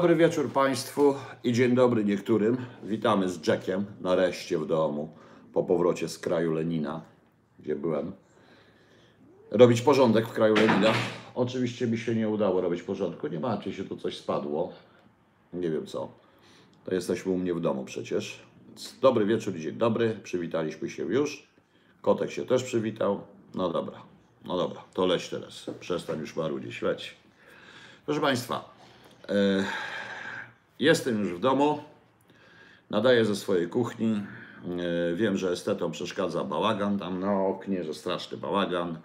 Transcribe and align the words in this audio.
Dobry 0.00 0.16
wieczór 0.16 0.52
Państwu 0.52 1.14
i 1.44 1.52
dzień 1.52 1.74
dobry 1.74 2.04
niektórym. 2.04 2.56
Witamy 2.82 3.28
z 3.28 3.46
Jackiem 3.46 3.84
nareszcie 4.00 4.58
w 4.58 4.66
domu 4.66 5.14
po 5.52 5.64
powrocie 5.64 6.08
z 6.08 6.18
kraju 6.18 6.52
Lenina, 6.52 7.02
gdzie 7.58 7.76
byłem. 7.76 8.12
Robić 9.50 9.82
porządek 9.82 10.28
w 10.28 10.32
kraju 10.32 10.54
Lenina. 10.54 10.92
Oczywiście 11.34 11.86
mi 11.86 11.98
się 11.98 12.14
nie 12.14 12.28
udało 12.28 12.60
robić 12.60 12.82
porządku. 12.82 13.26
Nie 13.26 13.40
macie 13.40 13.72
się 13.72 13.84
tu 13.84 13.96
coś 13.96 14.18
spadło. 14.18 14.72
Nie 15.52 15.70
wiem 15.70 15.86
co. 15.86 16.08
To 16.84 16.94
jesteśmy 16.94 17.32
u 17.32 17.38
mnie 17.38 17.54
w 17.54 17.60
domu 17.60 17.84
przecież. 17.84 18.42
Dobry 19.00 19.26
wieczór, 19.26 19.54
dzień 19.54 19.76
dobry. 19.76 20.20
Przywitaliśmy 20.22 20.90
się 20.90 21.02
już. 21.02 21.48
Kotek 22.02 22.30
się 22.30 22.46
też 22.46 22.64
przywitał. 22.64 23.20
No 23.54 23.68
dobra, 23.68 24.02
no 24.44 24.56
dobra, 24.56 24.84
to 24.94 25.06
leć 25.06 25.28
teraz. 25.28 25.70
Przestań 25.80 26.20
już 26.20 26.36
marudzić, 26.36 26.82
leć. 26.82 27.16
Proszę 28.06 28.20
Państwa, 28.20 28.73
jestem 30.78 31.20
już 31.20 31.32
w 31.32 31.40
domu. 31.40 31.82
Nadaję 32.90 33.24
ze 33.24 33.36
swojej 33.36 33.68
kuchni. 33.68 34.22
E, 35.12 35.14
wiem, 35.14 35.36
że 35.36 35.50
estetom 35.50 35.92
przeszkadza 35.92 36.44
bałagan 36.44 36.98
tam 36.98 37.20
na 37.20 37.32
oknie, 37.40 37.84
że 37.84 37.94
straszny 37.94 38.36
bałagan. 38.36 38.98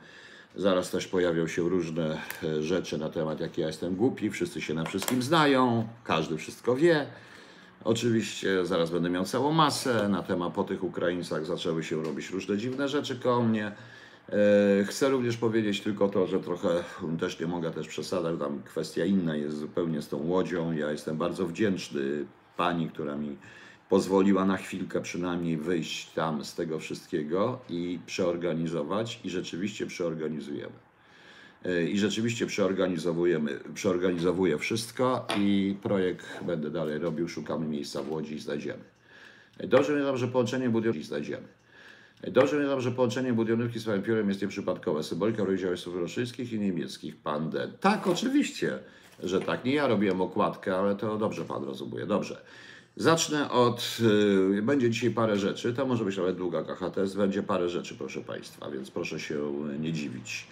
Zaraz 0.55 0.91
też 0.91 1.07
pojawią 1.07 1.47
się 1.47 1.69
różne 1.69 2.17
e, 2.43 2.63
rzeczy 2.63 2.97
na 2.97 3.09
temat, 3.09 3.39
jaki 3.39 3.61
ja 3.61 3.67
jestem 3.67 3.95
głupi. 3.95 4.29
Wszyscy 4.29 4.61
się 4.61 4.73
na 4.73 4.83
wszystkim 4.83 5.21
znają, 5.21 5.87
każdy 6.03 6.37
wszystko 6.37 6.75
wie. 6.75 7.05
Oczywiście 7.83 8.65
zaraz 8.65 8.89
będę 8.89 9.09
miał 9.09 9.25
całą 9.25 9.51
masę 9.51 10.09
na 10.09 10.23
temat 10.23 10.53
po 10.53 10.63
tych 10.63 10.83
Ukraińcach 10.83 11.45
zaczęły 11.45 11.83
się 11.83 12.03
robić 12.03 12.29
różne 12.29 12.57
dziwne 12.57 12.87
rzeczy 12.87 13.15
koło 13.15 13.43
mnie. 13.43 13.71
E, 14.31 14.83
Chcę 14.83 15.09
również 15.09 15.37
powiedzieć 15.37 15.81
tylko 15.81 16.09
to, 16.09 16.27
że 16.27 16.39
trochę 16.39 16.69
też 17.19 17.39
nie 17.39 17.47
mogę 17.47 17.71
też 17.71 17.87
przesadzać, 17.87 18.39
tam 18.39 18.63
kwestia 18.63 19.05
inna 19.05 19.35
jest 19.35 19.57
zupełnie 19.57 20.01
z 20.01 20.07
tą 20.09 20.17
łodzią. 20.17 20.71
Ja 20.71 20.91
jestem 20.91 21.17
bardzo 21.17 21.47
wdzięczny 21.47 22.01
pani, 22.57 22.89
która 22.89 23.15
mi 23.15 23.37
pozwoliła 23.89 24.45
na 24.45 24.57
chwilkę 24.57 25.01
przynajmniej 25.01 25.57
wyjść 25.57 26.11
tam 26.11 26.45
z 26.45 26.55
tego 26.55 26.79
wszystkiego 26.79 27.59
i 27.69 27.99
przeorganizować 28.05 29.19
i 29.23 29.29
rzeczywiście 29.29 29.85
przeorganizujemy. 29.85 30.73
E, 31.65 31.83
I 31.83 31.99
rzeczywiście 31.99 32.45
przeorganizowujemy, 32.45 33.59
przeorganizowuję 33.73 34.57
wszystko 34.57 35.27
i 35.37 35.75
projekt 35.81 36.43
będę 36.43 36.71
dalej 36.71 36.99
robił. 36.99 37.27
Szukamy 37.27 37.67
miejsca 37.67 38.03
w 38.03 38.11
Łodzi 38.11 38.35
i 38.35 38.39
znajdziemy. 38.39 38.83
E, 39.57 39.67
Dobrze 39.67 39.93
mnie 39.93 40.17
że 40.17 40.27
połączenie 40.27 40.69
budynków 40.69 41.05
znajdziemy. 41.05 41.58
Dobrze 42.27 42.55
mnie 42.59 42.81
że 42.81 42.91
połączenie 42.91 43.33
budynówki 43.33 43.79
z 43.79 44.05
Piórem 44.05 44.29
jest 44.29 44.41
nieprzypadkowe. 44.41 45.03
Symbolika 45.03 45.43
rozdziałów 45.43 45.95
rosyjskich 45.95 46.53
i 46.53 46.59
niemieckich. 46.59 47.17
Pan 47.17 47.49
D. 47.49 47.67
Tak, 47.79 48.07
oczywiście, 48.07 48.79
że 49.23 49.41
tak. 49.41 49.65
Nie 49.65 49.73
ja 49.73 49.87
robiłem 49.87 50.21
okładkę, 50.21 50.75
ale 50.75 50.95
to 50.95 51.17
dobrze 51.17 51.45
pan 51.45 51.63
rozumie. 51.63 52.05
Dobrze. 52.05 52.41
Zacznę 52.95 53.51
od. 53.51 53.97
y, 54.57 54.61
będzie 54.61 54.89
dzisiaj 54.89 55.11
parę 55.11 55.37
rzeczy. 55.37 55.73
To 55.73 55.85
może 55.85 56.05
być 56.05 56.17
nawet 56.17 56.37
długa 56.37 56.63
KHTS. 56.63 57.13
Będzie 57.13 57.43
parę 57.43 57.69
rzeczy, 57.69 57.95
proszę 57.95 58.21
państwa, 58.21 58.71
więc 58.71 58.91
proszę 58.91 59.19
się 59.19 59.53
nie 59.79 59.93
dziwić. 59.93 60.47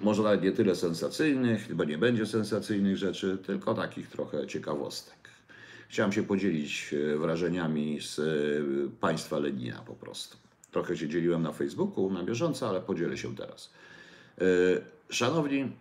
Może 0.00 0.22
nawet 0.22 0.42
nie 0.42 0.52
tyle 0.52 0.76
sensacyjnych, 0.76 1.74
bo 1.74 1.84
nie 1.84 1.98
będzie 1.98 2.26
sensacyjnych 2.26 2.96
rzeczy, 2.96 3.38
tylko 3.46 3.74
takich 3.74 4.08
trochę 4.08 4.46
ciekawostek. 4.46 5.19
Chciałem 5.90 6.12
się 6.12 6.22
podzielić 6.22 6.94
e, 7.12 7.16
wrażeniami 7.16 8.00
z 8.00 8.18
e, 8.18 8.22
państwa 9.00 9.38
Lenina 9.38 9.82
po 9.86 9.94
prostu. 9.94 10.36
Trochę 10.70 10.96
się 10.96 11.08
dzieliłem 11.08 11.42
na 11.42 11.52
Facebooku, 11.52 12.10
na 12.10 12.22
bieżąco, 12.22 12.68
ale 12.68 12.80
podzielę 12.80 13.18
się 13.18 13.36
teraz. 13.36 13.70
E, 14.40 14.44
Szanowni 15.08 15.72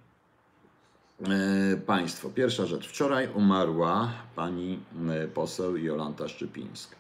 Państwo, 1.86 2.30
pierwsza 2.30 2.66
rzecz. 2.66 2.88
Wczoraj 2.88 3.30
umarła 3.34 4.14
pani 4.36 4.80
poseł 5.34 5.78
Jolanta 5.78 6.28
Szczypińska. 6.28 6.96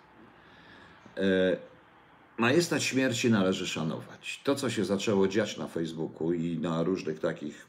Majestat 2.37 2.83
śmierci 2.83 3.31
należy 3.31 3.67
szanować. 3.67 4.41
To, 4.43 4.55
co 4.55 4.69
się 4.69 4.85
zaczęło 4.85 5.27
dziać 5.27 5.57
na 5.57 5.67
Facebooku 5.67 6.33
i 6.33 6.57
na 6.57 6.83
różnych 6.83 7.19
takich 7.19 7.68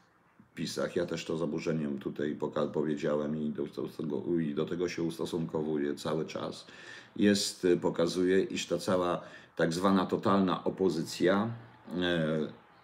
pisach, 0.60 0.96
ja 0.96 1.06
też 1.06 1.24
to 1.24 1.36
z 1.36 1.42
oburzeniem 1.42 1.98
tutaj 1.98 2.36
powiedziałem 2.72 3.36
i 3.36 3.50
do, 3.50 3.64
tego, 3.96 4.40
i 4.40 4.54
do 4.54 4.64
tego 4.66 4.88
się 4.88 5.02
ustosunkowuję 5.02 5.94
cały 5.94 6.26
czas, 6.26 6.66
jest, 7.16 7.64
y, 7.64 7.76
pokazuje, 7.76 8.42
iż 8.42 8.66
ta 8.66 8.78
cała 8.78 9.20
tak 9.56 9.72
zwana 9.72 10.06
totalna 10.06 10.64
opozycja 10.64 11.50
e, 11.96 12.38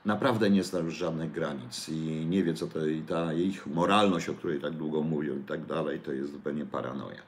naprawdę 0.04 0.50
nie 0.50 0.64
zna 0.64 0.78
już 0.78 0.94
żadnych 0.94 1.32
granic 1.32 1.88
i 1.88 2.26
nie 2.26 2.44
wie, 2.44 2.54
co 2.54 2.66
to 2.66 2.86
i 2.86 3.02
ta 3.02 3.32
ich 3.32 3.66
moralność, 3.66 4.28
o 4.28 4.34
której 4.34 4.60
tak 4.60 4.72
długo 4.72 5.02
mówią 5.02 5.36
i 5.36 5.44
tak 5.44 5.66
dalej, 5.66 6.00
to 6.00 6.12
jest 6.12 6.32
zupełnie 6.32 6.66
paranoja. 6.66 7.22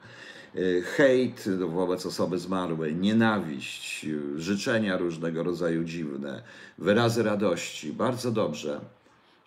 E, 0.55 0.81
Hejt 0.81 1.49
wobec 1.59 2.05
osoby 2.05 2.39
zmarłej, 2.39 2.95
nienawiść, 2.95 4.05
y, 4.05 4.41
życzenia 4.41 4.97
różnego 4.97 5.43
rodzaju 5.43 5.83
dziwne, 5.83 6.41
wyrazy 6.77 7.23
radości, 7.23 7.93
bardzo 7.93 8.31
dobrze. 8.31 8.81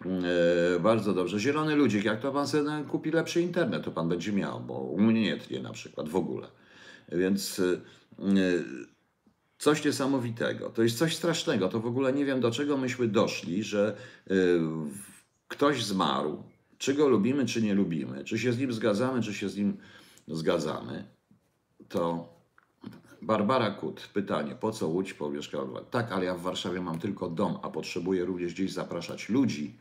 E, 0.06 0.80
Bardzo 0.80 1.14
dobrze. 1.14 1.40
Zielony 1.40 1.74
ludzik, 1.74 2.04
jak 2.04 2.20
to 2.20 2.32
pan 2.32 2.48
sobie 2.48 2.84
kupi 2.88 3.10
lepszy 3.10 3.42
internet, 3.42 3.84
to 3.84 3.90
pan 3.90 4.08
będzie 4.08 4.32
miał, 4.32 4.60
bo 4.60 4.74
u 4.74 5.00
mnie 5.00 5.22
nie 5.22 5.36
tnie 5.36 5.62
na 5.62 5.72
przykład 5.72 6.08
w 6.08 6.16
ogóle. 6.16 6.48
Więc 7.08 7.60
e, 7.60 7.80
coś 9.58 9.84
niesamowitego. 9.84 10.70
To 10.70 10.82
jest 10.82 10.98
coś 10.98 11.16
strasznego. 11.16 11.68
To 11.68 11.80
w 11.80 11.86
ogóle 11.86 12.12
nie 12.12 12.24
wiem, 12.24 12.40
do 12.40 12.50
czego 12.50 12.76
myśmy 12.76 13.08
doszli, 13.08 13.62
że 13.62 13.96
e, 14.30 14.34
ktoś 15.48 15.84
zmarł, 15.84 16.42
czy 16.78 16.94
go 16.94 17.08
lubimy, 17.08 17.46
czy 17.46 17.62
nie 17.62 17.74
lubimy, 17.74 18.24
czy 18.24 18.38
się 18.38 18.52
z 18.52 18.58
nim 18.58 18.72
zgadzamy, 18.72 19.22
czy 19.22 19.34
się 19.34 19.48
z 19.48 19.56
nim 19.56 19.76
zgadzamy, 20.28 21.04
to 21.88 22.32
Barbara 23.22 23.70
Kut, 23.70 24.08
pytanie, 24.14 24.54
po 24.54 24.72
co 24.72 24.88
Łódź 24.88 25.14
powierzchnia? 25.14 25.60
Tak, 25.90 26.12
ale 26.12 26.24
ja 26.24 26.34
w 26.34 26.40
Warszawie 26.40 26.80
mam 26.80 26.98
tylko 26.98 27.28
dom, 27.28 27.58
a 27.62 27.70
potrzebuję 27.70 28.24
również 28.24 28.54
gdzieś 28.54 28.72
zapraszać 28.72 29.28
ludzi 29.28 29.78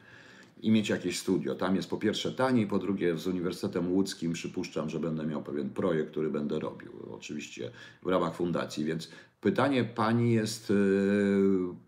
i 0.61 0.71
mieć 0.71 0.89
jakieś 0.89 1.19
studio. 1.19 1.55
Tam 1.55 1.75
jest 1.75 1.89
po 1.89 1.97
pierwsze 1.97 2.31
taniej, 2.31 2.67
po 2.67 2.79
drugie 2.79 3.17
z 3.17 3.27
Uniwersytetem 3.27 3.91
Łódzkim 3.91 4.33
przypuszczam, 4.33 4.89
że 4.89 4.99
będę 4.99 5.25
miał 5.25 5.43
pewien 5.43 5.69
projekt, 5.69 6.11
który 6.11 6.29
będę 6.29 6.59
robił, 6.59 6.91
oczywiście 7.11 7.71
w 8.03 8.07
ramach 8.07 8.35
fundacji, 8.35 8.85
więc 8.85 9.09
pytanie 9.41 9.83
pani 9.83 10.33
jest 10.33 10.69
yy, 10.69 10.75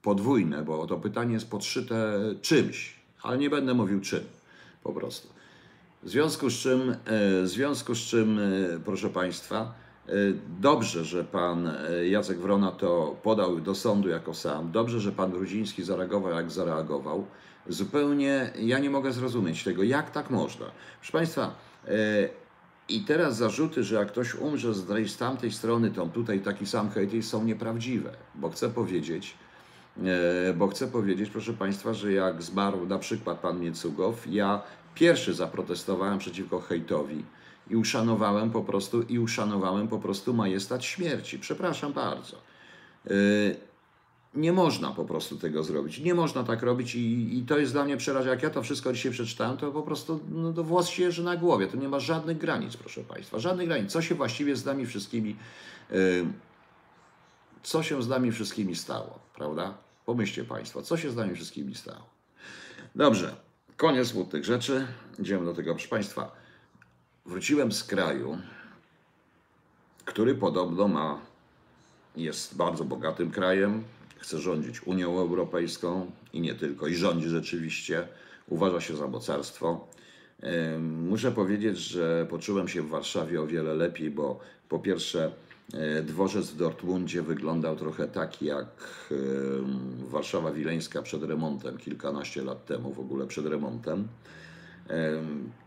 podwójne, 0.02 0.64
bo 0.64 0.88
to 0.88 0.98
pytanie 0.98 1.34
jest 1.34 1.50
podszyte 1.50 2.20
czymś, 2.42 2.96
ale 3.22 3.38
nie 3.38 3.50
będę 3.50 3.74
mówił 3.74 4.02
czym, 4.02 4.24
po 4.84 4.94
prostu. 4.94 5.28
W 6.04 6.10
związku 6.10 6.50
z 6.50 6.54
czym, 6.54 6.92
e, 6.92 6.96
w 7.44 7.48
związku 7.48 7.96
z 7.96 8.00
czym, 8.00 8.40
e, 8.40 8.42
proszę 8.86 9.10
Państwa, 9.10 9.74
e, 10.08 10.12
dobrze, 10.60 11.06
że 11.06 11.24
pan 11.24 11.68
e, 11.68 12.08
Jacek 12.08 12.40
Wrona 12.40 12.72
to 12.72 13.16
podał 13.24 13.60
do 13.60 13.76
sądu 13.76 14.10
jako 14.10 14.34
sam. 14.34 14.72
Dobrze, 14.72 15.00
że 15.00 15.12
pan 15.12 15.32
Grudziński 15.32 15.84
zareagował, 15.84 16.32
jak 16.32 16.52
zareagował. 16.52 17.26
Zupełnie 17.70 18.52
ja 18.60 18.80
nie 18.80 18.90
mogę 18.90 19.12
zrozumieć 19.12 19.64
tego, 19.64 19.84
jak 19.84 20.12
tak 20.12 20.30
można. 20.30 20.66
Proszę 21.00 21.12
Państwa, 21.12 21.56
e, 21.88 21.92
i 22.90 23.02
teraz 23.02 23.38
zarzuty, 23.38 23.84
że 23.84 23.96
jak 23.96 24.08
ktoś 24.08 24.36
umrze 24.36 24.74
z 24.74 24.88
tej- 24.88 25.10
z 25.10 25.18
tamtej 25.18 25.52
strony, 25.52 25.92
to 25.92 26.06
tutaj 26.06 26.40
taki 26.40 26.66
sam 26.66 26.90
hejt 26.90 27.26
są 27.26 27.44
nieprawdziwe, 27.44 28.14
bo 28.36 28.50
chcę 28.50 28.70
powiedzieć, 28.70 29.36
E, 30.50 30.54
bo 30.54 30.68
chcę 30.68 30.88
powiedzieć, 30.88 31.30
proszę 31.30 31.54
Państwa, 31.54 31.94
że 31.94 32.12
jak 32.14 32.44
zmarł 32.44 32.86
na 32.86 33.00
przykład 33.00 33.40
pan 33.40 33.60
Miecugow, 33.60 34.28
ja 34.28 34.62
pierwszy 34.96 35.34
zaprotestowałem 35.34 36.20
przeciwko 36.20 36.60
hejtowi 36.60 37.26
i 37.70 37.76
uszanowałem 37.76 38.52
po 38.52 38.62
prostu 38.64 39.02
i 39.02 39.20
uszanowałem 39.20 39.88
po 39.88 40.00
prostu 40.00 40.34
majestat 40.34 40.84
śmierci. 40.84 41.40
Przepraszam 41.40 41.94
bardzo. 41.94 42.38
Nie 44.36 44.52
można 44.52 44.92
po 44.92 45.06
prostu 45.06 45.38
tego 45.38 45.64
zrobić. 45.64 46.00
Nie 46.00 46.14
można 46.14 46.44
tak 46.44 46.64
robić 46.64 46.96
i, 46.96 47.38
i 47.38 47.46
to 47.46 47.58
jest 47.58 47.72
dla 47.72 47.86
mnie 47.86 47.98
przerażające. 47.98 48.36
Jak 48.36 48.44
ja 48.44 48.50
to 48.50 48.64
wszystko 48.64 48.94
dzisiaj 48.94 49.12
przeczytałem, 49.12 49.58
to 49.58 49.72
po 49.72 49.82
prostu 49.82 50.20
no, 50.30 50.54
to 50.54 50.64
włos 50.64 50.88
się 50.88 51.04
jeży 51.04 51.24
na 51.24 51.38
głowie. 51.38 51.68
To 51.68 51.78
nie 51.78 51.90
ma 51.90 52.00
żadnych 52.00 52.38
granic, 52.38 52.78
proszę 52.78 53.02
Państwa. 53.02 53.40
Żadnych 53.40 53.68
granic. 53.68 53.92
Co 53.92 54.02
się 54.02 54.16
właściwie 54.16 54.56
z 54.56 54.66
nami 54.66 54.86
wszystkimi 54.86 55.36
e, 55.92 55.96
co 57.64 57.84
się 57.84 58.04
z 58.04 58.08
nami 58.08 58.32
wszystkimi 58.32 58.76
stało, 58.76 59.20
prawda? 59.36 59.78
Pomyślcie 60.06 60.44
Państwo, 60.44 60.82
co 60.82 60.98
się 60.98 61.12
z 61.12 61.16
nami 61.16 61.36
wszystkimi 61.36 61.76
stało. 61.76 62.10
Dobrze, 62.96 63.36
koniec 63.78 64.08
smutnych 64.08 64.46
rzeczy. 64.46 64.88
Idziemy 65.20 65.46
do 65.46 65.54
tego, 65.54 65.74
proszę 65.74 65.88
Państwa. 65.88 66.32
Wróciłem 67.26 67.72
z 67.72 67.84
kraju, 67.84 68.38
który 70.06 70.36
podobno 70.36 70.88
ma, 70.88 71.20
jest 72.16 72.58
bardzo 72.58 72.84
bogatym 72.84 73.32
krajem, 73.32 73.84
chce 74.24 74.40
rządzić 74.40 74.88
Unią 74.88 75.20
Europejską 75.20 76.12
i 76.34 76.42
nie 76.42 76.56
tylko, 76.56 76.88
i 76.88 76.96
rządzi 76.96 77.30
rzeczywiście, 77.30 78.08
uważa 78.48 78.82
się 78.82 78.96
za 78.96 79.08
mocarstwo. 79.08 79.88
Muszę 80.80 81.32
powiedzieć, 81.32 81.78
że 81.78 82.28
poczułem 82.30 82.68
się 82.68 82.82
w 82.82 82.90
Warszawie 82.90 83.42
o 83.42 83.48
wiele 83.48 83.74
lepiej, 83.74 84.10
bo 84.12 84.40
po 84.70 84.80
pierwsze 84.80 85.32
e, 85.74 86.02
dworzec 86.02 86.52
w 86.52 86.58
Dortmundzie 86.58 87.22
wyglądał 87.22 87.76
trochę 87.76 88.08
tak 88.08 88.42
jak 88.42 88.68
Warszawa 90.10 90.52
Wileńska 90.52 91.02
przed 91.02 91.24
remontem, 91.24 91.78
kilkanaście 91.78 92.42
lat 92.42 92.66
temu 92.66 92.94
w 92.94 93.00
ogóle 93.00 93.28
przed 93.28 93.46
remontem. 93.46 94.08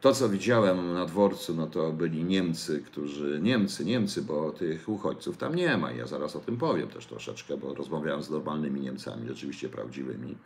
To, 0.00 0.12
co 0.12 0.28
widziałem 0.28 0.92
na 0.92 1.06
dworcu, 1.06 1.54
no 1.54 1.66
to 1.66 1.92
byli 1.92 2.24
Niemcy, 2.24 2.82
którzy, 2.86 3.40
Niemcy, 3.42 3.84
Niemcy, 3.84 4.22
bo 4.22 4.50
tych 4.50 4.88
uchodźców 4.88 5.36
tam 5.36 5.54
nie 5.54 5.76
ma. 5.76 5.92
Ja 5.92 6.06
zaraz 6.06 6.36
o 6.36 6.40
tym 6.40 6.56
powiem 6.56 6.88
też 6.88 7.06
troszeczkę, 7.06 7.56
bo 7.56 7.74
rozmawiałem 7.74 8.22
z 8.22 8.30
normalnymi 8.30 8.80
Niemcami, 8.80 9.28
rzeczywiście 9.28 9.68
prawdziwymi. 9.68 10.36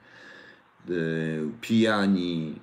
Y, 0.91 1.49
Pijani, 1.61 2.61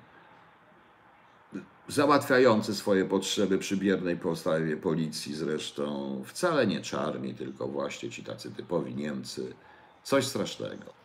załatwiający 1.88 2.74
swoje 2.74 3.04
potrzeby 3.04 3.58
przy 3.58 3.76
biernej 3.76 4.16
postawie 4.16 4.76
policji 4.76 5.34
zresztą, 5.34 6.22
wcale 6.26 6.66
nie 6.66 6.80
czarni, 6.80 7.34
tylko 7.34 7.68
właśnie 7.68 8.10
ci 8.10 8.24
tacy 8.24 8.50
typowi 8.50 8.94
Niemcy. 8.94 9.54
Coś 10.02 10.26
strasznego. 10.26 10.98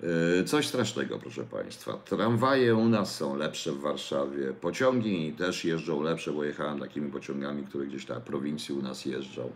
Yy, 0.00 0.44
Coś 0.44 0.66
strasznego, 0.66 1.18
proszę 1.18 1.44
Państwa. 1.44 1.92
Tramwaje 1.92 2.74
u 2.76 2.88
nas 2.88 3.14
są 3.16 3.36
lepsze 3.36 3.72
w 3.72 3.80
Warszawie, 3.80 4.52
pociągi 4.52 5.32
też 5.32 5.64
jeżdżą 5.64 6.02
lepsze, 6.02 6.32
bo 6.32 6.44
jechałem 6.44 6.80
takimi 6.80 7.12
pociągami, 7.12 7.64
które 7.64 7.86
gdzieś 7.86 8.06
tam 8.06 8.20
w 8.20 8.24
prowincji 8.24 8.74
u 8.74 8.82
nas 8.82 9.04
jeżdżą. 9.04 9.52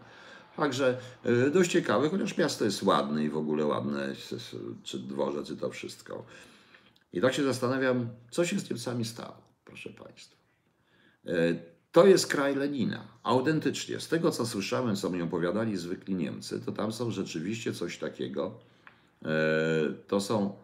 Także 0.57 0.99
yy, 1.25 1.51
dość 1.51 1.71
ciekawe, 1.71 2.09
chociaż 2.09 2.37
miasto 2.39 2.65
jest 2.65 2.83
ładne 2.83 3.25
i 3.25 3.31
w 3.31 3.37
ogóle 3.37 3.67
ładne, 3.67 4.15
czy 4.83 4.99
dworzec, 4.99 5.51
i 5.51 5.57
to 5.57 5.71
wszystko. 5.71 6.25
I 7.13 7.21
tak 7.21 7.35
się 7.35 7.45
zastanawiam, 7.45 8.09
co 8.31 8.45
się 8.45 8.59
z 8.61 8.71
Niemcami 8.71 9.05
stało, 9.05 9.37
proszę 9.65 9.91
Państwa. 9.91 10.37
E, 11.27 11.31
To 11.93 12.07
jest 12.07 12.27
kraj 12.27 12.55
Lenina. 12.55 13.09
Autentycznie. 13.23 14.01
Z 14.01 14.09
tego, 14.09 14.31
co 14.31 14.47
słyszałem, 14.47 14.97
co 14.97 15.11
mi 15.11 15.23
opowiadali 15.23 15.77
zwykli 15.77 16.15
Niemcy, 16.15 16.61
to 16.61 16.73
tam 16.73 16.93
są 16.93 17.11
rzeczywiście 17.11 17.73
coś 17.73 17.99
takiego. 17.99 18.59
E, 19.25 19.29
To 20.07 20.21
są. 20.21 20.57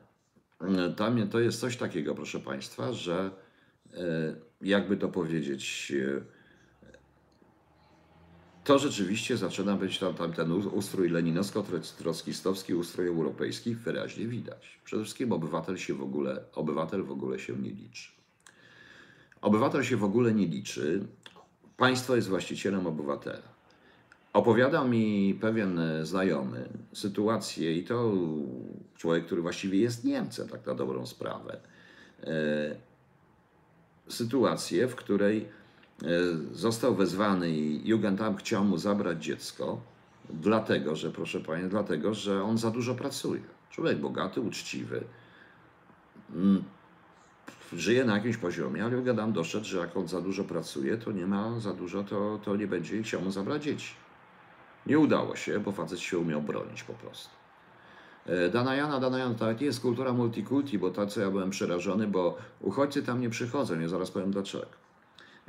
e, 0.61 0.91
Tam 0.93 1.29
to 1.29 1.41
jest 1.41 1.61
coś 1.61 1.76
takiego, 1.76 2.14
proszę 2.14 2.41
Państwa, 2.41 2.93
że 2.93 3.31
e, 3.94 3.99
jakby 4.62 4.97
to 4.97 5.08
powiedzieć. 5.08 5.93
To 8.64 8.79
rzeczywiście 8.79 9.37
zaczyna 9.37 9.76
być 9.76 9.99
tam, 9.99 10.14
tam 10.14 10.32
ten 10.32 10.53
ustrój 10.53 11.11
leninowsko-trockistowski, 11.11 12.75
ustrój 12.75 13.06
europejski 13.08 13.75
wyraźnie 13.75 14.26
widać. 14.26 14.81
Przede 14.85 15.03
wszystkim 15.05 15.32
obywatel 15.32 15.76
się 15.76 15.94
w 15.94 16.03
ogóle, 16.03 16.44
obywatel 16.55 17.03
w 17.05 17.11
ogóle 17.11 17.38
się 17.38 17.56
nie 17.56 17.70
liczy. 17.70 18.11
Obywatel 19.41 19.82
się 19.82 19.97
w 19.97 20.05
ogóle 20.05 20.35
nie 20.35 20.47
liczy. 20.47 21.06
Państwo 21.76 22.17
jest 22.17 22.29
właścicielem 22.29 22.87
obywatela. 22.87 23.56
Opowiadał 24.36 24.88
mi 24.88 25.34
pewien 25.40 25.78
e, 25.78 26.06
znajomy 26.06 26.68
sytuację, 26.92 27.72
i 27.72 27.84
to 27.84 28.12
człowiek, 28.96 29.26
który 29.26 29.42
właściwie 29.42 29.78
jest 29.80 30.04
Niemcem, 30.04 30.48
tak 30.48 30.66
na 30.66 30.74
dobrą 30.74 31.06
sprawę. 31.06 31.60
E, 32.22 32.76
Sytuację, 34.08 34.88
w 34.88 34.94
której 34.94 35.48
e, 36.02 36.08
został 36.52 36.94
wezwany 36.94 37.50
i 37.50 37.88
Jugendamt 37.88 38.40
chciał 38.40 38.64
mu 38.64 38.78
zabrać 38.78 39.24
dziecko, 39.24 39.80
dlatego, 40.30 40.96
że, 40.96 41.10
proszę 41.10 41.40
Pani, 41.40 41.68
dlatego, 41.68 42.14
że 42.14 42.42
on 42.42 42.58
za 42.58 42.70
dużo 42.70 42.94
pracuje. 42.94 43.42
Człowiek 43.70 43.98
bogaty, 43.98 44.40
uczciwy, 44.40 45.04
żyje 47.72 48.04
na 48.04 48.16
jakimś 48.16 48.36
poziomie, 48.36 48.84
ale 48.84 49.02
Gadam 49.02 49.32
doszedł, 49.32 49.64
że 49.64 49.78
jak 49.78 49.96
on 49.96 50.08
za 50.08 50.20
dużo 50.20 50.44
pracuje, 50.44 50.98
to 50.98 51.12
nie 51.12 51.26
ma 51.26 51.60
za 51.60 51.72
dużo, 51.72 52.04
to, 52.04 52.40
to 52.44 52.56
nie 52.56 52.66
będzie 52.66 53.02
chciał 53.02 53.22
mu 53.22 53.30
zabrać 53.30 53.64
dzieci. 53.64 54.06
Nie 54.86 54.98
udało 54.98 55.36
się, 55.36 55.60
bo 55.60 55.72
facet 55.72 56.00
się 56.00 56.18
umiał 56.18 56.42
bronić 56.42 56.82
po 56.82 56.92
prostu. 56.92 57.30
E, 58.26 58.48
Danajana, 58.48 59.00
to 59.38 59.52
nie 59.52 59.66
jest 59.66 59.80
kultura 59.80 60.12
multikulti, 60.12 60.78
bo 60.78 60.90
tak 60.90 61.08
co 61.08 61.20
ja 61.20 61.30
byłem 61.30 61.50
przerażony, 61.50 62.06
bo 62.06 62.38
uchodźcy 62.60 63.02
tam 63.02 63.20
nie 63.20 63.30
przychodzą, 63.30 63.80
ja 63.80 63.88
zaraz 63.88 64.10
powiem 64.10 64.30
dlaczego. 64.30 64.66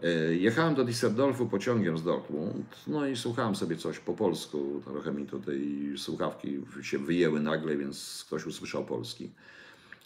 E, 0.03 0.09
Jechałem 0.35 0.75
do 0.75 0.85
Düsseldorfu 0.85 1.49
pociągiem 1.49 1.97
z 1.97 2.03
Dortmund, 2.03 2.75
no 2.87 3.07
i 3.07 3.15
słuchałem 3.15 3.55
sobie 3.55 3.75
coś 3.75 3.99
po 3.99 4.13
polsku, 4.13 4.81
trochę 4.85 5.11
mi 5.11 5.25
tutaj 5.25 5.89
słuchawki 5.97 6.59
się 6.81 6.97
wyjęły 6.97 7.39
nagle, 7.39 7.77
więc 7.77 8.23
ktoś 8.27 8.45
usłyszał 8.45 8.85
polski. 8.85 9.31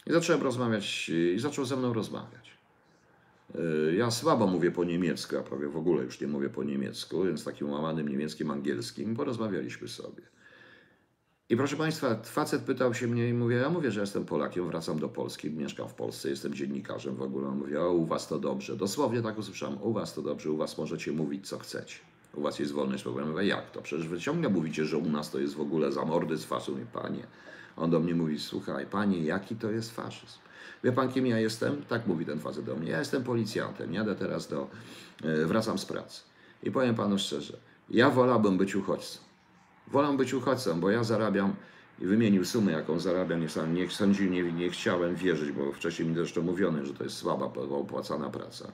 I 0.06 0.12
zacząłem 0.12 0.42
rozmawiać, 0.42 1.08
i 1.08 1.38
zaczął 1.38 1.64
ze 1.64 1.76
mną 1.76 1.92
rozmawiać. 1.92 2.51
Y, 3.54 3.94
Ja 3.96 4.10
słabo 4.10 4.46
mówię 4.46 4.70
po 4.70 4.84
niemiecku, 4.84 5.36
a 5.36 5.42
prawie 5.42 5.68
w 5.68 5.76
ogóle 5.76 6.04
już 6.04 6.20
nie 6.20 6.26
mówię 6.26 6.48
po 6.48 6.64
niemiecku, 6.64 7.24
więc 7.24 7.44
takim 7.44 7.70
łamanym 7.70 8.08
niemieckim, 8.08 8.50
angielskim 8.50 9.16
porozmawialiśmy 9.16 9.88
sobie. 9.88 10.22
I 11.48 11.56
proszę 11.56 11.76
Państwa, 11.76 12.22
facet 12.24 12.62
pytał 12.62 12.94
się 12.94 13.06
mnie 13.06 13.28
i 13.28 13.34
mówię, 13.34 13.56
ja 13.56 13.70
mówię, 13.70 13.90
że 13.90 14.00
jestem 14.00 14.24
Polakiem, 14.24 14.66
wracam 14.66 14.98
do 14.98 15.08
Polski, 15.08 15.50
mieszkam 15.50 15.88
w 15.88 15.94
Polsce, 15.94 16.30
jestem 16.30 16.54
dziennikarzem 16.54 17.16
w 17.16 17.22
ogóle. 17.22 17.48
On 17.48 17.58
mówi, 17.58 17.76
o 17.76 17.92
u 17.92 18.06
Was 18.06 18.28
to 18.28 18.38
dobrze. 18.38 18.76
Dosłownie 18.76 19.22
tak 19.22 19.38
usłyszałem, 19.38 19.82
u 19.82 19.92
Was 19.92 20.14
to 20.14 20.22
dobrze, 20.22 20.50
u 20.50 20.56
Was 20.56 20.78
możecie 20.78 21.12
mówić 21.12 21.48
co 21.48 21.58
chcecie. 21.58 21.96
U 22.34 22.42
Was 22.42 22.58
jest 22.58 22.72
wolność 22.72 23.02
słowa. 23.02 23.20
Ja 23.20 23.26
mówię, 23.26 23.46
jak 23.46 23.70
to? 23.70 23.82
Przecież 23.82 24.08
Wy 24.08 24.20
ciągle 24.20 24.50
mówicie, 24.50 24.84
że 24.84 24.98
u 24.98 25.08
nas 25.10 25.30
to 25.30 25.38
jest 25.38 25.54
w 25.54 25.60
ogóle 25.60 25.92
zamordyzm, 25.92 26.46
faszyzm 26.48 26.82
i 26.82 26.86
Panie. 26.86 27.26
On 27.76 27.90
do 27.90 28.00
mnie 28.00 28.14
mówi, 28.14 28.38
słuchaj, 28.38 28.86
Panie, 28.86 29.18
jaki 29.24 29.56
to 29.56 29.70
jest 29.70 29.96
faszyzm? 29.96 30.41
Wie 30.84 30.92
Pan, 30.92 31.08
kim 31.12 31.26
ja 31.26 31.38
jestem? 31.38 31.82
Tak 31.88 32.06
mówi 32.06 32.26
ten 32.26 32.38
facet 32.40 32.64
do 32.64 32.76
mnie. 32.76 32.90
Ja 32.90 32.98
jestem 32.98 33.24
policjantem, 33.24 33.94
jadę 33.94 34.14
teraz 34.14 34.48
do, 34.48 34.68
e, 35.24 35.46
wracam 35.46 35.78
z 35.78 35.84
pracy. 35.84 36.20
I 36.62 36.70
powiem 36.70 36.94
Panu 36.94 37.18
szczerze, 37.18 37.56
ja 37.90 38.10
wolałbym 38.10 38.58
być 38.58 38.76
uchodźcą. 38.76 39.18
Wolę 39.88 40.16
być 40.16 40.34
uchodźcą, 40.34 40.80
bo 40.80 40.90
ja 40.90 41.04
zarabiam 41.04 41.54
i 42.00 42.06
wymienił 42.06 42.44
sumę, 42.44 42.72
jaką 42.72 43.00
zarabiam. 43.00 43.40
Nie, 43.40 43.48
sam- 43.48 43.74
nie 43.74 43.90
sądził, 43.90 44.30
nie, 44.30 44.42
nie 44.42 44.70
chciałem 44.70 45.14
wierzyć, 45.14 45.52
bo 45.52 45.72
wcześniej 45.72 46.08
mi 46.08 46.14
zresztą 46.14 46.42
mówiono, 46.42 46.86
że 46.86 46.94
to 46.94 47.04
jest 47.04 47.16
słaba, 47.16 47.46
opłacana 47.70 48.30
praca. 48.30 48.72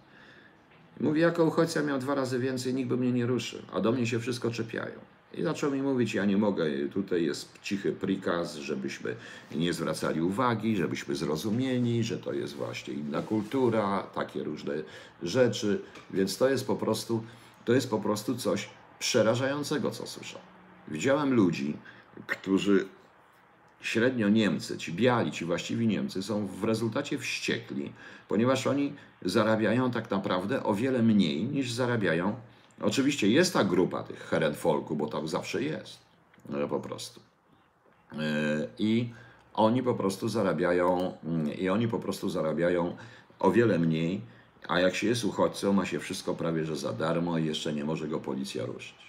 Mówi, 1.01 1.21
jako 1.21 1.45
uchodźca 1.45 1.83
miał 1.83 1.99
dwa 1.99 2.15
razy 2.15 2.39
więcej, 2.39 2.75
nikt 2.75 2.89
by 2.89 2.97
mnie 2.97 3.13
nie 3.13 3.27
ruszył, 3.27 3.61
a 3.73 3.81
do 3.81 3.93
mnie 3.93 4.07
się 4.07 4.19
wszystko 4.19 4.51
czepiają. 4.51 4.99
I 5.35 5.43
zaczął 5.43 5.71
mi 5.71 5.83
mówić, 5.83 6.15
ja 6.15 6.25
nie 6.25 6.37
mogę, 6.37 6.65
tutaj 6.93 7.25
jest 7.25 7.59
cichy 7.63 7.93
prikaz, 7.93 8.57
żebyśmy 8.57 9.17
nie 9.55 9.73
zwracali 9.73 10.21
uwagi, 10.21 10.77
żebyśmy 10.77 11.15
zrozumieli, 11.15 12.05
że 12.05 12.19
to 12.19 12.33
jest 12.33 12.55
właśnie 12.55 12.95
inna 12.95 13.23
kultura, 13.23 14.03
takie 14.15 14.45
różne 14.45 14.75
rzeczy, 15.23 15.81
więc 16.11 16.39
to 16.39 16.49
jest 16.49 16.67
po 16.67 16.77
prostu, 16.77 17.23
to 17.65 17.73
jest 17.73 17.91
po 17.91 17.99
prostu 17.99 18.37
coś 18.37 18.69
przerażającego, 18.99 19.91
co 19.91 20.07
słyszę. 20.07 20.39
Widziałem 20.89 21.35
ludzi, 21.35 21.77
którzy 22.27 22.87
średnio 23.81 24.29
Niemcy, 24.29 24.79
ci 24.79 24.93
biali, 24.93 25.33
ci 25.33 25.45
właściwi 25.45 25.87
Niemcy 25.87 26.23
są 26.23 26.47
w 26.47 26.65
rezultacie 26.65 27.19
wściekli, 27.19 27.93
ponieważ 28.29 28.67
oni 28.67 28.95
zarabiają 29.23 29.91
tak 29.91 30.11
naprawdę 30.11 30.63
o 30.63 30.75
wiele 30.75 31.03
mniej 31.03 31.45
niż 31.45 31.73
zarabiają. 31.73 32.37
Oczywiście 32.81 33.29
jest 33.29 33.53
ta 33.53 33.65
grupa 33.65 34.03
tych 34.03 34.19
herenfolku, 34.19 34.97
bo 34.97 35.07
tam 35.07 35.29
zawsze 35.29 35.63
jest, 35.63 35.99
e, 36.55 36.69
po 36.69 36.81
prostu. 36.81 37.21
E, 38.13 38.17
I 38.79 39.11
oni 39.55 39.83
po 39.83 39.95
prostu 39.95 40.29
zarabiają, 40.29 41.13
mm, 41.25 41.55
i 41.55 41.69
oni 41.69 41.89
po 41.89 41.99
prostu 41.99 42.29
zarabiają 42.29 42.97
o 43.39 43.51
wiele 43.51 43.79
mniej, 43.79 44.21
a 44.69 44.81
jak 44.81 44.95
się 44.95 45.07
jest 45.07 45.25
uchodźcą, 45.25 45.73
ma 45.73 45.87
się 45.87 45.99
wszystko 45.99 46.35
prawie 46.35 46.65
że 46.65 46.77
za 46.77 46.93
darmo 46.93 47.39
i 47.39 47.47
jeszcze 47.47 47.73
nie 47.73 47.85
może 47.85 48.09
go 48.09 48.21
policja 48.21 48.67
ruszyć. 48.67 49.09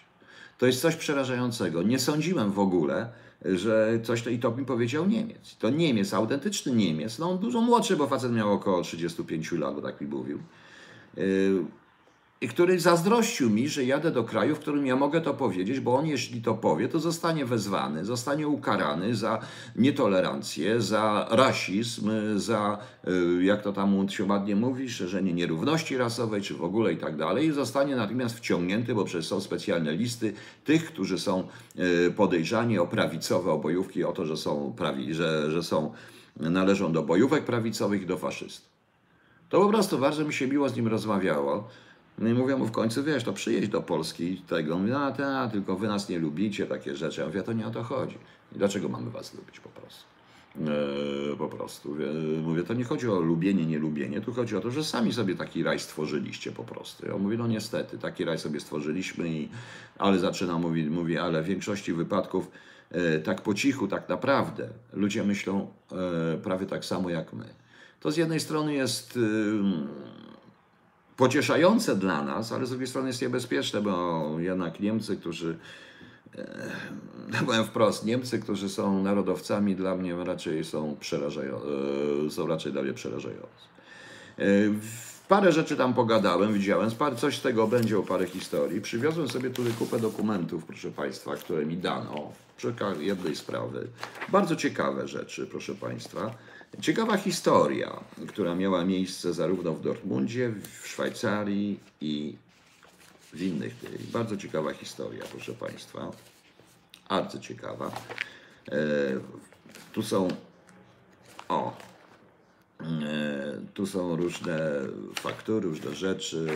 To 0.57 0.65
jest 0.65 0.81
coś 0.81 0.95
przerażającego. 0.95 1.83
Nie 1.83 1.99
sądziłem 1.99 2.51
w 2.51 2.59
ogóle, 2.59 3.09
że 3.45 3.99
coś 4.03 4.21
to 4.21 4.29
i 4.29 4.39
to 4.39 4.51
mi 4.51 4.65
powiedział 4.65 5.07
Niemiec. 5.07 5.55
To 5.59 5.69
Niemiec, 5.69 6.13
autentyczny 6.13 6.71
Niemiec. 6.71 7.19
No 7.19 7.31
on 7.31 7.37
dużo 7.37 7.61
młodszy, 7.61 7.97
bo 7.97 8.07
facet 8.07 8.31
miał 8.31 8.53
około 8.53 8.81
35 8.81 9.51
lat, 9.51 9.75
bo 9.75 9.81
tak 9.81 10.01
mi 10.01 10.07
mówił. 10.07 10.39
I 12.41 12.47
który 12.47 12.79
zazdrościł 12.79 13.49
mi, 13.49 13.69
że 13.69 13.83
jadę 13.83 14.11
do 14.11 14.23
kraju, 14.23 14.55
w 14.55 14.59
którym 14.59 14.85
ja 14.85 14.95
mogę 14.95 15.21
to 15.21 15.33
powiedzieć, 15.33 15.79
bo 15.79 15.95
on 15.95 16.05
jeśli 16.05 16.41
to 16.41 16.53
powie, 16.53 16.87
to 16.87 16.99
zostanie 16.99 17.45
wezwany, 17.45 18.05
zostanie 18.05 18.47
ukarany 18.47 19.15
za 19.15 19.39
nietolerancję, 19.75 20.81
za 20.81 21.27
rasizm, 21.31 22.11
za, 22.35 22.77
y, 23.39 23.43
jak 23.43 23.61
to 23.61 23.73
tam 23.73 24.09
się 24.09 24.25
ładnie 24.25 24.55
mówi, 24.55 24.89
szerzenie 24.89 25.33
nierówności 25.33 25.97
rasowej, 25.97 26.41
czy 26.41 26.53
w 26.53 26.63
ogóle 26.63 26.93
i 26.93 26.97
tak 26.97 27.17
dalej, 27.17 27.47
i 27.47 27.51
zostanie 27.51 27.95
natychmiast 27.95 28.37
wciągnięty, 28.37 28.95
bo 28.95 29.05
przecież 29.05 29.27
są 29.27 29.41
specjalne 29.41 29.91
listy 29.93 30.33
tych, 30.65 30.85
którzy 30.85 31.19
są 31.19 31.47
y, 32.07 32.11
podejrzani 32.11 32.79
o 32.79 32.87
prawicowe 32.87 33.51
obojówki, 33.51 34.03
o 34.03 34.11
to, 34.11 34.25
że 34.25 34.37
są, 34.37 34.73
prawi, 34.77 35.13
że, 35.13 35.51
że 35.51 35.63
są, 35.63 35.93
należą 36.37 36.91
do 36.91 37.03
bojówek 37.03 37.45
prawicowych 37.45 38.01
i 38.01 38.05
do 38.05 38.17
faszystów. 38.17 38.69
To 39.49 39.61
po 39.61 39.69
prostu 39.69 39.97
bardzo 39.97 40.25
mi 40.25 40.33
się 40.33 40.47
miło 40.47 40.69
z 40.69 40.75
nim 40.75 40.87
rozmawiało. 40.87 41.67
No 42.19 42.29
i 42.29 42.33
mówię 42.33 42.55
mu 42.55 42.65
w 42.65 42.71
końcu, 42.71 43.03
wiesz, 43.03 43.23
to 43.23 43.33
przyjedź 43.33 43.67
do 43.67 43.81
Polski 43.81 44.37
tego. 44.37 44.77
Mówi, 44.77 44.91
a 44.91 45.11
ta, 45.11 45.47
tylko 45.47 45.75
wy 45.75 45.87
nas 45.87 46.09
nie 46.09 46.19
lubicie, 46.19 46.65
takie 46.65 46.95
rzeczy. 46.95 47.21
Ja 47.21 47.27
mówię, 47.27 47.43
to 47.43 47.53
nie 47.53 47.67
o 47.67 47.71
to 47.71 47.83
chodzi. 47.83 48.17
Dlaczego 48.51 48.89
mamy 48.89 49.11
was 49.11 49.33
lubić 49.33 49.59
po 49.59 49.69
prostu? 49.69 50.03
Eee, 50.57 51.37
po 51.37 51.47
prostu. 51.47 51.95
Mówię, 52.43 52.63
to 52.63 52.73
nie 52.73 52.83
chodzi 52.83 53.09
o 53.09 53.19
lubienie, 53.19 53.65
nie 53.65 53.79
lubienie, 53.79 54.21
tu 54.21 54.33
chodzi 54.33 54.55
o 54.55 54.61
to, 54.61 54.71
że 54.71 54.83
sami 54.83 55.13
sobie 55.13 55.35
taki 55.35 55.63
raj 55.63 55.79
stworzyliście 55.79 56.51
po 56.51 56.63
prostu. 56.63 57.07
Ja 57.07 57.17
mówię, 57.17 57.37
no 57.37 57.47
niestety, 57.47 57.97
taki 57.97 58.25
raj 58.25 58.39
sobie 58.39 58.59
stworzyliśmy, 58.59 59.29
i, 59.29 59.49
ale 59.97 60.19
zaczyna, 60.19 60.57
mówi, 60.57 60.89
mówi, 60.89 61.17
ale 61.17 61.43
w 61.43 61.45
większości 61.45 61.93
wypadków 61.93 62.51
e, 62.91 63.19
tak 63.19 63.41
po 63.41 63.53
cichu, 63.53 63.87
tak 63.87 64.09
naprawdę, 64.09 64.69
ludzie 64.93 65.23
myślą 65.23 65.67
e, 65.91 66.37
prawie 66.37 66.65
tak 66.65 66.85
samo 66.85 67.09
jak 67.09 67.33
my. 67.33 67.45
To 67.99 68.11
z 68.11 68.17
jednej 68.17 68.39
strony 68.39 68.73
jest... 68.73 69.19
pocieszające 71.19 71.95
dla 71.95 72.23
nas, 72.23 72.51
ale 72.51 72.65
z 72.65 72.69
drugiej 72.69 72.87
strony 72.87 73.07
jest 73.07 73.21
niebezpieczne, 73.21 73.81
bo 73.81 74.25
jednak 74.39 74.79
Niemcy, 74.79 75.17
którzy, 75.17 75.57
e, 76.37 77.45
powiem 77.45 77.65
wprost, 77.65 78.05
Niemcy, 78.05 78.39
którzy 78.39 78.69
są 78.69 79.03
narodowcami, 79.03 79.75
dla 79.75 79.95
mnie 79.95 80.15
raczej 80.15 80.63
są 80.63 80.95
przerażające, 80.99 81.67
są 82.29 82.47
raczej 82.47 82.71
dla 82.71 82.81
mnie 82.81 82.93
przerażające. 82.93 83.65
E, 84.39 84.43
Parę 85.27 85.51
rzeczy 85.51 85.77
tam 85.77 85.93
pogadałem, 85.93 86.53
widziałem, 86.53 86.89
coś 87.17 87.37
z 87.37 87.41
tego 87.41 87.67
będzie 87.67 87.99
o 87.99 88.03
parę 88.03 88.27
historii. 88.27 88.81
Przywiozłem 88.81 89.29
sobie 89.29 89.49
tutaj 89.49 89.73
kupę 89.73 89.99
dokumentów, 89.99 90.65
proszę 90.65 90.91
Państwa, 90.91 91.35
które 91.35 91.65
mi 91.65 91.77
dano 91.77 92.31
przy 92.57 92.73
jednej 92.99 93.35
sprawy. 93.35 93.87
Bardzo 94.29 94.55
ciekawe 94.55 95.07
rzeczy, 95.07 95.47
proszę 95.47 95.75
Państwa. 95.75 96.31
Ciekawa 96.81 97.17
historia, 97.17 97.99
która 98.27 98.55
miała 98.55 98.85
miejsce 98.85 99.33
zarówno 99.33 99.73
w 99.73 99.81
Dortmundzie, 99.81 100.53
w 100.81 100.87
Szwajcarii 100.87 101.79
i 102.01 102.35
w 103.33 103.41
innych. 103.41 103.75
Bardzo 104.11 104.37
ciekawa 104.37 104.73
historia, 104.73 105.23
proszę 105.31 105.53
Państwa. 105.53 106.11
Arcyciekawa. 107.07 107.91
E, 108.71 108.77
tu 109.93 110.03
są, 110.03 110.27
o, 111.49 111.77
e, 112.81 112.85
tu 113.73 113.87
są 113.87 114.15
różne 114.15 114.59
faktury, 115.15 115.67
różne 115.67 115.95
rzeczy. 115.95 116.47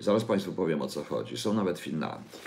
Zaraz 0.00 0.24
Państwu 0.24 0.52
powiem 0.52 0.82
o 0.82 0.88
co 0.88 1.04
chodzi. 1.04 1.36
Są 1.36 1.54
nawet 1.54 1.78
Finlandii. 1.78 2.40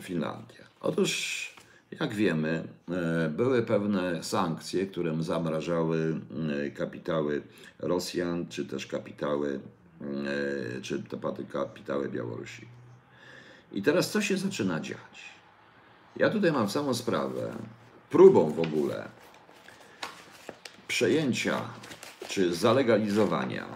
Finlandia. 0.00 0.64
Otóż 0.80 1.45
jak 1.90 2.14
wiemy, 2.14 2.68
e, 2.90 3.28
były 3.28 3.62
pewne 3.62 4.24
sankcje, 4.24 4.86
które 4.86 5.22
zamrażały 5.22 6.20
e, 6.66 6.70
kapitały 6.70 7.42
Rosjan, 7.78 8.46
czy 8.48 8.66
też 8.66 8.86
kapitały, 8.86 9.60
e, 10.76 10.80
czy 10.80 11.02
kapitały 11.52 12.08
Białorusi. 12.08 12.66
I 13.72 13.82
teraz 13.82 14.10
co 14.10 14.20
się 14.20 14.36
zaczyna 14.36 14.80
dziać? 14.80 15.36
Ja 16.16 16.30
tutaj 16.30 16.52
mam 16.52 16.70
samą 16.70 16.94
sprawę, 16.94 17.52
próbą 18.10 18.50
w 18.50 18.60
ogóle 18.60 19.08
przejęcia 20.88 21.62
czy 22.28 22.54
zalegalizowania 22.54 23.66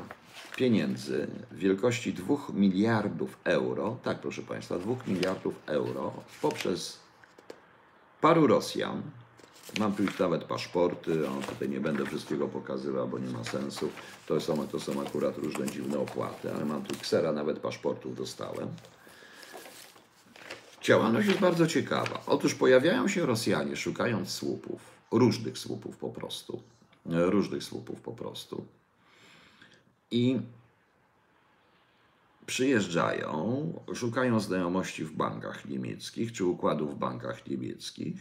pieniędzy 0.56 1.26
w 1.50 1.58
wielkości 1.58 2.12
2 2.12 2.36
miliardów 2.52 3.38
euro, 3.44 3.98
tak 4.02 4.20
proszę 4.20 4.42
Państwa, 4.42 4.78
2 4.78 4.94
miliardów 5.06 5.54
euro 5.66 6.12
poprzez 6.42 7.09
paru 8.20 8.46
Rosjan. 8.46 9.02
Mam 9.78 9.92
tu 9.92 10.02
już 10.02 10.18
nawet 10.18 10.44
paszporty, 10.44 11.28
o, 11.28 11.40
tutaj 11.52 11.68
nie 11.68 11.80
będę 11.80 12.06
wszystkiego 12.06 12.48
pokazywał, 12.48 13.08
bo 13.08 13.18
nie 13.18 13.30
ma 13.30 13.44
sensu. 13.44 13.90
To 14.26 14.40
są, 14.40 14.68
to 14.68 14.80
są 14.80 15.02
akurat 15.02 15.38
różne 15.38 15.66
dziwne 15.66 15.98
opłaty, 15.98 16.54
ale 16.54 16.64
mam 16.64 16.82
tu 16.82 16.98
ksera, 17.00 17.32
nawet 17.32 17.58
paszportów 17.58 18.16
dostałem. 18.16 18.68
Działalność 20.82 21.28
jest 21.28 21.40
bardzo 21.40 21.66
ciekawa. 21.66 22.22
Otóż 22.26 22.54
pojawiają 22.54 23.08
się 23.08 23.26
Rosjanie 23.26 23.76
szukając 23.76 24.30
słupów, 24.30 24.80
różnych 25.10 25.58
słupów 25.58 25.96
po 25.96 26.08
prostu, 26.08 26.62
różnych 27.06 27.64
słupów 27.64 28.00
po 28.00 28.12
prostu. 28.12 28.64
I 30.10 30.40
przyjeżdżają, 32.50 33.72
szukają 33.94 34.40
znajomości 34.40 35.04
w 35.04 35.12
bankach 35.12 35.68
niemieckich 35.68 36.32
czy 36.32 36.44
układów 36.44 36.94
w 36.94 36.98
bankach 36.98 37.46
niemieckich 37.46 38.20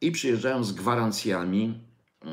i 0.00 0.12
przyjeżdżają 0.12 0.64
z 0.64 0.72
gwarancjami, 0.72 1.80
e, 2.24 2.32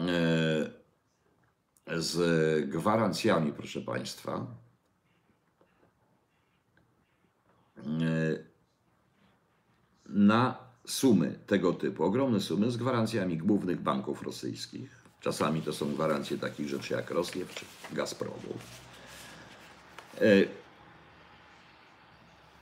z 2.00 2.70
gwarancjami, 2.70 3.54
proszę 3.54 3.82
Państwa, 3.82 4.48
e, 7.78 7.82
na 10.06 10.58
sumy 10.86 11.40
tego 11.48 11.74
typu, 11.74 12.04
ogromne 12.04 12.42
sumy 12.42 12.72
z 12.72 12.78
gwarancjami 12.78 13.38
głównych 13.38 13.82
banków 13.82 14.24
rosyjskich. 14.24 15.04
Czasami 15.22 15.62
to 15.62 15.74
są 15.74 15.94
gwarancje 15.94 16.38
takich 16.38 16.70
rzeczy 16.70 16.94
jak 16.94 17.12
Rosniew 17.12 17.56
czy 17.56 17.66
Gazpromu. 17.92 18.54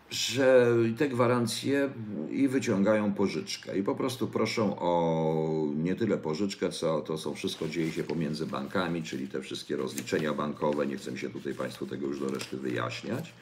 Że 0.10 0.76
te 0.98 1.10
gwarancje 1.10 1.90
i 2.32 2.48
wyciągają 2.48 3.14
pożyczkę. 3.14 3.78
I 3.78 3.84
po 3.84 3.96
prostu 3.96 4.28
proszą 4.28 4.80
o 4.80 5.68
nie 5.76 5.96
tyle 5.96 6.18
pożyczkę, 6.18 6.70
co 6.70 7.02
to 7.02 7.18
są 7.18 7.36
wszystko 7.36 7.68
dzieje 7.68 7.92
się 7.92 8.04
pomiędzy 8.04 8.46
bankami, 8.46 9.04
czyli 9.04 9.28
te 9.28 9.42
wszystkie 9.42 9.76
rozliczenia 9.76 10.34
bankowe. 10.34 10.88
Nie 10.88 10.98
chcę 10.98 11.18
się 11.18 11.30
tutaj 11.30 11.54
Państwu 11.54 11.86
tego 11.86 12.08
już 12.08 12.20
do 12.20 12.28
reszty 12.28 12.58
wyjaśniać. 12.58 13.34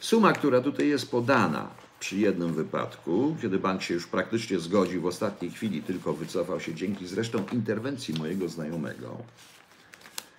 Suma, 0.00 0.32
która 0.32 0.60
tutaj 0.60 0.88
jest 0.88 1.10
podana 1.10 1.70
przy 2.00 2.16
jednym 2.16 2.54
wypadku, 2.54 3.36
kiedy 3.42 3.58
bank 3.58 3.82
się 3.82 3.94
już 3.94 4.06
praktycznie 4.06 4.58
zgodził, 4.58 5.02
w 5.02 5.06
ostatniej 5.06 5.50
chwili 5.50 5.82
tylko 5.82 6.12
wycofał 6.12 6.60
się 6.60 6.74
dzięki 6.74 7.06
zresztą 7.06 7.44
interwencji 7.52 8.14
mojego 8.14 8.48
znajomego, 8.48 9.16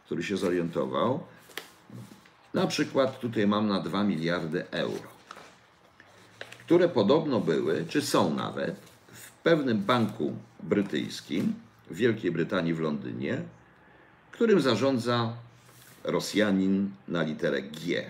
który 0.06 0.24
się 0.24 0.38
zorientował. 0.38 1.20
Na 2.54 2.68
przykład 2.68 3.20
tutaj 3.20 3.48
mam 3.48 3.68
na 3.68 3.80
2 3.80 4.04
miliardy 4.04 4.72
euro 4.72 5.17
które 6.68 6.90
podobno 6.90 7.40
były, 7.40 7.86
czy 7.90 8.02
są 8.02 8.34
nawet, 8.34 8.76
w 9.12 9.32
pewnym 9.32 9.78
banku 9.78 10.34
brytyjskim 10.64 11.54
w 11.90 11.96
Wielkiej 11.96 12.32
Brytanii 12.32 12.74
w 12.74 12.80
Londynie, 12.80 13.42
którym 14.32 14.62
zarządza 14.62 15.34
Rosjanin 16.04 16.92
na 17.08 17.24
literę 17.24 17.62
G. 17.62 18.06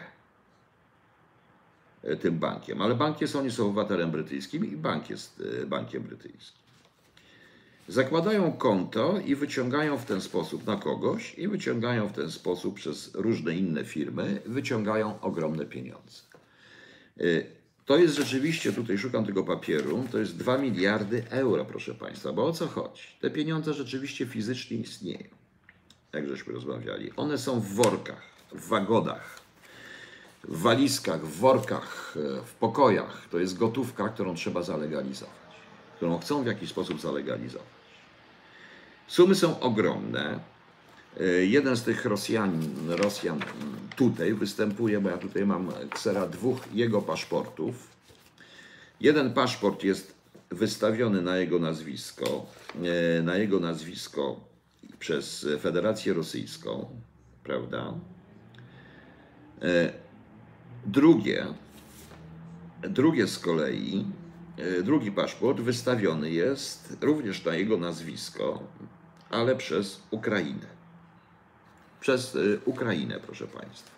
E, 2.03 2.15
tym 2.15 2.39
bankiem. 2.39 2.81
Ale 2.81 2.95
bank 2.95 3.21
jest, 3.21 3.35
oni 3.35 3.51
są 3.51 3.65
obywatelem 3.65 4.11
brytyjskim 4.11 4.65
i 4.65 4.77
bank 4.77 5.09
jest 5.09 5.43
e, 5.61 5.65
bankiem 5.65 6.03
brytyjskim. 6.03 6.61
Zakładają 7.87 8.51
konto 8.51 9.19
i 9.25 9.35
wyciągają 9.35 9.97
w 9.97 10.05
ten 10.05 10.21
sposób 10.21 10.65
na 10.65 10.75
kogoś 10.75 11.33
i 11.33 11.47
wyciągają 11.47 12.07
w 12.07 12.13
ten 12.13 12.31
sposób 12.31 12.75
przez 12.75 13.15
różne 13.15 13.55
inne 13.55 13.85
firmy, 13.85 14.41
wyciągają 14.45 15.21
ogromne 15.21 15.65
pieniądze. 15.65 16.21
To 17.87 17.97
jest 17.97 18.15
rzeczywiście, 18.15 18.73
tutaj 18.73 18.97
szukam 18.97 19.25
tego 19.25 19.43
papieru, 19.43 20.05
to 20.11 20.17
jest 20.17 20.37
2 20.37 20.57
miliardy 20.57 21.23
euro, 21.29 21.65
proszę 21.65 21.93
Państwa. 21.93 22.33
Bo 22.33 22.45
o 22.45 22.51
co 22.51 22.67
chodzi? 22.67 23.03
Te 23.21 23.29
pieniądze 23.29 23.73
rzeczywiście 23.73 24.25
fizycznie 24.25 24.77
istnieją, 24.77 25.29
jak 26.13 26.27
żeśmy 26.27 26.53
rozmawiali. 26.53 27.11
One 27.15 27.37
są 27.37 27.59
w 27.59 27.73
workach, 27.73 28.21
w 28.51 28.67
wagodach, 28.67 29.39
w 30.43 30.61
walizkach, 30.61 31.25
w 31.25 31.39
workach, 31.39 32.15
e, 32.17 32.45
w 32.45 32.53
pokojach. 32.53 33.27
To 33.31 33.39
jest 33.39 33.57
gotówka, 33.57 34.09
którą 34.09 34.35
trzeba 34.35 34.63
zalegalizować, 34.63 35.35
którą 35.95 36.19
chcą 36.19 36.43
w 36.43 36.47
jakiś 36.47 36.69
sposób 36.69 37.01
zalegalizować. 37.01 37.67
Sumy 39.07 39.35
są 39.35 39.59
ogromne. 39.59 40.39
E, 41.19 41.45
jeden 41.45 41.75
z 41.75 41.83
tych 41.83 42.05
Rosjan, 42.05 42.61
Rosjan 42.87 43.39
tutaj 43.95 44.33
występuje, 44.33 44.99
bo 44.99 45.09
ja 45.09 45.17
tutaj 45.17 45.45
mam 45.45 45.71
ksera 45.89 46.27
dwóch 46.27 46.59
jego 46.73 47.01
paszportów. 47.01 47.89
Jeden 49.01 49.33
paszport 49.33 49.83
jest 49.83 50.15
wystawiony 50.49 51.21
na 51.21 51.37
jego 51.37 51.59
nazwisko, 51.59 52.45
e, 53.17 53.21
na 53.21 53.35
jego 53.35 53.59
nazwisko 53.59 54.39
przez 54.99 55.47
Federację 55.61 56.13
Rosyjską, 56.13 56.85
prawda? 57.43 57.93
E, 59.61 59.93
drugie, 60.85 61.45
drugie 62.81 63.27
z 63.27 63.39
kolei, 63.39 64.05
drugi 64.83 65.11
paszport 65.11 65.59
wystawiony 65.59 66.31
jest 66.31 66.97
również 67.01 67.45
na 67.45 67.55
jego 67.55 67.77
nazwisko, 67.77 68.63
ale 69.29 69.55
przez 69.55 70.01
Ukrainę 70.11 70.76
przez 71.99 72.35
y, 72.35 72.59
Ukrainę, 72.65 73.19
proszę 73.25 73.47
Państwa. 73.47 73.91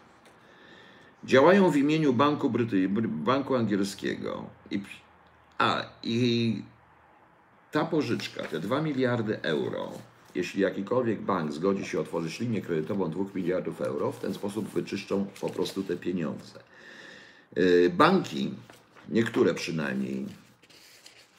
Działają 1.24 1.72
w 1.72 1.78
imieniu 1.78 2.14
Banku, 2.14 2.50
Bryty... 2.50 2.90
Banku 3.08 3.56
Angielskiego. 3.56 4.46
I, 4.72 4.82
a, 5.58 5.86
i 6.04 6.62
ta 7.72 7.86
pożyczka, 7.86 8.44
te 8.44 8.60
2 8.60 8.82
miliardy 8.82 9.42
euro, 9.42 9.92
jeśli 10.36 10.62
jakikolwiek 10.62 11.22
bank 11.22 11.52
zgodzi 11.52 11.86
się 11.86 12.00
otworzyć 12.00 12.40
linię 12.40 12.62
kredytową 12.62 13.10
2 13.10 13.24
miliardów 13.36 13.82
euro, 13.82 14.12
w 14.12 14.20
ten 14.20 14.34
sposób 14.34 14.70
wyczyszczą 14.70 15.26
po 15.42 15.50
prostu 15.50 15.84
te 15.84 15.98
pieniądze. 15.98 16.60
Y, 17.58 17.92
banki, 17.98 18.54
niektóre 19.10 19.54
przynajmniej, 19.54 20.26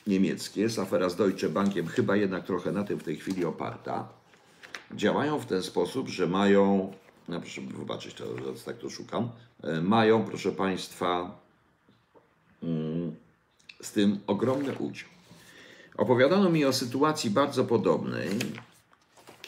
niemieckie, 0.06 0.60
jest 0.60 0.78
afera 0.78 1.08
z 1.08 1.16
Deutsche 1.16 1.48
Bankiem 1.48 1.86
chyba 1.86 2.16
jednak 2.16 2.44
trochę 2.44 2.72
na 2.72 2.84
tym 2.84 2.98
w 2.98 3.02
tej 3.02 3.16
chwili 3.16 3.44
oparta, 3.44 4.19
działają 4.94 5.38
w 5.38 5.46
ten 5.46 5.62
sposób, 5.62 6.08
że 6.08 6.26
mają, 6.26 6.92
no 7.28 7.40
proszę 7.40 7.60
wybaczyć, 7.60 8.14
to, 8.14 8.24
tak 8.64 8.78
to 8.78 8.90
szukam, 8.90 9.28
e, 9.62 9.80
mają, 9.80 10.24
proszę 10.24 10.52
Państwa, 10.52 11.40
mm, 12.62 13.14
z 13.82 13.92
tym 13.92 14.20
ogromny 14.26 14.72
udział. 14.78 15.08
Opowiadano 15.96 16.50
mi 16.50 16.64
o 16.64 16.72
sytuacji 16.72 17.30
bardzo 17.30 17.64
podobnej 17.64 18.28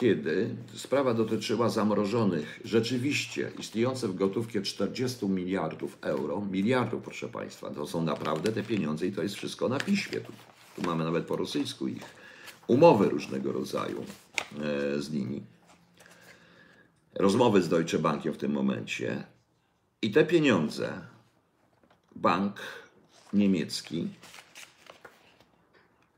kiedy 0.03 0.55
sprawa 0.75 1.15
dotyczyła 1.15 1.69
zamrożonych, 1.69 2.61
rzeczywiście 2.65 3.51
istniejące 3.59 4.09
w 4.09 4.15
gotówce 4.15 4.63
40 4.63 5.27
miliardów 5.27 5.99
euro, 6.01 6.41
miliardów 6.41 7.03
proszę 7.03 7.29
Państwa, 7.29 7.71
to 7.71 7.87
są 7.87 8.03
naprawdę 8.03 8.53
te 8.53 8.63
pieniądze 8.63 9.07
i 9.07 9.13
to 9.13 9.23
jest 9.23 9.35
wszystko 9.35 9.69
na 9.69 9.81
piśmie. 9.81 10.21
Tu, 10.21 10.33
tu 10.77 10.83
mamy 10.83 11.05
nawet 11.05 11.27
po 11.27 11.37
rosyjsku 11.37 11.89
ich 11.89 12.03
umowy 12.67 13.09
różnego 13.09 13.53
rodzaju 13.53 14.05
z 14.99 15.11
nimi. 15.11 15.43
Rozmowy 17.15 17.63
z 17.63 17.69
Deutsche 17.69 17.99
Bankiem 17.99 18.33
w 18.33 18.39
tym 18.39 18.53
momencie. 18.53 19.25
I 20.03 20.11
te 20.11 20.25
pieniądze 20.25 21.01
bank 22.17 22.61
niemiecki 23.33 24.09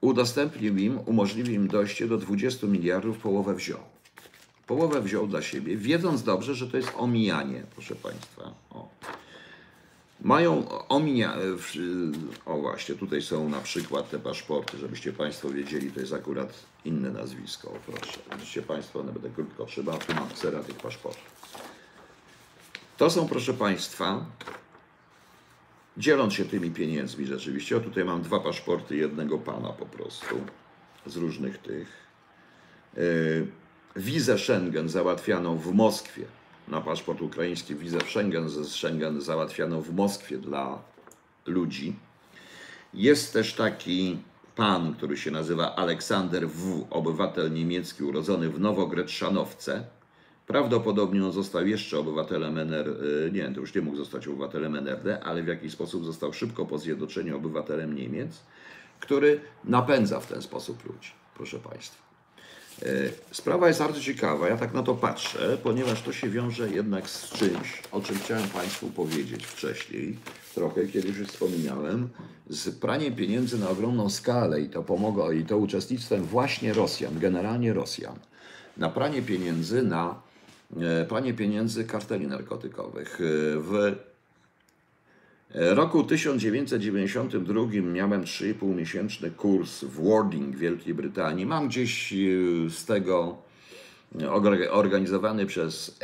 udostępnił 0.00 0.76
im, 0.76 0.98
umożliwił 1.06 1.54
im 1.54 1.68
dojście 1.68 2.08
do 2.08 2.18
20 2.18 2.66
miliardów, 2.66 3.18
połowę 3.18 3.54
wziął. 3.54 3.80
Połowę 4.66 5.00
wziął 5.00 5.26
dla 5.26 5.42
siebie, 5.42 5.76
wiedząc 5.76 6.22
dobrze, 6.22 6.54
że 6.54 6.68
to 6.68 6.76
jest 6.76 6.92
omijanie, 6.96 7.62
proszę 7.74 7.94
Państwa. 7.94 8.54
O. 8.70 8.88
Mają 10.20 10.68
omija... 10.88 11.36
O 12.46 12.58
właśnie, 12.58 12.94
tutaj 12.94 13.22
są 13.22 13.48
na 13.48 13.60
przykład 13.60 14.10
te 14.10 14.18
paszporty, 14.18 14.78
żebyście 14.78 15.12
Państwo 15.12 15.50
wiedzieli, 15.50 15.90
to 15.90 16.00
jest 16.00 16.12
akurat 16.12 16.73
inne 16.84 17.10
nazwisko, 17.10 17.72
proszę. 17.86 18.18
Widzicie 18.38 18.62
Państwo, 18.62 19.00
one 19.00 19.12
będę 19.12 19.30
krótko 19.30 19.66
trzeba, 19.66 19.98
tu 19.98 20.14
mam 20.14 20.30
sera 20.34 20.62
tych 20.62 20.76
paszportów. 20.76 21.34
To 22.96 23.10
są, 23.10 23.28
proszę 23.28 23.54
Państwa, 23.54 24.26
dzieląc 25.96 26.34
się 26.34 26.44
tymi 26.44 26.70
pieniędzmi 26.70 27.26
rzeczywiście. 27.26 27.76
O, 27.76 27.80
tutaj 27.80 28.04
mam 28.04 28.22
dwa 28.22 28.40
paszporty 28.40 28.96
jednego 28.96 29.38
pana 29.38 29.68
po 29.68 29.86
prostu 29.86 30.36
z 31.06 31.16
różnych 31.16 31.58
tych. 31.58 31.88
Yy, 32.96 33.46
wizę 33.96 34.38
Schengen 34.38 34.88
załatwianą 34.88 35.58
w 35.58 35.72
Moskwie 35.72 36.24
na 36.68 36.80
paszport 36.80 37.22
ukraiński, 37.22 37.74
wizę 37.74 37.98
Schengen 38.00 38.48
z 38.48 38.68
Schengen 38.68 39.20
załatwianą 39.20 39.80
w 39.80 39.94
Moskwie 39.94 40.38
dla 40.38 40.78
ludzi. 41.46 41.96
Jest 42.94 43.32
też 43.32 43.54
taki 43.54 44.18
pan, 44.56 44.94
który 44.94 45.16
się 45.16 45.30
nazywa 45.30 45.76
Aleksander 45.76 46.48
W., 46.48 46.86
obywatel 46.90 47.52
niemiecki 47.52 48.04
urodzony 48.04 48.50
w 48.50 48.60
Nowogretrzanowce 48.60 49.84
Prawdopodobnie 50.46 51.24
on 51.24 51.32
został 51.32 51.66
jeszcze 51.66 51.98
obywatelem 51.98 52.58
NR, 52.58 52.88
y, 52.88 53.30
nie, 53.32 53.50
to 53.54 53.60
już 53.60 53.74
nie 53.74 53.80
mógł 53.80 53.96
zostać 53.96 54.28
obywatelem 54.28 54.76
NRD, 54.76 55.24
ale 55.24 55.42
w 55.42 55.46
jakiś 55.46 55.72
sposób 55.72 56.04
został 56.04 56.32
szybko 56.32 56.66
po 56.66 56.78
zjednoczeniu 56.78 57.36
obywatelem 57.36 57.94
Niemiec, 57.94 58.40
który 59.00 59.40
napędza 59.64 60.20
w 60.20 60.26
ten 60.26 60.42
sposób 60.42 60.84
ludzi, 60.84 61.10
proszę 61.34 61.58
Państwa. 61.58 62.03
Y, 62.82 63.12
sprawa 63.30 63.68
jest 63.68 63.80
bardzo 63.80 64.00
ciekawa, 64.00 64.48
ja 64.48 64.56
tak 64.56 64.74
na 64.74 64.82
to 64.82 64.94
patrzę, 64.94 65.58
ponieważ 65.62 66.02
to 66.02 66.12
się 66.12 66.30
wiąże 66.30 66.70
jednak 66.70 67.10
z 67.10 67.32
czymś, 67.32 67.82
o 67.92 68.00
czym 68.00 68.18
chciałem 68.18 68.48
Państwu 68.48 68.90
powiedzieć 68.90 69.46
wcześniej, 69.46 70.18
trochę 70.54 70.86
kiedyś 70.86 71.16
już 71.16 71.28
wspominałem, 71.28 72.08
z 72.48 72.78
praniem 72.78 73.16
pieniędzy 73.16 73.58
na 73.58 73.70
ogromną 73.70 74.10
skalę 74.10 74.60
i 74.60 74.68
to 74.68 74.82
pomogło, 74.82 75.32
i 75.32 75.44
to 75.44 75.58
uczestnictwem 75.58 76.24
właśnie 76.24 76.72
Rosjan, 76.72 77.18
generalnie 77.18 77.72
Rosjan, 77.72 78.18
na 78.76 78.88
pranie 78.88 79.22
pieniędzy 79.22 79.82
na 79.82 80.24
E, 80.80 81.04
pranie 81.04 81.34
pieniędzy 81.34 81.84
karteli 81.84 82.26
narkotykowych. 82.26 83.20
E, 83.20 83.24
w 83.58 83.96
roku 85.54 86.04
1992 86.04 87.66
miałem 87.82 88.22
3,5 88.22 88.74
miesięczny 88.76 89.30
kurs 89.30 89.84
w 89.84 90.08
Warding 90.08 90.56
w 90.56 90.58
Wielkiej 90.58 90.94
Brytanii. 90.94 91.46
Mam 91.46 91.68
gdzieś 91.68 92.12
e, 92.12 92.16
z 92.70 92.84
tego 92.84 93.36
organizowany 94.70 95.46
przez 95.46 95.98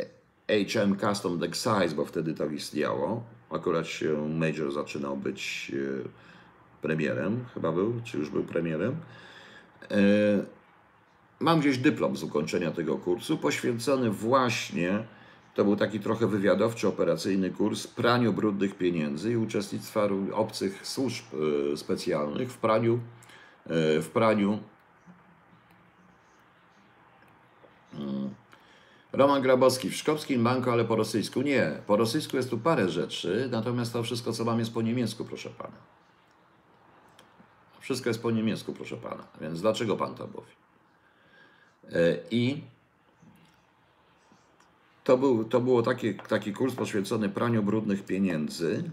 HM 0.47 0.97
Custom 0.97 1.43
Excise, 1.43 1.95
bo 1.95 2.05
wtedy 2.05 2.33
to 2.33 2.45
istniało. 2.45 3.23
Akurat 3.49 3.87
się 3.87 4.29
Major 4.29 4.71
zaczynał 4.71 5.17
być 5.17 5.71
premierem, 6.81 7.45
chyba 7.53 7.71
był, 7.71 8.01
czy 8.03 8.17
już 8.17 8.29
był 8.29 8.43
premierem. 8.43 8.95
Mam 11.39 11.59
gdzieś 11.59 11.77
dyplom 11.77 12.17
z 12.17 12.23
ukończenia 12.23 12.71
tego 12.71 12.97
kursu, 12.97 13.37
poświęcony 13.37 14.09
właśnie, 14.09 15.03
to 15.55 15.63
był 15.63 15.75
taki 15.75 15.99
trochę 15.99 16.27
wywiadowczy, 16.27 16.87
operacyjny 16.87 17.49
kurs, 17.49 17.87
praniu 17.87 18.33
brudnych 18.33 18.75
pieniędzy 18.75 19.31
i 19.31 19.37
uczestnictwa 19.37 20.07
obcych 20.33 20.87
służb 20.87 21.25
e, 21.73 21.77
specjalnych 21.77 22.51
w 22.51 22.57
praniu, 22.57 22.99
e, 23.65 24.01
w 24.01 24.09
praniu 24.13 24.59
mm, 27.93 28.29
Roman 29.13 29.41
Grabowski 29.41 29.89
w 29.89 29.95
Szkopskim 29.95 30.43
Banku, 30.43 30.71
ale 30.71 30.85
po 30.85 30.95
rosyjsku. 30.95 31.41
Nie, 31.41 31.81
po 31.87 31.97
rosyjsku 31.97 32.37
jest 32.37 32.49
tu 32.49 32.57
parę 32.57 32.89
rzeczy, 32.89 33.49
natomiast 33.51 33.93
to 33.93 34.03
wszystko, 34.03 34.33
co 34.33 34.45
mam, 34.45 34.59
jest 34.59 34.73
po 34.73 34.81
niemiecku, 34.81 35.25
proszę 35.25 35.49
pana. 35.49 35.77
Wszystko 37.79 38.09
jest 38.09 38.21
po 38.21 38.31
niemiecku, 38.31 38.73
proszę 38.73 38.97
pana. 38.97 39.27
Więc 39.41 39.61
dlaczego 39.61 39.97
pan 39.97 40.15
to 40.15 40.27
mówi? 40.27 40.51
E, 41.91 42.17
I 42.31 42.61
to 45.03 45.17
był, 45.17 45.43
to 45.43 45.61
było 45.61 45.81
taki, 45.83 46.15
taki 46.15 46.53
kurs 46.53 46.75
poświęcony 46.75 47.29
praniu 47.29 47.63
brudnych 47.63 48.05
pieniędzy, 48.05 48.83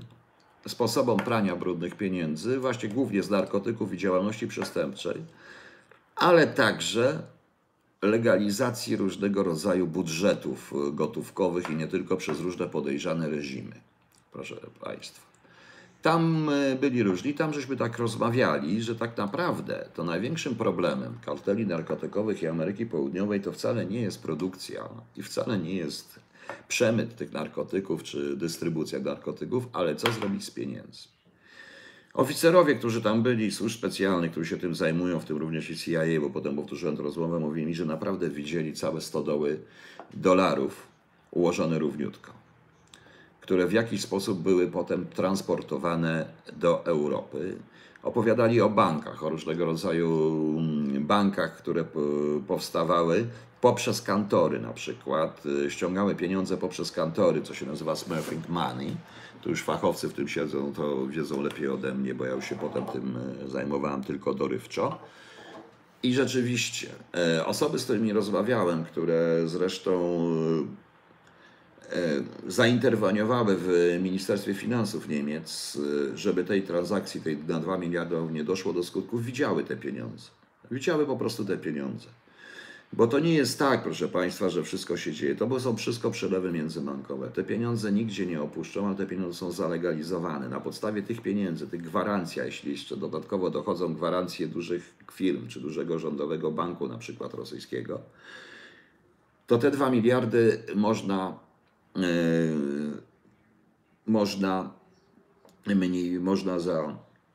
sposobom 0.68 1.18
prania 1.18 1.56
brudnych 1.56 1.94
pieniędzy, 1.94 2.58
właśnie 2.58 2.88
głównie 2.88 3.22
z 3.22 3.30
narkotyków 3.30 3.92
i 3.92 3.98
działalności 3.98 4.46
przestępczej, 4.46 5.24
ale 6.16 6.46
także 6.46 7.22
legalizacji 8.02 8.96
różnego 8.96 9.42
rodzaju 9.42 9.86
budżetów 9.86 10.72
gotówkowych 10.92 11.70
i 11.70 11.74
nie 11.74 11.88
tylko 11.88 12.16
przez 12.16 12.40
różne 12.40 12.66
podejrzane 12.66 13.28
reżimy. 13.28 13.80
Proszę 14.32 14.56
Państwa. 14.80 15.27
Tam 16.02 16.48
e, 16.48 16.76
byli 16.76 17.02
różni, 17.02 17.34
tam 17.34 17.52
żeśmy 17.52 17.76
tak 17.76 17.98
rozmawiali, 17.98 18.82
że 18.82 18.96
tak 18.96 19.16
naprawdę 19.16 19.88
to 19.94 20.04
największym 20.04 20.54
problemem 20.54 21.18
karteli 21.26 21.66
narkotykowych 21.66 22.42
i 22.42 22.46
Ameryki 22.46 22.86
Południowej 22.86 23.40
to 23.40 23.52
wcale 23.52 23.86
nie 23.86 24.00
jest 24.00 24.22
produkcja 24.22 24.88
i 25.16 25.22
wcale 25.22 25.58
nie 25.58 25.74
jest 25.74 26.20
przemyt 26.68 27.16
tych 27.16 27.32
narkotyków 27.32 28.02
czy 28.02 28.36
dystrybucja 28.36 28.98
narkotyków, 28.98 29.68
ale 29.72 29.96
co 29.96 30.12
zrobić 30.12 30.44
z 30.44 30.50
pieniędzmi. 30.50 31.12
Oficerowie, 32.14 32.74
którzy 32.74 33.02
tam 33.02 33.22
byli, 33.22 33.50
służb 33.50 33.78
specjalnych, 33.78 34.30
którzy 34.30 34.50
się 34.50 34.56
tym 34.56 34.74
zajmują, 34.74 35.20
w 35.20 35.24
tym 35.24 35.36
również 35.36 35.70
i 35.70 35.76
CIA, 35.76 36.20
bo 36.20 36.30
potem 36.30 36.56
powtórzyłem 36.56 36.96
tę 36.96 37.02
rozmowę, 37.02 37.40
mówili 37.40 37.66
mi, 37.66 37.74
że 37.74 37.84
naprawdę 37.84 38.30
widzieli 38.30 38.72
całe 38.72 39.00
stodoły 39.00 39.60
dolarów 40.14 40.86
ułożone 41.30 41.78
równiutko 41.78 42.37
które 43.48 43.66
w 43.66 43.72
jakiś 43.72 44.00
sposób 44.00 44.42
były 44.42 44.66
potem 44.66 45.06
transportowane 45.06 46.26
do 46.56 46.84
Europy. 46.86 47.56
Opowiadali 48.02 48.60
o 48.60 48.68
bankach, 48.68 49.24
o 49.24 49.30
różnego 49.30 49.64
rodzaju 49.64 50.32
mm, 50.58 51.06
bankach, 51.06 51.56
które 51.56 51.84
powstawały 52.46 53.26
poprzez 53.60 54.02
kantory 54.02 54.60
na 54.60 54.72
przykład. 54.72 55.42
Y, 55.66 55.70
ściągały 55.70 56.14
pieniądze 56.14 56.56
poprzez 56.56 56.92
kantory, 56.92 57.42
co 57.42 57.54
się 57.54 57.66
nazywa 57.66 57.96
smurfing 57.96 58.48
money. 58.48 58.96
Tu 59.42 59.50
już 59.50 59.62
fachowcy 59.62 60.08
w 60.08 60.12
tym 60.12 60.28
siedzą, 60.28 60.72
to 60.72 61.06
wiedzą 61.06 61.42
lepiej 61.42 61.68
ode 61.68 61.94
mnie, 61.94 62.14
bo 62.14 62.24
ja 62.24 62.32
już 62.32 62.44
się 62.44 62.56
potem 62.56 62.84
tym 62.84 63.16
y, 63.46 63.48
zajmowałem 63.48 64.04
tylko 64.04 64.34
dorywczo. 64.34 64.98
I 66.02 66.14
rzeczywiście, 66.14 66.88
e, 67.14 67.46
osoby, 67.46 67.78
z 67.78 67.84
którymi 67.84 68.12
rozmawiałem, 68.12 68.84
które 68.84 69.42
zresztą 69.46 69.92
E, 70.70 70.87
zainterweniowały 72.46 73.56
w 73.58 73.98
Ministerstwie 74.02 74.54
Finansów 74.54 75.08
Niemiec, 75.08 75.78
e, 76.12 76.16
żeby 76.16 76.44
tej 76.44 76.62
transakcji, 76.62 77.20
tej 77.20 77.38
na 77.48 77.60
2 77.60 77.78
miliardy 77.78 78.16
nie 78.32 78.44
doszło 78.44 78.72
do 78.72 78.82
skutków, 78.82 79.24
widziały 79.24 79.64
te 79.64 79.76
pieniądze. 79.76 80.28
Widziały 80.70 81.06
po 81.06 81.16
prostu 81.16 81.44
te 81.44 81.58
pieniądze. 81.58 82.08
Bo 82.92 83.06
to 83.06 83.18
nie 83.18 83.34
jest 83.34 83.58
tak, 83.58 83.82
proszę 83.82 84.08
Państwa, 84.08 84.48
że 84.48 84.62
wszystko 84.62 84.96
się 84.96 85.12
dzieje. 85.12 85.36
To 85.36 85.60
są 85.60 85.76
wszystko 85.76 86.10
przelewy 86.10 86.52
międzybankowe. 86.52 87.28
Te 87.28 87.44
pieniądze 87.44 87.92
nigdzie 87.92 88.26
nie 88.26 88.42
opuszczą, 88.42 88.86
ale 88.86 88.96
te 88.96 89.06
pieniądze 89.06 89.38
są 89.38 89.52
zalegalizowane. 89.52 90.48
Na 90.48 90.60
podstawie 90.60 91.02
tych 91.02 91.20
pieniędzy, 91.20 91.68
tych 91.68 91.82
gwarancji, 91.82 92.42
jeśli 92.44 92.72
jeszcze 92.72 92.96
dodatkowo 92.96 93.50
dochodzą 93.50 93.94
gwarancje 93.94 94.46
dużych 94.46 94.94
firm 95.12 95.48
czy 95.48 95.60
dużego 95.60 95.98
rządowego 95.98 96.50
banku, 96.50 96.88
na 96.88 96.98
przykład 96.98 97.34
rosyjskiego, 97.34 98.00
to 99.46 99.58
te 99.58 99.70
2 99.70 99.90
miliardy 99.90 100.62
można 100.74 101.47
można, 104.06 104.72
mniej, 105.66 106.20
można 106.20 106.56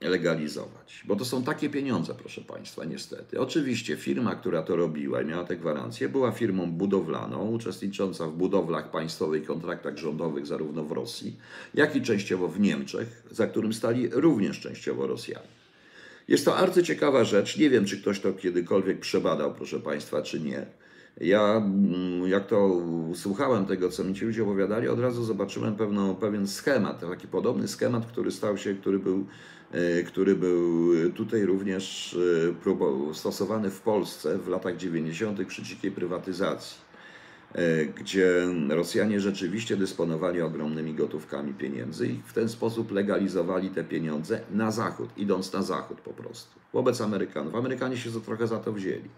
zalegalizować. 0.02 1.04
Bo 1.06 1.16
to 1.16 1.26
są 1.26 1.44
takie 1.44 1.70
pieniądze, 1.70 2.16
proszę 2.16 2.42
Państwa, 2.42 2.86
niestety. 2.86 3.40
Oczywiście 3.40 3.98
firma, 3.98 4.36
która 4.36 4.62
to 4.62 4.76
robiła 4.76 5.22
i 5.22 5.26
miała 5.26 5.44
te 5.44 5.58
gwarancje, 5.58 6.10
była 6.10 6.32
firmą 6.32 6.72
budowlaną, 6.72 7.50
uczestnicząca 7.50 8.28
w 8.28 8.34
budowlach 8.34 8.92
państwowych, 8.92 9.46
kontraktach 9.46 9.98
rządowych 9.98 10.48
zarówno 10.48 10.84
w 10.84 10.92
Rosji, 10.92 11.36
jak 11.74 11.96
i 11.96 12.02
częściowo 12.02 12.48
w 12.48 12.60
Niemczech, 12.60 13.24
za 13.32 13.48
którym 13.48 13.74
stali 13.74 14.10
również 14.12 14.60
częściowo 14.60 15.08
Rosjanie. 15.08 15.48
Jest 16.28 16.46
to 16.46 16.58
arcyciekawa 16.58 17.24
rzecz. 17.24 17.58
Nie 17.58 17.70
wiem, 17.70 17.86
czy 17.86 18.02
ktoś 18.02 18.20
to 18.20 18.34
kiedykolwiek 18.34 19.00
przebadał, 19.00 19.54
proszę 19.54 19.80
Państwa, 19.80 20.22
czy 20.22 20.40
nie 20.40 20.66
Ja, 21.22 21.58
mm, 21.58 22.28
jak 22.28 22.48
to 22.48 22.82
słuchałem 23.14 23.66
tego, 23.66 23.90
co 23.90 24.04
mi 24.04 24.14
ci 24.14 24.26
ludzie 24.26 24.44
opowiadali, 24.44 24.88
od 24.88 25.00
razu 25.00 25.24
zobaczyłem 25.24 25.76
pewną, 25.76 26.16
pewien 26.16 26.48
schemat, 26.48 27.00
taki 27.00 27.28
podobny 27.28 27.68
schemat, 27.68 28.06
który 28.06 28.32
stał 28.32 28.58
się, 28.58 28.76
który 28.76 29.00
był, 29.00 29.26
e, 29.72 30.04
który 30.04 30.36
był 30.36 30.92
tutaj 31.12 31.46
również 31.46 32.18
e, 33.12 33.14
stosowany 33.14 33.70
w 33.70 33.82
Polsce 33.82 34.38
w 34.38 34.48
latach 34.48 34.78
90. 34.78 35.46
przy 35.46 35.64
dzikiej 35.64 35.92
prywatyzacji, 35.92 36.78
e, 37.54 37.86
gdzie 37.86 38.48
Rosjanie 38.70 39.20
rzeczywiście 39.20 39.78
dysponowali 39.78 40.42
ogromnymi 40.42 40.94
gotówkami 40.94 41.54
pieniędzy 41.54 42.08
i 42.08 42.22
w 42.26 42.34
ten 42.34 42.50
sposób 42.50 42.92
legalizowali 42.92 43.70
te 43.70 43.84
pieniądze 43.84 44.42
na 44.52 44.72
zachód, 44.72 45.10
idąc 45.18 45.54
na 45.54 45.62
zachód 45.62 46.02
po 46.02 46.14
prostu, 46.14 46.60
wobec 46.74 47.02
Amerykanów. 47.02 47.56
Amerykanie 47.56 47.98
się 47.98 48.22
trochę 48.22 48.48
za 48.48 48.60
to 48.60 48.74
wzięli. 48.74 49.10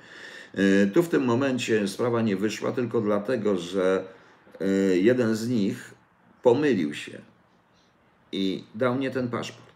E, 0.55 0.87
tu 0.87 1.03
w 1.03 1.09
tym 1.09 1.25
momencie 1.25 1.87
sprawa 1.87 2.21
nie 2.21 2.35
wyszła 2.35 2.71
tylko 2.71 3.01
dlatego, 3.01 3.57
że 3.57 4.03
e, 4.61 4.65
jeden 4.97 5.35
z 5.35 5.49
nich 5.49 5.93
pomylił 6.43 6.93
się 6.93 7.21
i 8.31 8.63
dał 8.75 8.97
nie 8.97 9.11
ten 9.11 9.27
paszport. 9.27 9.75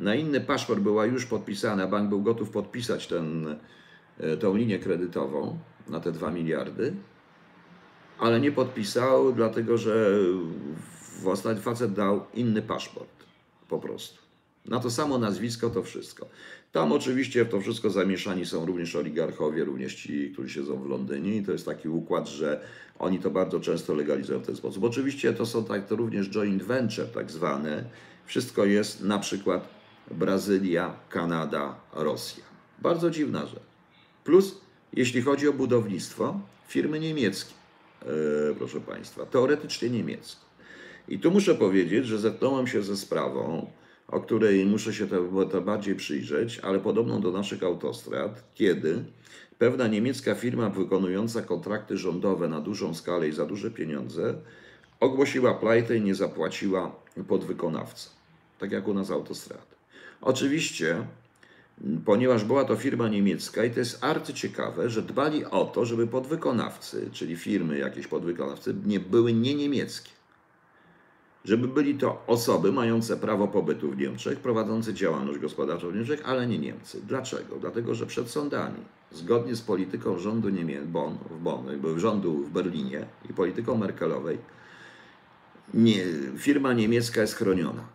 Na 0.00 0.14
inny 0.14 0.40
paszport 0.40 0.80
była 0.80 1.06
już 1.06 1.26
podpisana, 1.26 1.86
bank 1.86 2.08
był 2.08 2.22
gotów 2.22 2.50
podpisać 2.50 3.06
ten, 3.06 3.56
e, 4.18 4.36
tą 4.36 4.56
linię 4.56 4.78
kredytową 4.78 5.58
na 5.88 6.00
te 6.00 6.12
2 6.12 6.30
miliardy, 6.30 6.94
ale 8.18 8.40
nie 8.40 8.52
podpisał, 8.52 9.32
dlatego 9.32 9.78
że 9.78 10.18
facet 11.60 11.92
dał 11.92 12.26
inny 12.34 12.62
paszport 12.62 13.24
po 13.68 13.78
prostu. 13.78 14.18
Na 14.64 14.80
to 14.80 14.90
samo 14.90 15.18
nazwisko 15.18 15.70
to 15.70 15.82
wszystko. 15.82 16.26
Tam 16.72 16.92
oczywiście 16.92 17.44
w 17.44 17.48
to 17.48 17.60
wszystko 17.60 17.90
zamieszani 17.90 18.46
są 18.46 18.66
również 18.66 18.96
oligarchowie, 18.96 19.64
również 19.64 19.94
ci, 19.94 20.30
którzy 20.30 20.50
siedzą 20.50 20.82
w 20.82 20.88
Londynie 20.88 21.36
i 21.36 21.42
to 21.42 21.52
jest 21.52 21.66
taki 21.66 21.88
układ, 21.88 22.28
że 22.28 22.60
oni 22.98 23.18
to 23.18 23.30
bardzo 23.30 23.60
często 23.60 23.94
legalizują 23.94 24.38
w 24.38 24.46
ten 24.46 24.56
sposób. 24.56 24.84
Oczywiście 24.84 25.32
to 25.32 25.46
są 25.46 25.64
tak, 25.64 25.86
to 25.86 25.96
również 25.96 26.30
joint 26.30 26.62
venture 26.62 27.06
tak 27.06 27.30
zwane. 27.30 27.84
Wszystko 28.26 28.64
jest 28.64 29.04
na 29.04 29.18
przykład 29.18 29.68
Brazylia, 30.10 30.96
Kanada, 31.10 31.76
Rosja. 31.92 32.44
Bardzo 32.78 33.10
dziwna 33.10 33.46
rzecz. 33.46 33.62
Plus, 34.24 34.60
jeśli 34.92 35.22
chodzi 35.22 35.48
o 35.48 35.52
budownictwo, 35.52 36.40
firmy 36.68 37.00
niemieckie, 37.00 37.54
yy, 38.06 38.54
proszę 38.58 38.80
Państwa, 38.80 39.26
teoretycznie 39.26 39.90
niemieckie. 39.90 40.40
I 41.08 41.18
tu 41.18 41.30
muszę 41.30 41.54
powiedzieć, 41.54 42.06
że 42.06 42.18
zetknąłem 42.18 42.66
się 42.66 42.82
ze 42.82 42.96
sprawą, 42.96 43.70
o 44.08 44.20
której 44.20 44.66
muszę 44.66 44.94
się 44.94 45.06
to, 45.06 45.44
to 45.44 45.60
bardziej 45.60 45.94
przyjrzeć, 45.94 46.58
ale 46.58 46.78
podobną 46.78 47.20
do 47.20 47.30
naszych 47.30 47.62
autostrad, 47.62 48.44
kiedy 48.54 49.04
pewna 49.58 49.86
niemiecka 49.86 50.34
firma 50.34 50.70
wykonująca 50.70 51.42
kontrakty 51.42 51.96
rządowe 51.96 52.48
na 52.48 52.60
dużą 52.60 52.94
skalę 52.94 53.28
i 53.28 53.32
za 53.32 53.46
duże 53.46 53.70
pieniądze 53.70 54.34
ogłosiła 55.00 55.54
plajtę 55.54 55.96
i 55.96 56.00
nie 56.00 56.14
zapłaciła 56.14 56.96
podwykonawcy, 57.28 58.08
tak 58.58 58.72
jak 58.72 58.88
u 58.88 58.94
nas 58.94 59.10
autostrady. 59.10 59.62
Oczywiście, 60.20 61.06
ponieważ 62.04 62.44
była 62.44 62.64
to 62.64 62.76
firma 62.76 63.08
niemiecka 63.08 63.64
i 63.64 63.70
to 63.70 63.78
jest 63.78 64.04
arcyciekawe, 64.04 64.90
że 64.90 65.02
dbali 65.02 65.44
o 65.44 65.64
to, 65.64 65.84
żeby 65.84 66.06
podwykonawcy, 66.06 67.10
czyli 67.12 67.36
firmy 67.36 67.78
jakieś 67.78 68.06
podwykonawcy, 68.06 68.74
nie 68.86 69.00
były 69.00 69.32
nie 69.32 69.54
niemieckie 69.54 70.17
żeby 71.44 71.68
byli 71.68 71.94
to 71.94 72.22
osoby 72.26 72.72
mające 72.72 73.16
prawo 73.16 73.48
pobytu 73.48 73.90
w 73.90 73.96
Niemczech, 73.96 74.40
prowadzące 74.40 74.94
działalność 74.94 75.38
gospodarczą 75.38 75.90
w 75.90 75.94
Niemczech, 75.94 76.22
ale 76.24 76.46
nie 76.46 76.58
Niemcy. 76.58 77.00
Dlaczego? 77.06 77.56
Dlatego, 77.60 77.94
że 77.94 78.06
przed 78.06 78.30
sądami, 78.30 78.80
zgodnie 79.12 79.56
z 79.56 79.62
polityką 79.62 80.18
rządu 80.18 80.48
Niemie 80.48 80.80
Bonn, 80.80 81.18
w 81.30 81.38
Bonn, 81.38 81.66
rządu 81.96 82.44
w 82.44 82.50
Berlinie 82.50 83.06
i 83.30 83.32
polityką 83.32 83.76
Merkelowej, 83.76 84.38
nie, 85.74 86.04
firma 86.36 86.72
niemiecka 86.72 87.20
jest 87.20 87.34
chroniona. 87.34 87.88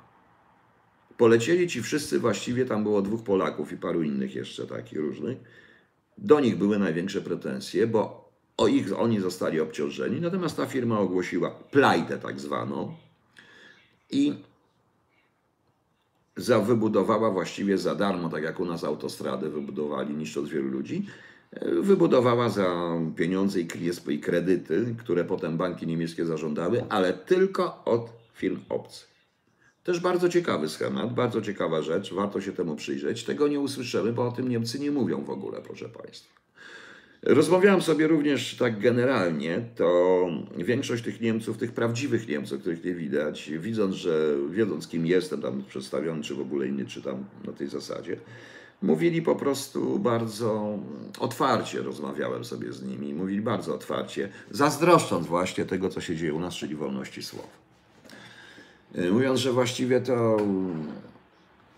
Polecieli 1.17 1.67
ci 1.67 1.81
wszyscy, 1.81 2.19
właściwie 2.19 2.65
tam 2.65 2.83
było 2.83 3.01
dwóch 3.01 3.23
Polaków 3.23 3.71
i 3.71 3.77
paru 3.77 4.03
innych 4.03 4.35
jeszcze 4.35 4.67
takich 4.67 4.99
różnych. 4.99 5.37
Do 6.17 6.39
nich 6.39 6.57
były 6.57 6.79
największe 6.79 7.21
pretensje, 7.21 7.87
bo 7.87 8.31
o 8.57 8.67
ich, 8.67 8.99
oni 8.99 9.19
zostali 9.19 9.59
obciążeni, 9.59 10.21
natomiast 10.21 10.57
ta 10.57 10.65
firma 10.65 10.99
ogłosiła 10.99 11.49
plajtę 11.49 12.17
tak 12.17 12.39
zwaną, 12.39 12.95
i 14.13 14.35
wybudowała 16.63 17.29
właściwie 17.29 17.77
za 17.77 17.95
darmo, 17.95 18.29
tak 18.29 18.43
jak 18.43 18.59
u 18.59 18.65
nas 18.65 18.83
autostrady 18.83 19.49
wybudowali, 19.49 20.15
niszcząc 20.15 20.49
wielu 20.49 20.69
ludzi, 20.69 21.05
wybudowała 21.81 22.49
za 22.49 22.97
pieniądze 23.15 23.59
i 24.07 24.19
kredyty, 24.19 24.95
które 24.99 25.25
potem 25.25 25.57
banki 25.57 25.87
niemieckie 25.87 26.25
zażądały, 26.25 26.85
ale 26.89 27.13
tylko 27.13 27.83
od 27.85 28.09
firm 28.33 28.59
obcych. 28.69 29.13
Też 29.83 29.99
bardzo 29.99 30.29
ciekawy 30.29 30.69
schemat, 30.69 31.13
bardzo 31.13 31.41
ciekawa 31.41 31.81
rzecz, 31.81 32.13
warto 32.13 32.41
się 32.41 32.51
temu 32.51 32.75
przyjrzeć. 32.75 33.23
Tego 33.23 33.47
nie 33.47 33.59
usłyszymy, 33.59 34.13
bo 34.13 34.27
o 34.27 34.31
tym 34.31 34.49
Niemcy 34.49 34.79
nie 34.79 34.91
mówią 34.91 35.23
w 35.23 35.29
ogóle, 35.29 35.61
proszę 35.61 35.89
Państwa. 35.89 36.42
Rozmawiałem 37.25 37.81
sobie 37.81 38.07
również 38.07 38.55
tak 38.55 38.79
generalnie, 38.79 39.61
to 39.75 40.27
większość 40.57 41.03
tych 41.03 41.21
Niemców, 41.21 41.57
tych 41.57 41.71
prawdziwych 41.71 42.27
Niemców, 42.27 42.61
których 42.61 42.83
nie 42.83 42.93
widać, 42.93 43.51
widząc, 43.59 43.95
że 43.95 44.35
wiedząc 44.49 44.87
kim 44.87 45.05
jestem 45.05 45.41
tam 45.41 45.63
przedstawiony, 45.63 46.23
czy 46.23 46.35
w 46.35 46.41
ogóle 46.41 46.67
inny, 46.67 46.85
czy 46.85 47.01
tam 47.01 47.25
na 47.45 47.53
tej 47.53 47.67
zasadzie, 47.67 48.17
mówili 48.81 49.21
po 49.21 49.35
prostu 49.35 49.99
bardzo 49.99 50.79
otwarcie, 51.19 51.81
rozmawiałem 51.81 52.45
sobie 52.45 52.73
z 52.73 52.83
nimi, 52.83 53.13
mówili 53.13 53.41
bardzo 53.41 53.75
otwarcie, 53.75 54.29
zazdroszcząc 54.51 55.27
właśnie 55.27 55.65
tego, 55.65 55.89
co 55.89 56.01
się 56.01 56.15
dzieje 56.15 56.33
u 56.33 56.39
nas, 56.39 56.53
czyli 56.53 56.75
wolności 56.75 57.23
słowa. 57.23 57.47
Mówiąc, 59.11 59.39
że 59.39 59.51
właściwie 59.51 60.01
to 60.01 60.37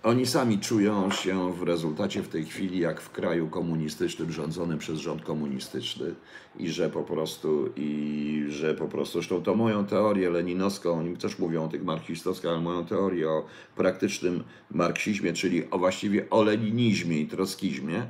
oni 0.05 0.25
sami 0.25 0.59
czują 0.59 1.11
się 1.11 1.53
w 1.53 1.63
rezultacie 1.63 2.23
w 2.23 2.27
tej 2.27 2.45
chwili 2.45 2.79
jak 2.79 3.01
w 3.01 3.11
kraju 3.11 3.47
komunistycznym 3.47 4.31
rządzonym 4.31 4.79
przez 4.79 4.99
rząd 4.99 5.23
komunistyczny 5.23 6.15
i 6.59 6.69
że 6.69 6.89
po 6.89 7.03
prostu, 7.03 7.69
i 7.75 8.45
że 8.49 8.73
po 8.73 8.87
prostu, 8.87 9.13
zresztą 9.13 9.43
to 9.43 9.55
moją 9.55 9.85
teorię 9.85 10.29
leninowską, 10.29 10.99
oni 10.99 11.17
też 11.17 11.39
mówią 11.39 11.63
o 11.65 11.67
tych 11.67 11.83
marksistowskich, 11.83 12.49
ale 12.49 12.61
moją 12.61 12.85
teorię 12.85 13.29
o 13.29 13.45
praktycznym 13.75 14.43
marksizmie, 14.71 15.33
czyli 15.33 15.69
o 15.71 15.77
właściwie 15.77 16.29
o 16.29 16.43
leninizmie 16.43 17.19
i 17.19 17.27
trockizmie, 17.27 18.05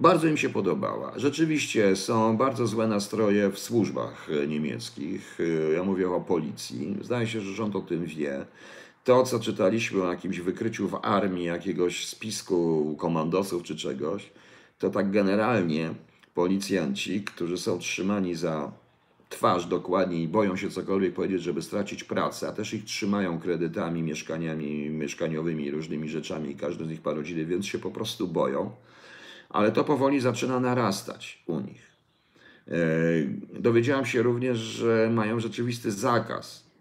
bardzo 0.00 0.28
im 0.28 0.36
się 0.36 0.48
podobała. 0.48 1.12
Rzeczywiście 1.16 1.96
są 1.96 2.36
bardzo 2.36 2.66
złe 2.66 2.86
nastroje 2.86 3.50
w 3.50 3.58
służbach 3.58 4.28
niemieckich. 4.48 5.38
Ja 5.74 5.84
mówię 5.84 6.10
o 6.10 6.20
policji. 6.20 6.96
Zdaje 7.00 7.26
się, 7.26 7.40
że 7.40 7.52
rząd 7.52 7.76
o 7.76 7.80
tym 7.80 8.04
wie 8.04 8.46
to, 9.04 9.22
co 9.22 9.40
czytaliśmy 9.40 10.02
o 10.02 10.12
jakimś 10.12 10.40
wykryciu 10.40 10.88
w 10.88 10.98
armii 11.02 11.44
jakiegoś 11.44 12.06
spisku 12.06 12.96
komandosów 12.98 13.62
czy 13.62 13.76
czegoś, 13.76 14.30
to 14.78 14.90
tak 14.90 15.10
generalnie 15.10 15.94
policjanci, 16.34 17.22
którzy 17.24 17.58
są 17.58 17.78
trzymani 17.78 18.34
za 18.34 18.72
twarz 19.28 19.66
dokładnie 19.66 20.22
i 20.22 20.28
boją 20.28 20.56
się 20.56 20.70
cokolwiek 20.70 21.14
powiedzieć, 21.14 21.42
żeby 21.42 21.62
stracić 21.62 22.04
pracę, 22.04 22.48
a 22.48 22.52
też 22.52 22.74
ich 22.74 22.84
trzymają 22.84 23.40
kredytami, 23.40 24.02
mieszkaniami 24.02 24.90
mieszkaniowymi 24.90 25.70
różnymi 25.70 26.08
rzeczami 26.08 26.50
i 26.50 26.56
każdy 26.56 26.84
z 26.84 26.88
nich 26.88 27.04
ma 27.04 27.12
rodziny, 27.12 27.44
więc 27.44 27.66
się 27.66 27.78
po 27.78 27.90
prostu 27.90 28.28
boją. 28.28 28.70
Ale 29.50 29.72
to 29.72 29.84
powoli 29.84 30.20
zaczyna 30.20 30.60
narastać 30.60 31.42
u 31.46 31.60
nich. 31.60 31.92
E, 32.68 32.72
dowiedziałam 33.60 34.06
się 34.06 34.22
również, 34.22 34.58
że 34.58 35.10
mają 35.14 35.40
rzeczywisty 35.40 35.90
zakaz 35.90 36.71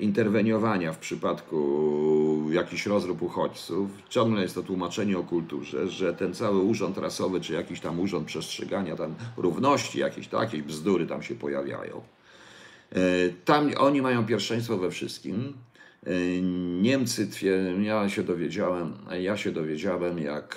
interweniowania 0.00 0.92
w 0.92 0.98
przypadku 0.98 2.50
jakichś 2.50 2.86
rozrób 2.86 3.22
uchodźców. 3.22 3.90
Ciągle 4.08 4.42
jest 4.42 4.54
to 4.54 4.62
tłumaczenie 4.62 5.18
o 5.18 5.22
kulturze, 5.22 5.88
że 5.88 6.14
ten 6.14 6.34
cały 6.34 6.62
urząd 6.62 6.98
rasowy, 6.98 7.40
czy 7.40 7.52
jakiś 7.52 7.80
tam 7.80 8.00
urząd 8.00 8.26
przestrzegania 8.26 8.96
tam 8.96 9.14
równości, 9.36 9.98
jakieś, 9.98 10.28
to, 10.28 10.42
jakieś 10.42 10.62
bzdury 10.62 11.06
tam 11.06 11.22
się 11.22 11.34
pojawiają. 11.34 12.02
E, 12.92 12.98
tam 13.44 13.70
oni 13.78 14.02
mają 14.02 14.26
pierwszeństwo 14.26 14.78
we 14.78 14.90
wszystkim. 14.90 15.52
E, 16.06 16.10
Niemcy, 16.82 17.28
ja 17.82 18.08
się 18.08 18.22
dowiedziałem, 18.22 18.92
ja 19.20 19.36
się 19.36 19.52
dowiedziałem, 19.52 20.18
jak 20.18 20.56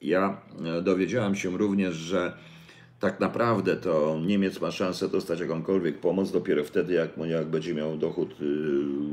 ja 0.00 0.40
dowiedziałem 0.82 1.34
się 1.34 1.58
również, 1.58 1.94
że 1.94 2.36
tak 3.00 3.20
naprawdę 3.20 3.76
to 3.76 4.18
Niemiec 4.26 4.60
ma 4.60 4.70
szansę 4.70 5.08
dostać 5.08 5.40
jakąkolwiek 5.40 6.00
pomoc 6.00 6.30
dopiero 6.30 6.64
wtedy, 6.64 6.92
jak, 6.92 7.10
jak 7.24 7.46
będzie 7.46 7.74
miał 7.74 7.96
dochód 7.96 8.30
y, 8.30 8.44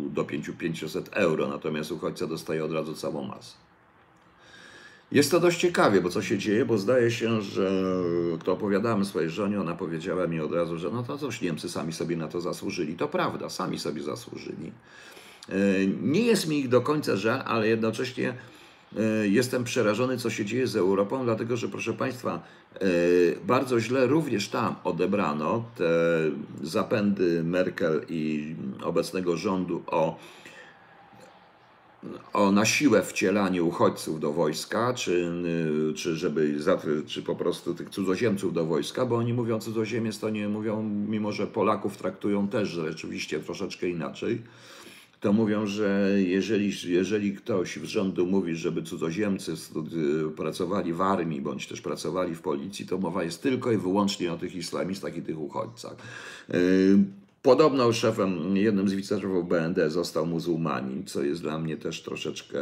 do 0.10 0.26
500 0.26 1.10
euro, 1.12 1.48
natomiast 1.48 1.92
uchodźca 1.92 2.28
dostaje 2.28 2.66
od 2.66 2.72
razu 2.72 2.94
całą 2.94 3.28
masę. 3.28 3.54
Jest 5.12 5.32
to 5.32 5.40
dość 5.40 5.60
ciekawie, 5.60 6.02
bo 6.02 6.10
co 6.10 6.22
się 6.22 6.38
dzieje, 6.38 6.66
bo 6.66 6.78
zdaje 6.78 7.12
się, 7.12 7.42
że 7.42 7.72
kto 8.40 8.54
opowiadałem 8.54 9.06
swojej 9.06 9.30
żonie, 9.30 9.62
ona 9.62 9.76
powiedziała 9.76 10.28
mi 10.28 10.40
od 10.40 10.54
razu, 10.54 10.78
że 10.78 10.90
no 10.90 11.04
to 11.04 11.18
coś 11.18 11.42
Niemcy 11.42 11.70
sami 11.70 11.94
sobie 11.94 12.18
na 12.18 12.28
to 12.28 12.42
zasłużyli. 12.42 12.96
To 12.96 13.08
prawda, 13.08 13.50
sami 13.50 13.80
sobie 13.80 14.04
zasłużyli. 14.04 14.72
Y, 15.50 15.90
nie 16.02 16.22
jest 16.22 16.48
mi 16.48 16.60
ich 16.60 16.70
do 16.70 16.82
końca 16.82 17.16
żal, 17.16 17.42
ale 17.46 17.68
jednocześnie 17.68 18.34
jestem 19.24 19.64
przerażony, 19.64 20.18
co 20.18 20.30
się 20.30 20.46
dzieje 20.46 20.68
z 20.68 20.76
Europą, 20.76 21.24
dlatego 21.24 21.58
że, 21.58 21.68
proszę 21.68 21.94
Państwa, 21.94 22.44
e, 22.76 22.80
bardzo 23.48 23.80
źle 23.80 24.08
również 24.08 24.50
tam 24.50 24.76
odebrano 24.84 25.64
te 25.76 25.86
zapędy 26.64 27.44
Merkel 27.44 28.02
i 28.10 28.56
obecnego 28.84 29.38
rządu 29.38 29.84
o 29.88 30.20
o 32.34 32.52
na 32.52 32.66
siłę 32.66 33.04
wcielanie 33.04 33.64
uchodźców 33.64 34.20
do 34.20 34.34
wojska, 34.34 34.94
czy, 34.94 35.32
czy 35.96 36.16
żeby 36.16 36.60
czy 37.08 37.24
po 37.24 37.36
prostu 37.36 37.76
tych 37.76 37.90
cudzoziemców 37.90 38.54
do 38.54 38.66
wojska, 38.66 39.06
bo 39.06 39.16
oni 39.16 39.34
mówią 39.34 39.60
cudzoziemiec, 39.60 40.20
to 40.20 40.30
nie 40.30 40.50
mówią, 40.50 40.84
mimo 40.84 41.32
że 41.32 41.48
Polaków 41.48 41.98
traktują 41.98 42.48
też 42.48 42.70
rzeczywiście 42.70 43.40
troszeczkę 43.40 43.90
inaczej, 43.90 44.42
to 45.26 45.34
mówią, 45.34 45.66
że 45.66 46.12
jeżeli, 46.18 46.72
jeżeli 46.88 47.34
ktoś 47.34 47.76
z 47.76 47.84
rządu 47.84 48.26
mówi, 48.26 48.56
żeby 48.56 48.84
cudzoziemcy 48.84 49.54
pracowali 50.38 50.94
w 50.94 51.02
armii, 51.02 51.42
bądź 51.42 51.68
też 51.68 51.82
pracowali 51.82 52.36
w 52.36 52.42
policji, 52.42 52.86
to 52.86 52.98
mowa 52.98 53.24
jest 53.24 53.44
tylko 53.44 53.72
i 53.72 53.78
wyłącznie 53.78 54.34
o 54.34 54.38
tych 54.38 54.56
islamistach 54.56 55.18
i 55.18 55.22
tych 55.22 55.40
uchodźcach. 55.40 55.96
Podobno 57.42 57.94
szefem, 57.94 58.58
jednym 58.58 58.90
z 58.90 58.94
wiceszefów 58.94 59.48
BND 59.48 59.90
został 59.90 60.26
muzułmanin, 60.26 61.06
co 61.06 61.24
jest 61.24 61.42
dla 61.42 61.60
mnie 61.60 61.78
też 61.78 62.04
troszeczkę 62.04 62.60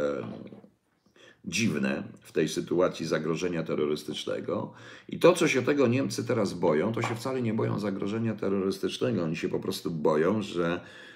dziwne 1.44 2.02
w 2.20 2.32
tej 2.32 2.48
sytuacji 2.48 3.06
zagrożenia 3.06 3.62
terrorystycznego. 3.62 4.72
I 5.08 5.18
to, 5.18 5.32
co 5.32 5.48
się 5.48 5.62
tego 5.62 5.86
Niemcy 5.86 6.24
teraz 6.24 6.54
boją, 6.54 6.92
to 6.92 7.02
się 7.02 7.14
wcale 7.14 7.42
nie 7.42 7.54
boją 7.54 7.78
zagrożenia 7.78 8.34
terrorystycznego. 8.34 9.22
Oni 9.22 9.36
się 9.36 9.48
po 9.48 9.60
prostu 9.60 9.90
boją, 9.90 10.42
że 10.42 10.80
y, 10.80 11.13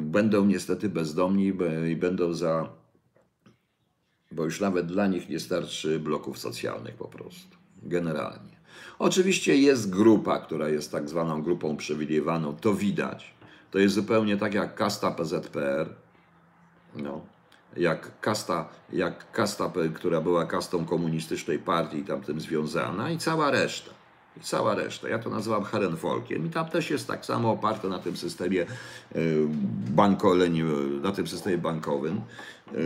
będą 0.00 0.46
niestety 0.46 0.88
bezdomni 0.88 1.52
i 1.90 1.96
będą 1.96 2.32
za. 2.32 2.68
Bo 4.32 4.44
już 4.44 4.60
nawet 4.60 4.86
dla 4.86 5.06
nich 5.06 5.28
nie 5.28 5.40
starczy 5.40 6.00
bloków 6.00 6.38
socjalnych 6.38 6.94
po 6.94 7.08
prostu. 7.08 7.56
Generalnie. 7.82 8.58
Oczywiście 8.98 9.56
jest 9.56 9.90
grupa, 9.90 10.38
która 10.38 10.68
jest 10.68 10.92
tak 10.92 11.08
zwaną 11.08 11.42
grupą 11.42 11.76
przewidywaną, 11.76 12.56
to 12.56 12.74
widać. 12.74 13.34
To 13.70 13.78
jest 13.78 13.94
zupełnie 13.94 14.36
tak 14.36 14.54
jak 14.54 14.74
kasta 14.74 15.10
PZPR, 15.10 15.94
no, 16.96 17.20
jak 17.76 18.20
kasta, 18.20 18.68
jak 18.92 19.32
kasta, 19.32 19.72
która 19.94 20.20
była 20.20 20.46
kastą 20.46 20.84
komunistycznej 20.84 21.58
partii 21.58 22.04
tam 22.04 22.20
tym 22.20 22.40
związana 22.40 23.10
i 23.10 23.18
cała 23.18 23.50
reszta. 23.50 23.97
I 24.38 24.44
cała 24.44 24.74
reszta. 24.74 25.08
Ja 25.08 25.18
to 25.18 25.30
nazywam 25.30 25.64
Herenfolkiem 25.64 26.46
i 26.46 26.50
tam 26.50 26.68
też 26.68 26.90
jest 26.90 27.06
tak 27.06 27.26
samo 27.26 27.50
oparte 27.50 27.88
na 27.88 27.98
tym 27.98 28.16
systemie 28.16 28.66
e, 29.14 29.18
na 31.02 31.12
tym 31.12 31.26
systemie 31.26 31.58
bankowym. 31.58 32.16
E, 32.16 32.78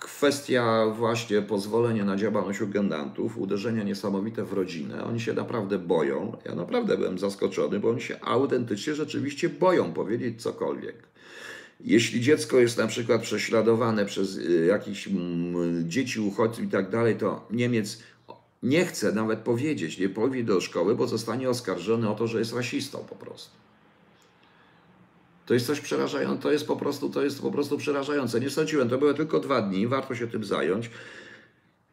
kwestia 0.00 0.86
właśnie 0.86 1.42
pozwolenia 1.42 2.04
na 2.04 2.16
działalność 2.16 2.60
ugandantów, 2.60 3.38
uderzenia 3.38 3.82
niesamowite 3.82 4.44
w 4.44 4.52
rodzinę. 4.52 5.04
Oni 5.04 5.20
się 5.20 5.32
naprawdę 5.32 5.78
boją. 5.78 6.36
Ja 6.44 6.54
naprawdę 6.54 6.96
byłem 6.96 7.18
zaskoczony, 7.18 7.80
bo 7.80 7.90
oni 7.90 8.00
się 8.00 8.20
autentycznie 8.20 8.94
rzeczywiście 8.94 9.48
boją 9.48 9.92
powiedzieć 9.92 10.42
cokolwiek. 10.42 11.08
Jeśli 11.80 12.20
dziecko 12.20 12.58
jest 12.58 12.78
na 12.78 12.86
przykład 12.86 13.22
prześladowane 13.22 14.06
przez 14.06 14.38
e, 14.38 14.66
jakichś 14.66 15.08
dzieci 15.82 16.20
uchodźców 16.20 16.64
i 16.64 16.68
tak 16.68 16.90
dalej, 16.90 17.16
to 17.16 17.46
Niemiec 17.50 18.02
nie 18.62 18.84
chce 18.84 19.12
nawet 19.12 19.38
powiedzieć, 19.38 19.98
nie 19.98 20.08
powie 20.08 20.44
do 20.44 20.60
szkoły, 20.60 20.94
bo 20.94 21.06
zostanie 21.06 21.50
oskarżony 21.50 22.10
o 22.10 22.14
to, 22.14 22.26
że 22.26 22.38
jest 22.38 22.52
rasistą 22.52 22.98
po 22.98 23.14
prostu. 23.14 23.56
To 25.46 25.54
jest 25.54 25.66
coś 25.66 25.80
przerażające, 25.80 26.42
to 26.42 26.52
jest 26.52 26.66
po 26.66 26.76
prostu, 26.76 27.10
to 27.10 27.22
jest 27.22 27.42
po 27.42 27.50
prostu 27.50 27.78
przerażające. 27.78 28.40
Nie 28.40 28.50
sądziłem, 28.50 28.88
to 28.88 28.98
były 28.98 29.14
tylko 29.14 29.40
dwa 29.40 29.62
dni, 29.62 29.86
warto 29.86 30.14
się 30.14 30.26
tym 30.26 30.44
zająć. 30.44 30.90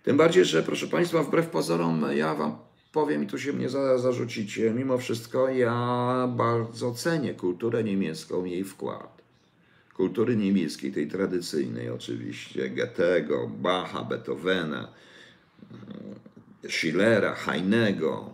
Tym 0.04 0.18
bardziej, 0.18 0.46
że 0.46 0.64
proszę 0.64 0.88
Państwa, 0.88 1.24
wbrew 1.24 1.48
pozorom, 1.48 2.06
ja 2.14 2.36
Wam 2.36 2.58
powiem 2.92 3.24
i 3.24 3.28
tu 3.28 3.40
się 3.40 3.54
mnie 3.54 3.70
za, 3.70 3.98
zarzucicie, 3.98 4.72
mimo 4.72 4.98
wszystko 4.98 5.50
ja 5.50 6.28
bardzo 6.36 6.94
cenię 6.94 7.34
kulturę 7.34 7.84
niemiecką, 7.84 8.46
jej 8.46 8.64
wkład. 8.64 9.22
Kultury 9.94 10.36
niemieckiej, 10.36 10.92
tej 10.92 11.08
tradycyjnej 11.08 11.90
oczywiście, 11.90 12.70
Goethego, 12.70 13.48
Bacha, 13.48 14.04
Beethovena, 14.04 14.88
Schillera, 16.70 17.36
Heinego, 17.36 18.30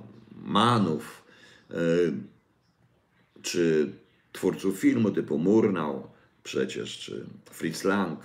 Manów, 0.45 1.23
e, 1.71 1.75
czy 3.41 3.91
twórców 4.31 4.79
filmu 4.79 5.11
typu 5.11 5.37
Murnau 5.37 6.07
przecież, 6.43 6.97
czy 6.97 7.25
Fritz 7.51 7.83
Lang. 7.83 8.19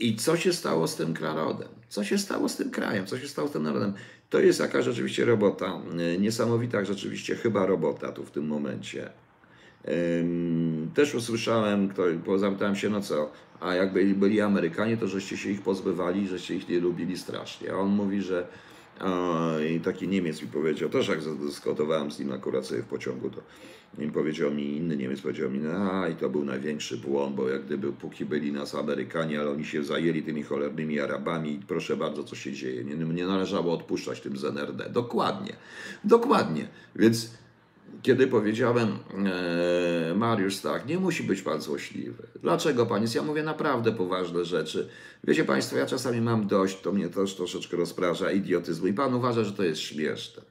I 0.00 0.16
co 0.16 0.36
się 0.36 0.52
stało 0.52 0.88
z 0.88 0.96
tym 0.96 1.14
narodem? 1.20 1.68
Co 1.88 2.04
się 2.04 2.18
stało 2.18 2.48
z 2.48 2.56
tym 2.56 2.70
krajem? 2.70 3.06
Co 3.06 3.18
się 3.18 3.28
stało 3.28 3.48
z 3.48 3.52
tym 3.52 3.62
narodem? 3.62 3.94
To 4.30 4.40
jest 4.40 4.60
jakaś 4.60 4.84
rzeczywiście 4.84 5.24
robota, 5.24 5.80
e, 5.98 6.18
niesamowita 6.18 6.84
rzeczywiście 6.84 7.36
chyba 7.36 7.66
robota 7.66 8.12
tu 8.12 8.24
w 8.24 8.30
tym 8.30 8.46
momencie. 8.46 9.10
Też 10.94 11.14
usłyszałem, 11.14 11.88
zapytałem 12.36 12.76
się, 12.76 12.90
no 12.90 13.00
co, 13.00 13.30
a 13.60 13.74
jakby 13.74 14.04
byli 14.04 14.40
Amerykanie, 14.40 14.96
to 14.96 15.08
żeście 15.08 15.36
się 15.36 15.50
ich 15.50 15.62
pozbywali, 15.62 16.28
żeście 16.28 16.54
ich 16.54 16.68
nie 16.68 16.80
lubili 16.80 17.18
strasznie. 17.18 17.72
A 17.72 17.76
on 17.76 17.88
mówi, 17.88 18.22
że 18.22 18.46
i 19.70 19.80
taki 19.80 20.08
Niemiec 20.08 20.42
mi 20.42 20.48
powiedział, 20.48 20.88
też 20.88 21.08
jak 21.08 21.22
zadyskutowałem 21.22 22.10
z 22.10 22.18
nim 22.18 22.32
akurat 22.32 22.66
sobie 22.66 22.82
w 22.82 22.86
pociągu, 22.86 23.30
to 23.30 23.42
powiedział 24.14 24.50
mi, 24.50 24.76
inny 24.76 24.96
Niemiec 24.96 25.20
powiedział 25.20 25.50
mi, 25.50 25.60
a 25.66 26.08
i 26.08 26.14
to 26.14 26.28
był 26.28 26.44
największy 26.44 26.96
błąd, 26.96 27.36
bo 27.36 27.48
jak 27.48 27.64
gdyby 27.64 27.92
póki 27.92 28.24
byli 28.24 28.52
nas 28.52 28.74
Amerykanie, 28.74 29.40
ale 29.40 29.50
oni 29.50 29.64
się 29.64 29.84
zajęli 29.84 30.22
tymi 30.22 30.42
cholernymi 30.42 31.00
Arabami 31.00 31.60
proszę 31.68 31.96
bardzo, 31.96 32.24
co 32.24 32.36
się 32.36 32.52
dzieje. 32.52 32.84
Nie, 32.84 32.94
nie 32.94 33.26
należało 33.26 33.72
odpuszczać 33.72 34.20
tym 34.20 34.36
z 34.36 34.44
NRD. 34.44 34.90
Dokładnie, 34.90 35.52
dokładnie. 36.04 36.68
Więc 36.96 37.30
kiedy 38.02 38.26
powiedziałem, 38.26 38.98
e, 40.10 40.14
Mariusz, 40.14 40.60
tak, 40.60 40.86
nie 40.86 40.98
musi 40.98 41.22
być 41.22 41.42
pan 41.42 41.60
złośliwy. 41.60 42.26
Dlaczego 42.42 42.86
pan 42.86 43.02
jest? 43.02 43.14
Ja 43.14 43.22
mówię 43.22 43.42
naprawdę 43.42 43.92
poważne 43.92 44.44
rzeczy. 44.44 44.88
Wiecie 45.24 45.44
państwo, 45.44 45.76
ja 45.76 45.86
czasami 45.86 46.20
mam 46.20 46.46
dość, 46.46 46.80
to 46.80 46.92
mnie 46.92 47.08
też 47.08 47.34
troszeczkę 47.34 47.76
rozpraża 47.76 48.30
idiotyzmu 48.30 48.86
i 48.86 48.92
pan 48.92 49.14
uważa, 49.14 49.44
że 49.44 49.52
to 49.52 49.62
jest 49.62 49.80
śmieszne. 49.80 50.42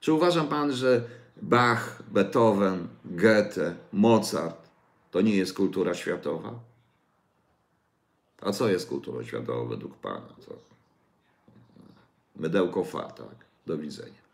Czy 0.00 0.12
uważa 0.12 0.44
pan, 0.44 0.72
że 0.72 1.04
Bach, 1.42 2.02
Beethoven, 2.08 2.88
Goethe, 3.04 3.74
Mozart 3.92 4.70
to 5.10 5.20
nie 5.20 5.36
jest 5.36 5.54
kultura 5.54 5.94
światowa? 5.94 6.60
A 8.40 8.52
co 8.52 8.68
jest 8.68 8.88
kulturą 8.88 9.22
światową 9.22 9.68
według 9.68 9.96
pana? 9.96 10.28
Co? 10.46 10.54
Mydełko 12.36 12.84
fa, 12.84 13.10
tak. 13.10 13.46
Do 13.66 13.78
widzenia. 13.78 14.25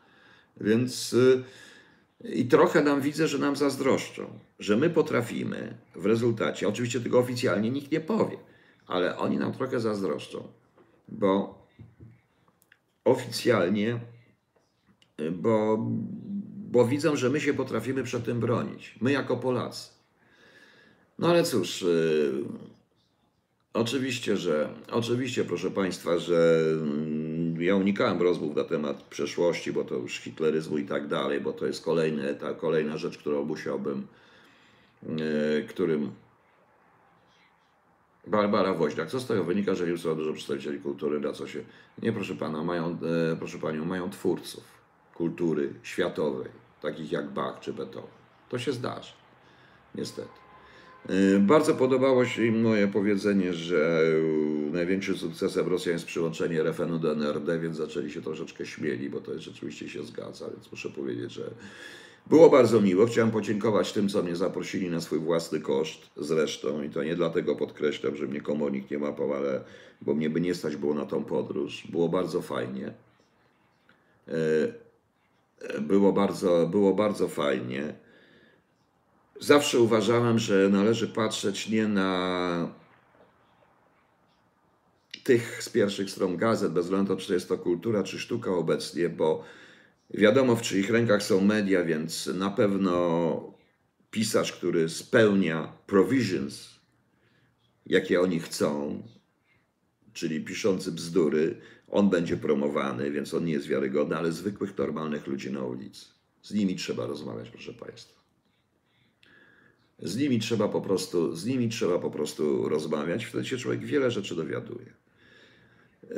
Więc 0.61 1.13
y, 1.13 1.45
i 2.25 2.47
trochę 2.47 2.83
nam 2.83 3.01
widzę, 3.01 3.29
że 3.29 3.39
nam 3.39 3.57
zazdroszczą, 3.57 4.39
że 4.59 4.77
my 4.77 4.91
potrafimy 4.91 5.79
w 5.95 6.07
rezultacie, 6.07 6.69
oczywiście 6.69 7.01
tego 7.01 7.19
oficjalnie 7.19 7.71
nikt 7.71 7.93
nie 7.93 8.01
powie, 8.01 8.37
ale 8.87 9.19
oni 9.19 9.39
nam 9.39 9.53
trochę 9.53 9.81
zazdroszczą, 9.81 10.49
bo 11.09 11.63
oficjalnie, 13.05 14.01
y, 15.21 15.31
bo, 15.31 15.79
bo 16.71 16.85
widzą, 16.85 17.17
że 17.17 17.31
my 17.31 17.41
się 17.41 17.55
potrafimy 17.55 18.03
przed 18.03 18.25
tym 18.25 18.41
bronić. 18.41 18.95
My 19.01 19.13
jako 19.13 19.37
Polacy. 19.37 19.89
No 21.19 21.29
ale 21.29 21.45
cóż, 21.45 21.83
y, 21.83 22.33
oczywiście, 23.73 24.37
że 24.37 24.69
oczywiście, 24.91 25.45
proszę 25.45 25.71
Państwa, 25.71 26.19
że 26.19 26.65
ja 27.65 27.77
unikałem 27.77 28.23
rozmów 28.23 28.57
na 28.57 28.65
temat 28.65 29.03
przeszłości, 29.03 29.73
bo 29.73 29.85
to 29.85 29.95
już 29.95 30.19
hitleryzmu 30.19 30.79
i 30.79 30.85
tak 30.85 31.09
dalej, 31.09 31.41
bo 31.41 31.53
to 31.53 31.67
jest 31.67 31.85
kolejny, 31.85 32.35
ta 32.35 32.55
kolejna 32.55 32.97
rzecz, 32.97 33.19
którą 33.19 33.45
musiałbym, 33.45 34.07
e, 35.07 35.63
którym 35.63 36.13
Barbara 38.27 38.75
Woźniak. 38.75 39.11
Co 39.11 39.21
z 39.21 39.27
tego 39.27 39.45
wynika, 39.45 39.75
że 39.75 39.87
już 39.87 40.01
są 40.01 40.17
dużo 40.17 40.33
przedstawicieli 40.33 40.81
kultury, 40.81 41.21
na 41.21 41.33
co 41.33 41.47
się... 41.47 41.65
Nie, 42.03 42.13
proszę 42.13 42.35
pana, 42.35 42.65
mają, 42.65 42.99
e, 43.33 43.37
proszę 43.37 43.59
panią, 43.59 43.85
mają 43.85 44.11
twórców 44.11 44.65
kultury 45.15 45.75
światowej, 45.83 46.49
takich 46.83 47.13
jak 47.13 47.31
Bach 47.31 47.61
czy 47.61 47.73
Beethoven. 47.73 48.11
To 48.49 48.59
się 48.59 48.73
zdarzy, 48.73 49.13
niestety. 49.95 50.42
E, 51.09 51.39
bardzo 51.39 51.75
podobało 51.75 52.25
się 52.25 52.45
im 52.45 52.61
moje 52.61 52.89
powiedzenie, 52.89 53.55
że 53.55 54.03
największym 54.73 55.17
sukcesem 55.17 55.69
Rosjan 55.69 55.93
jest 55.93 56.07
przyłączenie 56.07 56.61
RFN-u 56.61 56.99
do 56.99 57.13
NRD, 57.13 57.59
więc 57.59 57.77
zaczęli 57.77 58.11
się 58.11 58.23
troszeczkę 58.23 58.67
śmieli, 58.67 59.11
bo 59.11 59.21
to 59.21 59.39
rzeczywiście 59.39 59.89
się 59.89 60.05
zgadza, 60.05 60.51
więc 60.51 60.71
muszę 60.71 60.91
powiedzieć, 60.91 61.33
że 61.33 61.51
było 62.27 62.51
bardzo 62.51 62.81
miło. 62.81 63.07
Chciałem 63.07 63.31
podziękować 63.31 63.93
tym, 63.93 64.09
co 64.09 64.23
mnie 64.23 64.37
zaprosili 64.37 64.91
na 64.91 65.01
swój 65.01 65.19
własny 65.19 65.61
koszt 65.61 66.11
zresztą 66.17 66.83
i 66.83 66.91
to 66.91 67.05
nie 67.05 67.17
dlatego 67.17 67.57
podkreślam, 67.57 68.17
że 68.17 68.27
mnie 68.27 68.41
komornik 68.41 68.91
nie 68.91 68.99
łapał, 68.99 69.33
ale 69.33 69.61
bo 70.03 70.15
mnie 70.15 70.31
by 70.31 70.41
nie 70.41 70.55
stać 70.55 70.77
było 70.77 70.95
na 70.95 71.07
tą 71.07 71.25
podróż. 71.25 71.87
Było 71.91 72.09
bardzo 72.09 72.43
fajnie. 72.43 72.93
E, 74.29 75.81
było 75.81 76.13
bardzo, 76.13 76.67
było 76.71 76.95
bardzo 76.95 77.29
fajnie. 77.29 77.95
Zawsze 79.41 79.81
uważałem, 79.81 80.39
że 80.39 80.69
należy 80.69 81.09
patrzeć 81.09 81.69
nie 81.69 81.89
na 81.89 82.83
tych 85.25 85.63
z 85.63 85.69
pierwszych 85.69 86.11
stron 86.11 86.37
gazet, 86.37 86.73
bez 86.73 86.85
względu 86.85 87.13
na 87.13 87.17
to, 87.17 87.27
czy 87.27 87.35
jest 87.35 87.49
to 87.49 87.59
kultura, 87.59 88.03
czy 88.03 88.19
sztuka 88.19 88.51
obecnie, 88.51 89.09
bo 89.09 89.45
wiadomo, 90.11 90.57
w 90.57 90.63
czyich 90.63 90.91
rękach 90.91 91.23
są 91.23 91.41
media, 91.41 91.85
więc 91.85 92.27
na 92.27 92.51
pewno 92.51 93.55
pisarz, 94.11 94.53
który 94.53 94.89
spełnia 94.89 95.73
provisions, 95.87 96.81
jakie 97.87 98.21
oni 98.21 98.41
chcą, 98.41 99.03
czyli 100.13 100.41
piszący 100.41 100.93
bzdury, 100.93 101.61
on 101.89 102.11
będzie 102.11 102.37
promowany, 102.37 103.11
więc 103.11 103.35
on 103.35 103.45
nie 103.45 103.53
jest 103.53 103.67
wiarygodny, 103.67 104.17
ale 104.17 104.33
zwykłych, 104.33 104.79
normalnych 104.79 105.27
ludzi 105.27 105.53
na 105.53 105.65
ulicy. 105.65 106.07
Z 106.43 106.55
nimi 106.55 106.77
trzeba 106.77 107.07
rozmawiać, 107.07 107.51
proszę 107.51 107.73
Państwa. 107.73 108.22
Z 110.03 110.17
nimi 110.17 110.39
trzeba 110.39 110.69
po 110.69 110.81
prostu, 110.81 111.37
z 111.37 111.47
nimi 111.47 111.69
trzeba 111.69 111.99
po 111.99 112.11
prostu 112.11 112.69
rozmawiać. 112.69 113.25
Wtedy 113.25 113.45
się 113.45 113.59
człowiek 113.59 113.85
wiele 113.85 114.11
rzeczy 114.11 114.37
dowiaduje. 114.37 114.87
E, 116.11 116.15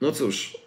no 0.00 0.12
cóż, 0.12 0.58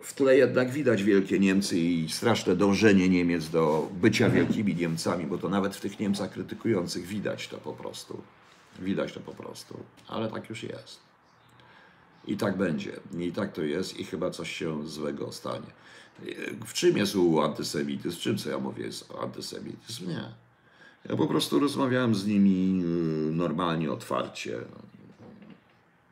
w 0.00 0.14
tle 0.14 0.36
jednak 0.36 0.70
widać 0.70 1.02
wielkie 1.02 1.38
Niemcy 1.38 1.78
i 1.78 2.08
straszne 2.08 2.56
dążenie 2.56 3.08
Niemiec 3.08 3.48
do 3.48 3.88
bycia 3.92 4.30
wielkimi 4.30 4.74
Niemcami, 4.74 5.26
bo 5.26 5.38
to 5.38 5.48
nawet 5.48 5.76
w 5.76 5.80
tych 5.80 6.00
Niemcach 6.00 6.30
krytykujących 6.30 7.06
widać 7.06 7.48
to 7.48 7.58
po 7.58 7.72
prostu. 7.72 8.22
Widać 8.78 9.12
to 9.12 9.20
po 9.20 9.34
prostu, 9.34 9.78
ale 10.08 10.30
tak 10.30 10.50
już 10.50 10.62
jest. 10.62 11.00
I 12.26 12.36
tak 12.36 12.56
będzie. 12.56 13.00
I 13.18 13.32
tak 13.32 13.52
to 13.52 13.62
jest 13.62 14.00
i 14.00 14.04
chyba 14.04 14.30
coś 14.30 14.52
się 14.56 14.88
złego 14.88 15.32
stanie. 15.32 15.66
W 16.66 16.72
czym 16.72 16.96
jest 16.96 17.16
u 17.16 17.40
antysemityzm? 17.40 18.16
W 18.16 18.20
czym, 18.20 18.38
co 18.38 18.50
ja 18.50 18.58
mówię, 18.58 18.84
jest 18.84 19.12
antysemityzm? 19.22 20.08
Nie. 20.08 20.45
Ja 21.08 21.16
po 21.16 21.26
prostu 21.26 21.58
rozmawiałem 21.58 22.14
z 22.14 22.26
nimi 22.26 22.82
y, 22.84 23.32
normalnie, 23.32 23.92
otwarcie, 23.92 24.58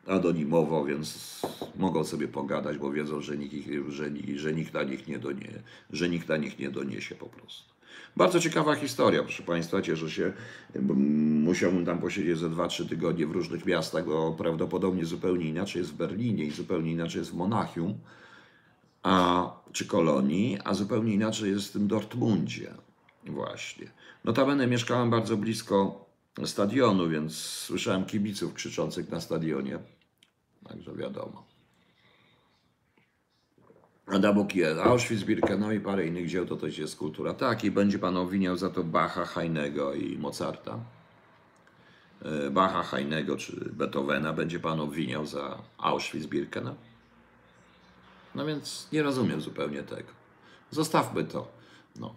anonimowo, 0.07 0.85
więc 0.85 1.41
mogą 1.75 2.03
sobie 2.03 2.27
pogadać, 2.27 2.77
bo 2.77 2.91
wiedzą, 2.91 3.21
że 3.21 3.37
nikt, 3.37 3.55
że, 3.87 4.05
że 4.35 4.53
nikt 4.53 4.73
na 4.73 4.83
nich 4.83 5.07
nie 5.07 5.19
donie, 5.19 5.49
że 5.89 6.09
nikt 6.09 6.29
na 6.29 6.37
nich 6.37 6.59
nie 6.59 6.69
doniesie 6.69 7.15
po 7.15 7.25
prostu. 7.25 7.75
Bardzo 8.17 8.39
ciekawa 8.39 8.75
historia, 8.75 9.23
proszę 9.23 9.43
Państwa. 9.43 9.81
Cieszę 9.81 10.09
się. 10.09 10.33
Musiałbym 11.43 11.85
tam 11.85 11.99
posiedzieć 11.99 12.37
ze 12.37 12.49
2-3 12.49 12.89
tygodnie 12.89 13.27
w 13.27 13.31
różnych 13.31 13.65
miastach, 13.65 14.05
bo 14.05 14.31
prawdopodobnie 14.31 15.05
zupełnie 15.05 15.45
inaczej 15.45 15.79
jest 15.79 15.91
w 15.91 15.95
Berlinie 15.95 16.45
i 16.45 16.51
zupełnie 16.51 16.91
inaczej 16.91 17.19
jest 17.19 17.31
w 17.31 17.35
Monachium 17.35 17.93
a, 19.03 19.51
czy 19.71 19.85
Kolonii, 19.85 20.57
a 20.63 20.73
zupełnie 20.73 21.13
inaczej 21.13 21.51
jest 21.51 21.67
w 21.67 21.71
tym 21.71 21.87
Dortmundzie. 21.87 22.73
Właśnie. 23.25 23.91
Notabene 24.23 24.67
mieszkałem 24.67 25.09
bardzo 25.09 25.37
blisko 25.37 26.05
stadionu, 26.45 27.09
więc 27.09 27.37
słyszałem 27.37 28.05
kibiców 28.05 28.53
krzyczących 28.53 29.09
na 29.09 29.21
stadionie. 29.21 29.79
Także 30.69 30.93
wiadomo. 30.93 31.45
Adamuk 34.07 34.55
jest 34.55 34.79
Auschwitz-Birkenau 34.79 35.75
i 35.75 35.79
parę 35.79 36.07
innych 36.07 36.29
dzieł, 36.29 36.45
to 36.45 36.55
też 36.55 36.77
jest 36.77 36.97
kultura. 36.97 37.33
Tak, 37.33 37.63
i 37.63 37.71
będzie 37.71 37.99
pan 37.99 38.17
obwiniał 38.17 38.57
za 38.57 38.69
to 38.69 38.83
Bacha, 38.83 39.25
Heinego 39.25 39.93
i 39.93 40.17
Mozarta. 40.17 40.79
E, 42.21 42.49
Bacha, 42.49 42.83
Heinego 42.83 43.37
czy 43.37 43.69
Beethovena 43.71 44.33
będzie 44.33 44.59
pan 44.59 44.79
obwiniał 44.79 45.25
za 45.25 45.61
Auschwitz-Birkenau. 45.77 46.75
No 48.35 48.45
więc 48.45 48.87
nie 48.91 49.03
rozumiem 49.03 49.41
zupełnie 49.41 49.83
tego. 49.83 50.09
Zostawmy 50.71 51.23
to. 51.23 51.47
No. 51.95 52.15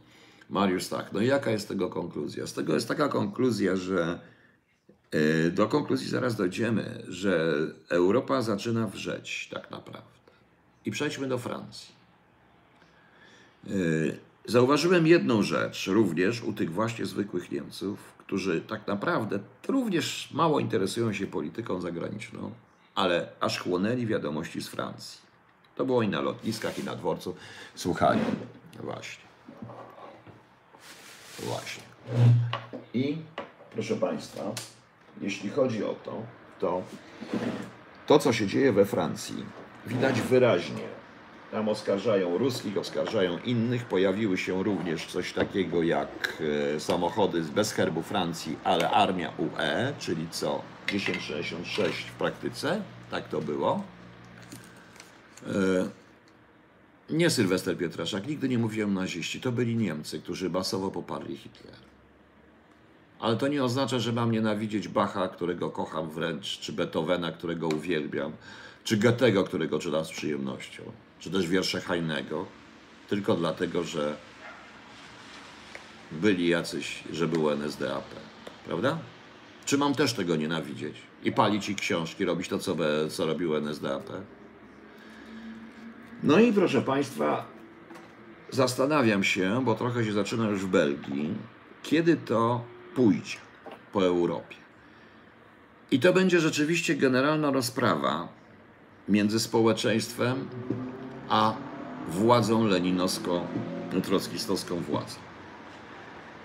Mariusz 0.51 0.89
tak, 0.89 1.13
no 1.13 1.21
i 1.21 1.27
jaka 1.27 1.51
jest 1.51 1.69
tego 1.69 1.89
konkluzja? 1.89 2.47
Z 2.47 2.53
tego 2.53 2.75
jest 2.75 2.89
taka 2.89 3.09
konkluzja, 3.09 3.77
że 3.77 4.21
e, 5.11 5.51
do 5.51 5.69
konkluzji 5.69 6.09
zaraz 6.09 6.37
dojdziemy, 6.37 7.03
że 7.09 7.55
Europa 7.89 8.43
zaczyna 8.43 8.87
wrzeć 8.87 9.49
tak 9.53 9.71
naprawdę. 9.71 10.09
I 10.85 10.91
przejdźmy 10.91 11.29
do 11.29 11.39
Francji. 11.39 11.95
E, 13.67 13.71
zauważyłem 14.47 15.07
jedną 15.07 15.43
rzecz 15.43 15.87
również 15.87 16.43
u 16.43 16.53
tych 16.53 16.73
właśnie 16.73 17.07
zwykłych 17.07 17.53
Niemców, 17.53 17.99
którzy 18.19 18.61
tak 18.61 18.87
naprawdę 18.87 19.39
również 19.69 20.31
mało 20.33 20.61
interesują 20.61 21.13
się 21.13 21.27
polityką 21.27 21.81
zagraniczną, 21.81 22.51
ale 22.95 23.29
aż 23.41 23.59
chłonęli 23.59 24.07
wiadomości 24.07 24.63
z 24.63 24.69
Francji. 24.69 25.21
To 25.77 25.85
było 25.85 26.03
i 26.03 26.09
na 26.09 26.21
lotniskach, 26.21 26.79
i 26.79 26.85
na 26.85 26.97
dworcu. 26.97 27.35
Słuchali. 27.75 28.21
Właśnie. 28.83 29.28
Właśnie. 31.43 31.83
I 32.95 33.17
proszę 33.71 33.97
Państwa, 33.97 34.43
jeśli 35.21 35.51
chodzi 35.51 35.85
o 35.85 35.95
to, 35.95 36.23
to 36.59 36.83
to, 38.07 38.19
co 38.19 38.33
się 38.33 38.47
dzieje 38.47 38.73
we 38.73 38.85
Francji, 38.85 39.45
widać 39.87 40.21
wyraźnie. 40.21 40.89
Tam 41.53 41.69
oskarżają 41.69 42.39
ruskich, 42.39 42.79
oskarżają 42.79 43.39
innych. 43.39 43.85
Pojawiły 43.85 44.39
się 44.39 44.63
również 44.63 45.07
coś 45.07 45.33
takiego 45.33 45.83
jak 45.83 46.43
e, 46.77 46.81
samochody 46.81 47.43
bez 47.43 47.73
herbu 47.73 48.03
Francji, 48.03 48.59
ale 48.65 48.91
armia 48.91 49.33
UE, 49.39 49.93
czyli 49.99 50.29
co 50.31 50.63
1066 50.87 52.11
w 52.11 52.13
praktyce. 52.13 52.83
Tak 53.11 53.29
to 53.29 53.41
było. 53.41 53.83
Nie 57.11 57.31
Sylwester 57.31 57.79
Pietraszak, 57.79 58.27
nigdy 58.27 58.49
nie 58.49 58.59
mówiłem 58.59 58.95
naziści. 58.95 59.41
To 59.41 59.53
byli 59.53 59.77
Niemcy, 59.77 60.21
którzy 60.21 60.51
masowo 60.51 60.91
poparli 60.91 61.37
Hitlera. 61.37 61.77
Ale 63.21 63.37
to 63.37 63.49
nie 63.49 63.65
oznacza, 63.65 63.99
że 63.99 64.13
mam 64.13 64.33
nienawidzieć 64.33 64.89
Bacha, 64.89 65.29
którego 65.29 65.71
kocham 65.71 66.11
wręcz, 66.11 66.59
czy 66.59 66.73
Beethovena, 66.73 67.33
którego 67.33 67.69
uwielbiam, 67.69 68.33
czy 68.85 68.97
Goethego, 68.97 69.45
którego 69.45 69.79
czytam 69.79 70.05
z 70.05 70.11
przyjemnością, 70.11 70.83
czy 71.19 71.31
też 71.31 71.47
wiersze 71.47 71.81
Heinego, 71.81 72.47
tylko 73.09 73.35
dlatego, 73.35 73.85
że 73.85 74.17
byli 76.13 76.49
jacyś, 76.49 77.05
że 77.13 77.29
był 77.29 77.51
NSDAP. 77.51 78.05
Prawda? 78.67 78.99
Czy 79.65 79.79
mam 79.79 79.95
też 79.95 80.13
tego 80.13 80.37
nienawidzieć? 80.37 80.97
I 81.25 81.33
palić 81.33 81.69
ich 81.69 81.77
książki, 81.77 82.25
robić 82.25 82.49
to, 82.49 82.59
co, 82.59 82.77
co 83.11 83.27
robił 83.27 83.57
NSDAP? 83.57 84.11
No 86.23 86.41
i 86.41 86.53
proszę 86.53 86.83
Państwa, 86.83 87.45
zastanawiam 88.51 89.25
się, 89.25 89.65
bo 89.65 89.75
trochę 89.75 90.05
się 90.05 90.13
zaczyna 90.13 90.49
już 90.49 90.61
w 90.61 90.69
Belgii, 90.69 91.35
kiedy 91.83 92.17
to 92.17 92.65
pójdzie 92.95 93.37
po 93.93 94.05
Europie. 94.05 94.57
I 95.91 96.01
to 96.01 96.13
będzie 96.13 96.41
rzeczywiście 96.41 96.97
generalna 96.97 97.51
rozprawa 97.51 98.29
między 99.09 99.41
społeczeństwem 99.41 100.49
a 101.29 101.55
władzą 102.09 102.67
leninowsko-trockistowską 102.67 104.81
władzą. 104.81 105.17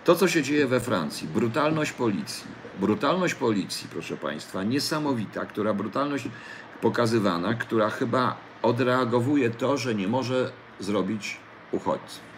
To, 0.05 0.15
co 0.15 0.27
się 0.27 0.43
dzieje 0.43 0.67
we 0.67 0.79
Francji, 0.79 1.27
brutalność 1.27 1.91
policji, 1.91 2.43
brutalność 2.79 3.33
policji, 3.33 3.87
proszę 3.91 4.17
Państwa, 4.17 4.63
niesamowita, 4.63 5.45
która 5.45 5.73
brutalność 5.73 6.27
pokazywana, 6.81 7.53
która 7.53 7.89
chyba 7.89 8.37
odreagowuje 8.63 9.49
to, 9.49 9.77
że 9.77 9.95
nie 9.95 10.07
może 10.07 10.51
zrobić 10.79 11.37
uchodźców. 11.71 12.33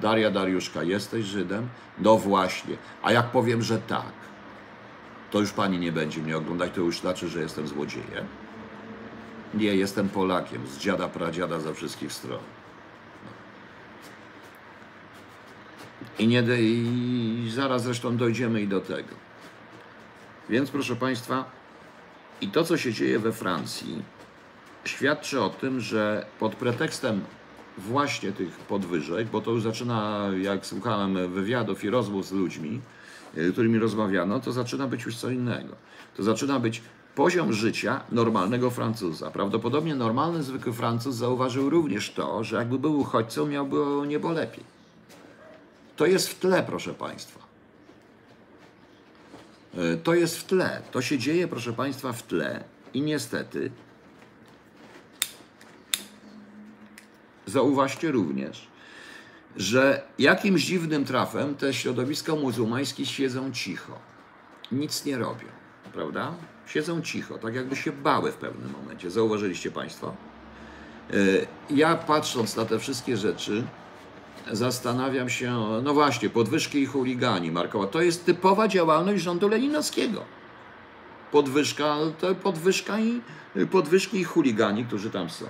Daria 0.00 0.30
Dariuszka, 0.30 0.82
jesteś 0.82 1.24
Żydem? 1.24 1.68
No 1.98 2.16
właśnie. 2.16 2.76
A 3.02 3.12
jak 3.12 3.26
powiem, 3.26 3.62
że 3.62 3.78
tak, 3.78 4.12
to 5.30 5.40
już 5.40 5.52
pani 5.52 5.78
nie 5.78 5.92
będzie 5.92 6.22
mnie 6.22 6.36
oglądać, 6.36 6.72
to 6.74 6.80
już 6.80 7.00
znaczy, 7.00 7.28
że 7.28 7.40
jestem 7.40 7.68
złodziejem. 7.68 8.26
Nie, 9.54 9.76
jestem 9.76 10.08
Polakiem, 10.08 10.66
z 10.66 10.78
dziada, 10.78 11.08
pradziada, 11.08 11.60
ze 11.60 11.74
wszystkich 11.74 12.12
stron. 12.12 12.38
I, 16.18 16.26
nie, 16.26 16.42
I 16.58 17.50
zaraz 17.54 17.82
zresztą 17.82 18.16
dojdziemy 18.16 18.62
i 18.62 18.68
do 18.68 18.80
tego. 18.80 19.14
Więc 20.48 20.70
proszę 20.70 20.96
Państwa, 20.96 21.44
i 22.40 22.48
to, 22.48 22.64
co 22.64 22.76
się 22.76 22.92
dzieje 22.92 23.18
we 23.18 23.32
Francji, 23.32 24.02
świadczy 24.84 25.40
o 25.40 25.50
tym, 25.50 25.80
że 25.80 26.26
pod 26.38 26.54
pretekstem 26.54 27.20
właśnie 27.78 28.32
tych 28.32 28.50
podwyżek, 28.50 29.28
bo 29.28 29.40
to 29.40 29.50
już 29.50 29.62
zaczyna, 29.62 30.28
jak 30.42 30.66
słuchałem 30.66 31.32
wywiadów 31.32 31.84
i 31.84 31.90
rozmów 31.90 32.26
z 32.26 32.32
ludźmi, 32.32 32.80
y, 33.36 33.52
którymi 33.52 33.78
rozmawiano, 33.78 34.40
to 34.40 34.52
zaczyna 34.52 34.86
być 34.86 35.04
już 35.04 35.16
co 35.16 35.30
innego. 35.30 35.74
To 36.16 36.22
zaczyna 36.22 36.60
być 36.60 36.82
poziom 37.14 37.52
życia 37.52 38.00
normalnego 38.12 38.70
Francuza. 38.70 39.30
Prawdopodobnie 39.30 39.94
normalny, 39.94 40.42
zwykły 40.42 40.72
Francuz 40.72 41.16
zauważył 41.16 41.70
również 41.70 42.10
to, 42.10 42.44
że 42.44 42.56
jakby 42.56 42.78
był 42.78 43.00
uchodźcą, 43.00 43.46
miałby 43.46 43.76
niebo 44.06 44.32
lepiej. 44.32 44.64
To 45.96 46.06
jest 46.06 46.28
w 46.28 46.38
tle, 46.38 46.62
proszę 46.62 46.94
Państwa. 46.94 47.40
Y, 49.74 49.98
to 50.02 50.14
jest 50.14 50.38
w 50.38 50.44
tle. 50.44 50.82
To 50.90 51.02
się 51.02 51.18
dzieje, 51.18 51.48
proszę 51.48 51.72
Państwa, 51.72 52.12
w 52.12 52.22
tle. 52.22 52.64
I 52.94 53.02
niestety 53.02 53.70
Zauważcie 57.50 58.10
również, 58.12 58.68
że 59.56 60.02
jakimś 60.18 60.64
dziwnym 60.64 61.04
trafem 61.04 61.54
te 61.54 61.74
środowiska 61.74 62.34
muzułmańskie 62.34 63.06
siedzą 63.06 63.52
cicho. 63.52 63.92
Nic 64.72 65.04
nie 65.04 65.18
robią. 65.18 65.48
prawda? 65.92 66.32
Siedzą 66.66 67.02
cicho, 67.02 67.38
tak 67.38 67.54
jakby 67.54 67.76
się 67.76 67.92
bały 67.92 68.32
w 68.32 68.34
pewnym 68.34 68.72
momencie. 68.72 69.10
Zauważyliście 69.10 69.70
Państwo? 69.70 70.14
E, 71.10 71.14
Ja 71.70 71.94
patrząc 71.96 72.56
na 72.56 72.64
te 72.64 72.78
wszystkie 72.78 73.16
rzeczy, 73.16 73.64
zastanawiam 74.52 75.30
się, 75.30 75.80
no 75.82 75.94
właśnie, 75.94 76.28
podwyżki 76.30 76.78
i 76.78 76.86
chuligani 76.86 77.50
Markowa. 77.50 77.86
To 77.86 78.02
jest 78.02 78.24
typowa 78.26 78.68
działalność 78.68 79.22
rządu 79.22 79.48
leninowskiego. 79.48 80.24
Podwyżka, 81.32 81.96
to 82.20 82.34
podwyżka 82.34 82.98
i, 83.00 83.20
podwyżki 83.70 84.20
i 84.20 84.24
chuligani, 84.24 84.84
którzy 84.84 85.10
tam 85.10 85.30
są. 85.30 85.44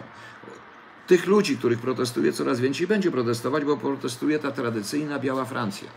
Tych 1.11 1.26
ludzi, 1.26 1.56
których 1.56 1.78
protestuje 1.78 2.32
coraz 2.32 2.61
więcej, 2.61 2.86
będzie 2.86 3.11
protestować, 3.11 3.64
bo 3.64 3.76
protestuje 3.76 4.38
ta 4.38 4.50
tradycyjna 4.50 5.18
biała 5.18 5.44
Francja. 5.44 5.88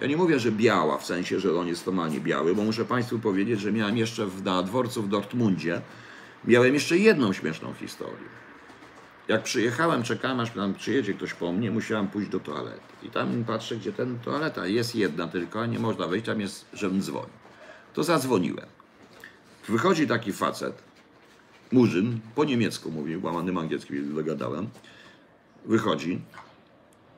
Ja 0.00 0.06
nie 0.06 0.16
mówię, 0.16 0.38
że 0.38 0.52
biała, 0.52 0.98
w 0.98 1.06
sensie, 1.06 1.40
że 1.40 1.58
on 1.58 1.68
jest 1.68 1.84
totalnie 1.84 2.20
biały, 2.20 2.54
bo 2.54 2.62
muszę 2.62 2.84
Państwu 2.84 3.18
powiedzieć, 3.18 3.60
że 3.60 3.72
miałem 3.72 3.96
jeszcze 3.96 4.26
w, 4.26 4.44
na 4.44 4.62
dworcu 4.62 5.02
w 5.02 5.08
Dortmundzie, 5.08 5.80
miałem 6.44 6.74
jeszcze 6.74 6.98
jedną 6.98 7.32
śmieszną 7.32 7.74
historię. 7.74 8.28
Jak 9.28 9.42
przyjechałem, 9.42 10.02
czekałem 10.02 10.40
aż 10.40 10.50
tam 10.50 10.74
przyjedzie 10.74 11.14
ktoś 11.14 11.34
po 11.34 11.52
mnie, 11.52 11.70
musiałem 11.70 12.08
pójść 12.08 12.30
do 12.30 12.40
toalety. 12.40 12.92
I 13.02 13.10
tam 13.10 13.44
patrzę, 13.44 13.76
gdzie 13.76 13.92
ten 13.92 14.18
toaleta. 14.18 14.66
Jest 14.66 14.96
jedna 14.96 15.28
tylko, 15.28 15.66
nie 15.66 15.78
można 15.78 16.06
wejść, 16.06 16.26
tam 16.26 16.40
jest, 16.40 16.66
żebym 16.72 17.02
dzwonił. 17.02 17.30
To 17.94 18.04
zadzwoniłem. 18.04 18.66
Wychodzi 19.68 20.06
taki 20.06 20.32
facet, 20.32 20.91
murzyn, 21.72 22.20
po 22.34 22.44
niemiecku 22.44 22.90
mówił, 22.90 23.24
łamanym 23.24 23.58
angielskim 23.58 24.14
dogadałem. 24.14 24.68
Wychodzi 25.64 26.20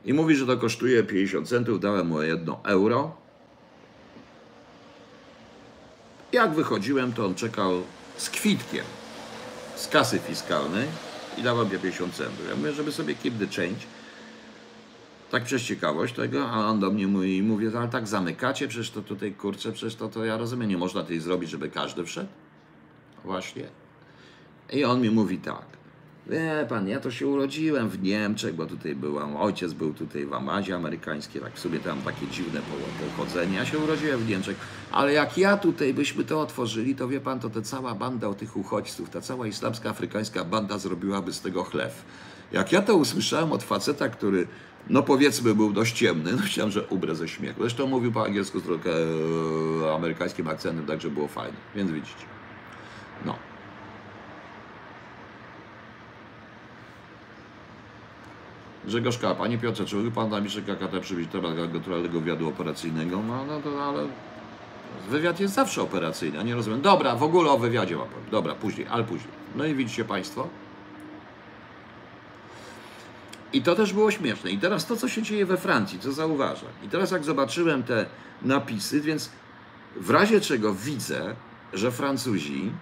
i 0.04 0.12
mówi, 0.12 0.36
że 0.36 0.46
to 0.46 0.56
kosztuje 0.56 1.02
50 1.02 1.48
centów, 1.48 1.80
dałem 1.80 2.06
mu 2.06 2.22
jedno 2.22 2.60
euro. 2.64 3.16
Jak 6.32 6.54
wychodziłem, 6.54 7.12
to 7.12 7.26
on 7.26 7.34
czekał 7.34 7.82
z 8.16 8.30
kwitkiem 8.30 8.84
z 9.76 9.88
kasy 9.88 10.18
fiskalnej 10.18 10.88
i 11.38 11.42
dawał 11.42 11.64
mi 11.64 11.70
50 11.70 12.14
centów. 12.14 12.48
Ja 12.48 12.56
mówię, 12.56 12.72
żeby 12.72 12.92
sobie 12.92 13.14
keep 13.14 13.38
the 13.38 13.46
change. 13.46 13.80
Tak 15.30 15.44
przez 15.44 15.62
ciekawość 15.62 16.14
tego, 16.14 16.50
a 16.50 16.66
on 16.66 16.80
do 16.80 16.90
mnie 16.90 17.06
mówi, 17.06 17.42
mówi 17.42 17.76
ale 17.76 17.88
tak 17.88 18.08
zamykacie, 18.08 18.68
przecież 18.68 18.90
to 18.90 19.02
tutaj, 19.02 19.32
kurczę, 19.32 19.72
przecież 19.72 19.94
to, 19.94 20.08
to 20.08 20.24
ja 20.24 20.36
rozumiem, 20.36 20.68
nie 20.68 20.78
można 20.78 21.02
tej 21.02 21.20
zrobić, 21.20 21.50
żeby 21.50 21.70
każdy 21.70 22.04
wszedł. 22.04 22.28
Właśnie. 23.24 23.83
I 24.72 24.84
on 24.84 25.00
mi 25.00 25.10
mówi 25.10 25.38
tak. 25.38 25.64
Wie 26.26 26.66
pan, 26.68 26.88
ja 26.88 27.00
to 27.00 27.10
się 27.10 27.26
urodziłem 27.26 27.88
w 27.88 28.02
Niemczech, 28.02 28.54
bo 28.54 28.66
tutaj 28.66 28.94
byłam, 28.94 29.36
ojciec 29.36 29.72
był 29.72 29.94
tutaj 29.94 30.26
w 30.26 30.32
Amazie 30.34 30.76
amerykańskiej, 30.76 31.42
tak 31.42 31.58
sobie 31.58 31.78
tam 31.78 32.02
takie 32.02 32.26
dziwne 32.26 32.60
po- 32.60 33.04
pochodzenie. 33.06 33.56
Ja 33.56 33.66
się 33.66 33.78
urodziłem 33.78 34.20
w 34.20 34.28
Niemczech, 34.28 34.56
ale 34.92 35.12
jak 35.12 35.38
ja 35.38 35.56
tutaj 35.56 35.94
byśmy 35.94 36.24
to 36.24 36.40
otworzyli, 36.40 36.94
to 36.94 37.08
wie 37.08 37.20
pan, 37.20 37.40
to 37.40 37.50
ta 37.50 37.62
cała 37.62 37.94
banda 37.94 38.28
o 38.28 38.34
tych 38.34 38.56
uchodźców, 38.56 39.10
ta 39.10 39.20
cała 39.20 39.46
islamska, 39.46 39.90
afrykańska 39.90 40.44
banda 40.44 40.78
zrobiłaby 40.78 41.32
z 41.32 41.40
tego 41.40 41.64
chleb. 41.64 41.92
Jak 42.52 42.72
ja 42.72 42.82
to 42.82 42.96
usłyszałem 42.96 43.52
od 43.52 43.62
faceta, 43.62 44.08
który, 44.08 44.46
no 44.90 45.02
powiedzmy, 45.02 45.54
był 45.54 45.72
dość 45.72 45.96
ciemny, 45.98 46.32
no 46.32 46.38
myślałem, 46.42 46.72
że 46.72 46.86
ubrę 46.86 47.14
ze 47.14 47.28
śmiechu. 47.28 47.60
Zresztą 47.60 47.86
mówił 47.86 48.12
po 48.12 48.24
angielsku 48.24 48.60
z 48.60 48.62
trochę 48.62 48.90
e, 49.86 49.94
amerykańskim 49.94 50.48
akcentem, 50.48 50.86
także 50.86 51.10
było 51.10 51.28
fajne. 51.28 51.56
Więc 51.74 51.90
widzicie. 51.90 52.24
No. 53.24 53.36
Grzegorz 58.86 59.18
K. 59.18 59.34
Panie 59.34 59.58
Piotrze, 59.58 59.84
czy 59.84 59.96
mógł 59.96 60.10
Pan 60.10 60.44
jeszcze 60.44 60.62
KKT 60.62 61.00
przybyć 61.00 61.30
temat 61.30 61.72
naturalnego 61.72 62.20
wywiadu 62.20 62.48
operacyjnego? 62.48 63.22
No, 63.22 63.44
no 63.44 63.60
to 63.60 63.84
ale... 63.84 64.06
Wywiad 65.08 65.40
jest 65.40 65.54
zawsze 65.54 65.82
operacyjny, 65.82 66.40
a 66.40 66.42
nie 66.42 66.54
rozumiem. 66.54 66.80
Dobra, 66.80 67.16
w 67.16 67.22
ogóle 67.22 67.50
o 67.50 67.58
wywiadzie 67.58 67.96
mam 67.96 68.08
powiem. 68.08 68.30
Dobra, 68.30 68.54
później, 68.54 68.86
ale 68.90 69.04
później. 69.04 69.32
No 69.56 69.64
i 69.64 69.74
widzicie 69.74 70.04
Państwo? 70.04 70.48
I 73.52 73.62
to 73.62 73.74
też 73.74 73.92
było 73.92 74.10
śmieszne. 74.10 74.50
I 74.50 74.58
teraz 74.58 74.86
to, 74.86 74.96
co 74.96 75.08
się 75.08 75.22
dzieje 75.22 75.46
we 75.46 75.56
Francji, 75.56 75.98
co 75.98 76.12
zauważam. 76.12 76.70
I 76.82 76.88
teraz 76.88 77.10
jak 77.10 77.24
zobaczyłem 77.24 77.82
te 77.82 78.06
napisy, 78.42 79.00
więc 79.00 79.30
w 79.96 80.10
razie 80.10 80.40
czego 80.40 80.74
widzę, 80.74 81.34
że 81.72 81.92
Francuzi 81.92 82.72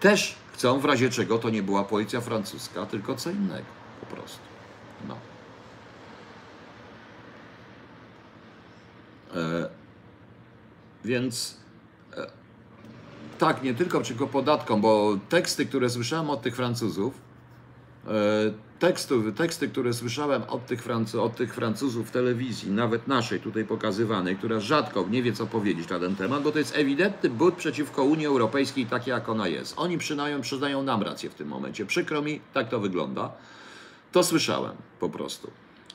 też 0.00 0.36
chcą, 0.52 0.78
w 0.80 0.84
razie 0.84 1.10
czego 1.10 1.38
to 1.38 1.50
nie 1.50 1.62
była 1.62 1.84
policja 1.84 2.20
francuska, 2.20 2.86
tylko 2.86 3.14
co 3.14 3.30
innego 3.30 3.66
po 4.00 4.16
prostu. 4.16 4.38
No. 5.08 5.14
E, 5.14 5.18
więc 11.04 11.56
e, 12.16 12.26
tak, 13.38 13.62
nie 13.62 13.74
tylko 13.74 14.00
przeciwko 14.00 14.26
podatkom, 14.26 14.80
bo 14.80 15.18
teksty, 15.28 15.66
które 15.66 15.90
słyszałem 15.90 16.30
od 16.30 16.42
tych 16.42 16.56
Francuzów, 16.56 17.14
e, 18.06 18.10
tekstów, 18.78 19.24
teksty, 19.36 19.68
które 19.68 19.92
słyszałem 19.92 20.42
od 20.42 20.66
tych, 20.66 20.82
Francu, 20.82 21.22
od 21.22 21.36
tych 21.36 21.54
Francuzów 21.54 22.08
w 22.08 22.10
telewizji, 22.10 22.70
nawet 22.70 23.08
naszej 23.08 23.40
tutaj 23.40 23.64
pokazywanej, 23.64 24.36
która 24.36 24.60
rzadko 24.60 25.06
nie 25.10 25.22
wie, 25.22 25.32
co 25.32 25.46
powiedzieć 25.46 25.88
na 25.88 25.98
ten 25.98 26.16
temat, 26.16 26.42
bo 26.42 26.52
to 26.52 26.58
jest 26.58 26.76
ewidentny 26.76 27.30
but 27.30 27.54
przeciwko 27.54 28.04
Unii 28.04 28.26
Europejskiej, 28.26 28.86
tak 28.86 29.06
jak 29.06 29.28
ona 29.28 29.48
jest. 29.48 29.74
Oni 29.76 29.98
przyznają, 29.98 30.40
przyznają 30.40 30.82
nam 30.82 31.02
rację 31.02 31.30
w 31.30 31.34
tym 31.34 31.48
momencie. 31.48 31.86
Przykro 31.86 32.22
mi, 32.22 32.40
tak 32.54 32.68
to 32.68 32.80
wygląda. 32.80 33.32
To 34.12 34.24
słyszałem 34.24 34.76
po 35.00 35.08
prostu. 35.08 35.50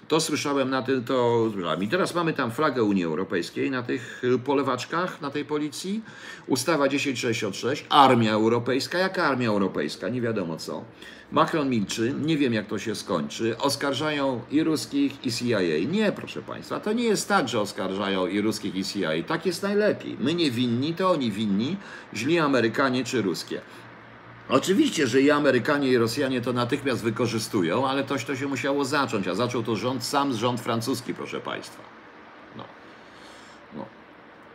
To 0.07 0.19
słyszałem 0.19 0.69
na 0.69 0.81
tym, 0.81 1.03
to. 1.03 1.49
I 1.81 1.87
teraz 1.87 2.15
mamy 2.15 2.33
tam 2.33 2.51
flagę 2.51 2.83
Unii 2.83 3.03
Europejskiej 3.03 3.71
na 3.71 3.83
tych 3.83 4.21
polewaczkach, 4.45 5.21
na 5.21 5.29
tej 5.29 5.45
policji. 5.45 6.01
Ustawa 6.47 6.87
1066, 6.87 7.85
Armia 7.89 8.33
Europejska. 8.33 8.97
Jaka 8.97 9.23
Armia 9.23 9.49
Europejska? 9.49 10.09
Nie 10.09 10.21
wiadomo 10.21 10.57
co. 10.57 10.83
Macron 11.31 11.69
milczy, 11.69 12.13
nie 12.21 12.37
wiem 12.37 12.53
jak 12.53 12.67
to 12.67 12.79
się 12.79 12.95
skończy. 12.95 13.57
Oskarżają 13.57 14.41
i 14.51 14.63
ruskich, 14.63 15.25
i 15.25 15.31
CIA. 15.31 15.59
Nie, 15.91 16.11
proszę 16.11 16.41
Państwa, 16.41 16.79
to 16.79 16.93
nie 16.93 17.03
jest 17.03 17.27
tak, 17.27 17.49
że 17.49 17.61
oskarżają 17.61 18.27
i 18.27 18.41
ruskich, 18.41 18.75
i 18.75 18.83
CIA. 18.83 19.09
Tak 19.27 19.45
jest 19.45 19.63
najlepiej. 19.63 20.17
My 20.19 20.33
nie 20.33 20.51
winni, 20.51 20.93
to 20.93 21.11
oni 21.11 21.31
winni, 21.31 21.77
źli 22.13 22.39
Amerykanie 22.39 23.03
czy 23.03 23.21
ruskie. 23.21 23.61
Oczywiście, 24.49 25.07
że 25.07 25.21
i 25.21 25.31
Amerykanie, 25.31 25.89
i 25.89 25.97
Rosjanie 25.97 26.41
to 26.41 26.53
natychmiast 26.53 27.03
wykorzystują, 27.03 27.87
ale 27.87 28.03
toś 28.03 28.25
to 28.25 28.35
się 28.35 28.47
musiało 28.47 28.85
zacząć, 28.85 29.27
a 29.27 29.35
zaczął 29.35 29.63
to 29.63 29.75
rząd, 29.75 30.03
sam 30.03 30.33
rząd 30.33 30.61
francuski, 30.61 31.13
proszę 31.13 31.39
Państwa. 31.39 31.83
No. 32.55 32.63
No. 33.75 33.85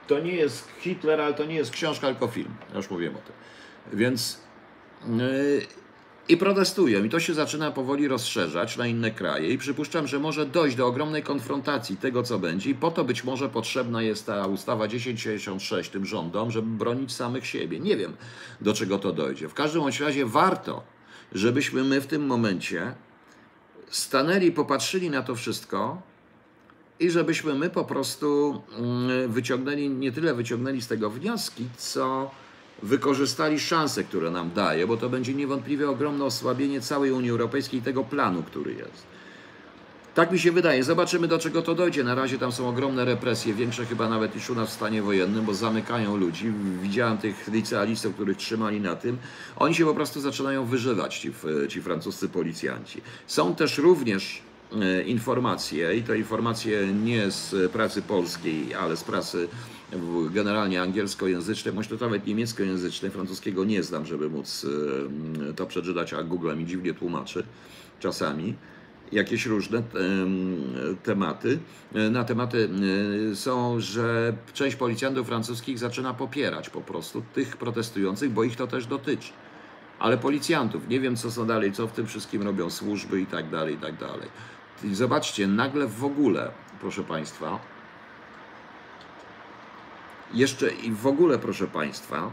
To 0.07 0.21
nie 0.21 0.35
jest 0.35 0.69
Hitler, 0.81 1.21
ale 1.21 1.35
to 1.35 1.45
nie 1.45 1.55
jest 1.55 1.71
książka, 1.71 2.07
tylko 2.07 2.29
film. 2.29 2.55
Już 2.75 2.91
mówiłem 2.91 3.17
o 3.17 3.19
tym. 3.19 3.33
Więc 3.99 4.41
yy, 5.07 5.67
i 6.29 6.37
protestują. 6.37 7.05
I 7.05 7.09
to 7.09 7.21
się 7.21 7.35
zaczyna 7.35 7.71
powoli 7.71 8.09
rozszerzać 8.09 8.77
na 8.77 8.87
inne 8.87 9.11
kraje. 9.11 9.53
I 9.53 9.59
przypuszczam, 9.59 10.07
że 10.07 10.19
może 10.19 10.47
dojść 10.47 10.77
do 10.77 10.87
ogromnej 10.87 11.23
konfrontacji 11.23 11.97
tego, 11.97 12.23
co 12.23 12.39
będzie. 12.39 12.71
I 12.71 12.75
po 12.75 12.91
to 12.91 13.05
być 13.05 13.25
może 13.25 13.49
potrzebna 13.49 14.03
jest 14.03 14.27
ta 14.27 14.47
ustawa 14.47 14.89
1066 14.89 15.91
tym 15.91 16.07
rządom, 16.07 16.51
żeby 16.51 16.69
bronić 16.69 17.13
samych 17.13 17.47
siebie. 17.47 17.81
Nie 17.81 17.97
wiem, 17.97 18.17
do 18.61 18.75
czego 18.75 18.99
to 18.99 19.13
dojdzie. 19.13 19.49
W 19.49 19.55
każdym 19.55 19.83
razie 20.01 20.27
warto, 20.27 20.83
żebyśmy 21.33 21.85
my 21.85 22.01
w 22.01 22.07
tym 22.07 22.27
momencie 22.27 22.95
stanęli, 23.91 24.53
popatrzyli 24.53 25.11
na 25.11 25.23
to 25.23 25.35
wszystko 25.35 26.03
i 27.01 27.11
żebyśmy 27.11 27.55
my 27.55 27.71
po 27.71 27.85
prostu 27.85 28.61
mm, 28.79 29.33
wyciągnęli, 29.33 29.91
nie 29.91 30.13
tyle 30.13 30.35
wyciągnęli 30.35 30.81
z 30.81 30.89
tego 30.89 31.11
wnioski, 31.11 31.69
co 31.77 32.31
wykorzystali 32.83 33.61
szanse, 33.61 34.05
które 34.05 34.31
nam 34.31 34.51
daje, 34.55 34.87
bo 34.87 34.97
to 34.97 35.09
będzie 35.09 35.35
niewątpliwie 35.35 35.91
ogromne 35.91 36.25
osłabienie 36.25 36.81
całej 36.81 37.13
Unii 37.13 37.31
Europejskiej 37.31 37.81
i 37.81 37.83
tego 37.83 38.05
planu, 38.05 38.43
który 38.43 38.75
jest. 38.75 39.07
Tak 40.19 40.33
mi 40.33 40.39
się 40.39 40.53
wydaje. 40.53 40.85
Zobaczymy, 40.85 41.29
do 41.29 41.39
czego 41.39 41.63
to 41.63 41.75
dojdzie. 41.75 42.05
Na 42.05 42.15
razie 42.15 42.39
tam 42.39 42.53
są 42.53 42.69
ogromne 42.69 43.05
represje, 43.05 43.55
większe 43.55 43.87
chyba 43.87 44.09
nawet 44.09 44.35
niż 44.35 44.51
u 44.51 44.55
nas 44.55 44.69
w 44.69 44.73
stanie 44.73 45.03
wojennym, 45.03 45.45
bo 45.45 45.55
zamykają 45.55 46.17
ludzi. 46.17 46.53
Widziałem 46.83 47.19
tych 47.19 47.49
licealistów, 47.49 48.15
których 48.15 48.37
trzymali 48.37 48.81
na 48.81 48.97
tym. 48.97 49.19
Oni 49.57 49.75
się 49.75 49.85
po 49.85 49.95
prostu 49.95 50.21
zaczynają 50.21 50.65
wyżywać, 50.65 51.19
ci, 51.19 51.33
ci 51.69 51.83
francuscy 51.83 52.29
policjanci. 52.29 53.01
Są 53.27 53.55
też 53.55 53.79
również 53.79 54.43
e, 54.73 55.03
informacje, 55.03 55.97
i 55.97 56.03
to 56.03 56.15
informacje 56.15 56.87
nie 56.87 57.31
z 57.31 57.73
pracy 57.73 58.03
polskiej, 58.03 58.75
ale 58.75 58.97
z 58.97 59.05
pracy 59.05 59.49
generalnie 60.31 60.83
angielskojęzycznej, 60.83 61.75
bądź 61.75 61.89
to 61.89 61.97
nawet 61.97 62.27
niemieckojęzycznej, 62.27 63.11
francuskiego 63.11 63.65
nie 63.65 63.83
znam, 63.83 64.07
żeby 64.07 64.31
móc 64.31 64.67
e, 65.51 65.53
to 65.53 65.67
przeczytać, 65.67 66.15
a 66.15 66.23
Google 66.23 66.57
mi 66.57 66.67
dziwnie 66.67 66.95
tłumaczy 66.95 67.45
czasami 68.01 68.55
jakieś 69.13 69.47
różne 69.47 69.79
em, 69.79 69.85
tematy. 71.03 71.59
E, 71.95 72.11
Na 72.11 72.25
tematy 72.25 72.69
e, 73.33 73.35
są, 73.35 73.81
że 73.81 74.37
część 74.55 74.77
policjantów 74.77 75.27
francuskich 75.27 75.79
zaczyna 75.79 76.15
popierać 76.15 76.71
po 76.71 76.81
prostu 76.81 77.23
tych 77.35 77.57
protestujących, 77.57 78.31
bo 78.31 78.45
ich 78.45 78.57
to 78.57 78.67
też 78.67 78.87
dotyczy. 78.87 79.33
Ale 79.99 80.19
policjantów, 80.19 80.89
nie 80.89 81.01
wiem 81.01 81.17
co 81.17 81.31
są 81.31 81.47
dalej, 81.47 81.73
co 81.73 81.87
w 81.87 81.93
tym 81.93 82.07
wszystkim 82.07 82.43
robią 82.43 82.71
służby 82.71 83.21
i 83.21 83.27
tak 83.27 83.51
dalej, 83.51 83.75
i 83.75 83.79
tak 83.79 83.97
dalej. 83.99 84.29
I 84.85 84.95
zobaczcie, 84.95 85.47
nagle 85.47 85.87
w 85.87 86.05
ogóle, 86.05 86.51
proszę 86.81 87.05
Państwa, 87.05 87.59
jeszcze 90.35 90.71
i 90.71 90.93
w 90.93 91.07
ogóle, 91.07 91.39
proszę 91.39 91.67
Państwa, 91.67 92.31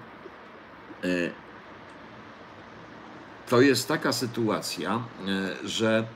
E, 1.05 1.29
to 3.49 3.61
jest 3.61 3.87
taka 3.87 4.13
sytuacja, 4.13 5.03
e, 5.27 5.67
że 5.67 6.07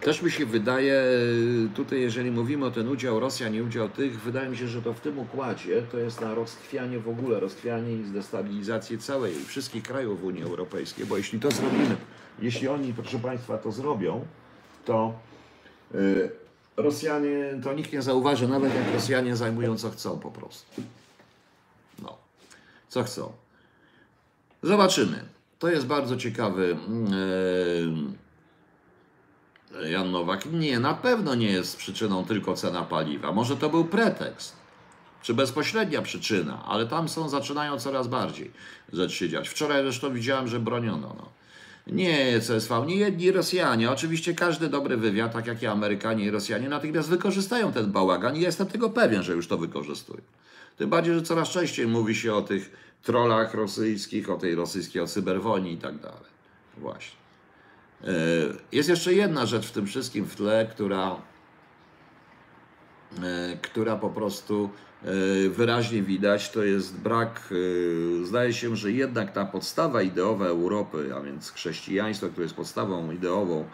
też 0.00 0.22
mi 0.22 0.30
się 0.30 0.46
wydaje, 0.46 0.94
e, 0.94 1.74
tutaj 1.74 2.00
jeżeli 2.00 2.30
mówimy 2.30 2.66
o 2.66 2.70
ten 2.70 2.88
udział 2.88 3.20
Rosjan 3.20 3.54
i 3.54 3.62
udział 3.62 3.88
tych, 3.88 4.20
wydaje 4.20 4.48
mi 4.48 4.56
się, 4.56 4.68
że 4.68 4.82
to 4.82 4.92
w 4.92 5.00
tym 5.00 5.18
układzie 5.18 5.82
to 5.82 5.98
jest 5.98 6.20
na 6.20 6.34
rozchwianie 6.34 6.98
w 6.98 7.08
ogóle, 7.08 7.40
rozchwianie 7.40 7.92
i 7.92 8.04
destabilizację 8.04 8.98
całej, 8.98 9.34
wszystkich 9.46 9.82
krajów 9.82 10.24
Unii 10.24 10.42
Europejskiej, 10.42 11.06
bo 11.06 11.16
jeśli 11.16 11.40
to 11.40 11.50
zrobimy, 11.50 11.96
jeśli 12.42 12.68
oni, 12.68 12.94
proszę 12.94 13.18
Państwa, 13.18 13.58
to 13.58 13.72
zrobią, 13.72 14.26
to 14.84 15.14
Rosjanie, 16.76 17.60
to 17.62 17.72
nikt 17.72 17.92
nie 17.92 18.02
zauważy, 18.02 18.48
nawet 18.48 18.74
jak 18.74 18.92
Rosjanie 18.94 19.36
zajmują 19.36 19.78
co 19.78 19.90
chcą 19.90 20.18
po 20.18 20.30
prostu. 20.30 20.82
No, 22.02 22.16
co 22.88 23.04
chcą. 23.04 23.32
Zobaczymy. 24.62 25.24
To 25.58 25.68
jest 25.68 25.86
bardzo 25.86 26.16
ciekawy. 26.16 26.76
Yy, 29.72 29.90
Jan 29.90 30.10
Nowak. 30.10 30.46
Nie, 30.52 30.80
na 30.80 30.94
pewno 30.94 31.34
nie 31.34 31.50
jest 31.50 31.76
przyczyną 31.76 32.24
tylko 32.24 32.54
cena 32.54 32.82
paliwa. 32.82 33.32
Może 33.32 33.56
to 33.56 33.68
był 33.68 33.84
pretekst, 33.84 34.56
czy 35.22 35.34
bezpośrednia 35.34 36.02
przyczyna, 36.02 36.64
ale 36.64 36.86
tam 36.86 37.08
są, 37.08 37.28
zaczynają 37.28 37.78
coraz 37.78 38.08
bardziej 38.08 38.50
rzeczy 38.92 39.16
się 39.16 39.28
dziać. 39.28 39.48
Wczoraj 39.48 39.82
zresztą 39.82 40.12
widziałem, 40.12 40.48
że 40.48 40.60
broniono. 40.60 41.14
No. 41.18 41.28
Nie, 41.86 42.40
CSV, 42.40 42.86
nie 42.86 42.96
jedni 42.96 43.32
Rosjanie. 43.32 43.90
Oczywiście 43.90 44.34
każdy 44.34 44.68
dobry 44.68 44.96
wywiad, 44.96 45.32
tak 45.32 45.46
jak 45.46 45.62
i 45.62 45.66
Amerykanie 45.66 46.24
i 46.24 46.30
Rosjanie, 46.30 46.68
natychmiast 46.68 47.08
wykorzystają 47.08 47.72
ten 47.72 47.92
bałagan 47.92 48.36
i 48.36 48.40
jestem 48.40 48.66
tego 48.66 48.90
pewien, 48.90 49.22
że 49.22 49.32
już 49.32 49.48
to 49.48 49.58
wykorzystują. 49.58 50.20
Tym 50.76 50.90
bardziej, 50.90 51.14
że 51.14 51.22
coraz 51.22 51.48
częściej 51.48 51.86
mówi 51.86 52.14
się 52.14 52.34
o 52.34 52.42
tych 52.42 52.70
trollach 53.02 53.54
rosyjskich, 53.54 54.30
o 54.30 54.36
tej 54.36 54.54
rosyjskiej, 54.54 55.02
o 55.02 55.06
i 55.66 55.76
tak 55.76 55.98
dalej. 55.98 56.30
Właśnie. 56.76 57.16
E, 58.04 58.12
jest 58.72 58.88
jeszcze 58.88 59.14
jedna 59.14 59.46
rzecz 59.46 59.66
w 59.66 59.72
tym 59.72 59.86
wszystkim 59.86 60.24
w 60.24 60.36
tle, 60.36 60.66
która, 60.70 61.16
e, 63.22 63.56
która 63.62 63.96
po 63.96 64.10
prostu 64.10 64.70
wyraźnie 65.50 66.02
widać, 66.02 66.50
to 66.50 66.64
jest 66.64 67.00
brak, 67.00 67.54
zdaje 68.22 68.52
się, 68.52 68.76
że 68.76 68.92
jednak 68.92 69.32
ta 69.32 69.44
podstawa 69.44 70.02
ideowa 70.02 70.46
Europy, 70.46 71.14
a 71.16 71.20
więc 71.20 71.50
chrześcijaństwo, 71.50 72.28
które 72.28 72.42
jest 72.42 72.56
podstawą 72.56 73.10
ideową 73.10 73.64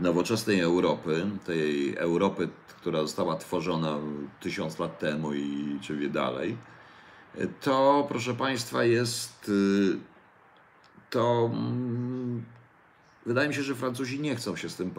nowoczesnej 0.00 0.60
Europy, 0.60 1.26
tej 1.44 1.96
Europy, 1.96 2.48
która 2.68 3.02
została 3.02 3.36
tworzona 3.36 3.98
tysiąc 4.40 4.78
lat 4.78 4.98
temu 4.98 5.34
i 5.34 5.78
czy 5.80 6.08
dalej, 6.08 6.56
to 7.60 8.06
proszę 8.08 8.34
Państwa 8.34 8.84
jest 8.84 9.50
to 11.10 11.50
mm, 11.52 12.44
wydaje 13.26 13.48
mi 13.48 13.54
się, 13.54 13.62
że 13.62 13.74
Francuzi 13.74 14.20
nie 14.20 14.36
chcą 14.36 14.56
się 14.56 14.68
z 14.68 14.76
tym, 14.76 14.90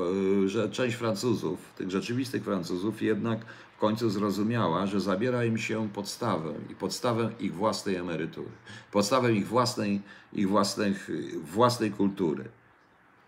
że 0.46 0.70
część 0.70 0.96
Francuzów, 0.96 1.60
tych 1.78 1.92
rzeczywistych 1.92 2.44
Francuzów 2.44 3.02
jednak 3.02 3.46
w 3.76 3.80
końcu 3.80 4.10
zrozumiała, 4.10 4.88
że 4.88 5.02
zabiera 5.02 5.46
im 5.46 5.58
się 5.58 5.90
podstawę 5.90 6.54
i 6.70 6.76
podstawę 6.76 7.32
ich 7.40 7.56
własnej 7.56 7.96
emerytury, 7.96 8.52
podstawę 8.92 9.34
ich 9.34 9.48
własnej, 9.48 10.02
ich 10.34 10.50
własnych, 10.50 11.10
własnej 11.44 11.92
kultury 11.92 12.50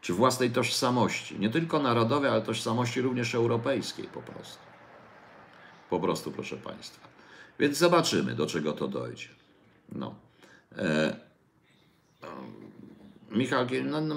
czy 0.01 0.13
własnej 0.13 0.51
tożsamości, 0.51 1.39
nie 1.39 1.49
tylko 1.49 1.79
narodowej, 1.79 2.29
ale 2.29 2.41
tożsamości 2.41 3.01
również 3.01 3.35
europejskiej 3.35 4.05
po 4.05 4.21
prostu. 4.21 4.59
Po 5.89 5.99
prostu, 5.99 6.31
proszę 6.31 6.57
Państwa. 6.57 7.07
Więc 7.59 7.77
zobaczymy, 7.77 8.35
do 8.35 8.47
czego 8.47 8.73
to 8.73 8.87
dojdzie. 8.87 9.27
No. 9.91 10.15
E, 10.77 11.15
Michał 13.35 13.65
no, 13.85 14.01
no, 14.01 14.15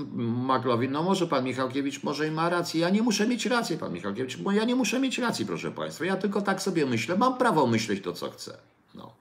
no 0.90 1.02
może 1.02 1.26
pan 1.26 1.44
Michałkiewicz 1.44 2.02
może 2.02 2.28
i 2.28 2.30
ma 2.30 2.48
rację. 2.48 2.80
Ja 2.80 2.90
nie 2.90 3.02
muszę 3.02 3.26
mieć 3.26 3.46
racji, 3.46 3.78
pan 3.78 3.92
Michałkiewicz, 3.92 4.36
bo 4.36 4.52
ja 4.52 4.64
nie 4.64 4.74
muszę 4.74 5.00
mieć 5.00 5.18
racji, 5.18 5.46
proszę 5.46 5.70
państwa. 5.70 6.04
Ja 6.04 6.16
tylko 6.16 6.42
tak 6.42 6.62
sobie 6.62 6.86
myślę, 6.86 7.16
mam 7.16 7.38
prawo 7.38 7.66
myśleć 7.66 8.04
to, 8.04 8.12
co 8.12 8.30
chcę. 8.30 8.58
No. 8.94 9.12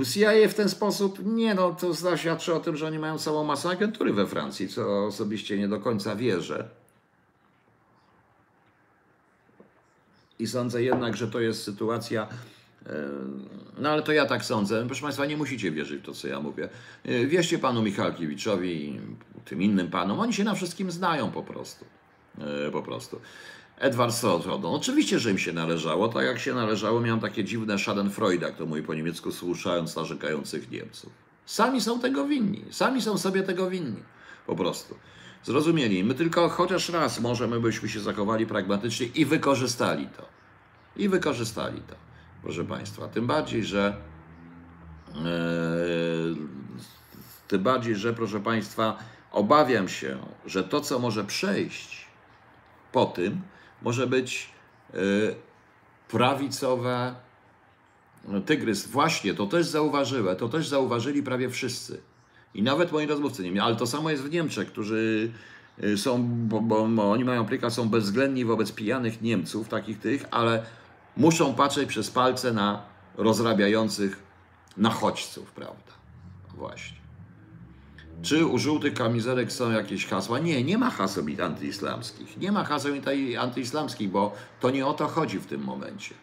E, 0.00 0.04
CIA 0.04 0.48
w 0.48 0.54
ten 0.54 0.68
sposób, 0.68 1.18
nie 1.26 1.54
no, 1.54 1.72
to 1.72 1.94
zaświadczy 1.94 2.54
o 2.54 2.60
tym, 2.60 2.76
że 2.76 2.86
oni 2.86 2.98
mają 2.98 3.18
całą 3.18 3.44
masę 3.44 3.68
agentury 3.68 4.12
we 4.12 4.26
Francji, 4.26 4.68
co 4.68 5.06
osobiście 5.06 5.58
nie 5.58 5.68
do 5.68 5.80
końca 5.80 6.16
wierzę. 6.16 6.68
I 10.38 10.46
sądzę 10.46 10.82
jednak, 10.82 11.16
że 11.16 11.28
to 11.28 11.40
jest 11.40 11.62
sytuacja, 11.62 12.28
no 13.78 13.90
ale 13.90 14.02
to 14.02 14.12
ja 14.12 14.26
tak 14.26 14.44
sądzę. 14.44 14.86
Proszę 14.86 15.02
Państwa, 15.02 15.26
nie 15.26 15.36
musicie 15.36 15.70
wierzyć 15.70 16.02
w 16.02 16.06
to, 16.06 16.12
co 16.12 16.28
ja 16.28 16.40
mówię. 16.40 16.68
E, 17.04 17.26
wierzcie 17.26 17.58
panu 17.58 17.82
Michalkiewiczowi 17.82 19.00
tym 19.44 19.62
innym 19.62 19.90
panom. 19.90 20.20
Oni 20.20 20.34
się 20.34 20.44
na 20.44 20.54
wszystkim 20.54 20.90
znają 20.90 21.30
po 21.30 21.42
prostu. 21.42 21.84
E, 22.38 22.70
po 22.70 22.82
prostu. 22.82 23.20
Edward 23.78 24.14
Snowden. 24.14 24.64
Oczywiście, 24.64 25.18
że 25.18 25.30
im 25.30 25.38
się 25.38 25.52
należało. 25.52 26.08
Tak 26.08 26.24
jak 26.24 26.38
się 26.38 26.54
należało, 26.54 27.00
miałem 27.00 27.20
takie 27.20 27.44
dziwne 27.44 27.78
Schadenfreude, 27.78 28.46
jak 28.46 28.56
to 28.56 28.66
mój 28.66 28.82
po 28.82 28.94
niemiecku 28.94 29.32
słuchając 29.32 29.96
narzekających 29.96 30.70
Niemców. 30.70 31.12
Sami 31.46 31.80
są 31.80 32.00
tego 32.00 32.26
winni. 32.26 32.64
Sami 32.70 33.02
są 33.02 33.18
sobie 33.18 33.42
tego 33.42 33.70
winni. 33.70 34.02
Po 34.46 34.56
prostu. 34.56 34.94
Zrozumieli. 35.44 36.04
My 36.04 36.14
tylko 36.14 36.48
chociaż 36.48 36.88
raz 36.88 37.20
możemy 37.20 37.60
byśmy 37.60 37.88
się 37.88 38.00
zachowali 38.00 38.46
pragmatycznie 38.46 39.06
i 39.06 39.24
wykorzystali 39.24 40.08
to. 40.16 40.28
I 40.96 41.08
wykorzystali 41.08 41.80
to 41.80 42.07
proszę 42.48 42.64
Państwa. 42.64 43.08
Tym 43.08 43.26
bardziej, 43.26 43.64
że 43.64 43.96
e, 45.14 45.20
tym 47.48 47.62
bardziej, 47.62 47.96
że 47.96 48.14
proszę 48.14 48.40
Państwa, 48.40 48.98
obawiam 49.32 49.88
się, 49.88 50.18
że 50.46 50.64
to, 50.64 50.80
co 50.80 50.98
może 50.98 51.24
przejść 51.24 52.06
po 52.92 53.06
tym, 53.06 53.40
może 53.82 54.06
być 54.06 54.50
e, 54.94 54.98
prawicowe 56.08 57.14
no, 58.28 58.40
tygrys. 58.40 58.86
Właśnie, 58.86 59.34
to 59.34 59.46
też 59.46 59.66
zauważyłem, 59.66 60.36
to 60.36 60.48
też 60.48 60.68
zauważyli 60.68 61.22
prawie 61.22 61.50
wszyscy. 61.50 62.00
I 62.54 62.62
nawet 62.62 62.92
moi 62.92 63.06
rozmówcy 63.06 63.50
nie 63.50 63.62
ale 63.62 63.76
to 63.76 63.86
samo 63.86 64.10
jest 64.10 64.22
w 64.22 64.30
Niemczech, 64.30 64.68
którzy 64.68 65.32
e, 65.82 65.96
są, 65.96 66.28
bo, 66.48 66.60
bo, 66.60 66.88
bo 66.88 67.10
oni 67.10 67.24
mają 67.24 67.46
pryka, 67.46 67.70
są 67.70 67.88
bezwzględni 67.88 68.44
wobec 68.44 68.72
pijanych 68.72 69.22
Niemców, 69.22 69.68
takich 69.68 69.98
tych, 69.98 70.24
ale 70.30 70.62
muszą 71.18 71.54
patrzeć 71.54 71.88
przez 71.88 72.10
palce 72.10 72.52
na 72.52 72.82
rozrabiających 73.16 74.22
nachodźców, 74.76 75.52
prawda? 75.52 75.92
Właśnie. 76.54 76.98
Czy 78.22 78.46
u 78.46 78.58
żółtych 78.58 78.94
kamizelek 78.94 79.52
są 79.52 79.70
jakieś 79.70 80.06
hasła? 80.06 80.38
Nie, 80.38 80.64
nie 80.64 80.78
ma 80.78 80.90
haseł 80.90 81.26
antyislamskich. 81.44 82.36
Nie 82.36 82.52
ma 82.52 82.64
haseł 82.64 82.94
antyislamskich, 83.38 84.10
bo 84.10 84.32
to 84.60 84.70
nie 84.70 84.86
o 84.86 84.94
to 84.94 85.06
chodzi 85.06 85.38
w 85.38 85.46
tym 85.46 85.64
momencie. 85.64 86.14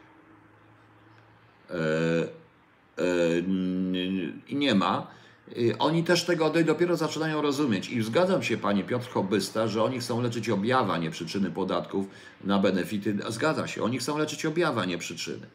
I 4.47 4.55
nie 4.55 4.75
ma. 4.75 5.07
Y, 5.51 5.77
oni 5.79 6.03
też 6.03 6.23
tego 6.23 6.49
dopiero 6.49 6.97
zaczynają 6.97 7.41
rozumieć. 7.41 7.89
I 7.89 8.03
zgadzam 8.03 8.43
się, 8.43 8.57
panie 8.57 8.83
Piotr 8.83 9.09
Hobbysta, 9.09 9.67
że 9.67 9.83
oni 9.83 9.99
chcą 9.99 10.21
leczyć 10.21 10.49
objawa, 10.49 10.97
nie 10.97 11.11
przyczyny 11.11 11.51
podatków 11.51 12.05
na 12.43 12.59
benefity. 12.59 13.17
Zgadza 13.29 13.67
się, 13.67 13.83
oni 13.83 13.99
chcą 13.99 14.17
leczyć 14.17 14.45
objawa, 14.45 14.85
nie 14.85 14.97
przyczyny. 14.97 15.47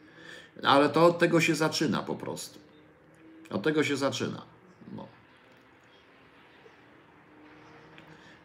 Ale 0.63 0.89
to 0.89 1.05
od 1.05 1.19
tego 1.19 1.41
się 1.41 1.55
zaczyna 1.55 2.03
po 2.03 2.15
prostu. 2.15 2.59
Od 3.49 3.63
tego 3.63 3.83
się 3.83 3.97
zaczyna. 3.97 4.41
No. 4.95 5.07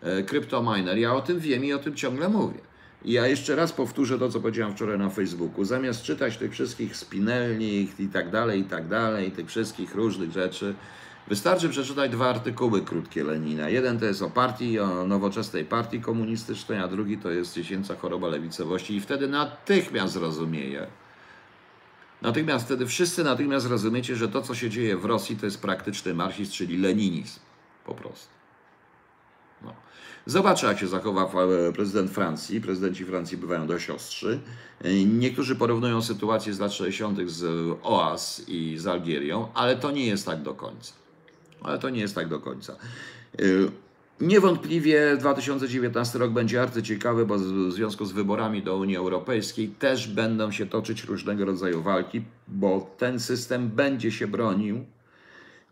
E, 0.02 0.22
Kryptominer, 0.22 0.98
ja 0.98 1.14
o 1.14 1.20
tym 1.20 1.38
wiem 1.38 1.64
i 1.64 1.72
o 1.72 1.78
tym 1.78 1.94
ciągle 1.94 2.28
mówię. 2.28 2.58
I 3.04 3.12
ja 3.12 3.26
jeszcze 3.26 3.56
raz 3.56 3.72
powtórzę 3.72 4.18
to, 4.18 4.28
co 4.28 4.40
powiedziałem 4.40 4.74
wczoraj 4.74 4.98
na 4.98 5.10
Facebooku. 5.10 5.64
Zamiast 5.64 6.02
czytać 6.02 6.36
tych 6.36 6.52
wszystkich 6.52 6.96
spinelni 6.96 7.88
i 7.98 8.08
tak 8.08 8.30
dalej, 8.30 8.60
i 8.60 8.64
tak 8.64 8.88
dalej, 8.88 9.30
tych 9.30 9.48
wszystkich 9.48 9.94
różnych 9.94 10.32
rzeczy, 10.32 10.74
Wystarczy 11.28 11.68
przeczytać 11.68 12.10
dwa 12.10 12.28
artykuły 12.30 12.82
krótkie 12.82 13.24
Lenina. 13.24 13.68
Jeden 13.68 13.98
to 13.98 14.04
jest 14.04 14.22
o 14.22 14.30
partii, 14.30 14.78
o 14.78 15.06
nowoczesnej 15.06 15.64
partii 15.64 16.00
komunistycznej, 16.00 16.78
a 16.78 16.88
drugi 16.88 17.18
to 17.18 17.30
jest 17.30 17.54
dziesięca 17.54 17.96
choroba 17.96 18.28
lewicowości 18.28 18.96
i 18.96 19.00
wtedy 19.00 19.28
natychmiast 19.28 20.12
zrozumieje. 20.12 20.86
Natychmiast 22.22 22.64
wtedy 22.64 22.86
wszyscy 22.86 23.24
natychmiast 23.24 23.66
rozumiecie, 23.66 24.16
że 24.16 24.28
to, 24.28 24.42
co 24.42 24.54
się 24.54 24.70
dzieje 24.70 24.96
w 24.96 25.04
Rosji, 25.04 25.36
to 25.36 25.46
jest 25.46 25.62
praktyczny 25.62 26.14
marxizm, 26.14 26.52
czyli 26.52 26.78
leninizm. 26.78 27.40
Po 27.84 27.94
prostu. 27.94 28.28
No. 29.62 29.74
Zobaczę, 30.26 30.66
jak 30.66 30.78
się 30.78 30.86
zachowa 30.86 31.30
prezydent 31.74 32.10
Francji. 32.10 32.60
Prezydenci 32.60 33.04
Francji 33.04 33.36
bywają 33.36 33.66
dość 33.66 33.90
ostrzy. 33.90 34.40
Niektórzy 35.06 35.56
porównują 35.56 36.02
sytuację 36.02 36.54
z 36.54 36.58
lat 36.58 36.72
60. 36.72 37.18
z 37.26 37.44
OAS 37.82 38.42
i 38.48 38.78
z 38.78 38.86
Algierią, 38.86 39.48
ale 39.54 39.76
to 39.76 39.90
nie 39.90 40.06
jest 40.06 40.26
tak 40.26 40.42
do 40.42 40.54
końca 40.54 41.05
ale 41.66 41.78
to 41.78 41.90
nie 41.90 42.00
jest 42.00 42.14
tak 42.14 42.28
do 42.28 42.40
końca. 42.40 42.76
Y, 43.40 43.70
niewątpliwie 44.20 45.16
2019 45.16 46.18
rok 46.18 46.30
będzie 46.30 46.58
bardzo 46.58 46.82
ciekawy, 46.82 47.26
bo 47.26 47.38
w 47.38 47.72
związku 47.72 48.04
z 48.04 48.12
wyborami 48.12 48.62
do 48.62 48.76
Unii 48.76 48.96
Europejskiej 48.96 49.68
też 49.68 50.08
będą 50.08 50.52
się 50.52 50.66
toczyć 50.66 51.04
różnego 51.04 51.44
rodzaju 51.44 51.82
walki, 51.82 52.22
bo 52.48 52.94
ten 52.98 53.20
system 53.20 53.68
będzie 53.68 54.12
się 54.12 54.26
bronił 54.26 54.84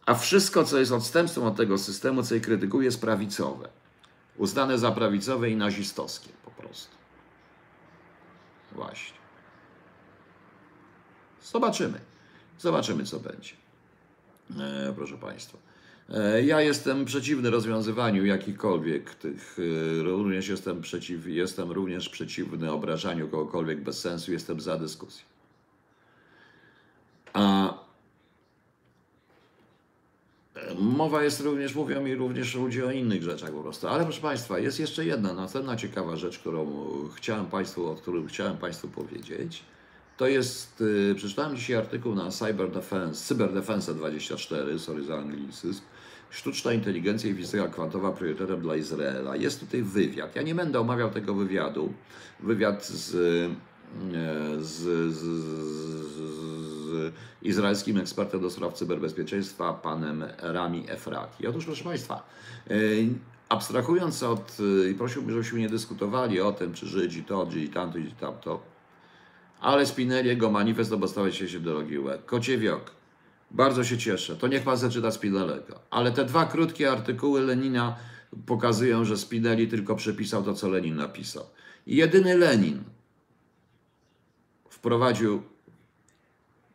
A 0.07 0.15
wszystko, 0.15 0.65
co 0.65 0.79
jest 0.79 0.93
odstępstwem 0.93 1.45
od 1.45 1.57
tego 1.57 1.79
systemu, 1.79 2.23
co 2.23 2.35
je 2.35 2.41
krytykuje, 2.41 2.85
jest 2.85 3.01
prawicowe. 3.01 3.69
Uznane 4.37 4.79
za 4.79 4.93
prawicowe 4.93 5.51
i 5.51 5.57
nazistowskie 5.57 6.29
po 6.45 6.51
prostu. 6.51 6.97
Właśnie. 8.73 9.19
Zobaczymy. 11.43 12.01
Zobaczymy, 12.59 13.05
co 13.05 13.21
będzie. 13.21 13.53
E, 14.61 14.93
proszę 14.97 15.19
Państwa. 15.19 15.59
E, 16.11 16.43
ja 16.43 16.61
jestem 16.61 17.05
przeciwny 17.05 17.51
rozwiązywaniu 17.51 18.25
jakichkolwiek 18.25 19.15
tych, 19.15 19.57
e, 19.99 20.03
również 20.03 20.49
jestem, 20.49 20.81
przeciw, 20.81 21.27
jestem 21.27 21.73
również 21.73 22.09
przeciwny 22.09 22.73
obrażaniu 22.73 23.29
kogokolwiek 23.29 23.81
bez 23.81 24.01
sensu, 24.01 24.33
jestem 24.33 24.61
za 24.61 24.77
dyskusją. 24.77 25.25
A 27.33 27.75
e, 30.55 30.75
mowa 30.75 31.23
jest 31.23 31.41
również, 31.41 31.75
mówią 31.75 32.03
mi 32.03 32.15
również 32.15 32.55
ludzie 32.55 32.87
o 32.87 32.91
innych 32.91 33.23
rzeczach 33.23 33.51
po 33.51 33.63
prostu. 33.63 33.89
Ale 33.89 34.05
proszę 34.05 34.21
Państwa, 34.21 34.59
jest 34.59 34.81
jeszcze 34.81 35.05
jedna 35.05 35.33
następna 35.33 35.77
ciekawa 35.77 36.17
rzecz, 36.17 36.39
którą 36.39 36.89
chciałem 37.17 37.47
Państwu, 37.47 37.87
o 37.87 37.95
którym 37.95 38.27
chciałem 38.27 38.57
Państwu 38.57 38.89
powiedzieć. 38.89 39.63
To 40.17 40.27
jest, 40.27 40.85
przeczytałem 41.17 41.57
dzisiaj 41.57 41.77
artykuł 41.77 42.15
na 42.15 42.31
Cyber 42.31 42.71
Defense, 42.71 43.35
Cyber 43.35 43.53
Defense 43.53 43.95
24, 43.95 44.79
sorry 44.79 45.05
za 45.05 45.19
anglicyzm. 45.19 45.83
Sztuczna 46.35 46.73
inteligencja 46.73 47.31
i 47.31 47.35
fizyka 47.35 47.69
kwantowa 47.69 48.13
priorytetem 48.13 48.61
dla 48.61 48.77
Izraela. 48.77 49.37
Jest 49.37 49.61
tutaj 49.61 49.83
wywiad. 49.83 50.37
Ja 50.37 50.43
nie 50.43 50.55
będę 50.55 50.81
omawiał 50.81 51.11
tego 51.11 51.35
wywiadu. 51.35 51.93
Wywiad 52.41 52.87
z, 52.87 53.15
y, 53.15 54.65
z, 54.65 55.15
z, 55.15 55.21
z 56.85 57.13
izraelskim 57.43 57.99
ekspertem 57.99 58.41
do 58.41 58.51
spraw 58.51 58.75
cyberbezpieczeństwa, 58.75 59.73
panem 59.73 60.25
Rami 60.39 60.85
Efrati. 60.89 61.47
Otóż, 61.47 61.65
proszę 61.65 61.85
Państwa, 61.85 62.27
y, 62.71 63.09
abstrahując 63.49 64.23
od, 64.23 64.57
i 64.91 64.95
prosiłbym, 64.95 65.31
żebyśmy 65.31 65.59
nie 65.59 65.69
dyskutowali 65.69 66.41
o 66.41 66.53
tym, 66.53 66.73
czy 66.73 66.87
Żydzi 66.87 67.25
to, 67.25 67.51
Żydzi 67.51 67.69
tamto, 67.69 67.99
Żydzi 67.99 68.15
tamto, 68.21 68.63
ale 69.61 69.87
Spinelli, 69.87 70.29
jego 70.29 70.51
manifest 70.51 70.93
o 70.93 70.99
podstawie 70.99 71.33
się 71.33 71.59
ideologii 71.59 71.99
łeb. 71.99 72.25
Kociewiok. 72.25 73.04
Bardzo 73.51 73.85
się 73.85 73.99
cieszę. 73.99 74.37
To 74.37 74.49
niech 74.49 74.63
pan 74.63 74.77
zaczyta 74.77 75.11
Spinellego. 75.11 75.81
Ale 75.91 76.13
te 76.13 76.25
dwa 76.25 76.47
krótkie 76.47 76.93
artykuły 76.93 77.41
Lenina 77.41 77.97
pokazują, 78.47 79.05
że 79.05 79.17
Spinelli 79.17 79.69
tylko 79.69 79.97
przepisał 79.97 80.43
to, 80.43 80.55
co 80.55 80.69
Lenin 80.69 80.97
napisał. 80.97 81.45
I 81.87 81.97
jedyny 81.97 82.39
Lenin 82.39 82.85
wprowadził 84.69 85.43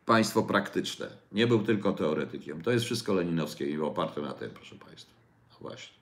państwo 0.06 0.42
praktyczne. 0.42 1.06
Nie 1.32 1.46
był 1.46 1.62
tylko 1.62 1.92
teoretykiem. 1.92 2.62
To 2.62 2.70
jest 2.70 2.84
wszystko 2.84 3.14
leninowskie 3.14 3.70
i 3.70 3.80
oparte 3.80 4.20
na 4.20 4.32
tym, 4.32 4.50
proszę 4.50 4.76
państwa. 4.76 5.12
No 5.50 5.56
właśnie. 5.60 5.94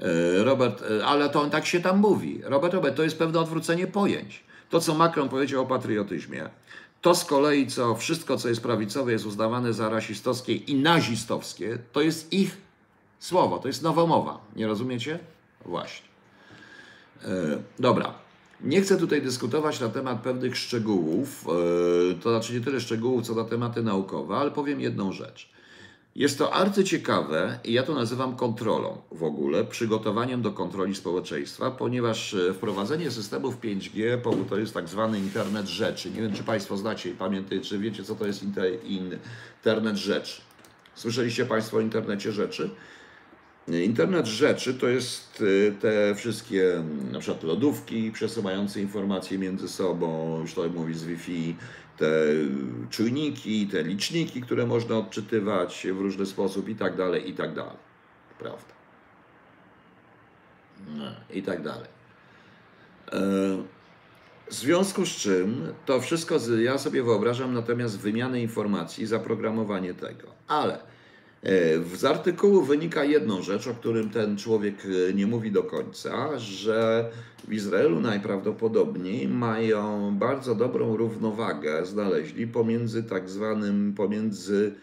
E, 0.00 0.44
Robert, 0.44 0.82
e, 0.82 1.06
ale 1.06 1.28
to 1.28 1.42
on 1.42 1.50
tak 1.50 1.66
się 1.66 1.80
tam 1.80 1.98
mówi. 1.98 2.40
Robert, 2.44 2.74
Robert, 2.74 2.96
to 2.96 3.02
jest 3.02 3.18
pewne 3.18 3.40
odwrócenie 3.40 3.86
pojęć. 3.86 4.44
To, 4.70 4.80
co 4.80 4.94
Macron 4.94 5.28
powiedział 5.28 5.62
o 5.62 5.66
patriotyzmie, 5.66 6.48
to 7.06 7.14
z 7.14 7.24
kolei, 7.24 7.66
co 7.66 7.94
wszystko, 7.94 8.36
co 8.36 8.48
jest 8.48 8.60
prawicowe, 8.60 9.12
jest 9.12 9.26
uznawane 9.26 9.72
za 9.72 9.88
rasistowskie 9.88 10.54
i 10.54 10.74
nazistowskie, 10.74 11.78
to 11.92 12.00
jest 12.00 12.32
ich 12.32 12.56
słowo, 13.18 13.58
to 13.58 13.68
jest 13.68 13.82
nowomowa. 13.82 14.40
Nie 14.56 14.66
rozumiecie? 14.66 15.18
Właśnie. 15.64 16.06
E, 17.24 17.28
dobra. 17.78 18.14
Nie 18.60 18.80
chcę 18.80 18.96
tutaj 18.96 19.22
dyskutować 19.22 19.80
na 19.80 19.88
temat 19.88 20.20
pewnych 20.20 20.56
szczegółów, 20.56 21.46
e, 22.10 22.14
to 22.14 22.30
znaczy 22.30 22.54
nie 22.54 22.60
tyle 22.60 22.80
szczegółów, 22.80 23.26
co 23.26 23.34
na 23.34 23.44
tematy 23.44 23.82
naukowe, 23.82 24.36
ale 24.36 24.50
powiem 24.50 24.80
jedną 24.80 25.12
rzecz. 25.12 25.48
Jest 26.16 26.38
to 26.38 26.54
arcyciekawe 26.54 27.58
i 27.64 27.72
ja 27.72 27.82
to 27.82 27.94
nazywam 27.94 28.36
kontrolą 28.36 28.98
w 29.10 29.22
ogóle, 29.22 29.64
przygotowaniem 29.64 30.42
do 30.42 30.52
kontroli 30.52 30.94
społeczeństwa, 30.94 31.70
ponieważ 31.70 32.34
e, 32.34 32.54
wprowadzenie 32.54 33.10
systemów 33.10 33.60
5G 33.60 34.18
to 34.48 34.58
jest 34.58 34.74
tak 34.74 34.88
zwany 34.88 35.18
internet 35.18 35.66
rzeczy. 35.66 36.10
Nie 36.10 36.22
wiem, 36.22 36.32
czy 36.32 36.44
Państwo 36.44 36.76
znacie 36.76 37.10
i 37.10 37.12
pamiętacie, 37.12 37.60
czy 37.60 37.78
wiecie, 37.78 38.04
co 38.04 38.14
to 38.14 38.26
jest 38.26 38.44
internet 38.84 39.96
rzeczy. 39.96 40.40
Słyszeliście 40.94 41.46
Państwo 41.46 41.76
o 41.76 41.80
internecie 41.80 42.32
rzeczy? 42.32 42.70
Internet 43.68 44.26
rzeczy 44.26 44.74
to 44.74 44.88
jest 44.88 45.44
e, 45.68 45.72
te 45.72 46.14
wszystkie 46.14 46.84
na 47.12 47.18
przykład 47.18 47.42
lodówki 47.42 48.12
przesyłające 48.12 48.80
informacje 48.80 49.38
między 49.38 49.68
sobą, 49.68 50.38
już 50.40 50.54
to 50.54 50.68
mówi 50.68 50.94
z 50.94 51.04
Wi-Fi, 51.04 51.56
te 51.96 52.06
czujniki, 52.90 53.66
te 53.66 53.82
liczniki, 53.82 54.40
które 54.42 54.66
można 54.66 54.96
odczytywać 54.96 55.86
w 55.92 56.00
różny 56.00 56.26
sposób 56.26 56.68
i 56.68 56.74
tak 56.74 56.96
dalej, 56.96 57.30
i 57.30 57.34
tak 57.34 57.54
dalej. 57.54 57.76
Prawda? 58.38 58.74
No, 60.96 61.04
I 61.30 61.42
tak 61.42 61.62
dalej. 61.62 61.88
E, 63.12 63.18
w 64.50 64.54
związku 64.54 65.06
z 65.06 65.08
czym 65.08 65.72
to 65.86 66.00
wszystko, 66.00 66.38
ja 66.58 66.78
sobie 66.78 67.02
wyobrażam 67.02 67.54
natomiast 67.54 68.00
wymianę 68.00 68.40
informacji, 68.40 69.06
zaprogramowanie 69.06 69.94
tego. 69.94 70.28
Ale 70.48 70.78
z 71.94 72.04
artykułu 72.04 72.62
wynika 72.62 73.04
jedną 73.04 73.42
rzecz, 73.42 73.66
o 73.66 73.74
którym 73.74 74.10
ten 74.10 74.36
człowiek 74.36 74.74
e, 75.10 75.14
nie 75.14 75.26
mówi 75.26 75.52
do 75.52 75.62
końca, 75.62 76.38
że 76.38 77.10
w 77.48 77.52
Izraelu 77.52 78.00
najprawdopodobniej 78.00 79.28
mają 79.28 80.14
bardzo 80.18 80.54
dobrą 80.54 80.96
równowagę, 80.96 81.86
znaleźli 81.86 82.46
pomiędzy 82.46 83.02
tak 83.02 83.30
zwanym, 83.30 83.94
pomiędzy 83.96 84.74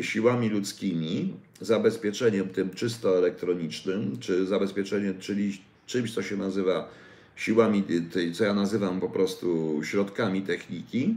siłami 0.00 0.48
ludzkimi, 0.48 1.34
zabezpieczeniem 1.60 2.48
tym 2.48 2.70
czysto 2.70 3.18
elektronicznym, 3.18 4.18
czy 4.20 4.46
zabezpieczeniem, 4.46 5.18
czyli 5.18 5.60
czymś, 5.86 6.14
co 6.14 6.22
się 6.22 6.36
nazywa 6.36 6.88
siłami, 7.36 7.84
co 8.34 8.44
ja 8.44 8.54
nazywam 8.54 9.00
po 9.00 9.08
prostu 9.08 9.80
środkami 9.84 10.42
techniki 10.42 11.14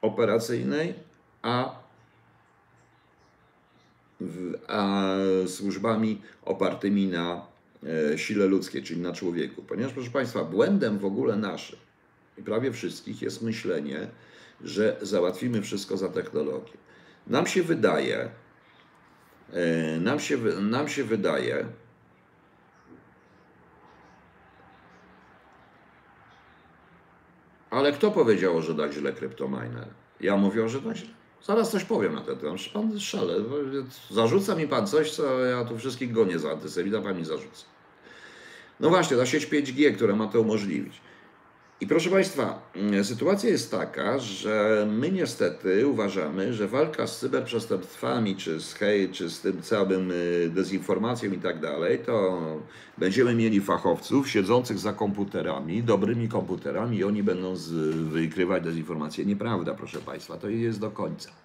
operacyjnej, 0.00 0.94
a, 1.42 1.83
a 4.68 5.14
służbami 5.46 6.20
opartymi 6.44 7.06
na 7.06 7.54
E, 7.86 8.18
sile 8.18 8.46
ludzkiej, 8.46 8.82
czyli 8.82 9.00
na 9.00 9.12
człowieku. 9.12 9.62
Ponieważ, 9.62 9.92
proszę 9.92 10.10
Państwa, 10.10 10.44
błędem 10.44 10.98
w 10.98 11.04
ogóle 11.04 11.36
naszym 11.36 11.78
i 12.38 12.42
prawie 12.42 12.72
wszystkich 12.72 13.22
jest 13.22 13.42
myślenie, 13.42 14.08
że 14.60 14.96
załatwimy 15.02 15.62
wszystko 15.62 15.96
za 15.96 16.08
technologię. 16.08 16.72
Nam 17.26 17.46
się 17.46 17.62
wydaje, 17.62 18.30
e, 19.52 20.00
nam 20.00 20.20
się, 20.20 20.38
nam 20.60 20.88
się 20.88 21.04
wydaje, 21.04 21.66
ale 27.70 27.92
kto 27.92 28.10
powiedział, 28.10 28.62
że 28.62 28.74
tak 28.74 28.92
źle 28.92 29.12
kryptominer? 29.12 29.88
Ja 30.20 30.36
mówię, 30.36 30.68
że 30.68 30.82
tak 30.82 30.96
źle. 30.96 31.23
Zaraz 31.46 31.70
coś 31.70 31.84
powiem 31.84 32.14
na 32.14 32.20
ten 32.20 32.36
temat. 32.36 32.60
Pan 32.72 33.00
szale. 33.00 33.34
Zarzuca 34.10 34.54
mi 34.54 34.68
pan 34.68 34.86
coś, 34.86 35.10
co 35.10 35.44
ja 35.44 35.64
tu 35.64 35.78
wszystkich 35.78 36.12
gonię 36.12 36.38
za 36.38 36.50
antysemita, 36.50 37.00
pan 37.00 37.18
mi 37.18 37.24
zarzuca. 37.24 37.64
No 38.80 38.88
właśnie, 38.88 39.16
ta 39.16 39.26
sieć 39.26 39.46
5G, 39.46 39.94
która 39.94 40.16
ma 40.16 40.26
to 40.26 40.40
umożliwić. 40.40 41.00
I 41.80 41.86
proszę 41.86 42.10
Państwa, 42.10 42.70
mm, 42.76 43.04
sytuacja 43.04 43.50
jest 43.50 43.70
taka, 43.70 44.18
że 44.18 44.86
my 44.90 45.12
niestety 45.12 45.86
uważamy, 45.86 46.54
że 46.54 46.68
walka 46.68 47.06
z 47.06 47.20
cyberprzestępstwami, 47.20 48.36
czy 48.36 48.60
z 48.60 48.74
hej, 48.74 49.08
czy 49.08 49.30
z 49.30 49.40
tym 49.40 49.62
całym 49.62 50.12
dezinformacją 50.48 51.32
i 51.32 51.38
tak 51.38 51.60
dalej, 51.60 51.98
to 51.98 52.42
będziemy 52.98 53.34
mieli 53.34 53.60
fachowców 53.60 54.30
siedzących 54.30 54.78
za 54.78 54.92
komputerami, 54.92 55.82
dobrymi 55.82 56.28
komputerami 56.28 56.96
i 56.96 57.04
oni 57.04 57.22
będą 57.22 57.56
z, 57.56 57.70
wykrywać 57.96 58.64
dezinformację. 58.64 59.24
Nieprawda, 59.24 59.74
proszę 59.74 59.98
Państwa, 59.98 60.36
to 60.36 60.48
jest 60.48 60.80
do 60.80 60.90
końca. 60.90 61.43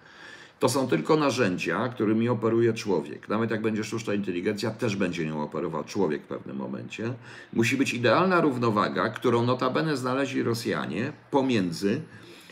To 0.60 0.68
są 0.68 0.88
tylko 0.88 1.16
narzędzia, 1.16 1.88
którymi 1.88 2.28
operuje 2.28 2.72
człowiek. 2.72 3.28
Nawet 3.28 3.50
jak 3.50 3.62
będzie 3.62 3.84
sztuczna 3.84 4.14
inteligencja, 4.14 4.70
też 4.70 4.96
będzie 4.96 5.26
nią 5.26 5.42
operował 5.42 5.84
człowiek 5.84 6.22
w 6.22 6.26
pewnym 6.26 6.56
momencie. 6.56 7.14
Musi 7.52 7.76
być 7.76 7.94
idealna 7.94 8.40
równowaga, 8.40 9.08
którą 9.08 9.46
notabene 9.46 9.96
znaleźli 9.96 10.42
Rosjanie 10.42 11.12
pomiędzy 11.30 12.00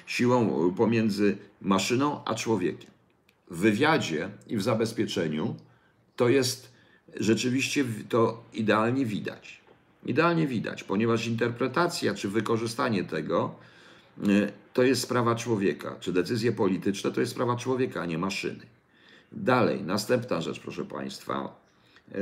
siłą, 0.07 0.73
pomiędzy 0.77 1.37
maszyną 1.61 2.25
a 2.25 2.35
człowiekiem. 2.35 2.91
W 3.51 3.59
wywiadzie 3.59 4.29
i 4.47 4.57
w 4.57 4.63
zabezpieczeniu 4.63 5.57
to 6.17 6.29
jest 6.29 6.73
rzeczywiście 7.21 7.85
to 8.09 8.45
idealnie 8.55 9.07
widać. 9.07 9.61
Idealnie 10.07 10.47
widać, 10.47 10.85
ponieważ 10.85 11.27
interpretacja 11.27 12.15
czy 12.15 12.29
wykorzystanie 12.29 13.05
tego 13.05 13.55
y, 14.29 14.53
to 14.73 14.83
jest 14.83 15.03
sprawa 15.03 15.35
człowieka, 15.35 15.97
czy 16.01 16.13
decyzje 16.13 16.53
polityczne 16.53 17.11
to 17.11 17.21
jest 17.21 17.33
sprawa 17.33 17.57
człowieka, 17.57 18.01
a 18.01 18.07
nie 18.07 18.19
maszyny. 18.19 18.67
Dalej, 19.33 19.83
następna 19.83 20.41
rzecz, 20.41 20.61
proszę 20.61 20.85
Państwa. 20.85 21.61
E, 22.13 22.19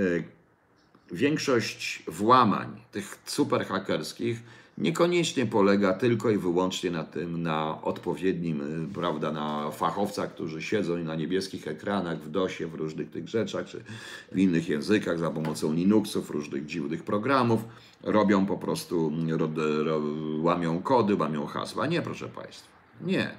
większość 1.13 2.03
włamań 2.07 2.81
tych 2.93 3.19
superhakerskich 3.25 4.43
niekoniecznie 4.79 5.47
polega 5.47 5.93
tylko 5.93 6.31
i 6.31 6.39
wyłącznie 6.39 6.91
na 6.91 7.05
tym, 7.05 7.43
na 7.43 7.83
odpowiednim, 7.83 8.85
y, 8.91 8.95
prawda, 8.95 9.33
na 9.33 9.71
fachowcach, 9.71 10.35
którzy 10.35 10.63
siedzą 10.63 10.97
na 10.97 11.15
niebieskich 11.15 11.69
ekranach, 11.69 12.19
w 12.19 12.31
DOSie, 12.31 12.67
w 12.67 12.75
różnych 12.75 13.11
tych 13.11 13.29
rzeczach, 13.29 13.67
czy 13.67 13.85
w 14.33 14.39
innych 14.39 14.69
językach 14.69 15.19
za 15.19 15.31
pomocą 15.31 15.73
Linuxów, 15.73 16.31
różnych 16.31 16.67
dziwnych 16.67 17.05
programów, 17.05 17.65
robią 18.03 18.47
po 18.47 18.57
prostu, 18.57 19.13
ro, 19.29 19.49
ro, 19.85 20.01
łamią 20.39 20.83
kody, 20.83 21.15
łamią 21.15 21.47
hasła. 21.47 21.87
Nie, 21.87 22.03
proszę 22.03 22.29
Państwa, 22.29 22.69
nie. 23.01 23.31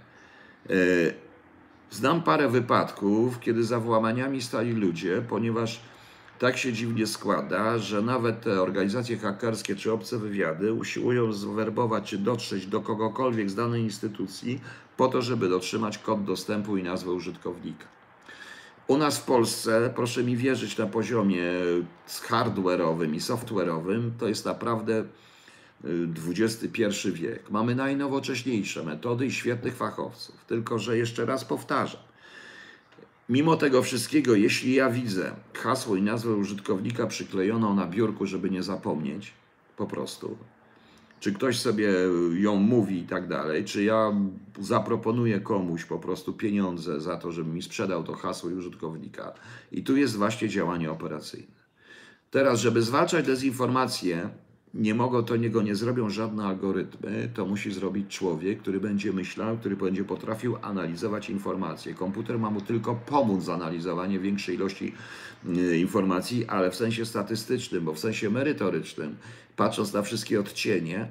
Y, 0.69 1.13
znam 1.91 2.23
parę 2.23 2.49
wypadków, 2.49 3.39
kiedy 3.39 3.63
za 3.63 3.79
włamaniami 3.79 4.41
stali 4.41 4.71
ludzie, 4.71 5.21
ponieważ 5.29 5.81
tak 6.39 6.57
się 6.57 6.73
dziwnie 6.73 7.07
składa, 7.07 7.77
że 7.77 8.01
nawet 8.01 8.41
te 8.41 8.61
organizacje 8.61 9.17
hakerskie 9.17 9.75
czy 9.75 9.91
obce 9.91 10.17
wywiady 10.17 10.73
usiłują 10.73 11.33
zwerbować 11.33 12.09
czy 12.09 12.17
dotrzeć 12.17 12.67
do 12.67 12.81
kogokolwiek 12.81 13.49
z 13.49 13.55
danej 13.55 13.81
instytucji 13.81 14.61
po 14.97 15.07
to, 15.07 15.21
żeby 15.21 15.49
dotrzymać 15.49 15.97
kod 15.97 16.23
dostępu 16.23 16.77
i 16.77 16.83
nazwę 16.83 17.11
użytkownika. 17.11 17.85
U 18.87 18.97
nas 18.97 19.17
w 19.19 19.25
Polsce, 19.25 19.93
proszę 19.95 20.23
mi 20.23 20.37
wierzyć, 20.37 20.77
na 20.77 20.85
poziomie 20.85 21.43
hardware'owym 22.07 23.15
i 23.15 23.19
software'owym, 23.19 24.11
to 24.19 24.27
jest 24.27 24.45
naprawdę 24.45 25.03
XXI 26.27 26.83
y, 27.07 27.11
wiek. 27.11 27.49
Mamy 27.51 27.75
najnowocześniejsze 27.75 28.83
metody 28.83 29.25
i 29.25 29.31
świetnych 29.31 29.75
fachowców. 29.75 30.35
Tylko, 30.47 30.79
że 30.79 30.97
jeszcze 30.97 31.25
raz 31.25 31.45
powtarzam, 31.45 32.01
Mimo 33.29 33.57
tego 33.57 33.81
wszystkiego, 33.81 34.35
jeśli 34.35 34.73
ja 34.73 34.89
widzę 34.89 35.31
hasło 35.53 35.95
i 35.95 36.01
nazwę 36.01 36.35
użytkownika 36.35 37.07
przyklejoną 37.07 37.75
na 37.75 37.87
biurku, 37.87 38.25
żeby 38.25 38.49
nie 38.49 38.63
zapomnieć, 38.63 39.33
po 39.77 39.87
prostu, 39.87 40.37
czy 41.19 41.33
ktoś 41.33 41.59
sobie 41.59 41.93
ją 42.33 42.55
mówi 42.55 42.99
i 42.99 43.03
tak 43.03 43.27
dalej, 43.27 43.65
czy 43.65 43.83
ja 43.83 44.13
zaproponuję 44.59 45.39
komuś 45.39 45.85
po 45.85 45.99
prostu 45.99 46.33
pieniądze 46.33 47.01
za 47.01 47.17
to, 47.17 47.31
żeby 47.31 47.49
mi 47.49 47.61
sprzedał 47.61 48.03
to 48.03 48.13
hasło 48.13 48.49
i 48.49 48.53
użytkownika. 48.53 49.33
I 49.71 49.83
tu 49.83 49.97
jest 49.97 50.15
właśnie 50.15 50.49
działanie 50.49 50.91
operacyjne. 50.91 51.57
Teraz, 52.31 52.59
żeby 52.59 52.81
zwalczać 52.81 53.25
dezinformację, 53.25 54.29
nie 54.73 54.95
mogą, 54.95 55.23
to 55.23 55.35
niego 55.35 55.61
nie 55.61 55.75
zrobią 55.75 56.09
żadne 56.09 56.45
algorytmy, 56.45 57.29
to 57.33 57.45
musi 57.45 57.71
zrobić 57.71 58.17
człowiek, 58.17 58.59
który 58.59 58.79
będzie 58.79 59.13
myślał, 59.13 59.57
który 59.57 59.75
będzie 59.75 60.03
potrafił 60.03 60.57
analizować 60.61 61.29
informacje. 61.29 61.93
Komputer 61.93 62.39
ma 62.39 62.49
mu 62.49 62.61
tylko 62.61 62.95
pomóc 62.95 63.45
w 63.45 63.49
analizowaniu 63.49 64.21
większej 64.21 64.55
ilości 64.55 64.93
y, 65.57 65.77
informacji, 65.77 66.45
ale 66.45 66.71
w 66.71 66.75
sensie 66.75 67.05
statystycznym, 67.05 67.85
bo 67.85 67.93
w 67.93 67.99
sensie 67.99 68.29
merytorycznym, 68.29 69.15
patrząc 69.55 69.93
na 69.93 70.01
wszystkie 70.01 70.39
odcienie, 70.39 71.07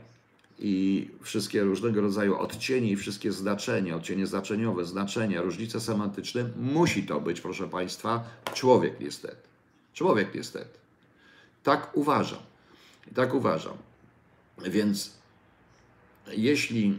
i 0.59 1.09
wszystkie 1.21 1.63
różnego 1.63 2.01
rodzaju 2.01 2.37
odcienie 2.37 2.91
i 2.91 2.97
wszystkie 2.97 3.33
znaczenia, 3.33 3.97
odcienie 3.97 4.27
znaczeniowe, 4.27 4.85
znaczenia, 4.85 5.43
różnice 5.43 5.81
semantyczne, 5.81 6.51
musi 6.57 7.03
to 7.03 7.21
być, 7.21 7.41
proszę 7.41 7.69
Państwa, 7.69 8.25
człowiek 8.55 9.01
niestety. 9.01 9.37
Człowiek 9.95 10.35
niestety. 10.35 10.79
Tak 11.63 11.97
uważam. 11.97 12.39
Tak 13.15 13.35
uważam. 13.35 13.77
Więc 14.65 15.17
jeśli, 16.33 16.99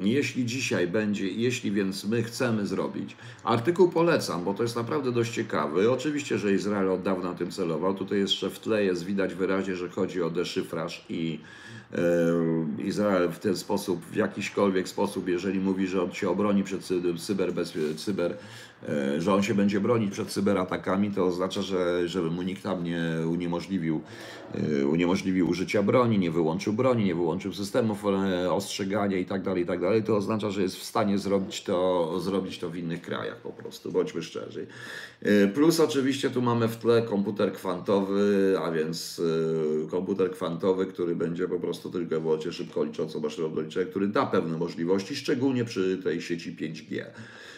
jeśli 0.00 0.46
dzisiaj 0.46 0.88
będzie, 0.88 1.28
jeśli 1.28 1.72
więc 1.72 2.04
my 2.04 2.22
chcemy 2.22 2.66
zrobić, 2.66 3.16
artykuł 3.44 3.88
polecam, 3.88 4.44
bo 4.44 4.54
to 4.54 4.62
jest 4.62 4.76
naprawdę 4.76 5.12
dość 5.12 5.34
ciekawy. 5.34 5.90
Oczywiście, 5.90 6.38
że 6.38 6.52
Izrael 6.52 6.90
od 6.90 7.02
dawna 7.02 7.34
tym 7.34 7.50
celował. 7.50 7.94
Tutaj 7.94 8.18
jeszcze 8.18 8.50
w 8.50 8.58
tle 8.58 8.84
jest 8.84 9.04
widać 9.04 9.34
wyraźnie, 9.34 9.76
że 9.76 9.88
chodzi 9.88 10.22
o 10.22 10.30
deszyfraż 10.30 11.04
i 11.08 11.40
e, 11.92 11.98
Izrael 12.82 13.30
w 13.32 13.38
ten 13.38 13.56
sposób, 13.56 14.04
w 14.04 14.16
jakiśkolwiek 14.16 14.88
sposób, 14.88 15.28
jeżeli 15.28 15.60
mówi, 15.60 15.86
że 15.86 16.02
on 16.02 16.12
się 16.12 16.30
obroni 16.30 16.64
przed 16.64 16.84
cyber, 17.18 17.54
cyber 17.96 18.36
że 19.18 19.34
on 19.34 19.42
się 19.42 19.54
będzie 19.54 19.80
bronić 19.80 20.12
przed 20.12 20.28
cyberatakami, 20.28 21.10
to 21.10 21.24
oznacza, 21.24 21.62
że 22.06 22.22
mu 22.22 22.42
nikt 22.42 22.62
tam 22.62 22.84
nie 22.84 23.00
uniemożliwił, 23.30 24.00
e, 24.54 24.86
uniemożliwił 24.86 25.48
użycia 25.48 25.82
broni, 25.82 26.18
nie 26.18 26.30
wyłączył 26.30 26.72
broni, 26.72 27.04
nie 27.04 27.14
wyłączył 27.14 27.52
systemów 27.52 28.04
e, 28.04 28.52
ostrzegania 28.52 29.18
itd., 29.18 29.44
tak 29.44 29.56
itd., 29.56 29.96
tak 29.96 30.06
to 30.06 30.16
oznacza, 30.16 30.50
że 30.50 30.62
jest 30.62 30.76
w 30.76 30.82
stanie 30.82 31.18
zrobić 31.18 31.62
to, 31.62 32.20
zrobić 32.20 32.58
to 32.58 32.70
w 32.70 32.76
innych 32.76 33.02
krajach 33.02 33.36
po 33.36 33.50
prostu, 33.50 33.92
bądźmy 33.92 34.22
szczerzy. 34.22 34.66
Plus 35.54 35.80
oczywiście 35.80 36.30
tu 36.30 36.42
mamy 36.42 36.68
w 36.68 36.76
tle 36.76 37.02
komputer 37.02 37.52
kwantowy, 37.52 38.54
a 38.64 38.70
więc 38.70 39.22
komputer 39.90 40.30
kwantowy, 40.30 40.86
który 40.86 41.16
będzie 41.16 41.48
po 41.48 41.60
prostu 41.60 41.90
tylko 41.90 42.20
wyłącznie 42.20 42.52
szybko 42.52 42.84
liczącą 42.84 43.20
maszynę 43.20 43.48
do 43.48 43.86
który 43.90 44.08
da 44.08 44.26
pewne 44.26 44.58
możliwości, 44.58 45.16
szczególnie 45.16 45.64
przy 45.64 45.98
tej 46.04 46.22
sieci 46.22 46.56
5G. 46.56 47.04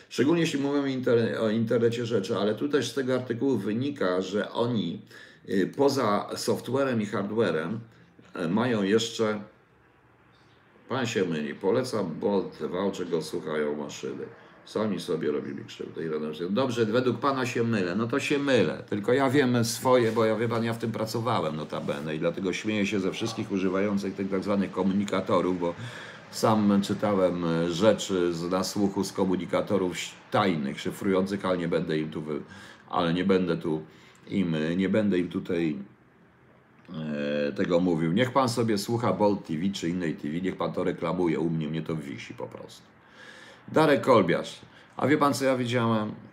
Szczególnie 0.09 0.41
jeśli 0.41 0.61
mówimy 0.61 1.41
o 1.41 1.49
internecie 1.51 2.07
rzeczy, 2.07 2.37
ale 2.37 2.55
tu 2.55 2.69
też 2.69 2.91
z 2.91 2.95
tego 2.95 3.15
artykułu 3.15 3.57
wynika, 3.57 4.21
że 4.21 4.51
oni 4.51 5.03
y, 5.49 5.73
poza 5.77 6.31
softwarem 6.37 7.03
i 7.03 7.07
hardwarem 7.07 7.81
y, 8.45 8.49
mają 8.49 8.83
jeszcze, 8.83 9.41
pan 10.89 11.07
się 11.07 11.25
myli, 11.25 11.55
polecam 11.55 12.15
Bolt, 12.15 12.59
czego 12.93 13.23
słuchają 13.23 13.77
maszyny. 13.77 14.25
Sami 14.69 15.01
sobie 15.01 15.33
robili 15.33 15.65
krzywdę. 15.65 16.03
Dobrze, 16.51 16.87
według 16.87 17.19
Pana 17.19 17.47
się 17.47 17.65
mylę. 17.65 17.97
No 17.97 18.07
to 18.07 18.21
się 18.21 18.39
mylę. 18.39 18.83
Tylko 18.91 19.13
ja 19.13 19.31
wiem 19.31 19.65
swoje, 19.65 20.13
bo 20.13 20.25
ja 20.25 20.37
wie 20.37 20.49
Pan, 20.49 20.65
ja 20.65 20.73
w 20.73 20.79
tym 20.79 20.93
pracowałem 20.93 21.57
notabene 21.57 22.17
i 22.17 22.19
dlatego 22.19 22.53
śmieję 22.53 22.87
się 22.87 23.01
ze 23.01 23.13
wszystkich 23.13 23.53
używających 23.53 24.15
tych 24.15 24.31
tak 24.31 24.45
zwanych 24.45 24.71
komunikatorów, 24.71 25.61
bo 25.61 25.75
sam 26.31 26.83
czytałem 26.83 27.45
e, 27.45 27.70
rzeczy 27.72 28.35
z 28.35 28.51
nasłuchu 28.51 29.05
z 29.05 29.12
komunikatorów 29.12 29.97
tajnych, 30.31 30.81
szyfrujących, 30.81 31.45
ale 31.45 31.59
nie 31.59 31.68
będę 31.68 31.99
im 31.99 32.11
tu, 32.11 32.22
ale 32.91 33.14
nie 33.14 33.24
będę 33.24 33.57
tu 33.57 33.83
im, 34.29 34.57
nie 34.76 34.89
będę 34.89 35.18
im 35.18 35.29
tutaj 35.29 35.76
e, 36.91 37.53
tego 37.53 37.81
mówił. 37.81 38.12
Niech 38.12 38.33
pan 38.33 38.49
sobie 38.49 38.79
słucha 38.79 39.12
Bolt 39.12 39.47
TV 39.47 39.68
czy 39.72 39.89
innej 39.89 40.14
TV, 40.14 40.41
niech 40.41 40.57
pan 40.57 40.72
to 40.72 40.85
reklamuje, 40.85 41.41
u 41.41 41.51
mnie 41.51 41.68
mnie 41.68 41.83
to 41.83 41.97
wisi 41.97 42.35
po 42.35 42.47
prostu. 42.47 42.83
Darek 43.72 44.01
Kolbiarz. 44.01 44.61
A 44.97 45.07
wie 45.07 45.18
pan 45.18 45.35
co 45.35 45.45
ja 45.45 45.57
widziałem? 45.57 46.28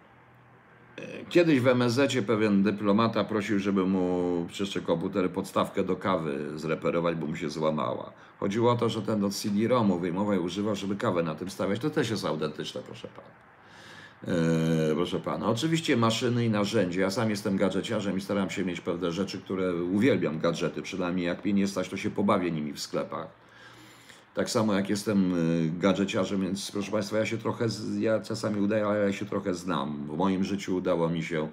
Kiedyś 1.29 1.59
w 1.59 1.67
MSZ 1.67 2.25
pewien 2.27 2.63
dyplomata 2.63 3.23
prosił, 3.23 3.59
żeby 3.59 3.85
mu 3.85 4.45
przyszły 4.49 4.81
komputer 4.81 5.31
podstawkę 5.31 5.83
do 5.83 5.95
kawy 5.95 6.59
zreperować, 6.59 7.15
bo 7.15 7.27
mu 7.27 7.35
się 7.35 7.49
złamała. 7.49 8.11
Chodziło 8.39 8.71
o 8.71 8.75
to, 8.75 8.89
że 8.89 9.01
ten 9.01 9.23
od 9.23 9.33
CD-ROMu 9.33 9.99
wyjmował 9.99 10.35
i 10.35 10.39
używał, 10.39 10.75
żeby 10.75 10.95
kawę 10.95 11.23
na 11.23 11.35
tym 11.35 11.49
stawiać. 11.49 11.79
To 11.79 11.89
też 11.89 12.09
jest 12.09 12.25
autentyczne, 12.25 12.81
proszę 12.81 13.07
pana. 13.07 13.27
Eee, 14.27 14.95
proszę 14.95 15.19
pana. 15.19 15.47
Oczywiście 15.47 15.97
maszyny 15.97 16.45
i 16.45 16.49
narzędzia. 16.49 17.01
Ja 17.01 17.11
sam 17.11 17.29
jestem 17.29 17.57
gadżeciarzem 17.57 18.17
i 18.17 18.21
staram 18.21 18.49
się 18.49 18.65
mieć 18.65 18.81
pewne 18.81 19.11
rzeczy, 19.11 19.41
które 19.41 19.75
uwielbiam 19.75 20.39
gadżety. 20.39 20.81
Przynajmniej 20.81 21.25
jak 21.25 21.45
mnie 21.45 21.53
nie 21.53 21.67
stać, 21.67 21.89
to 21.89 21.97
się 21.97 22.09
pobawię 22.09 22.51
nimi 22.51 22.73
w 22.73 22.79
sklepach. 22.79 23.44
Tak 24.35 24.49
samo 24.49 24.73
jak 24.73 24.89
jestem 24.89 25.33
y, 25.33 25.71
gadżeciarzem, 25.79 26.41
więc 26.41 26.71
proszę 26.71 26.91
Państwa, 26.91 27.17
ja 27.17 27.25
się 27.25 27.37
trochę, 27.37 27.67
ja 27.99 28.19
czasami 28.19 28.61
udaję, 28.61 28.85
ale 28.85 28.99
ja 28.99 29.13
się 29.13 29.25
trochę 29.25 29.53
znam. 29.53 30.07
W 30.07 30.17
moim 30.17 30.43
życiu 30.43 30.75
udało 30.75 31.09
mi 31.09 31.23
się 31.23 31.47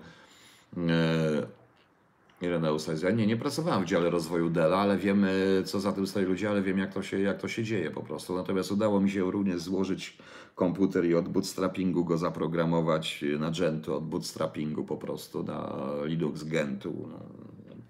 Irena 2.40 2.72
Ustajs. 2.72 3.02
Ja 3.02 3.10
nie, 3.10 3.26
nie 3.26 3.36
pracowałem 3.36 3.82
w 3.82 3.86
dziale 3.86 4.10
rozwoju 4.10 4.50
Dela, 4.50 4.76
ale 4.76 4.98
wiem, 4.98 5.26
co 5.64 5.80
za 5.80 5.92
tym 5.92 6.06
stoi 6.06 6.24
ludzie, 6.24 6.50
ale 6.50 6.62
wiem, 6.62 6.78
jak 6.78 6.94
to, 6.94 7.02
się, 7.02 7.20
jak 7.20 7.40
to 7.40 7.48
się 7.48 7.64
dzieje 7.64 7.90
po 7.90 8.02
prostu. 8.02 8.36
Natomiast 8.36 8.72
udało 8.72 9.00
mi 9.00 9.10
się 9.10 9.30
również 9.30 9.60
złożyć 9.60 10.18
komputer 10.54 11.04
i 11.04 11.14
od 11.14 11.28
bootstrappingu 11.28 12.04
go 12.04 12.18
zaprogramować 12.18 13.24
na 13.38 13.50
Gentu, 13.50 13.94
od 13.96 14.04
bootstrappingu 14.04 14.84
po 14.84 14.96
prostu 14.96 15.42
na 15.42 15.72
Linux 16.04 16.44
Gentu. 16.44 17.08
No, 17.10 17.18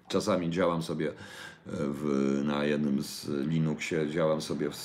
czasami 0.07 0.49
działam 0.49 0.81
sobie 0.81 1.13
w, 1.65 2.41
na 2.43 2.63
jednym 2.63 3.03
z 3.03 3.27
Linuxie, 3.27 4.09
działam 4.09 4.41
sobie 4.41 4.69
w, 4.69 4.75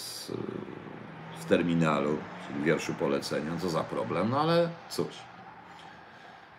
w 1.40 1.44
terminalu, 1.44 2.18
czyli 2.46 2.64
wierszu 2.64 2.94
polecenia, 2.94 3.56
co 3.60 3.70
za 3.70 3.84
problem, 3.84 4.30
no 4.30 4.40
ale 4.40 4.70
cóż. 4.90 5.14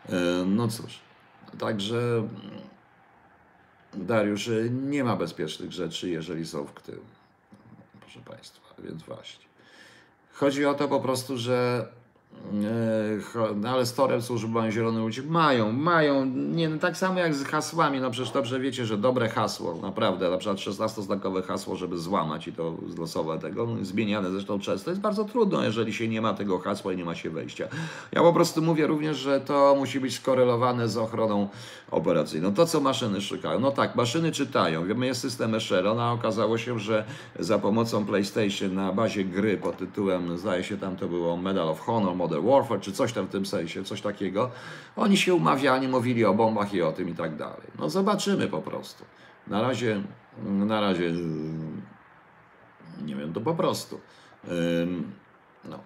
E, 0.10 0.46
no 0.46 0.68
cóż, 0.68 1.00
także 1.60 2.28
Dariusz, 3.94 4.50
nie 4.72 5.04
ma 5.04 5.16
bezpiecznych 5.16 5.72
rzeczy, 5.72 6.10
jeżeli 6.10 6.48
są 6.48 6.66
w 6.66 6.82
tył. 6.82 7.02
Proszę 8.02 8.20
Państwa, 8.20 8.62
więc 8.80 9.04
właśnie. 9.04 9.46
Chodzi 10.34 10.66
o 10.66 10.74
to 10.74 10.88
po 10.88 11.00
prostu, 11.00 11.38
że 11.38 11.88
E, 11.88 12.09
Ale 13.68 13.86
z 13.86 13.94
torem 13.94 14.22
służby 14.22 14.72
Zielony 14.72 15.02
Łódź 15.02 15.22
mają, 15.22 15.72
mają, 15.72 16.26
nie, 16.26 16.70
no 16.70 16.78
tak 16.78 16.98
samo 16.98 17.20
jak 17.20 17.36
z 17.36 17.44
hasłami, 17.44 18.00
no 18.00 18.12
przecież 18.12 18.32
dobrze 18.32 18.60
wiecie, 18.60 18.86
że 18.86 18.98
dobre 18.98 19.30
hasło, 19.30 19.80
naprawdę, 19.82 20.30
na 20.30 20.38
przykład 20.38 20.58
16-znakowe 20.58 21.44
hasło, 21.44 21.76
żeby 21.76 21.98
złamać 21.98 22.48
i 22.48 22.54
to 22.54 22.74
losowe 22.98 23.40
tego, 23.40 23.66
no, 23.66 23.86
zmieniane 23.86 24.30
zresztą 24.30 24.60
często, 24.60 24.90
jest 24.90 25.02
bardzo 25.02 25.26
trudno, 25.26 25.64
jeżeli 25.64 25.94
się 25.94 26.08
nie 26.08 26.22
ma 26.22 26.34
tego 26.34 26.60
hasła 26.60 26.94
i 26.94 26.98
nie 26.98 27.06
ma 27.06 27.16
się 27.16 27.30
wejścia. 27.30 27.68
Ja 28.12 28.22
po 28.22 28.34
prostu 28.34 28.62
mówię 28.62 28.88
również, 28.88 29.18
że 29.18 29.42
to 29.42 29.76
musi 29.78 30.00
być 30.00 30.16
skorelowane 30.16 30.88
z 30.88 30.98
ochroną 30.98 31.48
operacyjną. 31.92 32.54
To, 32.54 32.66
co 32.66 32.80
maszyny 32.80 33.22
szukają, 33.22 33.60
no 33.60 33.72
tak, 33.72 33.96
maszyny 33.96 34.32
czytają, 34.32 34.86
wiemy, 34.86 35.06
jest 35.06 35.22
system 35.22 35.56
Echelon, 35.56 36.00
a 36.00 36.12
okazało 36.12 36.58
się, 36.58 36.80
że 36.80 37.06
za 37.40 37.60
pomocą 37.60 38.06
PlayStation 38.06 38.74
na 38.74 38.94
bazie 38.94 39.26
gry 39.26 39.58
pod 39.58 39.78
tytułem, 39.78 40.38
zdaje 40.38 40.64
się 40.64 40.78
tam 40.78 40.96
to 40.96 41.08
było 41.08 41.38
Medal 41.38 41.70
of 41.70 41.80
Honor, 41.80 42.16
Modern 42.20 42.48
Warfare, 42.48 42.80
czy 42.82 42.92
coś 42.92 43.14
tam 43.14 43.26
w 43.26 43.30
tym 43.30 43.46
sensie, 43.46 43.84
coś 43.84 44.02
takiego, 44.02 44.52
oni 44.96 45.18
się 45.18 45.34
umawiali, 45.34 45.88
mówili 45.88 46.26
o 46.26 46.34
bombach 46.34 46.74
i 46.74 46.82
o 46.82 46.92
tym 46.92 47.10
i 47.10 47.14
tak 47.14 47.36
dalej. 47.36 47.68
No 47.80 47.90
zobaczymy 47.90 48.48
po 48.48 48.62
prostu. 48.62 49.06
Na 49.48 49.62
razie, 49.62 50.02
na 50.44 50.82
razie, 50.82 51.14
nie 53.06 53.16
wiem, 53.16 53.34
to 53.34 53.42
po 53.42 53.54
prostu. 53.56 54.00
No. 55.66 55.80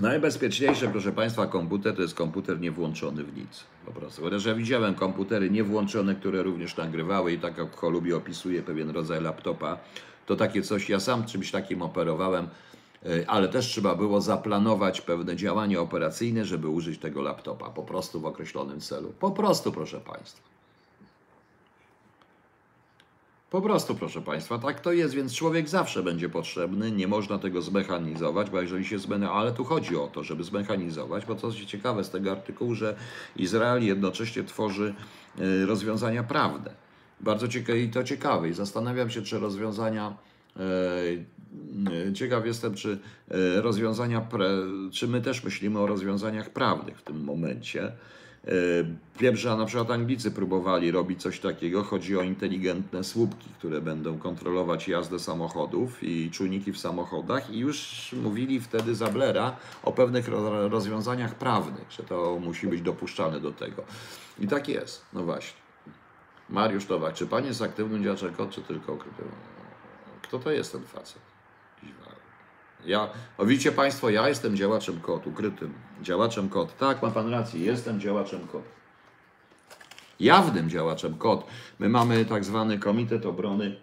Najbezpieczniejsze, 0.00 0.88
proszę 0.88 1.12
Państwa, 1.12 1.46
komputer 1.46 1.96
to 1.96 2.02
jest 2.02 2.14
komputer 2.14 2.60
nie 2.60 2.70
włączony 2.70 3.24
w 3.24 3.36
nic. 3.36 3.64
Po 3.86 3.92
prostu. 3.92 4.22
Chociaż 4.22 4.44
ja 4.44 4.54
widziałem 4.54 4.94
komputery 4.94 5.50
niewłączone, 5.50 6.14
które 6.14 6.42
również 6.42 6.76
nagrywały 6.76 7.32
i 7.32 7.38
tak 7.38 7.58
jak 7.58 7.76
Cholubi 7.76 8.12
opisuje 8.12 8.62
pewien 8.62 8.90
rodzaj 8.90 9.22
laptopa, 9.22 9.78
to 10.26 10.36
takie 10.36 10.62
coś, 10.62 10.88
ja 10.88 11.00
sam 11.00 11.24
czymś 11.24 11.50
takim 11.50 11.82
operowałem, 11.82 12.48
y, 13.06 13.24
ale 13.28 13.48
też 13.48 13.66
trzeba 13.66 13.94
było 13.94 14.20
zaplanować 14.20 15.00
pewne 15.00 15.36
działanie 15.36 15.80
operacyjne, 15.80 16.44
żeby 16.44 16.68
użyć 16.68 17.00
tego 17.00 17.22
laptopa 17.22 17.70
po 17.70 17.82
prostu 17.82 18.20
w 18.20 18.26
określonym 18.26 18.80
celu. 18.80 19.12
Po 19.20 19.30
prostu, 19.30 19.72
proszę 19.72 20.00
Państwa. 20.00 20.54
Po 23.54 23.62
prostu, 23.62 23.94
proszę 23.94 24.22
Państwa, 24.22 24.58
tak 24.58 24.80
to 24.80 24.92
jest, 24.92 25.14
więc 25.14 25.34
człowiek 25.34 25.68
zawsze 25.68 26.02
będzie 26.02 26.28
potrzebny, 26.28 26.90
nie 26.90 27.08
można 27.08 27.38
tego 27.38 27.62
zmechanizować, 27.62 28.50
bo 28.50 28.60
jeżeli 28.60 28.84
się 28.84 28.98
zmechanizować, 28.98 29.42
ale 29.42 29.52
tu 29.52 29.64
chodzi 29.64 29.96
o 29.96 30.06
to, 30.06 30.24
żeby 30.24 30.44
zmechanizować, 30.44 31.26
bo 31.26 31.34
co 31.34 31.46
jest 31.46 31.64
ciekawe 31.64 32.04
z 32.04 32.10
tego 32.10 32.32
artykułu, 32.32 32.74
że 32.74 32.96
Izrael 33.36 33.84
jednocześnie 33.84 34.44
tworzy 34.44 34.94
y, 35.38 35.66
rozwiązania 35.66 36.22
prawne. 36.22 36.83
Bardzo 37.20 37.48
ciekawe 37.48 37.78
i 37.80 37.88
to 37.90 38.04
ciekawe 38.04 38.48
i 38.48 38.52
zastanawiam 38.52 39.10
się, 39.10 39.22
czy 39.22 39.38
rozwiązania 39.38 40.16
y, 40.56 40.60
y, 42.08 42.12
Ciekaw 42.12 42.46
jestem, 42.46 42.74
czy 42.74 42.98
y, 43.58 43.62
rozwiązania, 43.62 44.26
czy 44.92 45.08
my 45.08 45.20
też 45.22 45.44
myślimy 45.44 45.78
o 45.78 45.86
rozwiązaniach 45.86 46.50
prawnych 46.50 46.98
w 46.98 47.02
tym 47.02 47.24
momencie. 47.24 47.92
E, 48.44 48.50
Wiem, 49.20 49.36
że 49.36 49.56
na 49.56 49.66
przykład 49.66 49.90
Anglicy 49.90 50.30
próbowali 50.30 50.90
robić 50.90 51.22
coś 51.22 51.40
takiego. 51.40 51.82
Chodzi 51.82 52.18
o 52.18 52.22
inteligentne 52.22 53.04
słupki, 53.04 53.48
które 53.58 53.80
będą 53.80 54.18
kontrolować 54.18 54.88
jazdę 54.88 55.18
samochodów 55.18 56.02
i 56.02 56.30
czujniki 56.30 56.72
w 56.72 56.78
samochodach 56.78 57.50
i 57.50 57.58
już 57.58 58.10
mówili 58.22 58.60
wtedy 58.60 58.94
za 58.94 59.06
Blera 59.06 59.56
o 59.82 59.92
pewnych 59.92 60.28
ro- 60.28 60.68
rozwiązaniach 60.68 61.34
prawnych, 61.34 61.92
że 61.92 62.02
to 62.02 62.38
musi 62.40 62.66
być 62.66 62.80
dopuszczane 62.82 63.40
do 63.40 63.52
tego. 63.52 63.82
I 64.40 64.48
tak 64.48 64.68
jest, 64.68 65.02
no 65.12 65.22
właśnie. 65.22 65.63
Mariusz 66.48 66.86
Towak, 66.86 67.14
czy 67.14 67.26
pan 67.26 67.44
jest 67.44 67.62
aktywnym 67.62 68.04
działaczem 68.04 68.34
KOT, 68.34 68.50
czy 68.50 68.62
tylko 68.62 68.92
ukrytym? 68.92 69.28
Kto 70.22 70.38
to 70.38 70.50
jest 70.50 70.72
ten 70.72 70.84
facet? 70.84 71.22
Ja, 72.84 73.08
o 73.38 73.46
widzicie 73.46 73.72
Państwo, 73.72 74.10
ja 74.10 74.28
jestem 74.28 74.56
działaczem 74.56 75.00
KOT, 75.00 75.26
ukrytym 75.26 75.74
działaczem 76.02 76.48
KOT. 76.48 76.76
Tak, 76.76 77.02
ma 77.02 77.10
Pan 77.10 77.28
rację, 77.30 77.60
jestem 77.60 78.00
działaczem 78.00 78.46
KOT. 78.46 78.62
Jawnym 80.20 80.70
działaczem 80.70 81.18
KOT. 81.18 81.46
My 81.78 81.88
mamy 81.88 82.24
tak 82.24 82.44
zwany 82.44 82.78
Komitet 82.78 83.26
Obrony 83.26 83.76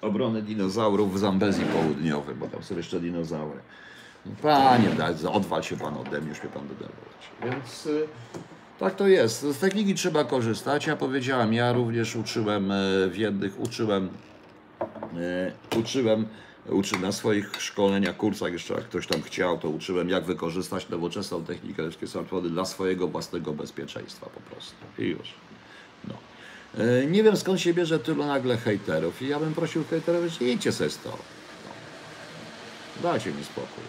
Obrony 0.00 0.42
Dinozaurów 0.42 1.14
w 1.14 1.18
Zambezji 1.18 1.64
Południowej, 1.64 2.34
bo 2.34 2.48
tam 2.48 2.62
są 2.62 2.76
jeszcze 2.76 3.00
dinozaury. 3.00 3.60
Panie, 4.42 4.88
odwal 5.32 5.62
się 5.62 5.76
Pan 5.76 5.96
ode 5.96 6.20
mnie, 6.20 6.28
już 6.28 6.42
mnie 6.42 6.52
Pan 6.52 6.62
denerwować. 6.68 7.30
Więc 7.42 7.86
y, 7.86 8.08
tak 8.78 8.96
to 8.96 9.08
jest. 9.08 9.42
Z 9.42 9.58
techniki 9.58 9.94
trzeba 9.94 10.24
korzystać. 10.24 10.86
Ja 10.86 10.96
powiedziałem, 10.96 11.52
ja 11.54 11.72
również 11.72 12.16
uczyłem 12.16 12.70
y, 12.70 13.10
w 13.10 13.16
jednych, 13.16 13.60
uczyłem 13.60 14.08
E, 15.20 15.52
uczyłem, 15.78 16.26
uczy 16.68 16.98
na 16.98 17.12
swoich 17.12 17.50
szkoleniach, 17.58 18.16
kursach, 18.16 18.52
jeszcze 18.52 18.74
jak 18.74 18.84
ktoś 18.84 19.06
tam 19.06 19.22
chciał, 19.22 19.58
to 19.58 19.68
uczyłem, 19.68 20.08
jak 20.10 20.24
wykorzystać 20.24 20.88
nowoczesną 20.88 21.44
technikę 21.44 21.82
ludzkie 21.82 22.06
smartfony 22.06 22.50
dla 22.50 22.64
swojego 22.64 23.08
własnego 23.08 23.52
bezpieczeństwa 23.52 24.26
po 24.26 24.40
prostu. 24.40 24.74
I 24.98 25.02
już. 25.02 25.34
No. 26.08 26.14
E, 26.84 27.06
Nie 27.06 27.22
wiem 27.22 27.36
skąd 27.36 27.60
się 27.60 27.74
bierze 27.74 27.98
tylu 27.98 28.26
nagle 28.26 28.56
hejterów 28.56 29.22
i 29.22 29.28
ja 29.28 29.40
bym 29.40 29.54
prosił 29.54 29.84
hejterów, 29.84 30.26
że 30.26 30.44
jedźcie 30.44 30.72
se 30.72 30.90
z 30.90 30.98
to. 30.98 31.10
No. 31.10 33.02
Dajcie 33.02 33.32
mi 33.32 33.44
spokój. 33.44 33.84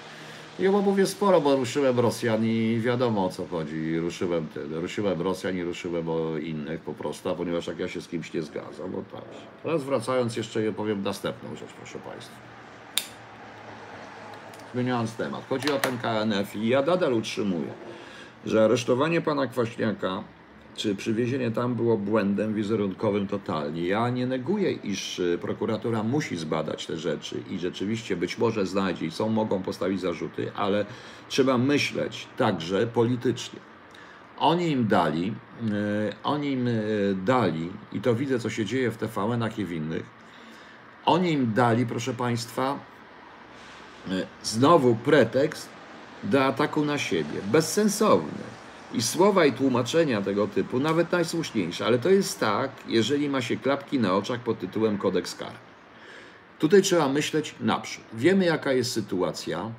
Ja 0.59 0.71
bo 0.71 0.81
mówię 0.81 1.05
sporo, 1.05 1.41
bo 1.41 1.55
ruszyłem 1.55 1.99
Rosjan 1.99 2.45
i 2.45 2.79
wiadomo 2.79 3.25
o 3.25 3.29
co 3.29 3.45
chodzi. 3.45 3.99
Ruszyłem, 3.99 4.47
tyle. 4.47 4.79
ruszyłem 4.79 5.21
Rosjan 5.21 5.57
i 5.57 5.63
ruszyłem 5.63 6.09
o 6.09 6.37
innych 6.37 6.81
po 6.81 6.93
prostu, 6.93 7.35
ponieważ 7.35 7.67
jak 7.67 7.79
ja 7.79 7.87
się 7.87 8.01
z 8.01 8.07
kimś 8.07 8.33
nie 8.33 8.41
zgadzam, 8.41 8.91
bo 8.91 8.97
tak. 9.11 9.25
Teraz 9.63 9.83
wracając 9.83 10.37
jeszcze 10.37 10.71
powiem 10.71 11.03
następną 11.03 11.55
rzecz, 11.55 11.69
proszę 11.77 11.99
Państwa. 11.99 12.35
Zmieniając 14.73 15.15
temat. 15.15 15.41
Chodzi 15.49 15.71
o 15.71 15.79
ten 15.79 15.97
KNF 15.97 16.55
i 16.55 16.67
ja 16.67 16.81
nadal 16.81 17.13
utrzymuję, 17.13 17.69
że 18.45 18.65
aresztowanie 18.65 19.21
pana 19.21 19.47
Kwaśniaka 19.47 20.23
czy 20.77 20.95
przywiezienie 20.95 21.51
tam 21.51 21.75
było 21.75 21.97
błędem 21.97 22.53
wizerunkowym 22.53 23.27
totalnie. 23.27 23.87
Ja 23.87 24.09
nie 24.09 24.27
neguję, 24.27 24.71
iż 24.71 25.19
y, 25.19 25.37
prokuratura 25.41 26.03
musi 26.03 26.37
zbadać 26.37 26.85
te 26.85 26.97
rzeczy 26.97 27.43
i 27.49 27.59
rzeczywiście 27.59 28.15
być 28.15 28.37
może 28.37 28.65
znajdzie 28.65 29.05
i 29.05 29.11
są, 29.11 29.29
mogą 29.29 29.63
postawić 29.63 30.01
zarzuty, 30.01 30.51
ale 30.55 30.85
trzeba 31.29 31.57
myśleć 31.57 32.27
także 32.37 32.87
politycznie. 32.87 33.59
Oni 34.37 34.71
im 34.71 34.87
dali, 34.87 35.33
y, 35.61 36.13
oni 36.23 36.51
im 36.51 36.67
y, 36.67 37.15
dali, 37.25 37.69
i 37.93 38.01
to 38.01 38.15
widzę, 38.15 38.39
co 38.39 38.49
się 38.49 38.65
dzieje 38.65 38.91
w 38.91 38.97
TVN-ach 38.97 39.59
i 39.59 39.65
w 39.65 39.71
innych, 39.71 40.05
oni 41.05 41.31
im 41.31 41.53
dali, 41.53 41.85
proszę 41.85 42.13
Państwa, 42.13 42.79
znowu 44.43 44.95
pretekst 44.95 45.69
do 46.23 46.45
ataku 46.45 46.85
na 46.85 46.97
siebie. 46.97 47.41
Bezsensowny. 47.51 48.56
I 48.93 49.01
słowa 49.01 49.45
i 49.45 49.53
tłumaczenia 49.53 50.21
tego 50.21 50.47
typu, 50.47 50.79
nawet 50.79 51.11
najsłuszniejsze, 51.11 51.85
ale 51.85 51.99
to 51.99 52.09
jest 52.09 52.39
tak, 52.39 52.71
jeżeli 52.87 53.29
ma 53.29 53.41
się 53.41 53.57
klapki 53.57 53.99
na 53.99 54.15
oczach 54.15 54.39
pod 54.39 54.59
tytułem 54.59 54.97
kodeks 54.97 55.35
karny. 55.35 55.57
Tutaj 56.59 56.81
trzeba 56.81 57.09
myśleć 57.09 57.55
naprzód. 57.61 58.03
Wiemy, 58.13 58.45
jaka 58.45 58.73
jest 58.73 58.91
sytuacja. 58.91 59.71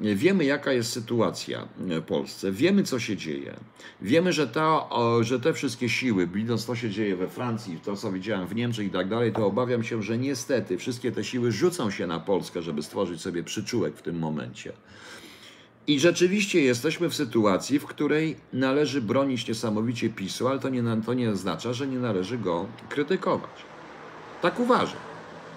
Wiemy, 0.00 0.44
jaka 0.44 0.72
jest 0.72 0.92
sytuacja 0.92 1.68
w 1.78 2.02
Polsce, 2.02 2.52
wiemy, 2.52 2.82
co 2.82 3.00
się 3.00 3.16
dzieje. 3.16 3.54
Wiemy, 4.02 4.32
że, 4.32 4.48
ta, 4.48 4.88
że 5.20 5.40
te 5.40 5.52
wszystkie 5.52 5.88
siły, 5.88 6.26
widząc 6.26 6.66
to 6.66 6.76
się 6.76 6.90
dzieje 6.90 7.16
we 7.16 7.28
Francji, 7.28 7.80
to 7.84 7.96
co 7.96 8.12
widziałem 8.12 8.46
w 8.46 8.54
Niemczech 8.54 8.86
i 8.86 8.90
tak 8.90 9.08
dalej, 9.08 9.32
to 9.32 9.46
obawiam 9.46 9.84
się, 9.84 10.02
że 10.02 10.18
niestety 10.18 10.78
wszystkie 10.78 11.12
te 11.12 11.24
siły 11.24 11.52
rzucą 11.52 11.90
się 11.90 12.06
na 12.06 12.20
Polskę, 12.20 12.62
żeby 12.62 12.82
stworzyć 12.82 13.20
sobie 13.20 13.42
przyczółek 13.42 13.96
w 13.96 14.02
tym 14.02 14.18
momencie. 14.18 14.72
I 15.86 16.00
rzeczywiście 16.00 16.60
jesteśmy 16.60 17.08
w 17.08 17.14
sytuacji, 17.14 17.78
w 17.78 17.86
której 17.86 18.36
należy 18.52 19.02
bronić 19.02 19.48
niesamowicie 19.48 20.10
PiSu, 20.10 20.48
ale 20.48 20.58
to 20.58 20.68
nie, 20.68 20.82
to 21.06 21.14
nie 21.14 21.30
oznacza, 21.30 21.72
że 21.72 21.86
nie 21.86 21.98
należy 21.98 22.38
go 22.38 22.66
krytykować. 22.88 23.50
Tak 24.42 24.60
uważam. 24.60 25.00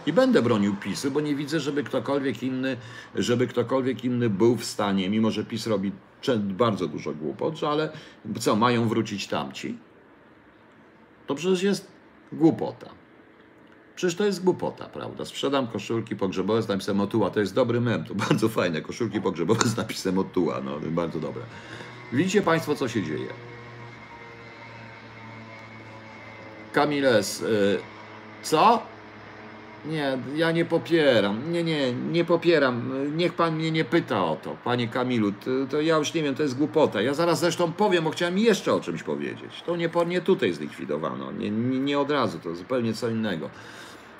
I 0.05 0.13
będę 0.13 0.41
bronił 0.41 0.75
PiSu, 0.75 1.11
bo 1.11 1.21
nie 1.21 1.35
widzę, 1.35 1.59
żeby 1.59 1.83
ktokolwiek 1.83 2.43
inny, 2.43 2.77
żeby 3.15 3.47
ktokolwiek 3.47 4.03
inny 4.03 4.29
był 4.29 4.55
w 4.55 4.65
stanie, 4.65 5.09
mimo 5.09 5.31
że 5.31 5.43
PiS 5.43 5.67
robi 5.67 5.91
bardzo 6.41 6.87
dużo 6.87 7.13
głupot, 7.13 7.63
ale 7.63 7.89
co, 8.39 8.55
mają 8.55 8.87
wrócić 8.87 9.27
tamci? 9.27 9.77
To 11.27 11.35
przecież 11.35 11.63
jest 11.63 11.87
głupota. 12.31 12.89
Przecież 13.97 14.15
to 14.15 14.25
jest 14.25 14.43
głupota, 14.43 14.85
prawda? 14.85 15.25
Sprzedam 15.25 15.67
koszulki 15.67 16.15
pogrzebowe 16.15 16.61
z 16.61 16.67
napisem 16.67 17.01
Otuła. 17.01 17.29
To 17.29 17.39
jest 17.39 17.53
dobry 17.53 17.81
mem, 17.81 18.03
to 18.03 18.15
bardzo 18.15 18.49
fajne. 18.49 18.81
Koszulki 18.81 19.21
pogrzebowe 19.21 19.69
z 19.69 19.77
napisem 19.77 20.17
Otuła, 20.17 20.61
no 20.65 20.79
bardzo 20.79 21.19
dobre. 21.19 21.41
Widzicie 22.13 22.41
Państwo, 22.41 22.75
co 22.75 22.87
się 22.87 23.03
dzieje. 23.03 23.27
Kamiles, 26.73 27.41
y, 27.41 27.79
co? 28.43 28.83
Nie, 29.85 30.17
ja 30.35 30.51
nie 30.51 30.65
popieram. 30.65 31.51
Nie, 31.51 31.63
nie, 31.63 31.93
nie 31.93 32.25
popieram. 32.25 32.91
Niech 33.17 33.33
pan 33.33 33.55
mnie 33.55 33.71
nie 33.71 33.85
pyta 33.85 34.25
o 34.25 34.35
to, 34.35 34.55
panie 34.63 34.87
Kamilu. 34.87 35.31
To, 35.31 35.51
to 35.69 35.81
ja 35.81 35.97
już 35.97 36.13
nie 36.13 36.23
wiem, 36.23 36.35
to 36.35 36.43
jest 36.43 36.57
głupota. 36.57 37.01
Ja 37.01 37.13
zaraz 37.13 37.39
zresztą 37.39 37.71
powiem, 37.71 38.03
bo 38.03 38.09
chciałem 38.09 38.37
jeszcze 38.37 38.73
o 38.73 38.79
czymś 38.79 39.03
powiedzieć. 39.03 39.63
To 39.65 39.75
nie, 39.75 39.89
nie 40.07 40.21
tutaj 40.21 40.53
zlikwidowano, 40.53 41.31
nie, 41.31 41.51
nie, 41.51 41.79
nie 41.79 41.99
od 41.99 42.11
razu, 42.11 42.39
to 42.39 42.55
zupełnie 42.55 42.93
co 42.93 43.09
innego. 43.09 43.49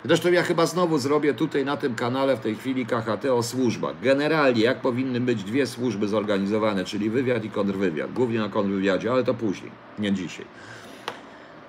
Zresztą 0.06 0.32
ja 0.32 0.44
chyba 0.44 0.66
znowu 0.66 0.98
zrobię 0.98 1.34
tutaj 1.34 1.66
na 1.66 1.78
tym 1.78 1.96
kanale 1.96 2.38
w 2.38 2.40
tej 2.40 2.56
chwili 2.56 2.86
KHT 2.86 3.26
o 3.26 3.44
służbach. 3.44 3.96
Generalnie 4.02 4.62
jak 4.62 4.82
powinny 4.82 5.20
być 5.20 5.44
dwie 5.44 5.68
służby 5.68 6.08
zorganizowane, 6.08 6.86
czyli 6.86 7.10
wywiad 7.10 7.44
i 7.44 7.50
kontrwywiad. 7.50 8.14
Głównie 8.14 8.40
na 8.40 8.50
kontrwywiadzie, 8.50 9.12
ale 9.12 9.24
to 9.24 9.34
później, 9.34 9.72
nie 10.00 10.12
dzisiaj. 10.12 10.46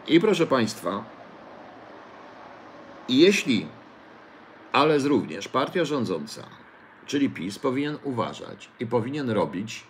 I 0.09 0.21
proszę 0.21 0.47
Państwa, 0.47 1.05
jeśli, 3.09 3.67
ale 4.73 4.99
również 4.99 5.49
partia 5.49 5.85
rządząca, 5.85 6.43
czyli 7.07 7.31
PiS, 7.31 7.59
powinien 7.59 7.99
uważać 8.05 8.69
i 8.81 8.87
powinien 8.87 9.31
robić 9.31 9.85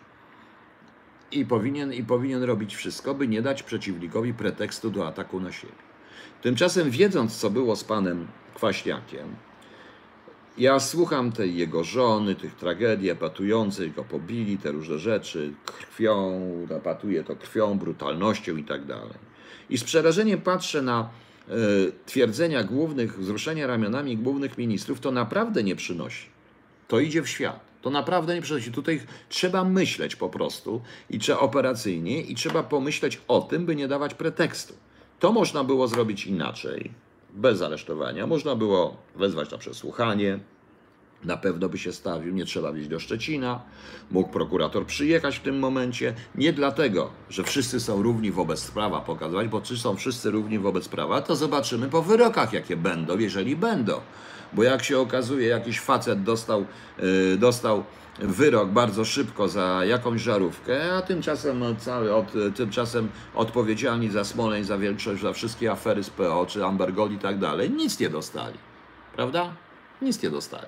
i 1.33 1.47
powinien, 1.47 1.93
i 1.93 2.05
powinien 2.05 2.43
robić 2.43 2.77
wszystko, 2.77 3.15
by 3.15 3.29
nie 3.29 3.43
dać 3.43 3.63
przeciwnikowi 3.63 4.35
pretekstu 4.35 4.91
do 4.91 5.07
ataku 5.07 5.41
na 5.41 5.53
siebie. 5.53 5.88
Tymczasem, 6.43 6.91
wiedząc, 6.91 7.37
co 7.37 7.51
było 7.51 7.77
z 7.77 7.85
panem 7.85 8.27
Kwaśniakiem, 8.55 9.37
ja 10.59 10.81
słucham 10.81 11.33
tej 11.33 11.57
jego 11.57 11.85
żony, 11.85 12.35
tych 12.35 12.55
tragedii 12.55 13.11
epatujących, 13.11 13.95
go 13.95 14.05
pobili, 14.05 14.59
te 14.59 14.73
różne 14.73 14.99
rzeczy, 14.99 15.53
krwią, 15.67 16.41
napatuje 16.71 17.25
to 17.25 17.37
krwią, 17.37 17.79
brutalnością 17.79 18.57
i 18.57 18.65
tak 18.65 18.85
dalej. 18.85 19.15
I 19.71 19.79
z 19.79 19.85
przerażeniem 19.85 20.41
patrzę 20.41 20.83
na 20.83 21.11
y, 21.49 21.53
twierdzenia 22.07 22.65
głównych, 22.65 23.19
wzruszenia 23.19 23.67
ramionami 23.67 24.17
głównych 24.17 24.59
ministrów, 24.59 25.01
to 25.01 25.11
naprawdę 25.11 25.63
nie 25.63 25.77
przynosi. 25.77 26.27
To 26.89 27.01
idzie 27.01 27.23
w 27.23 27.29
świat. 27.29 27.61
To 27.83 27.91
naprawdę 27.91 28.35
nie 28.35 28.43
przynosi. 28.43 28.73
Tutaj 28.73 29.01
trzeba 29.29 29.65
myśleć 29.65 30.17
po 30.17 30.29
prostu 30.29 30.83
i 31.11 31.19
trzeba 31.19 31.39
operacyjnie 31.39 32.21
i 32.21 32.35
trzeba 32.35 32.63
pomyśleć 32.63 33.21
o 33.29 33.41
tym, 33.41 33.67
by 33.67 33.77
nie 33.77 33.89
dawać 33.89 34.15
pretekstu. 34.15 34.75
To 35.19 35.33
można 35.33 35.65
było 35.65 35.89
zrobić 35.89 36.27
inaczej, 36.27 36.91
bez 37.35 37.63
aresztowania. 37.63 38.27
Można 38.27 38.55
było 38.55 38.97
wezwać 39.17 39.51
na 39.51 39.59
przesłuchanie, 39.59 40.39
na 41.25 41.37
pewno 41.37 41.69
by 41.69 41.79
się 41.79 41.93
stawił, 41.93 42.35
nie 42.35 42.45
trzeba 42.45 42.77
iść 42.77 42.89
do 42.89 43.01
Szczecina. 43.01 43.61
Mógł 44.11 44.29
prokurator 44.29 44.87
przyjechać 44.87 45.37
w 45.37 45.43
tym 45.43 45.59
momencie. 45.59 46.15
Nie 46.35 46.53
dlatego, 46.53 47.11
że 47.31 47.45
wszyscy 47.45 47.81
są 47.81 48.03
równi 48.03 48.31
wobec 48.31 48.71
prawa 48.71 49.01
pokazywać, 49.01 49.49
bo 49.49 49.61
czy 49.61 49.79
są 49.79 49.97
wszyscy 49.97 50.31
równi 50.31 50.59
wobec 50.59 50.89
prawa, 50.89 51.23
to 51.23 51.37
zobaczymy 51.37 51.89
po 51.89 52.03
wyrokach, 52.03 52.53
jakie 52.53 52.77
będą, 52.77 53.19
jeżeli 53.19 53.57
będą. 53.57 54.01
Bo 54.53 54.63
jak 54.63 54.85
się 54.85 54.99
okazuje, 54.99 55.49
jakiś 55.49 55.81
facet 55.81 56.23
dostał, 56.23 56.65
yy, 56.99 57.37
dostał 57.39 57.85
wyrok 58.19 58.69
bardzo 58.71 59.05
szybko 59.05 59.49
za 59.49 59.85
jakąś 59.85 60.21
żarówkę, 60.21 60.95
a 60.97 61.03
tymczasem, 61.03 61.77
cały, 61.79 62.15
od, 62.15 62.33
tymczasem 62.57 63.09
odpowiedzialni 63.35 64.11
za 64.11 64.25
Smoleń, 64.25 64.65
za 64.65 64.79
większość, 64.79 65.23
za 65.23 65.33
wszystkie 65.33 65.71
afery 65.71 66.05
z 66.05 66.11
PO, 66.11 66.47
czy 66.47 66.65
Amber 66.65 66.95
Gold 66.95 67.13
i 67.13 67.19
tak 67.19 67.39
dalej, 67.39 67.71
nic 67.71 68.01
nie 68.01 68.11
dostali. 68.11 68.59
Prawda? 69.17 69.53
Nic 70.03 70.23
nie 70.23 70.31
dostali. 70.31 70.67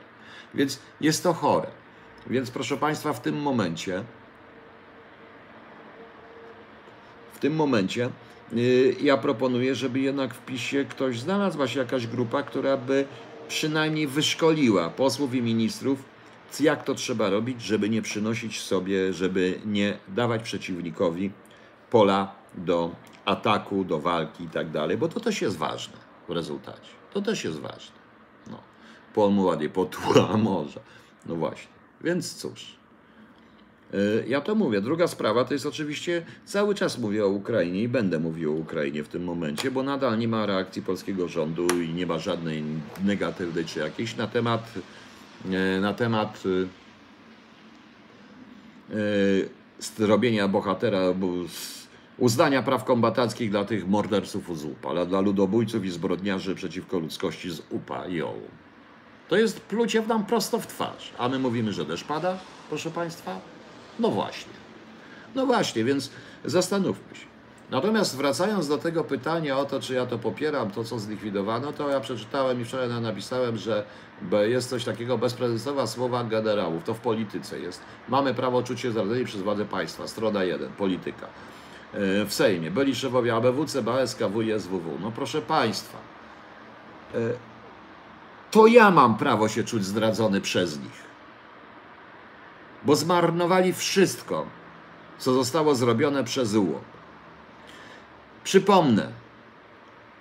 Więc 0.55 0.79
jest 1.01 1.23
to 1.23 1.33
chore. 1.33 1.67
Więc 2.27 2.51
proszę 2.51 2.77
Państwa, 2.77 3.13
w 3.13 3.21
tym 3.21 3.43
momencie, 3.43 4.05
w 7.33 7.39
tym 7.39 7.57
momencie 7.57 8.11
yy, 8.53 8.97
ja 9.03 9.17
proponuję, 9.17 9.75
żeby 9.75 10.01
jednak 10.01 10.35
w 10.35 10.45
PiSie 10.45 10.85
ktoś 10.85 11.21
znalazła 11.21 11.69
się 11.69 11.81
jakaś 11.81 12.07
grupa, 12.07 12.43
która 12.43 12.77
by 12.77 13.05
przynajmniej 13.49 14.07
wyszkoliła 14.07 14.91
posłów 14.91 15.35
i 15.35 15.43
ministrów, 15.43 16.10
jak 16.61 16.85
to 16.85 16.95
trzeba 16.95 17.31
robić, 17.31 17.63
żeby 17.63 17.89
nie 17.89 18.03
przynosić 18.03 18.61
sobie, 18.61 19.13
żeby 19.13 19.61
nie 19.67 19.99
dawać 20.09 20.43
przeciwnikowi 20.43 21.31
pola 21.91 22.35
do 22.55 22.91
ataku, 23.25 23.85
do 23.85 24.01
walki 24.01 24.45
i 24.45 24.49
tak 24.49 24.71
dalej, 24.71 24.97
bo 24.97 25.09
to 25.09 25.21
też 25.21 25.43
jest 25.43 25.57
ważne 25.57 25.97
w 26.29 26.33
rezultacie. 26.33 26.91
To 27.13 27.23
też 27.23 27.45
jest 27.45 27.59
ważne. 27.59 27.97
No. 28.51 28.59
Pol 29.15 29.33
mu 29.33 29.45
ładnie 29.45 29.69
potula 29.69 30.37
morza. 30.49 30.81
No 31.27 31.37
właśnie. 31.37 31.73
Więc 32.01 32.35
cóż. 32.35 32.81
Y, 33.95 34.25
ja 34.29 34.41
to 34.41 34.55
mówię. 34.55 34.81
Druga 34.81 35.09
sprawa 35.09 35.45
to 35.45 35.55
jest 35.55 35.67
oczywiście, 35.67 36.23
cały 36.45 36.75
czas 36.75 36.99
mówię 36.99 37.25
o 37.25 37.29
Ukrainie 37.29 37.83
i 37.83 37.89
będę 37.89 38.19
mówił 38.19 38.53
o 38.53 38.57
Ukrainie 38.57 39.05
w 39.05 39.09
tym 39.09 39.25
momencie, 39.25 39.71
bo 39.71 39.83
nadal 39.83 40.19
nie 40.19 40.29
ma 40.29 40.47
reakcji 40.47 40.83
polskiego 40.83 41.29
rządu 41.29 41.67
i 41.81 41.95
nie 41.95 42.07
ma 42.07 42.19
żadnej 42.19 42.65
negatywnej 43.05 43.65
czy 43.65 43.79
jakiejś 43.79 44.17
na 44.17 44.27
temat, 44.27 44.73
na 45.81 45.95
temat 45.95 46.43
zrobienia 49.81 50.45
y, 50.45 50.49
bohatera, 50.49 51.01
uznania 52.19 52.63
praw 52.63 52.85
kombatanckich 52.85 53.51
dla 53.51 53.65
tych 53.65 53.89
morderców 53.89 54.59
z 54.59 54.65
UPA, 54.65 55.07
dla 55.07 55.21
ludobójców 55.21 55.85
i 55.85 55.91
zbrodniarzy 55.91 56.55
przeciwko 56.55 56.99
ludzkości 56.99 57.51
z 57.51 57.63
UPA 57.71 58.07
i 58.07 58.23
OU. 58.23 58.49
To 59.29 59.37
jest 59.37 59.61
plucie 59.61 60.03
nam 60.03 60.27
prosto 60.27 60.59
w 60.59 60.67
twarz. 60.67 61.13
A 61.19 61.29
my 61.29 61.39
mówimy, 61.39 61.73
że 61.73 61.85
deszcz 61.85 62.05
pada, 62.05 62.39
proszę 62.69 62.91
Państwa? 62.91 63.41
No 63.99 64.11
właśnie. 64.11 64.53
No 65.35 65.47
właśnie, 65.47 65.85
więc 65.85 66.11
zastanówmy 66.45 67.15
się. 67.15 67.30
Natomiast 67.71 68.17
wracając 68.17 68.69
do 68.69 68.79
tego 68.79 69.05
pytania 69.05 69.59
o 69.59 69.65
to, 69.65 69.81
czy 69.81 69.95
ja 69.95 70.07
to 70.07 70.19
popieram, 70.19 70.71
to 70.71 70.85
co 70.85 70.99
zlikwidowano, 70.99 71.73
to 71.73 71.89
ja 71.89 72.01
przeczytałem 72.01 72.61
i 72.61 72.65
wczoraj 72.65 72.89
napisałem, 73.01 73.59
że 73.59 73.85
jest 74.49 74.71
coś 74.71 74.85
takiego 74.85 75.19
bezprezesowa 75.19 75.87
słowa 75.87 76.25
generałów, 76.25 76.85
to 76.85 76.95
w 76.95 77.01
polityce 77.01 77.61
jest. 77.61 77.83
Mamy 78.09 78.35
prawo 78.35 78.63
czuć 78.63 78.81
się 78.81 78.91
zdradzeni 78.91 79.25
przez 79.25 79.43
władze 79.43 79.65
państwa, 79.65 80.09
strona 80.09 80.45
1, 80.45 80.73
polityka. 80.73 81.27
E, 81.27 82.25
w 82.25 82.35
Sejmie 82.35 82.71
byli 82.71 82.95
szefowie 82.95 83.35
ABW, 83.35 83.67
CBS, 83.67 84.15
KW 84.15 84.43
i 84.43 84.61
SWW. 84.61 84.99
No 85.01 85.13
proszę 85.13 85.43
Państwa, 85.43 85.99
e, 87.15 87.19
to 88.51 88.67
ja 88.67 88.91
mam 88.91 89.17
prawo 89.17 89.49
się 89.49 89.65
czuć 89.65 89.85
zdradzony 89.85 90.41
przez 90.41 90.81
nich 90.81 91.11
bo 92.85 92.97
zmarnowali 92.97 93.73
wszystko, 93.73 94.47
co 95.19 95.33
zostało 95.33 95.75
zrobione 95.75 96.25
przez 96.25 96.55
UOP. 96.55 97.00
Przypomnę, 98.51 99.13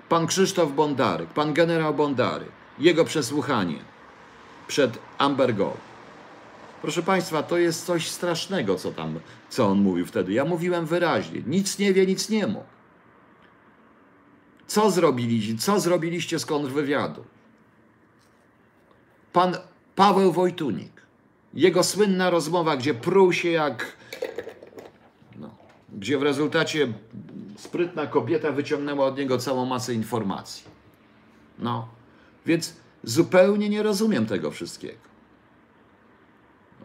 pan 0.09 0.27
Krzysztof 0.27 0.75
Bondaryk, 0.75 1.29
pan 1.29 1.53
generał 1.53 1.93
Bondaryk, 1.93 2.51
jego 2.79 3.05
przesłuchanie 3.05 3.79
przed 4.67 4.99
Amber 5.17 5.55
Gold. 5.55 5.77
Proszę 6.81 7.03
Państwa, 7.03 7.43
to 7.43 7.57
jest 7.57 7.85
coś 7.85 8.09
strasznego, 8.09 8.75
co 8.75 8.91
tam, 8.91 9.19
co 9.49 9.67
on 9.67 9.81
mówił 9.81 10.05
wtedy. 10.05 10.33
Ja 10.33 10.45
mówiłem 10.45 10.85
wyraźnie, 10.85 11.41
nic 11.47 11.79
nie 11.79 11.93
wie, 11.93 12.05
nic 12.05 12.29
nie 12.29 12.47
mógł. 12.47 12.65
Co 14.67 14.91
zrobiliście, 14.91 15.57
co 15.57 15.79
zrobiliście 15.79 16.39
z 16.39 16.45
kontrwywiadu? 16.45 17.25
Pan 19.33 19.57
Paweł 19.95 20.31
Wojtunik 20.31 21.01
jego 21.53 21.83
słynna 21.83 22.29
rozmowa, 22.29 22.77
gdzie 22.77 22.93
pruł 22.93 23.33
się 23.33 23.49
jak. 23.49 23.97
No, 25.39 25.49
gdzie 25.89 26.17
w 26.17 26.23
rezultacie 26.23 26.93
sprytna 27.59 28.07
kobieta 28.07 28.51
wyciągnęła 28.51 29.05
od 29.05 29.17
niego 29.17 29.37
całą 29.37 29.65
masę 29.65 29.93
informacji. 29.93 30.63
No, 31.59 31.87
więc 32.45 32.75
zupełnie 33.03 33.69
nie 33.69 33.83
rozumiem 33.83 34.25
tego 34.25 34.51
wszystkiego. 34.51 35.09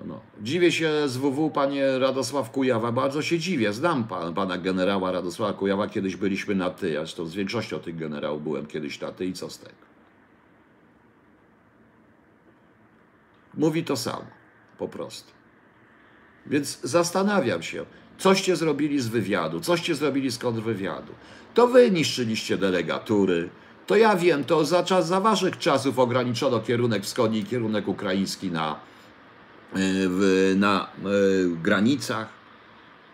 No, 0.05 0.21
dziwię 0.43 0.73
się 0.73 1.09
z 1.09 1.17
WW, 1.17 1.51
panie 1.51 1.99
Radosław 1.99 2.51
Kujawa, 2.51 2.93
bardzo 2.93 3.23
się 3.23 3.39
dziwię. 3.39 3.73
Znam 3.73 4.05
pan, 4.05 4.35
pana 4.35 4.59
generała 4.59 5.13
Radosława 5.13 5.53
Kujawa, 5.53 5.89
kiedyś 5.89 6.17
byliśmy 6.17 6.55
na 6.55 6.71
ty, 6.71 6.93
zresztą 6.93 7.27
z 7.27 7.35
większością 7.35 7.79
tych 7.79 7.97
generałów 7.97 8.43
byłem 8.43 8.67
kiedyś 8.67 9.01
na 9.01 9.13
ty 9.13 9.27
i 9.27 9.33
co 9.33 9.51
z 9.51 9.59
tego? 9.59 9.85
Mówi 13.55 13.85
to 13.85 13.97
samo 13.97 14.27
po 14.79 14.89
prostu. 14.89 15.33
Więc 16.47 16.81
zastanawiam 16.81 17.63
się, 17.63 17.85
coście 18.19 18.57
zrobili 18.57 19.01
z 19.01 19.09
wywiadu, 19.09 19.61
coście 19.61 19.95
zrobili 19.95 20.31
z 20.31 20.39
kontrwywiadu. 20.39 21.13
To 21.55 21.67
wy 21.67 21.91
niszczyliście 21.91 22.59
delegatury. 22.59 23.49
To 23.87 23.97
ja 23.97 24.17
wiem, 24.17 24.45
to 24.45 24.65
za, 24.65 24.83
czas, 24.83 25.07
za 25.07 25.21
waszych 25.21 25.59
czasów 25.59 25.99
ograniczono 25.99 26.61
kierunek 26.61 27.03
wschodni 27.03 27.39
i 27.39 27.45
kierunek 27.45 27.89
ukraiński 27.89 28.51
na, 28.51 28.73
e, 28.73 28.77
w, 30.09 30.55
na 30.57 30.89
y, 31.07 31.57
granicach. 31.63 32.29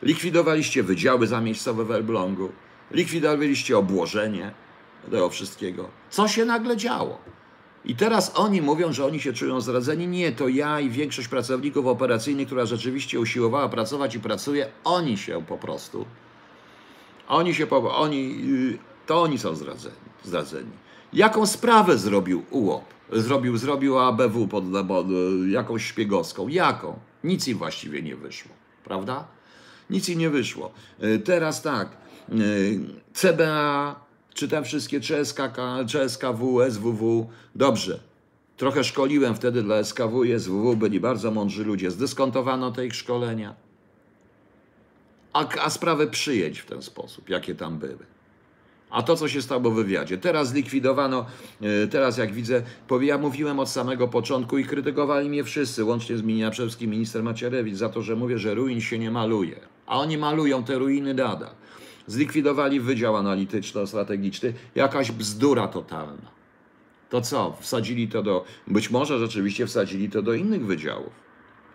Likwidowaliście 0.02 0.82
wydziały 0.82 1.26
zamiejscowe 1.26 1.84
w 1.84 1.90
Elblągu. 1.90 2.52
Likwidowaliście 2.90 3.78
obłożenie 3.78 4.50
tego 5.10 5.30
wszystkiego. 5.30 5.88
Co 6.10 6.28
się 6.28 6.44
nagle 6.44 6.76
działo? 6.76 7.18
I 7.84 7.94
teraz 7.96 8.32
oni 8.34 8.62
mówią, 8.62 8.92
że 8.92 9.06
oni 9.06 9.20
się 9.20 9.32
czują 9.32 9.60
zdradzeni. 9.60 10.08
Nie, 10.08 10.32
to 10.32 10.48
ja 10.48 10.80
i 10.80 10.90
większość 10.90 11.28
pracowników 11.28 11.86
operacyjnych, 11.86 12.46
która 12.46 12.66
rzeczywiście 12.66 13.20
usiłowała 13.20 13.68
pracować 13.68 14.14
i 14.14 14.20
pracuje, 14.20 14.66
oni 14.84 15.18
się 15.18 15.44
po 15.48 15.58
prostu, 15.58 16.06
oni 17.28 17.54
się, 17.54 17.70
oni, 17.70 18.44
y, 18.74 18.78
to 19.06 19.22
oni 19.22 19.38
są 19.38 19.56
zdradzeni. 19.56 19.94
zdradzeni. 20.24 20.70
Jaką 21.12 21.46
sprawę 21.46 21.98
zrobił 21.98 22.44
UOP? 22.50 22.84
Zrobił, 23.12 23.56
zrobił 23.56 23.98
ABW 23.98 24.48
pod, 24.48 24.64
pod 24.88 25.06
jakąś 25.48 25.84
szpiegowską. 25.84 26.48
Jaką? 26.48 26.98
Nic 27.24 27.48
im 27.48 27.58
właściwie 27.58 28.02
nie 28.02 28.16
wyszło, 28.16 28.52
prawda? 28.84 29.24
Nic 29.90 30.08
im 30.08 30.18
nie 30.18 30.30
wyszło. 30.30 30.72
Y, 31.04 31.18
teraz 31.18 31.62
tak, 31.62 31.88
y, 32.32 32.80
CBA 33.12 34.09
Czy 34.34 34.48
te 34.48 34.62
wszystkie 34.62 35.00
czy, 35.00 35.24
SKK, 35.24 35.84
SWW? 36.70 37.28
Dobrze. 37.54 38.00
Trochę 38.56 38.84
szkoliłem 38.84 39.34
wtedy 39.34 39.62
dla 39.62 39.84
SKW 39.84 40.24
i 40.24 40.40
SWW, 40.40 40.76
byli 40.76 41.00
bardzo 41.00 41.30
mądrzy 41.30 41.64
ludzie. 41.64 41.90
Zdyskontowano 41.90 42.70
te 42.70 42.86
ich 42.86 42.94
szkolenia. 42.94 43.54
A, 45.32 45.48
a 45.60 45.70
sprawę 45.70 46.06
przyjęć 46.06 46.58
w 46.58 46.66
ten 46.66 46.82
sposób, 46.82 47.28
jakie 47.28 47.54
tam 47.54 47.78
były. 47.78 48.06
A 48.90 49.02
to, 49.02 49.16
co 49.16 49.28
się 49.28 49.42
stało 49.42 49.70
w 49.70 49.74
wywiadzie. 49.74 50.18
Teraz 50.18 50.48
zlikwidowano, 50.48 51.26
e, 51.60 51.86
teraz 51.86 52.18
jak 52.18 52.32
widzę, 52.32 52.62
ja 53.00 53.18
mówiłem 53.18 53.60
od 53.60 53.68
samego 53.68 54.08
początku 54.08 54.58
i 54.58 54.64
krytykowali 54.64 55.28
mnie 55.28 55.44
wszyscy, 55.44 55.84
łącznie 55.84 56.16
z 56.16 56.22
Miniaczewskim, 56.22 56.90
minister 56.90 57.22
Macierewicz, 57.22 57.76
za 57.76 57.88
to, 57.88 58.02
że 58.02 58.16
mówię, 58.16 58.38
że 58.38 58.54
ruin 58.54 58.80
się 58.80 58.98
nie 58.98 59.10
maluje. 59.10 59.60
A 59.86 59.98
oni 59.98 60.18
malują 60.18 60.64
te 60.64 60.78
ruiny 60.78 61.14
nadal. 61.14 61.50
Zlikwidowali 62.06 62.80
Wydział 62.80 63.16
Analityczno-Strategiczny. 63.16 64.52
Jakaś 64.74 65.12
bzdura 65.12 65.68
totalna. 65.68 66.30
To 67.10 67.20
co? 67.20 67.56
Wsadzili 67.60 68.08
to 68.08 68.22
do. 68.22 68.44
Być 68.66 68.90
może 68.90 69.18
rzeczywiście 69.18 69.66
wsadzili 69.66 70.10
to 70.10 70.22
do 70.22 70.34
innych 70.34 70.66
wydziałów. 70.66 71.12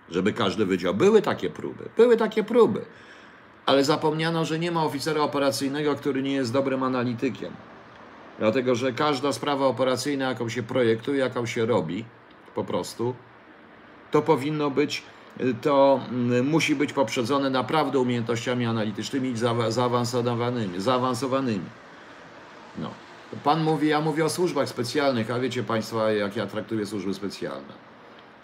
Żeby 0.10 0.34
każdy 0.34 0.66
wydział. 0.66 0.94
Były 0.94 1.22
takie 1.22 1.50
próby. 1.50 1.90
Były 1.98 2.18
takie 2.18 2.44
próby. 2.44 2.86
Ale 3.66 3.84
zapomniano, 3.84 4.46
że 4.46 4.60
nie 4.60 4.72
ma 4.72 4.84
oficera 4.84 5.22
operacyjnego, 5.22 5.96
który 5.96 6.22
nie 6.22 6.34
jest 6.34 6.54
dobrym 6.54 6.84
analitykiem. 6.84 7.54
Dlatego, 8.40 8.76
że 8.76 8.94
każda 8.94 9.34
sprawa 9.34 9.66
operacyjna, 9.66 10.30
jaką 10.30 10.50
się 10.50 10.64
projektuje, 10.64 11.20
jaką 11.20 11.46
się 11.46 11.66
robi, 11.66 12.06
po 12.56 12.64
prostu, 12.64 13.16
to 14.12 14.22
powinno 14.22 14.72
być, 14.72 15.04
to 15.62 16.00
mm, 16.10 16.48
musi 16.48 16.76
być 16.76 16.94
poprzedzone 16.94 17.50
naprawdę 17.50 18.00
umiejętnościami 18.00 18.66
analitycznymi 18.66 19.34
zaawansowanymi. 19.70 20.82
zaawansowanymi. 20.82 21.70
No. 22.78 22.90
Pan 23.44 23.64
mówi, 23.64 23.88
ja 23.88 24.02
mówię 24.02 24.26
o 24.26 24.30
służbach 24.30 24.70
specjalnych, 24.70 25.32
a 25.32 25.40
wiecie 25.40 25.64
Państwo, 25.64 26.10
jak 26.10 26.36
ja 26.36 26.48
traktuję 26.48 26.86
służby 26.86 27.14
specjalne. 27.14 27.74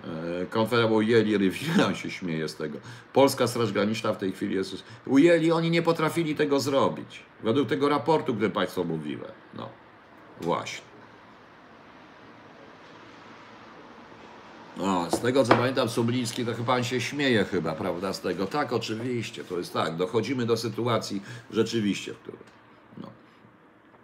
E, 0.04 0.46
Konfederał 0.46 0.94
ujęli 0.94 1.38
Rywina 1.44 1.96
się 1.96 2.12
śmieje 2.12 2.50
z 2.50 2.56
tego. 2.56 2.78
Polska 3.14 3.48
Straż 3.48 3.72
Graniczna 3.72 4.14
w 4.14 4.18
tej 4.18 4.32
chwili 4.32 4.56
jest. 4.56 4.84
Ujęli, 5.06 5.52
oni 5.52 5.72
nie 5.72 5.82
potrafili 5.82 6.36
tego 6.36 6.60
zrobić. 6.60 7.24
Według 7.44 7.70
tego 7.70 7.90
raportu, 7.90 8.34
który 8.34 8.50
Państwu 8.50 8.86
mówiłem. 8.86 9.32
No, 9.54 9.70
właśnie. 10.42 10.91
No, 14.78 15.08
z 15.12 15.20
tego 15.20 15.44
co 15.44 15.56
pamiętam, 15.56 15.90
Subliński 15.90 16.46
to 16.46 16.54
chyba 16.54 16.74
pan 16.74 16.84
się 16.84 17.02
śmieje 17.02 17.46
chyba, 17.46 17.74
prawda, 17.76 18.14
z 18.14 18.22
tego. 18.22 18.46
Tak, 18.46 18.74
oczywiście, 18.74 19.44
to 19.44 19.58
jest 19.58 19.74
tak. 19.74 19.96
Dochodzimy 19.96 20.46
do 20.46 20.58
sytuacji 20.58 21.22
rzeczywiście, 21.52 22.14
w 22.14 22.18
której. 22.18 22.40
No. 23.02 23.08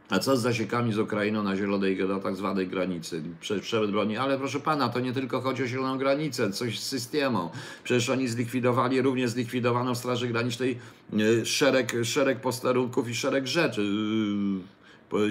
A 0.10 0.20
co 0.20 0.38
z 0.38 0.42
zasiekami 0.42 0.94
z 0.94 1.00
Ukrainą 1.00 1.44
na 1.44 1.56
zielonej, 1.56 1.98
na 2.08 2.20
tak 2.20 2.36
zwanej 2.36 2.68
granicy? 2.68 3.24
Prze- 3.42 3.88
broni, 3.92 4.18
ale 4.18 4.38
proszę 4.38 4.60
pana, 4.60 4.90
to 4.90 5.00
nie 5.00 5.14
tylko 5.14 5.42
chodzi 5.42 5.64
o 5.64 5.68
zieloną 5.68 5.98
granicę, 5.98 6.52
coś 6.52 6.80
z 6.80 6.84
systemem. 6.84 7.48
Przecież 7.84 8.10
oni 8.10 8.28
zlikwidowali, 8.28 9.02
również 9.02 9.30
zlikwidowano 9.30 9.96
w 9.96 9.98
Straży 9.98 10.28
Granicznej 10.28 10.80
y, 11.20 11.46
szereg, 11.46 11.94
szereg 12.04 12.42
posterunków 12.42 13.10
i 13.10 13.16
szereg 13.16 13.48
rzeczy. 13.48 13.82
y, 13.82 13.86
po- 13.86 14.77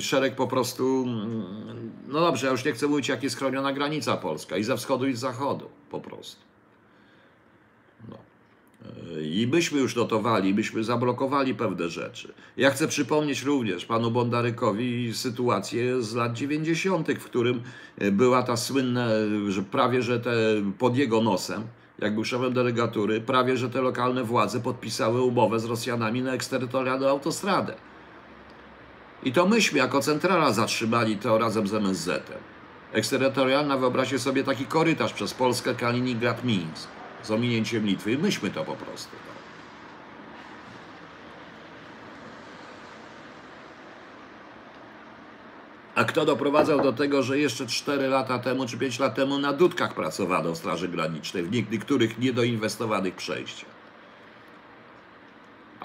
Szereg 0.01 0.35
po 0.35 0.47
prostu, 0.47 1.05
mm, 1.07 1.93
no 2.09 2.21
dobrze, 2.21 2.47
ja 2.47 2.53
już 2.53 2.65
nie 2.65 2.73
chcę 2.73 2.87
mówić, 2.87 3.09
jak 3.09 3.23
jest 3.23 3.37
chroniona 3.37 3.73
granica 3.73 4.17
polska 4.17 4.57
i 4.57 4.65
ze 4.65 4.77
wschodu 4.77 5.07
i 5.07 5.15
z 5.15 5.19
zachodu, 5.19 5.69
po 5.91 6.01
prostu. 6.01 6.41
No. 8.09 8.17
I 9.23 9.47
byśmy 9.47 9.81
już 9.81 9.97
notowali, 9.97 10.55
byśmy 10.55 10.85
zablokowali 10.85 11.55
pewne 11.55 11.89
rzeczy. 11.89 12.35
Ja 12.57 12.71
chcę 12.71 12.89
przypomnieć 12.89 13.43
również 13.43 13.87
panu 13.87 14.11
Bondarykowi 14.11 15.15
sytuację 15.15 16.03
z 16.03 16.15
lat 16.15 16.33
90., 16.33 17.09
w 17.13 17.25
którym 17.25 17.63
e, 17.99 18.11
była 18.11 18.43
ta 18.43 18.57
słynna, 18.57 19.07
e, 19.07 19.51
że 19.51 19.63
prawie 19.63 20.03
że 20.03 20.21
te 20.21 20.35
pod 20.79 20.97
jego 20.97 21.23
nosem, 21.23 21.63
jak 21.99 22.15
był 22.15 22.25
szefem 22.25 22.53
delegatury, 22.53 23.21
prawie 23.21 23.57
że 23.57 23.71
te 23.71 23.83
lokalne 23.83 24.25
władze 24.25 24.61
podpisały 24.61 25.23
umowę 25.23 25.61
z 25.61 25.65
Rosjanami 25.65 26.23
na 26.23 26.33
eksterytorialną 26.33 27.09
autostradę. 27.09 27.75
I 29.27 29.33
to 29.33 29.47
myśmy 29.47 29.79
jako 29.79 30.01
centrala 30.01 30.53
zatrzymali 30.53 31.17
to 31.17 31.39
razem 31.39 31.67
z 31.69 31.75
MSZ-em. 31.75 32.39
Eksterytorialna, 32.93 33.77
wyobraźcie 33.77 34.19
sobie 34.19 34.45
taki 34.45 34.67
korytarz 34.67 35.13
przez 35.13 35.35
Polskę, 35.35 35.75
Kaliningrad, 35.75 36.45
Mińsk 36.45 36.89
z 37.23 37.31
ominięciem 37.31 37.87
Litwy. 37.87 38.13
I 38.13 38.19
myśmy 38.19 38.51
to 38.51 38.65
po 38.65 38.77
prostu. 38.77 39.11
No. 39.27 39.33
A 45.95 46.05
kto 46.05 46.25
doprowadzał 46.25 46.81
do 46.81 46.93
tego, 46.93 47.23
że 47.23 47.39
jeszcze 47.39 47.67
4 47.67 48.09
lata 48.09 48.39
temu 48.39 48.67
czy 48.67 48.79
5 48.79 48.99
lat 48.99 49.15
temu 49.15 49.39
na 49.39 49.53
dudkach 49.53 49.95
pracowano 49.95 50.53
w 50.53 50.59
Straży 50.59 50.89
Granicznej, 50.89 51.43
w 51.43 51.71
niektórych 51.71 52.19
niedoinwestowanych 52.19 53.15
przejściach? 53.15 53.76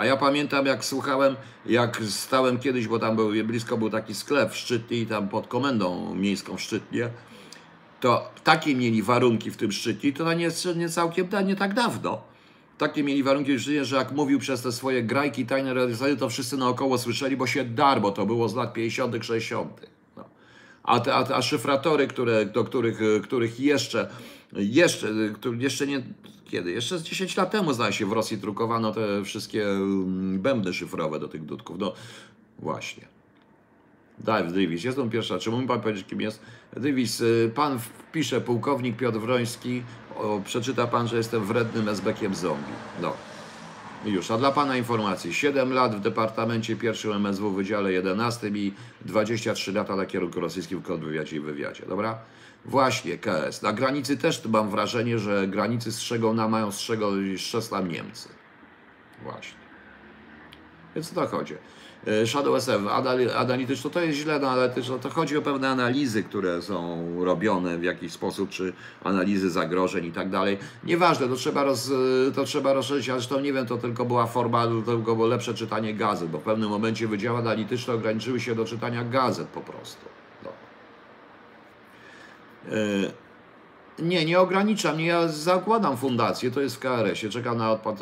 A 0.01 0.05
ja 0.05 0.17
pamiętam, 0.17 0.65
jak 0.65 0.85
słuchałem, 0.85 1.35
jak 1.65 2.01
stałem 2.03 2.59
kiedyś, 2.59 2.87
bo 2.87 2.99
tam 2.99 3.15
był, 3.15 3.31
blisko 3.45 3.77
był 3.77 3.89
taki 3.89 4.15
sklep 4.15 4.51
w 4.51 4.57
Szczytnie 4.57 4.97
i 4.97 5.05
tam 5.05 5.29
pod 5.29 5.47
komendą 5.47 6.15
miejską 6.15 6.57
w 6.57 6.61
Szczytnie, 6.61 7.09
to 7.99 8.29
takie 8.43 8.75
mieli 8.75 9.03
warunki 9.03 9.51
w 9.51 9.57
tym 9.57 9.71
Szczytnie, 9.71 10.13
to 10.13 10.33
nie, 10.33 10.49
nie 10.75 10.89
całkiem, 10.89 11.27
nie 11.45 11.55
tak 11.55 11.73
dawno. 11.73 12.21
Takie 12.77 13.03
mieli 13.03 13.23
warunki 13.23 13.57
w 13.57 13.61
Szczytnie, 13.61 13.85
że 13.85 13.95
jak 13.95 14.11
mówił 14.11 14.39
przez 14.39 14.61
te 14.61 14.71
swoje 14.71 15.03
grajki 15.03 15.45
tajne 15.45 15.73
radiostacji, 15.73 16.17
to 16.17 16.29
wszyscy 16.29 16.57
naokoło 16.57 16.97
słyszeli, 16.97 17.37
bo 17.37 17.47
się 17.47 17.63
dar, 17.63 18.01
bo 18.01 18.11
to 18.11 18.25
było 18.25 18.49
z 18.49 18.55
lat 18.55 18.73
50., 18.73 19.25
60. 19.25 19.81
No. 20.17 20.23
A, 20.83 20.99
te, 20.99 21.15
a, 21.15 21.23
te- 21.23 21.35
a 21.35 21.41
szyfratory, 21.41 22.07
które, 22.07 22.45
do 22.45 22.63
których, 22.63 22.99
których 23.23 23.59
jeszcze, 23.59 24.09
jeszcze, 24.53 25.07
jeszcze 25.57 25.87
nie, 25.87 26.03
kiedy? 26.51 26.71
Jeszcze 26.71 26.99
z 26.99 27.03
10 27.03 27.37
lat 27.37 27.51
temu, 27.51 27.73
zdaje 27.73 27.93
się, 27.93 28.05
w 28.05 28.11
Rosji 28.11 28.37
drukowano 28.37 28.91
te 28.91 29.23
wszystkie 29.23 29.69
mm, 29.69 30.39
bębny 30.39 30.73
szyfrowe 30.73 31.19
do 31.19 31.27
tych 31.27 31.45
dudków. 31.45 31.77
No 31.79 31.93
właśnie. 32.59 33.05
Dave 34.19 34.47
Davis, 34.47 34.83
jest 34.83 34.99
on 34.99 35.09
pierwsza. 35.09 35.39
Czy 35.39 35.51
mógł 35.51 35.67
pan 35.67 35.81
powiedzieć, 35.81 36.07
kim 36.07 36.21
jest? 36.21 36.41
Davis, 36.77 37.21
y, 37.21 37.51
pan 37.55 37.79
wpisze 37.79 38.41
pułkownik 38.41 38.97
Piotr 38.97 39.19
Wroński. 39.19 39.83
O, 40.17 40.41
przeczyta 40.45 40.87
pan, 40.87 41.07
że 41.07 41.17
jestem 41.17 41.45
wrednym 41.45 41.89
esbekiem 41.89 42.35
zombie. 42.35 42.73
No. 43.01 43.13
Już. 44.05 44.31
A 44.31 44.37
dla 44.37 44.51
pana 44.51 44.77
informacji. 44.77 45.33
7 45.33 45.73
lat 45.73 45.95
w 45.95 45.99
Departamencie 45.99 46.75
pierwszym 46.75 47.11
MSW 47.11 47.51
Wydziale 47.51 47.91
11 47.91 48.47
i 48.47 48.73
23 49.05 49.71
lata 49.71 49.95
na 49.95 50.05
kierunku 50.05 50.39
rosyjskim 50.39 50.79
w 50.79 50.83
kontrwywiadzie 50.83 51.35
i 51.37 51.39
wywiadzie. 51.39 51.85
Dobra? 51.85 52.19
Właśnie, 52.65 53.17
KS. 53.17 53.61
Na 53.61 53.73
granicy 53.73 54.17
też 54.17 54.45
mam 54.45 54.69
wrażenie, 54.69 55.19
że 55.19 55.47
granicy 55.47 55.91
strzegą 55.91 56.33
nam 56.33 56.51
mają 56.51 56.71
strzegą 56.71 57.11
nam 57.71 57.91
Niemcy. 57.91 58.29
Właśnie. 59.23 59.61
Więc 60.95 61.11
o 61.11 61.15
to 61.15 61.27
chodzi. 61.27 61.53
E, 62.07 62.27
Shadow 62.27 62.55
SF, 62.55 62.81
anali- 62.81 63.29
analityczno 63.35 63.89
to 63.89 64.01
jest 64.01 64.19
źle, 64.19 64.39
no 64.39 64.49
ale 64.49 64.69
też 64.69 64.91
to 65.01 65.09
chodzi 65.09 65.37
o 65.37 65.41
pewne 65.41 65.69
analizy, 65.69 66.23
które 66.23 66.61
są 66.61 67.05
robione 67.25 67.77
w 67.77 67.83
jakiś 67.83 68.11
sposób, 68.11 68.49
czy 68.49 68.73
analizy 69.03 69.49
zagrożeń 69.49 70.05
i 70.05 70.11
tak 70.11 70.29
dalej. 70.29 70.57
Nieważne, 70.83 71.27
to 71.27 71.35
trzeba, 71.35 71.63
roz, 71.63 71.91
to 72.35 72.43
trzeba 72.43 72.73
rozszerzyć, 72.73 73.09
a 73.09 73.13
zresztą 73.13 73.39
nie 73.39 73.53
wiem, 73.53 73.65
to 73.65 73.77
tylko 73.77 74.05
była 74.05 74.27
forma, 74.27 74.67
to 74.67 74.81
tylko 74.81 75.15
było 75.15 75.27
lepsze 75.27 75.53
czytanie 75.53 75.93
gazet, 75.93 76.29
bo 76.29 76.37
w 76.39 76.43
pewnym 76.43 76.69
momencie 76.69 77.07
wydziały 77.07 77.39
analityczne 77.39 77.93
ograniczyły 77.93 78.39
się 78.39 78.55
do 78.55 78.65
czytania 78.65 79.03
gazet 79.03 79.47
po 79.47 79.61
prostu. 79.61 80.05
E, 82.67 82.71
nie, 83.99 84.25
nie 84.25 84.39
ograniczam. 84.39 84.99
Ja 84.99 85.27
zakładam 85.27 85.97
fundację, 85.97 86.51
to 86.51 86.61
jest 86.61 86.75
w 86.75 86.79
KRS-ie. 86.79 87.31
Czekam 87.31 87.57
na 87.57 87.71
odpad, 87.71 87.99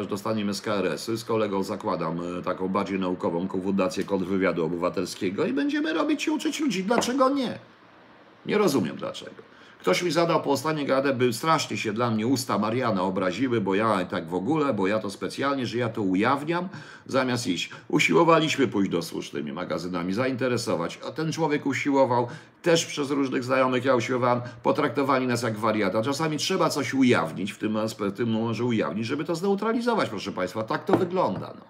aż 0.00 0.06
dostaniemy 0.06 0.54
z 0.54 0.60
KRS-u. 0.60 1.16
Z 1.16 1.24
kolegą 1.24 1.62
zakładam 1.62 2.20
e, 2.38 2.42
taką 2.42 2.68
bardziej 2.68 2.98
naukową 2.98 3.48
fundację 3.48 4.04
kontrwywiadu 4.04 4.64
obywatelskiego 4.64 5.44
i 5.44 5.52
będziemy 5.52 5.92
robić 5.92 6.26
i 6.26 6.30
uczyć 6.30 6.60
ludzi. 6.60 6.84
Dlaczego 6.84 7.28
nie? 7.28 7.58
Nie 8.46 8.58
rozumiem 8.58 8.96
dlaczego. 8.96 9.42
Ktoś 9.82 10.02
mi 10.02 10.10
zadał 10.10 10.42
po 10.42 10.50
ostatniej 10.50 10.86
gadę, 10.86 11.14
by 11.14 11.32
strasznie 11.32 11.76
się 11.76 11.92
dla 11.92 12.10
mnie 12.10 12.26
usta 12.26 12.58
Mariana 12.58 13.02
obraziły, 13.02 13.60
bo 13.60 13.74
ja 13.74 14.04
tak 14.04 14.28
w 14.28 14.34
ogóle, 14.34 14.74
bo 14.74 14.86
ja 14.86 14.98
to 14.98 15.10
specjalnie, 15.10 15.66
że 15.66 15.78
ja 15.78 15.88
to 15.88 16.02
ujawniam, 16.02 16.68
zamiast 17.06 17.46
iść. 17.46 17.70
Usiłowaliśmy 17.88 18.68
pójść 18.68 18.90
do 18.90 19.02
słusznymi 19.02 19.52
magazynami, 19.52 20.12
zainteresować, 20.12 20.98
a 21.08 21.10
ten 21.10 21.32
człowiek 21.32 21.66
usiłował, 21.66 22.28
też 22.62 22.86
przez 22.86 23.10
różnych 23.10 23.44
znajomych 23.44 23.84
ja 23.84 23.94
usiłowałem, 23.94 24.40
potraktowali 24.62 25.26
nas 25.26 25.42
jak 25.42 25.58
wariata. 25.58 26.02
Czasami 26.02 26.36
trzeba 26.36 26.70
coś 26.70 26.94
ujawnić, 26.94 27.52
w 27.52 27.58
tym, 27.58 27.74
aspe- 27.74 28.10
w 28.10 28.16
tym 28.16 28.30
może 28.30 28.64
ujawnić, 28.64 29.06
żeby 29.06 29.24
to 29.24 29.34
zneutralizować, 29.34 30.08
proszę 30.08 30.32
Państwa. 30.32 30.62
Tak 30.62 30.84
to 30.84 30.96
wygląda. 30.96 31.54
No. 31.58 31.64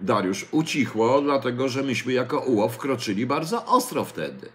Dariusz 0.00 0.46
ucichło, 0.50 1.20
dlatego 1.20 1.68
że 1.68 1.82
myśmy 1.82 2.12
jako 2.12 2.38
UO 2.40 2.68
wkroczyli 2.68 3.26
bardzo 3.26 3.66
ostro 3.66 4.04
wtedy. 4.04 4.48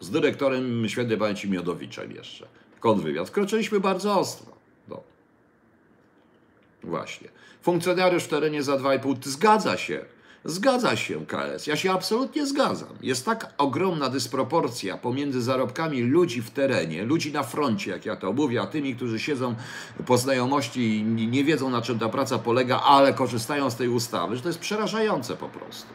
Z 0.00 0.10
dyrektorem 0.10 0.88
świętej 0.88 1.18
pamięci 1.18 1.50
Miodowiczem 1.50 2.12
jeszcze. 2.12 2.46
Kontrwywiad. 2.80 3.28
Wkroczyliśmy 3.28 3.80
bardzo 3.80 4.20
ostro. 4.20 4.52
No. 4.88 5.00
Właśnie. 6.82 7.28
Funkcjonariusz 7.62 8.24
w 8.24 8.28
terenie 8.28 8.62
za 8.62 8.76
2,5 8.76 9.16
zgadza 9.28 9.76
się. 9.76 10.04
Zgadza 10.44 10.96
się 10.96 11.26
KS, 11.26 11.66
ja 11.66 11.76
się 11.76 11.92
absolutnie 11.92 12.46
zgadzam. 12.46 12.88
Jest 13.02 13.24
tak 13.24 13.54
ogromna 13.58 14.08
dysproporcja 14.08 14.98
pomiędzy 14.98 15.42
zarobkami 15.42 16.02
ludzi 16.02 16.42
w 16.42 16.50
terenie, 16.50 17.04
ludzi 17.04 17.32
na 17.32 17.42
froncie, 17.42 17.90
jak 17.90 18.06
ja 18.06 18.16
to 18.16 18.32
mówię, 18.32 18.62
a 18.62 18.66
tymi, 18.66 18.96
którzy 18.96 19.18
siedzą 19.18 19.54
po 20.06 20.18
znajomości 20.18 20.96
i 20.96 21.02
nie 21.04 21.44
wiedzą 21.44 21.70
na 21.70 21.82
czym 21.82 21.98
ta 21.98 22.08
praca 22.08 22.38
polega, 22.38 22.80
ale 22.80 23.14
korzystają 23.14 23.70
z 23.70 23.76
tej 23.76 23.88
ustawy, 23.88 24.36
że 24.36 24.42
to 24.42 24.48
jest 24.48 24.58
przerażające 24.58 25.36
po 25.36 25.48
prostu. 25.48 25.88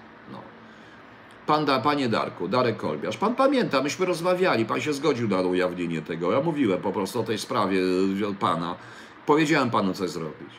Pan 1.47 1.65
da, 1.65 1.80
panie 1.80 2.09
Darku, 2.09 2.47
Darek 2.47 2.77
Kolbiarz, 2.77 3.17
pan 3.17 3.35
pamięta, 3.35 3.81
myśmy 3.81 4.05
rozmawiali, 4.05 4.65
pan 4.65 4.81
się 4.81 4.93
zgodził 4.93 5.27
na 5.27 5.41
ujawnienie 5.41 6.01
tego. 6.01 6.31
Ja 6.31 6.41
mówiłem 6.41 6.81
po 6.81 6.91
prostu 6.91 7.19
o 7.19 7.23
tej 7.23 7.38
sprawie 7.38 7.80
e, 8.30 8.34
pana. 8.39 8.76
Powiedziałem 9.26 9.69
panu, 9.69 9.93
co 9.93 10.07
zrobić 10.07 10.49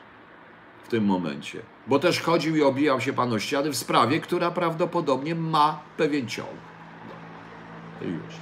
w 0.85 0.89
tym 0.89 1.05
momencie. 1.05 1.61
Bo 1.87 1.99
też 1.99 2.21
chodził 2.21 2.57
i 2.57 2.63
obijał 2.63 3.01
się 3.01 3.13
pan 3.13 3.33
o 3.33 3.39
ściany 3.39 3.71
w 3.71 3.77
sprawie, 3.77 4.21
która 4.21 4.51
prawdopodobnie 4.51 5.35
ma 5.35 5.81
pewien 5.97 6.29
ciąg. 6.29 6.49
No. 8.01 8.07
Już. 8.07 8.35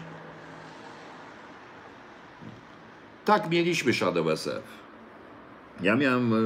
Tak 3.25 3.51
mieliśmy 3.51 3.93
Shadow 3.93 4.29
SF. 4.29 4.63
Ja 5.81 5.97
miałem 5.97 6.33
e, 6.33 6.39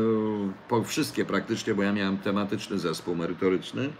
po 0.68 0.82
wszystkie 0.84 1.24
praktycznie, 1.24 1.74
bo 1.74 1.82
ja 1.82 1.92
miałem 1.92 2.18
tematyczny 2.18 2.78
zespół 2.78 3.16
merytoryczny. 3.16 3.90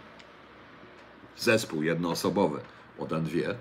Zespół 1.39 1.83
jednoosobowy, 1.83 2.59
potem 2.97 3.23
dwie. 3.23 3.55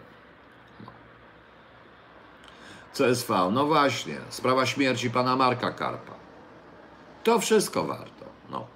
CSV, 2.93 3.51
no 3.53 3.67
właśnie, 3.67 4.17
sprawa 4.29 4.67
śmierci 4.67 5.11
pana 5.11 5.37
Marka 5.37 5.71
Karpa. 5.71 6.13
To 7.25 7.39
wszystko 7.39 7.85
warto. 7.85 8.25
No. 8.51 8.67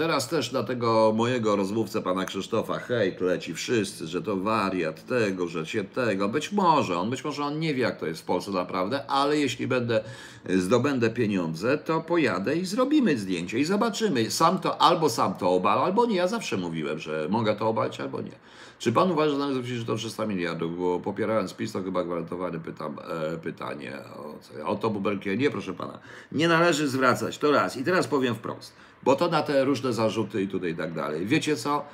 Teraz 0.00 0.28
też 0.28 0.52
na 0.52 0.62
tego 0.62 1.12
mojego 1.16 1.56
rozmówcę, 1.56 2.02
pana 2.02 2.24
Krzysztofa, 2.24 2.78
hejt 2.78 3.20
leci 3.20 3.54
wszyscy, 3.54 4.06
że 4.06 4.22
to 4.22 4.36
wariat 4.36 5.06
tego, 5.06 5.48
że 5.48 5.66
się 5.66 5.84
tego. 5.84 6.28
Być 6.28 6.52
może 6.52 6.98
on, 6.98 7.10
być 7.10 7.24
może 7.24 7.44
on 7.44 7.58
nie 7.58 7.74
wie, 7.74 7.82
jak 7.82 8.00
to 8.00 8.06
jest 8.06 8.20
w 8.20 8.24
Polsce 8.24 8.50
naprawdę, 8.50 9.06
ale 9.06 9.38
jeśli 9.38 9.66
będę, 9.66 10.04
zdobędę 10.48 11.10
pieniądze, 11.10 11.78
to 11.78 12.00
pojadę 12.00 12.56
i 12.56 12.66
zrobimy 12.66 13.18
zdjęcie 13.18 13.58
i 13.58 13.64
zobaczymy. 13.64 14.30
Sam 14.30 14.58
to, 14.58 14.82
albo 14.82 15.10
sam 15.10 15.34
to 15.34 15.50
obal, 15.50 15.78
albo 15.78 16.06
nie. 16.06 16.16
Ja 16.16 16.28
zawsze 16.28 16.56
mówiłem, 16.56 16.98
że 16.98 17.26
mogę 17.30 17.56
to 17.56 17.68
obalić, 17.68 18.00
albo 18.00 18.20
nie. 18.20 18.38
Czy 18.78 18.92
pan 18.92 19.10
uważa, 19.10 19.30
że 19.30 19.38
należy 19.38 19.78
że 19.78 19.84
to 19.84 19.96
300 19.96 20.26
miliardów, 20.26 20.78
bo 20.78 21.00
popierając 21.00 21.54
PiS, 21.54 21.72
to 21.72 21.82
chyba 21.82 22.04
gwarantowany 22.04 22.60
pytam, 22.60 22.96
e, 23.34 23.38
pytanie 23.38 23.98
o, 24.16 24.70
o 24.70 24.76
to 24.76 24.90
bubelkie. 24.90 25.36
Nie, 25.36 25.50
proszę 25.50 25.74
pana, 25.74 25.98
nie 26.32 26.48
należy 26.48 26.88
zwracać, 26.88 27.38
to 27.38 27.50
raz. 27.50 27.76
I 27.76 27.84
teraz 27.84 28.06
powiem 28.06 28.34
wprost, 28.34 28.72
bo 29.02 29.16
to 29.16 29.28
na 29.28 29.42
te 29.42 29.64
różne 29.64 29.92
zarzuty 29.92 30.42
i 30.42 30.48
tutaj 30.48 30.70
i 30.70 30.74
tak 30.74 30.92
dalej. 30.92 31.26
Wiecie 31.26 31.56
co? 31.56 31.84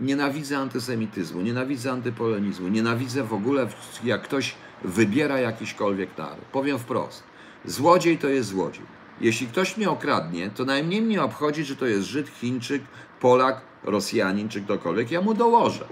Nienawidzę 0.00 0.58
antysemityzmu, 0.58 1.40
nienawidzę 1.40 1.92
antypolenizmu, 1.92 2.68
nienawidzę 2.68 3.24
w 3.24 3.34
ogóle, 3.34 3.68
jak 4.04 4.22
ktoś 4.22 4.54
wybiera 4.84 5.40
jakiśkolwiek 5.40 6.18
naród. 6.18 6.44
Powiem 6.52 6.78
wprost, 6.78 7.22
złodziej 7.64 8.18
to 8.18 8.28
jest 8.28 8.48
złodziej. 8.48 8.84
Jeśli 9.20 9.46
ktoś 9.46 9.76
mnie 9.76 9.90
okradnie, 9.90 10.50
to 10.50 10.64
najmniej 10.64 11.02
mnie 11.02 11.22
obchodzi, 11.22 11.64
czy 11.64 11.76
to 11.76 11.86
jest 11.86 12.06
Żyd, 12.06 12.28
Chińczyk, 12.28 12.82
Polak, 13.20 13.60
Rosjanin 13.84 14.48
czy 14.48 14.60
ktokolwiek, 14.60 15.10
ja 15.10 15.20
mu 15.20 15.34
dołożę. 15.34 15.84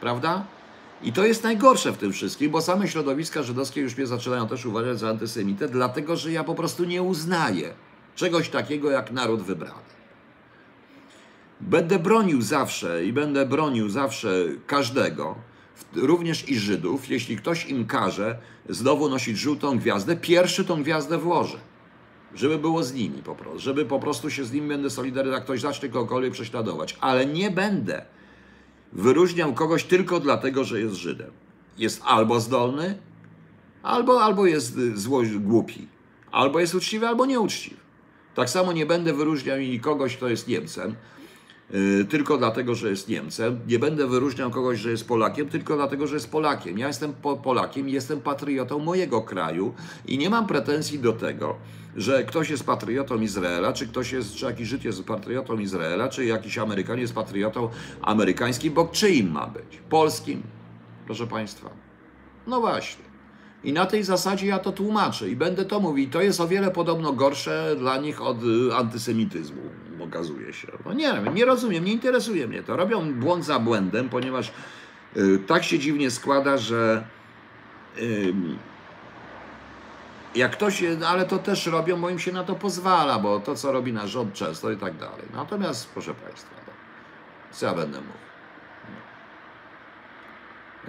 Prawda? 0.00 0.44
I 1.02 1.12
to 1.12 1.26
jest 1.26 1.42
najgorsze 1.42 1.92
w 1.92 1.98
tym 1.98 2.12
wszystkim, 2.12 2.50
bo 2.50 2.60
same 2.60 2.88
środowiska 2.88 3.42
żydowskie 3.42 3.80
już 3.80 3.96
mnie 3.96 4.06
zaczynają 4.06 4.48
też 4.48 4.66
uważać 4.66 4.98
za 4.98 5.08
antysemitę, 5.08 5.68
dlatego 5.68 6.16
że 6.16 6.32
ja 6.32 6.44
po 6.44 6.54
prostu 6.54 6.84
nie 6.84 7.02
uznaję 7.02 7.74
czegoś 8.14 8.48
takiego 8.48 8.90
jak 8.90 9.12
naród 9.12 9.42
wybrany. 9.42 9.92
Będę 11.60 11.98
bronił 11.98 12.42
zawsze 12.42 13.04
i 13.04 13.12
będę 13.12 13.46
bronił 13.46 13.88
zawsze 13.88 14.44
każdego, 14.66 15.34
również 15.94 16.48
i 16.48 16.58
Żydów, 16.58 17.08
jeśli 17.08 17.36
ktoś 17.36 17.66
im 17.66 17.86
każe 17.86 18.38
znowu 18.68 19.08
nosić 19.08 19.38
żółtą 19.38 19.78
gwiazdę, 19.78 20.16
pierwszy 20.16 20.64
tą 20.64 20.82
gwiazdę 20.82 21.18
włożę. 21.18 21.58
Żeby 22.34 22.58
było 22.58 22.82
z 22.82 22.94
nimi 22.94 23.22
po 23.22 23.34
prostu, 23.34 23.58
żeby 23.58 23.84
po 23.84 24.00
prostu 24.00 24.30
się 24.30 24.44
z 24.44 24.52
nimi 24.52 24.68
będę 24.68 24.90
solidarny, 24.90 25.32
jak 25.32 25.44
ktoś 25.44 25.60
zacznie 25.60 25.88
kogokolwiek 25.88 26.32
prześladować, 26.32 26.96
ale 27.00 27.26
nie 27.26 27.50
będę 27.50 28.04
wyróżniał 28.92 29.54
kogoś 29.54 29.84
tylko 29.84 30.20
dlatego, 30.20 30.64
że 30.64 30.80
jest 30.80 30.94
Żydem. 30.94 31.30
Jest 31.78 32.02
albo 32.04 32.40
zdolny, 32.40 32.98
albo, 33.82 34.22
albo 34.22 34.46
jest 34.46 34.78
y, 34.78 34.98
zło, 34.98 35.22
głupi, 35.40 35.88
albo 36.32 36.60
jest 36.60 36.74
uczciwy, 36.74 37.08
albo 37.08 37.26
nieuczciwy. 37.26 37.81
Tak 38.34 38.50
samo 38.50 38.72
nie 38.72 38.86
będę 38.86 39.12
wyróżniał 39.12 39.58
i 39.58 39.80
kogoś, 39.80 40.16
kto 40.16 40.28
jest 40.28 40.48
Niemcem, 40.48 40.94
yy, 41.70 42.04
tylko 42.04 42.38
dlatego, 42.38 42.74
że 42.74 42.90
jest 42.90 43.08
Niemcem. 43.08 43.60
Nie 43.68 43.78
będę 43.78 44.06
wyróżniał 44.06 44.50
kogoś, 44.50 44.78
że 44.78 44.90
jest 44.90 45.08
Polakiem, 45.08 45.48
tylko 45.48 45.76
dlatego, 45.76 46.06
że 46.06 46.14
jest 46.14 46.30
Polakiem. 46.30 46.78
Ja 46.78 46.86
jestem 46.86 47.12
po 47.12 47.36
Polakiem, 47.36 47.88
jestem 47.88 48.20
patriotą 48.20 48.78
mojego 48.78 49.22
kraju 49.22 49.74
i 50.06 50.18
nie 50.18 50.30
mam 50.30 50.46
pretensji 50.46 50.98
do 50.98 51.12
tego, 51.12 51.56
że 51.96 52.24
ktoś 52.24 52.50
jest 52.50 52.64
patriotą 52.64 53.20
Izraela, 53.20 53.72
czy 53.72 53.86
ktoś 53.86 54.12
jest, 54.12 54.34
czy 54.34 54.44
jakiś 54.44 54.68
Żyd 54.68 54.84
jest 54.84 55.04
patriotą 55.04 55.58
Izraela, 55.58 56.08
czy 56.08 56.24
jakiś 56.24 56.58
Amerykan 56.58 56.98
jest 56.98 57.14
patriotą 57.14 57.68
amerykańskim, 58.02 58.74
bo 58.74 58.88
czyim 58.92 59.30
ma 59.30 59.46
być? 59.46 59.78
Polskim, 59.90 60.42
proszę 61.06 61.26
Państwa. 61.26 61.70
No 62.46 62.60
właśnie. 62.60 63.11
I 63.64 63.72
na 63.72 63.86
tej 63.86 64.02
zasadzie 64.04 64.46
ja 64.46 64.58
to 64.58 64.72
tłumaczę 64.72 65.30
i 65.30 65.36
będę 65.36 65.64
to 65.64 65.80
mówił. 65.80 66.10
To 66.10 66.22
jest 66.22 66.40
o 66.40 66.48
wiele 66.48 66.70
podobno 66.70 67.12
gorsze 67.12 67.76
dla 67.78 67.96
nich 67.96 68.22
od 68.22 68.38
y, 68.44 68.74
antysemityzmu, 68.76 69.62
okazuje 70.00 70.52
się. 70.52 70.68
No 70.84 70.92
nie 70.92 71.12
wiem, 71.12 71.34
nie 71.34 71.44
rozumiem, 71.44 71.84
nie 71.84 71.92
interesuje 71.92 72.48
mnie 72.48 72.62
to. 72.62 72.76
Robią 72.76 73.14
błąd 73.14 73.44
za 73.44 73.58
błędem, 73.58 74.08
ponieważ 74.08 74.52
y, 75.16 75.38
tak 75.46 75.64
się 75.64 75.78
dziwnie 75.78 76.10
składa, 76.10 76.58
że 76.58 77.04
y, 77.98 78.34
jak 80.34 80.52
ktoś, 80.52 80.82
ale 81.06 81.26
to 81.26 81.38
też 81.38 81.66
robią, 81.66 82.00
bo 82.00 82.10
im 82.10 82.18
się 82.18 82.32
na 82.32 82.44
to 82.44 82.54
pozwala, 82.54 83.18
bo 83.18 83.40
to, 83.40 83.54
co 83.54 83.72
robi 83.72 83.92
nasz 83.92 84.10
rząd 84.10 84.34
często 84.34 84.70
i 84.70 84.76
tak 84.76 84.96
dalej. 84.96 85.24
Natomiast, 85.34 85.88
proszę 85.92 86.14
Państwa, 86.14 86.50
no, 86.66 86.72
co 87.52 87.66
ja 87.66 87.74
będę 87.74 87.98
mówił? 87.98 88.21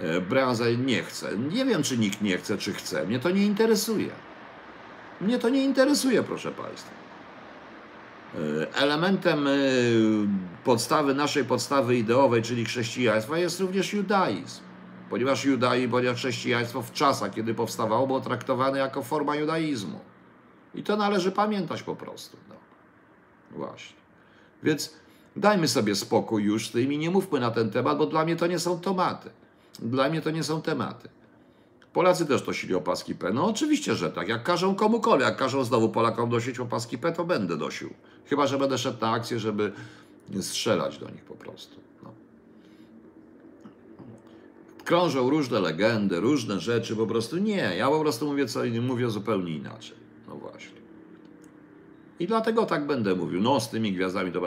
No. 0.00 0.20
Bręza 0.20 0.64
nie 0.78 1.02
chce. 1.02 1.38
Nie 1.38 1.64
wiem, 1.64 1.82
czy 1.82 1.98
nikt 1.98 2.22
nie 2.22 2.38
chce, 2.38 2.58
czy 2.58 2.72
chce. 2.72 3.06
Mnie 3.06 3.18
to 3.18 3.30
nie 3.30 3.44
interesuje. 3.46 4.10
Mnie 5.20 5.38
to 5.38 5.48
nie 5.48 5.64
interesuje, 5.64 6.22
proszę 6.22 6.52
Państwa. 6.52 6.90
E, 8.34 8.74
elementem 8.74 9.46
e, 9.46 9.50
podstawy, 10.64 11.14
naszej 11.14 11.44
podstawy 11.44 11.96
ideowej, 11.96 12.42
czyli 12.42 12.64
chrześcijaństwa, 12.64 13.38
jest 13.38 13.60
również 13.60 13.92
judaizm 13.92 14.60
ponieważ 15.10 15.44
judaizm, 15.44 15.90
ponieważ 15.90 16.16
chrześcijaństwo 16.16 16.82
w 16.82 16.92
czasach, 16.92 17.34
kiedy 17.34 17.54
powstawało, 17.54 18.06
było 18.06 18.20
traktowane 18.20 18.78
jako 18.78 19.02
forma 19.02 19.36
judaizmu. 19.36 20.00
I 20.74 20.82
to 20.82 20.96
należy 20.96 21.32
pamiętać 21.32 21.82
po 21.82 21.96
prostu. 21.96 22.36
No. 22.48 22.54
Właśnie. 23.50 23.96
Więc 24.62 24.94
dajmy 25.36 25.68
sobie 25.68 25.94
spokój 25.94 26.44
już 26.44 26.68
z 26.68 26.70
tym 26.70 26.92
i 26.92 26.98
nie 26.98 27.10
mówmy 27.10 27.40
na 27.40 27.50
ten 27.50 27.70
temat, 27.70 27.98
bo 27.98 28.06
dla 28.06 28.24
mnie 28.24 28.36
to 28.36 28.46
nie 28.46 28.58
są 28.58 28.80
tematy. 28.80 29.30
Dla 29.78 30.08
mnie 30.08 30.20
to 30.20 30.30
nie 30.30 30.42
są 30.42 30.62
tematy. 30.62 31.08
Polacy 31.92 32.26
też 32.26 32.46
nosili 32.46 32.74
opaski 32.74 33.14
P. 33.14 33.32
No 33.32 33.46
oczywiście, 33.46 33.94
że 33.94 34.12
tak. 34.12 34.28
Jak 34.28 34.42
każą 34.42 34.74
komukolwiek, 34.74 35.28
jak 35.28 35.36
każą 35.36 35.64
znowu 35.64 35.88
Polakom 35.88 36.30
nosić 36.30 36.60
opaski 36.60 36.98
P, 36.98 37.12
to 37.12 37.24
będę 37.24 37.56
nosił. 37.56 37.94
Chyba, 38.26 38.46
że 38.46 38.58
będę 38.58 38.78
szedł 38.78 39.00
na 39.00 39.10
akcję, 39.10 39.38
żeby 39.38 39.72
strzelać 40.40 40.98
do 40.98 41.10
nich 41.10 41.24
po 41.24 41.34
prostu. 41.34 41.80
krążą 44.84 45.30
różne 45.30 45.60
legendy, 45.60 46.20
różne 46.20 46.60
rzeczy, 46.60 46.96
po 46.96 47.06
prostu 47.06 47.38
nie. 47.38 47.76
Ja 47.76 47.88
po 47.88 48.00
prostu 48.00 48.26
mówię 48.26 48.46
co 48.46 48.60
mówię 48.82 49.10
zupełnie 49.10 49.56
inaczej. 49.56 49.96
No 50.28 50.36
właśnie. 50.36 50.84
I 52.18 52.26
dlatego 52.26 52.66
tak 52.66 52.86
będę 52.86 53.14
mówił. 53.14 53.40
No, 53.40 53.60
z 53.60 53.70
tymi 53.70 53.92
gwiazdami 53.92 54.32
to 54.32 54.40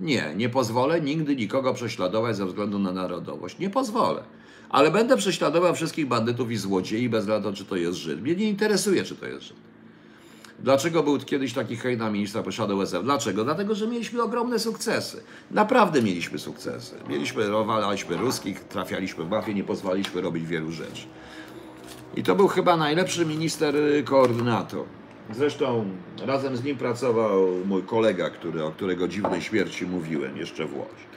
Nie, 0.00 0.34
nie 0.36 0.48
pozwolę 0.48 1.00
nigdy 1.00 1.36
nikogo 1.36 1.74
prześladować 1.74 2.36
ze 2.36 2.46
względu 2.46 2.78
na 2.78 2.92
narodowość. 2.92 3.58
Nie 3.58 3.70
pozwolę. 3.70 4.22
Ale 4.74 4.90
będę 4.90 5.16
prześladował 5.16 5.74
wszystkich 5.74 6.06
bandytów 6.06 6.50
i 6.50 6.56
złodziei 6.56 7.08
bez 7.08 7.20
względu 7.20 7.52
czy 7.52 7.64
to 7.64 7.76
jest 7.76 7.98
Żyd. 7.98 8.22
Mnie 8.22 8.36
nie 8.36 8.48
interesuje, 8.48 9.04
czy 9.04 9.16
to 9.16 9.26
jest 9.26 9.42
Żyd. 9.42 9.56
Dlaczego 10.58 11.02
był 11.02 11.18
kiedyś 11.18 11.52
taki 11.52 11.76
hejt 11.76 11.98
na 11.98 12.10
ministra 12.10 12.42
Shadow 12.52 12.82
SF? 12.82 13.02
Dlaczego? 13.02 13.44
Dlatego, 13.44 13.74
że 13.74 13.86
mieliśmy 13.86 14.22
ogromne 14.22 14.58
sukcesy. 14.58 15.22
Naprawdę 15.50 16.02
mieliśmy 16.02 16.38
sukcesy. 16.38 16.94
Mieliśmy, 17.08 17.48
rowaliśmy 17.48 18.16
ruskich, 18.16 18.60
trafialiśmy 18.60 19.24
w 19.24 19.28
mafię, 19.28 19.54
nie 19.54 19.64
pozwaliliśmy 19.64 20.20
robić 20.20 20.46
wielu 20.46 20.72
rzeczy. 20.72 21.06
I 22.16 22.22
to 22.22 22.34
był 22.34 22.48
chyba 22.48 22.76
najlepszy 22.76 23.26
minister 23.26 23.76
y, 23.76 24.02
koordynator. 24.02 24.84
Zresztą 25.34 25.84
razem 26.26 26.56
z 26.56 26.64
nim 26.64 26.76
pracował 26.76 27.48
mój 27.66 27.82
kolega, 27.82 28.30
który, 28.30 28.64
o 28.64 28.70
którego 28.70 29.08
dziwnej 29.08 29.42
śmierci 29.42 29.86
mówiłem 29.86 30.36
jeszcze 30.36 30.66
w 30.66 30.76
Łodzi. 30.76 31.13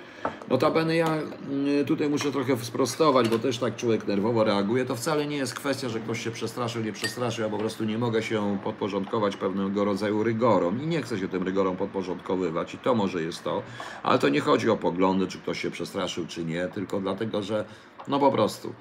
Notabene 0.50 0.96
ja 0.96 1.08
mm, 1.08 1.86
tutaj 1.86 2.10
muszę 2.10 2.32
trochę 2.32 2.58
sprostować, 2.58 3.30
bo 3.30 3.40
też 3.40 3.58
tak 3.58 3.76
człowiek 3.76 4.08
nerwowo 4.08 4.44
reaguje. 4.44 4.86
To 4.86 4.96
wcale 4.96 5.28
nie 5.28 5.38
jest 5.38 5.54
kwestia, 5.54 5.90
że 5.90 6.00
ktoś 6.00 6.24
się 6.24 6.32
przestraszył, 6.32 6.84
nie 6.84 6.92
przestraszył. 6.94 7.44
Ja 7.44 7.50
po 7.52 7.58
prostu 7.58 7.84
nie 7.84 7.98
mogę 7.98 8.24
się 8.24 8.58
podporządkować 8.64 9.38
pewnego 9.38 9.86
rodzaju 9.86 10.24
rygorom 10.24 10.84
i 10.84 10.88
nie 10.88 11.02
chcę 11.02 11.18
się 11.20 11.28
tym 11.28 11.44
rygorom 11.44 11.78
podporządkowywać 11.78 12.74
i 12.74 12.78
to 12.78 12.96
może 12.96 13.22
jest 13.22 13.44
to. 13.44 13.62
Ale 14.04 14.20
to 14.20 14.30
nie 14.30 14.40
chodzi 14.40 14.70
o 14.70 14.78
poglądy, 14.78 15.28
czy 15.28 15.38
ktoś 15.38 15.62
się 15.62 15.72
przestraszył, 15.72 16.26
czy 16.28 16.46
nie, 16.46 16.68
tylko 16.68 17.00
dlatego, 17.00 17.42
że 17.42 17.66
no 18.08 18.20
po 18.20 18.32
prostu. 18.32 18.74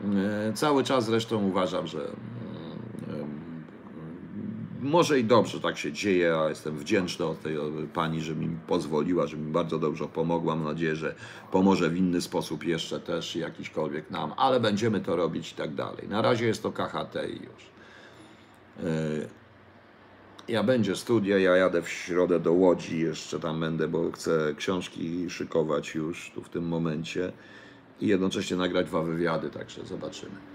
mm, 0.00 0.54
Cały 0.54 0.84
czas 0.84 1.04
zresztą 1.04 1.44
uważam, 1.44 1.86
że 1.86 1.98
mm, 1.98 2.14
może 4.84 5.20
i 5.20 5.24
dobrze 5.24 5.60
tak 5.60 5.78
się 5.78 5.92
dzieje, 5.92 6.36
a 6.36 6.48
jestem 6.48 6.78
wdzięczny 6.78 7.26
od 7.26 7.40
tej 7.42 7.56
pani, 7.94 8.20
że 8.20 8.34
mi 8.34 8.56
pozwoliła, 8.66 9.26
że 9.26 9.36
mi 9.36 9.52
bardzo 9.52 9.78
dobrze 9.78 10.08
pomogła. 10.08 10.56
Mam 10.56 10.64
nadzieję, 10.64 10.96
że 10.96 11.14
pomoże 11.52 11.90
w 11.90 11.96
inny 11.96 12.20
sposób 12.20 12.64
jeszcze 12.64 13.00
też 13.00 13.36
jakiśkolwiek 13.36 14.10
nam, 14.10 14.32
ale 14.36 14.60
będziemy 14.60 15.00
to 15.00 15.16
robić 15.16 15.52
i 15.52 15.54
tak 15.54 15.74
dalej. 15.74 16.08
Na 16.08 16.22
razie 16.22 16.46
jest 16.46 16.62
to 16.62 16.72
KHT 16.72 17.14
i 17.28 17.44
już. 17.44 17.70
Yy, 18.82 19.28
Ja 20.48 20.62
będzie 20.62 20.96
studia, 20.96 21.38
ja 21.38 21.56
jadę 21.56 21.82
w 21.82 21.88
środę 21.88 22.40
do 22.40 22.52
Łodzi, 22.52 22.98
jeszcze 22.98 23.40
tam 23.40 23.60
będę, 23.60 23.88
bo 23.88 24.12
chcę 24.12 24.54
książki 24.56 25.30
szykować 25.30 25.94
już 25.94 26.30
tu 26.34 26.42
w 26.42 26.48
tym 26.48 26.68
momencie 26.68 27.32
i 28.00 28.06
jednocześnie 28.06 28.56
nagrać 28.56 28.86
dwa 28.86 29.02
wywiady, 29.02 29.50
także 29.50 29.86
zobaczymy. 29.86 30.53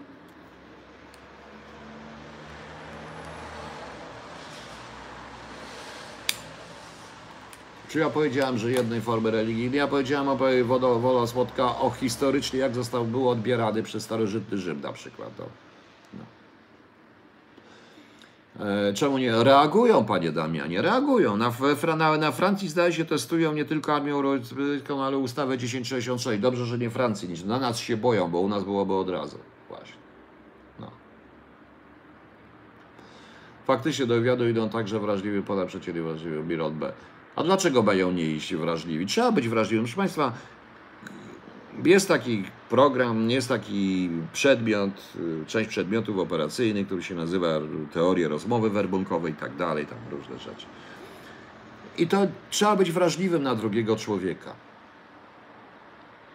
Czy 7.89 7.99
ja 7.99 8.09
powiedziałem, 8.09 8.57
że 8.57 8.71
jednej 8.71 9.01
formy 9.01 9.31
religii? 9.31 9.71
Ja 9.73 9.87
powiedziałem 9.87 10.27
o 10.27 10.37
Wola, 10.65 10.99
Wola 10.99 11.27
Słodka 11.27 11.63
o 11.79 11.89
historycznie, 11.89 12.59
jak 12.59 12.75
został 12.75 13.05
był 13.05 13.29
odbierany 13.29 13.83
przez 13.83 14.03
starożytny 14.03 14.57
Rzym 14.57 14.81
na 14.81 14.93
przykład. 14.93 15.29
No. 15.39 15.45
No. 16.13 16.25
E, 18.65 18.93
Czemu 18.93 19.17
nie? 19.17 19.43
Reagują, 19.43 20.05
panie 20.05 20.31
Damianie, 20.31 20.81
reagują. 20.81 21.37
Na, 21.37 21.53
na, 21.97 22.17
na 22.17 22.31
Francji 22.31 22.69
zdaje 22.69 22.93
się 22.93 23.05
testują 23.05 23.53
nie 23.53 23.65
tylko 23.65 23.95
armię 23.95 24.11
europejską, 24.11 25.03
ale 25.03 25.17
ustawę 25.17 25.57
1066. 25.57 26.41
Dobrze, 26.41 26.65
że 26.65 26.77
nie 26.77 26.89
Francji, 26.89 27.29
niż 27.29 27.43
na 27.43 27.59
nas 27.59 27.79
się 27.79 27.97
boją, 27.97 28.27
bo 28.27 28.39
u 28.39 28.47
nas 28.47 28.63
byłoby 28.63 28.93
od 28.93 29.09
razu. 29.09 29.37
Właśnie. 29.69 29.97
No. 30.79 30.91
Faktycznie 33.67 34.05
do 34.05 34.15
wywiadu 34.15 34.49
idą 34.49 34.69
także 34.69 34.99
wrażliwi 34.99 35.41
poda 35.41 35.65
przecięli 35.65 36.01
wrażliwy 36.01 36.43
Mirot 36.43 36.73
B. 36.73 36.93
A 37.39 37.43
dlaczego 37.43 37.83
mają 37.83 38.11
nie 38.11 38.25
iść 38.25 38.55
wrażliwi? 38.55 39.05
Trzeba 39.05 39.31
być 39.31 39.49
wrażliwym. 39.49 39.85
Proszę 39.85 39.97
Państwa, 39.97 40.33
jest 41.83 42.07
taki 42.07 42.43
program, 42.69 43.29
jest 43.29 43.49
taki 43.49 44.09
przedmiot, 44.33 44.91
część 45.47 45.69
przedmiotów 45.69 46.19
operacyjnych, 46.19 46.85
który 46.85 47.03
się 47.03 47.15
nazywa 47.15 47.47
teorie 47.93 48.27
rozmowy 48.27 48.69
werbunkowej 48.69 49.33
i 49.33 49.35
tak 49.35 49.55
dalej, 49.55 49.85
tam 49.85 49.97
różne 50.11 50.39
rzeczy. 50.39 50.65
I 51.97 52.07
to 52.07 52.27
trzeba 52.49 52.75
być 52.75 52.91
wrażliwym 52.91 53.43
na 53.43 53.55
drugiego 53.55 53.95
człowieka. 53.95 54.53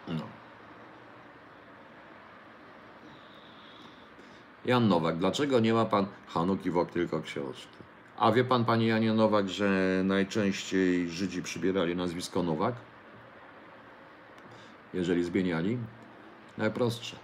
No. 0.09 0.23
Jan 4.65 4.89
Nowak, 4.89 5.17
dlaczego 5.17 5.61
nie 5.61 5.75
ma 5.75 5.85
pan 5.85 6.07
Hanuki 6.29 6.71
Wok, 6.71 6.91
tylko 6.91 7.21
książki? 7.21 7.85
A 8.19 8.33
wie 8.33 8.45
pan, 8.45 8.65
panie 8.65 8.87
Janie 8.87 9.13
Nowak, 9.13 9.49
że 9.49 10.01
najczęściej 10.05 11.11
Żydzi 11.11 11.43
przybierali 11.43 11.97
nazwisko 11.97 12.43
Nowak? 12.43 12.75
Jeżeli 14.95 15.25
zmieniali? 15.25 15.79
Najprostsze. 16.59 17.17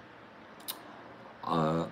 A... 1.43 1.85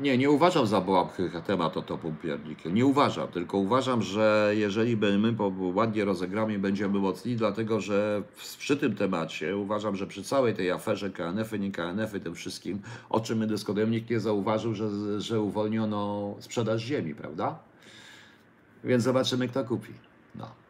Nie, 0.00 0.18
nie 0.18 0.30
uważam 0.30 0.66
za 0.66 0.80
byłabych 0.80 1.32
temat 1.46 1.76
o 1.76 1.82
to 1.82 1.98
piernikiem. 2.22 2.74
Nie 2.74 2.86
uważam, 2.86 3.28
tylko 3.28 3.58
uważam, 3.58 4.02
że 4.02 4.52
jeżeli 4.56 4.96
my 4.96 5.34
ładnie 5.74 6.04
rozegramy, 6.04 6.58
będziemy 6.58 6.98
mocni, 6.98 7.36
dlatego 7.36 7.80
że 7.80 8.22
przy 8.58 8.76
tym 8.76 8.94
temacie 8.94 9.56
uważam, 9.56 9.96
że 9.96 10.06
przy 10.06 10.24
całej 10.24 10.54
tej 10.54 10.70
aferze 10.70 11.10
KNF-y, 11.10 11.58
nie 11.58 11.70
KNF-y, 11.70 12.20
tym 12.20 12.34
wszystkim, 12.34 12.82
o 13.10 13.20
czym 13.20 13.38
my 13.38 13.46
dyskutujemy, 13.46 13.92
nikt 13.92 14.10
nie 14.10 14.20
zauważył, 14.20 14.74
że, 14.74 15.20
że 15.20 15.40
uwolniono 15.40 16.34
sprzedaż 16.40 16.82
ziemi, 16.82 17.14
prawda? 17.14 17.58
Więc 18.84 19.02
zobaczymy, 19.02 19.48
kto 19.48 19.64
kupi. 19.64 19.92
No. 20.34 20.63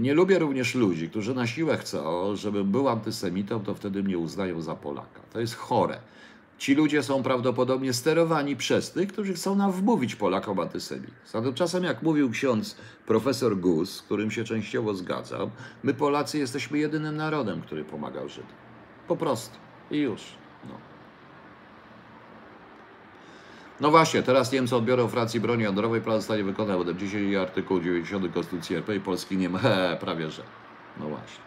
Nie 0.00 0.14
lubię 0.14 0.38
również 0.38 0.74
ludzi, 0.74 1.10
którzy 1.10 1.34
na 1.34 1.46
siłę 1.46 1.78
chcą, 1.78 2.36
żebym 2.36 2.70
był 2.70 2.88
antysemitą, 2.88 3.60
to 3.60 3.74
wtedy 3.74 4.02
mnie 4.02 4.18
uznają 4.18 4.60
za 4.60 4.74
Polaka. 4.74 5.20
To 5.32 5.40
jest 5.40 5.54
chore. 5.54 5.98
Ci 6.58 6.74
ludzie 6.74 7.02
są 7.02 7.22
prawdopodobnie 7.22 7.92
sterowani 7.92 8.56
przez 8.56 8.92
tych, 8.92 9.08
którzy 9.08 9.34
chcą 9.34 9.54
nam 9.54 9.72
wmówić 9.72 10.16
Polakom 10.16 10.60
antysemit. 10.60 11.10
Zatem 11.32 11.54
czasem, 11.54 11.84
jak 11.84 12.02
mówił 12.02 12.30
ksiądz 12.30 12.76
profesor 13.06 13.56
Gus, 13.56 13.90
z 13.90 14.02
którym 14.02 14.30
się 14.30 14.44
częściowo 14.44 14.94
zgadzam, 14.94 15.50
my 15.82 15.94
Polacy 15.94 16.38
jesteśmy 16.38 16.78
jedynym 16.78 17.16
narodem, 17.16 17.62
który 17.62 17.84
pomagał 17.84 18.28
Żydom. 18.28 18.50
Po 19.08 19.16
prostu. 19.16 19.58
I 19.90 19.98
już. 19.98 20.22
No. 20.68 20.95
No 23.80 23.90
właśnie, 23.90 24.22
teraz 24.22 24.52
Niemcy 24.52 24.76
odbiorą 24.76 25.08
Francji 25.08 25.40
broń 25.40 25.60
jądrowej, 25.60 26.00
plan 26.00 26.16
zostanie 26.16 26.44
wykonany 26.44 26.78
potem 26.78 26.98
dzisiaj 26.98 27.36
artykuł 27.36 27.80
90 27.80 28.34
Konstytucji 28.34 28.76
RP 28.76 28.96
i 28.96 29.00
Polski 29.00 29.36
nie 29.36 29.48
ma, 29.48 29.60
prawie 30.00 30.30
że. 30.30 30.42
No 31.00 31.08
właśnie. 31.08 31.44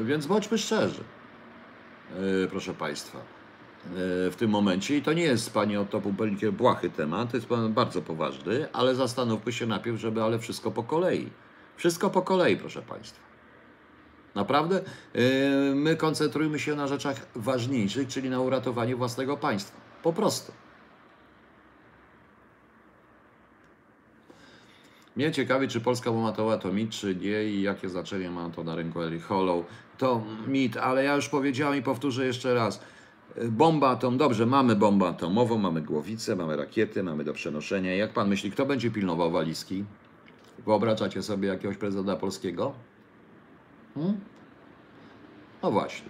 E, 0.00 0.04
więc 0.04 0.26
bądźmy 0.26 0.58
szczerzy, 0.58 1.04
e, 2.44 2.48
proszę 2.50 2.74
Państwa, 2.74 3.18
e, 3.18 3.22
w 4.30 4.34
tym 4.38 4.50
momencie. 4.50 4.96
I 4.96 5.02
to 5.02 5.12
nie 5.12 5.22
jest, 5.22 5.54
Panie 5.54 5.80
Otto 5.80 6.00
Pumpelnikiem, 6.00 6.52
błahy 6.52 6.90
temat, 6.90 7.30
to 7.30 7.36
jest 7.36 7.48
bardzo 7.68 8.02
poważny, 8.02 8.68
ale 8.72 8.94
zastanówmy 8.94 9.52
się 9.52 9.66
najpierw, 9.66 10.00
żeby, 10.00 10.22
ale 10.22 10.38
wszystko 10.38 10.70
po 10.70 10.82
kolei. 10.82 11.30
Wszystko 11.76 12.10
po 12.10 12.22
kolei, 12.22 12.56
proszę 12.56 12.82
Państwa. 12.82 13.29
Naprawdę 14.34 14.82
yy, 15.14 15.74
my 15.74 15.96
koncentrujmy 15.96 16.58
się 16.58 16.74
na 16.74 16.86
rzeczach 16.86 17.26
ważniejszych, 17.34 18.08
czyli 18.08 18.30
na 18.30 18.40
uratowaniu 18.40 18.98
własnego 18.98 19.36
państwa. 19.36 19.80
Po 20.02 20.12
prostu. 20.12 20.52
Mnie 25.16 25.32
ciekawi, 25.32 25.68
czy 25.68 25.80
Polska 25.80 26.10
bomatowa 26.10 26.58
to 26.58 26.72
mit, 26.72 26.90
czy 26.90 27.14
nie 27.14 27.44
i 27.44 27.62
jakie 27.62 27.88
znaczenie 27.88 28.30
ma 28.30 28.50
to 28.50 28.64
na 28.64 28.74
rynku 28.74 29.02
Eli 29.02 29.20
Hollow. 29.20 29.64
To 29.98 30.22
mit, 30.46 30.76
ale 30.76 31.04
ja 31.04 31.14
już 31.14 31.28
powiedziałem 31.28 31.78
i 31.78 31.82
powtórzę 31.82 32.26
jeszcze 32.26 32.54
raz. 32.54 32.80
Yy, 33.36 33.48
Bomba 33.48 33.90
atom, 33.90 34.18
dobrze, 34.18 34.46
mamy 34.46 34.76
bombę 34.76 35.08
atomową, 35.08 35.58
mamy 35.58 35.82
głowicę, 35.82 36.36
mamy 36.36 36.56
rakiety, 36.56 37.02
mamy 37.02 37.24
do 37.24 37.32
przenoszenia. 37.32 37.94
Jak 37.94 38.12
pan 38.12 38.28
myśli, 38.28 38.50
kto 38.50 38.66
będzie 38.66 38.90
pilnował 38.90 39.30
walizki? 39.30 39.84
Wyobrażacie 40.66 41.22
sobie 41.22 41.48
jakiegoś 41.48 41.76
prezydenta 41.76 42.16
polskiego? 42.16 42.74
Hmm? 43.94 44.20
No 45.62 45.70
właśnie. 45.70 46.08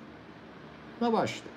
No 1.00 1.10
właśnie. 1.10 1.50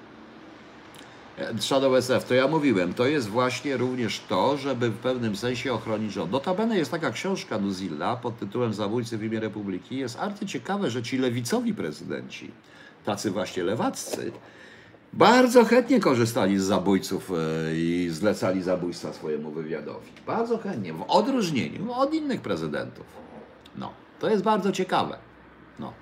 E, 1.37 1.61
Shadow 1.61 1.95
SF, 1.95 2.25
to 2.25 2.33
ja 2.33 2.47
mówiłem, 2.47 2.93
to 2.93 3.05
jest 3.05 3.29
właśnie 3.29 3.77
również 3.77 4.19
to, 4.29 4.57
żeby 4.57 4.89
w 4.89 4.97
pewnym 4.97 5.35
sensie 5.35 5.73
ochronić 5.73 6.13
rząd. 6.13 6.31
Notabene 6.31 6.77
jest 6.77 6.91
taka 6.91 7.11
książka 7.11 7.57
Nuzilla 7.57 8.15
pod 8.15 8.39
tytułem 8.39 8.73
Zabójcy 8.73 9.17
w 9.17 9.23
imię 9.23 9.39
Republiki. 9.39 9.97
Jest 9.97 10.19
arty 10.19 10.45
ciekawe, 10.45 10.89
że 10.89 11.03
ci 11.03 11.17
lewicowi 11.17 11.73
prezydenci, 11.73 12.51
tacy 13.05 13.31
właśnie 13.31 13.63
lewaccy, 13.63 14.31
bardzo 15.13 15.65
chętnie 15.65 15.99
korzystali 15.99 16.59
z 16.59 16.63
zabójców 16.63 17.31
e, 17.31 17.75
i 17.75 18.07
zlecali 18.09 18.61
zabójstwa 18.61 19.13
swojemu 19.13 19.51
wywiadowi. 19.51 20.11
Bardzo 20.27 20.57
chętnie, 20.57 20.93
w 20.93 21.01
odróżnieniu 21.07 21.91
od 21.91 22.13
innych 22.13 22.41
prezydentów. 22.41 23.05
No, 23.77 23.93
to 24.19 24.29
jest 24.29 24.43
bardzo 24.43 24.71
ciekawe. 24.71 25.17
No. 25.79 25.93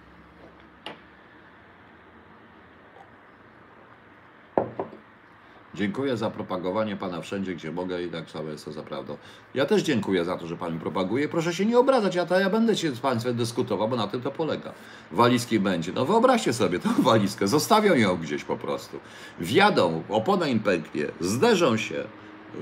Dziękuję 5.76 6.18
za 6.18 6.30
propagowanie 6.30 6.96
Pana 6.96 7.22
wszędzie, 7.22 7.56
gdzie 7.56 7.72
mogę 7.72 8.04
i 8.04 8.10
tak 8.10 8.30
samo 8.30 8.50
jest 8.50 8.66
to 8.66 8.72
za 8.72 8.84
prawdą. 8.84 9.18
Ja 9.54 9.66
też 9.66 9.82
dziękuję 9.82 10.26
za 10.26 10.38
to, 10.38 10.48
że 10.48 10.58
Pan 10.58 10.74
mi 10.74 10.80
propaguje. 10.80 11.30
Proszę 11.30 11.54
się 11.54 11.66
nie 11.66 11.80
obrażać, 11.80 12.16
ja, 12.16 12.26
to, 12.26 12.40
ja 12.40 12.50
będę 12.50 12.76
się 12.76 12.92
z 12.92 13.00
Państwem 13.00 13.36
dyskutował, 13.36 13.88
bo 13.88 13.96
na 13.96 14.08
tym 14.08 14.22
to 14.22 14.32
polega. 14.32 14.74
Walizki 15.12 15.60
będzie. 15.60 15.92
No 15.94 16.06
wyobraźcie 16.06 16.54
sobie 16.54 16.80
tą 16.80 16.90
walizkę, 17.12 17.48
zostawią 17.48 17.96
ją 17.96 18.18
gdzieś 18.18 18.44
po 18.44 18.58
prostu. 18.58 19.00
Wjadą, 19.40 20.04
opona 20.10 20.48
im 20.48 20.60
pęknie, 20.60 21.06
zderzą 21.20 21.78
się, 21.78 22.04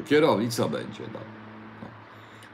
kierownik 0.07 0.51
co 0.51 0.69
będzie. 0.69 1.03
No. 1.13 1.19
No. 1.81 1.87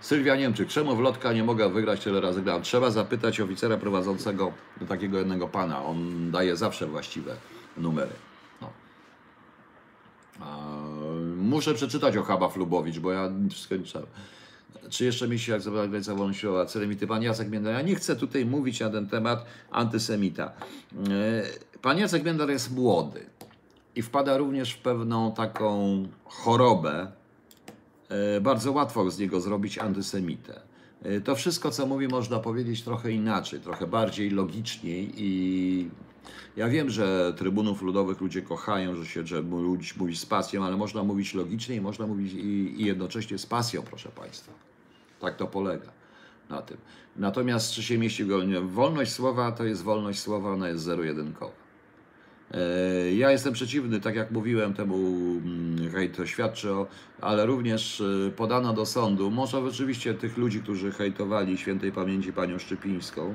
Sylwia 0.02 0.36
Niemczyk, 0.36 0.70
czemu 0.70 0.96
w 0.96 1.00
lotka 1.00 1.34
nie 1.34 1.44
mogę 1.44 1.70
wygrać 1.70 2.04
tyle 2.04 2.22
razy 2.22 2.42
gram? 2.42 2.62
Trzeba 2.62 2.92
zapytać 2.92 3.42
oficera 3.42 3.78
prowadzącego 3.78 4.52
takiego 4.88 5.18
jednego 5.18 5.48
pana. 5.48 5.86
On 5.86 6.32
daje 6.32 6.56
zawsze 6.56 6.88
właściwe 6.88 7.36
numery. 7.78 8.14
No. 8.62 8.70
A, 10.40 10.68
Muszę 11.46 11.74
przeczytać 11.74 12.18
o 12.18 12.24
Chaba 12.24 12.50
Flubowicz, 12.50 13.00
bo 13.00 13.12
ja 13.12 13.30
czytałem. 13.84 14.08
Czy 14.90 15.06
jeszcze 15.06 15.28
mi 15.28 15.40
się, 15.40 15.52
jak 15.52 15.62
zabrała 15.62 15.88
granica 15.88 16.16
wolnościowa, 16.16 16.66
ceremity? 16.66 17.08
Pan 17.08 17.24
Jacek 17.24 17.50
Międar. 17.50 17.74
Ja 17.74 17.82
nie 17.82 17.96
chcę 17.96 18.16
tutaj 18.16 18.46
mówić 18.46 18.80
na 18.80 18.90
ten 18.90 19.08
temat 19.08 19.46
antysemita. 19.72 20.52
E, 21.10 21.80
Pan 21.82 21.98
Jacek 21.98 22.24
Międar 22.26 22.50
jest 22.50 22.72
młody 22.76 23.26
i 23.96 24.02
wpada 24.02 24.38
również 24.38 24.72
w 24.74 24.78
pewną 24.78 25.32
taką 25.32 26.04
chorobę. 26.26 27.12
E, 28.10 28.42
Bardzo 28.42 28.72
łatwo 28.72 29.12
z 29.12 29.20
niego 29.20 29.42
zrobić 29.42 29.78
antysemitę. 29.78 30.62
E, 31.04 31.22
To 31.22 31.36
wszystko, 31.36 31.72
co 31.72 31.86
mówi, 31.86 32.08
można 32.08 32.40
powiedzieć 32.40 32.84
trochę 32.84 33.12
inaczej, 33.12 33.60
trochę 33.60 33.88
bardziej 33.88 34.30
logiczniej 34.30 35.12
i 35.18 35.90
ja 36.58 36.70
wiem, 36.70 36.90
że 36.90 37.34
trybunów 37.38 37.82
ludowych 37.82 38.22
ludzie 38.22 38.42
kochają, 38.42 38.96
że 38.96 39.06
się 39.06 39.28
że 39.28 39.42
ludzi 39.42 39.94
mówi 39.98 40.16
z 40.18 40.26
pasją, 40.26 40.64
ale 40.66 40.78
można 40.78 41.04
mówić 41.04 41.34
logicznie 41.34 41.76
i 41.76 41.82
można 41.82 42.08
mówić 42.08 42.34
i, 42.34 42.82
i 42.82 42.86
jednocześnie 42.86 43.38
z 43.38 43.46
pasją, 43.46 43.82
proszę 43.82 44.10
Państwa. 44.10 44.52
Tak 45.20 45.36
to 45.36 45.48
polega 45.48 45.92
na 46.50 46.62
tym. 46.62 46.78
Natomiast 47.16 47.72
czy 47.74 47.84
się 47.84 47.98
mieści 47.98 48.26
go- 48.26 48.40
wolność 48.68 49.12
słowa, 49.12 49.52
to 49.52 49.64
jest 49.64 49.84
wolność 49.84 50.20
słowa, 50.20 50.52
ona 50.52 50.70
jest 50.70 50.84
zero-jedynkowa. 50.84 51.52
E, 52.52 53.14
Ja 53.14 53.32
jestem 53.32 53.54
przeciwny, 53.54 54.00
tak 54.02 54.16
jak 54.16 54.32
mówiłem, 54.32 54.74
temu 54.74 54.96
mm, 54.98 55.92
hejt 55.92 56.18
to 56.18 56.26
świadczy 56.26 56.72
o, 56.74 56.88
ale 57.22 57.46
również 57.46 58.02
e, 58.02 58.32
podano 58.32 58.74
do 58.74 58.86
sądu, 58.86 59.32
może 59.32 59.60
oczywiście 59.60 60.14
tych 60.14 60.38
ludzi, 60.38 60.60
którzy 60.62 60.92
hejtowali 60.92 61.58
świętej 61.58 61.92
pamięci 61.92 62.34
panią 62.34 62.60
Szczypińską. 62.60 63.34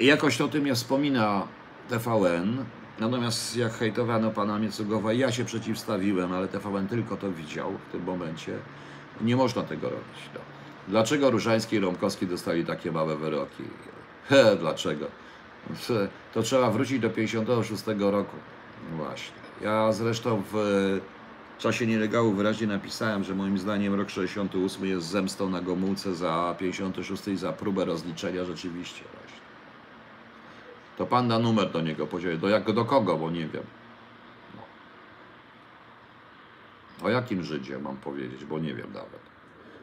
Jakoś 0.00 0.40
o 0.40 0.48
tym 0.48 0.64
nie 0.64 0.74
wspomina 0.74 1.48
TVN, 1.88 2.64
natomiast 3.00 3.56
jak 3.56 3.72
hejtowano 3.72 4.30
pana 4.30 4.58
Miecugowa, 4.58 5.12
ja 5.12 5.32
się 5.32 5.44
przeciwstawiłem, 5.44 6.32
ale 6.32 6.48
TVN 6.48 6.88
tylko 6.88 7.16
to 7.16 7.32
widział 7.32 7.72
w 7.88 7.92
tym 7.92 8.04
momencie. 8.04 8.58
Nie 9.20 9.36
można 9.36 9.62
tego 9.62 9.90
robić. 9.90 10.30
No. 10.34 10.40
Dlaczego 10.88 11.30
Różański 11.30 11.76
i 11.76 11.80
Rąkowski 11.80 12.26
dostali 12.26 12.64
takie 12.64 12.92
małe 12.92 13.16
wyroki? 13.16 13.62
He, 14.28 14.56
dlaczego? 14.56 15.06
To 16.34 16.42
trzeba 16.42 16.70
wrócić 16.70 16.98
do 16.98 17.10
56 17.10 17.84
roku. 17.98 18.36
Właśnie. 18.96 19.36
Ja 19.62 19.92
zresztą 19.92 20.42
w 20.52 21.00
czasie 21.58 21.86
nielegalu 21.86 22.32
wyraźnie 22.32 22.66
napisałem, 22.66 23.24
że 23.24 23.34
moim 23.34 23.58
zdaniem 23.58 23.94
rok 23.94 24.10
68 24.10 24.86
jest 24.86 25.06
zemstą 25.06 25.50
na 25.50 25.60
Gomułce 25.60 26.14
za 26.14 26.54
56 26.58 27.28
i 27.28 27.36
za 27.36 27.52
próbę 27.52 27.84
rozliczenia 27.84 28.44
rzeczywiście. 28.44 29.04
To 30.98 31.06
pan 31.06 31.28
da 31.28 31.38
numer 31.38 31.70
do 31.70 31.80
niego, 31.80 32.06
powiedział, 32.06 32.36
do, 32.36 32.48
jak, 32.48 32.72
do 32.72 32.84
kogo, 32.84 33.16
bo 33.16 33.30
nie 33.30 33.46
wiem. 33.48 33.64
No. 34.56 34.62
O 37.06 37.10
jakim 37.10 37.42
Żydzie 37.42 37.78
mam 37.78 37.96
powiedzieć, 37.96 38.44
bo 38.44 38.58
nie 38.58 38.74
wiem 38.74 38.92
nawet. 38.92 39.20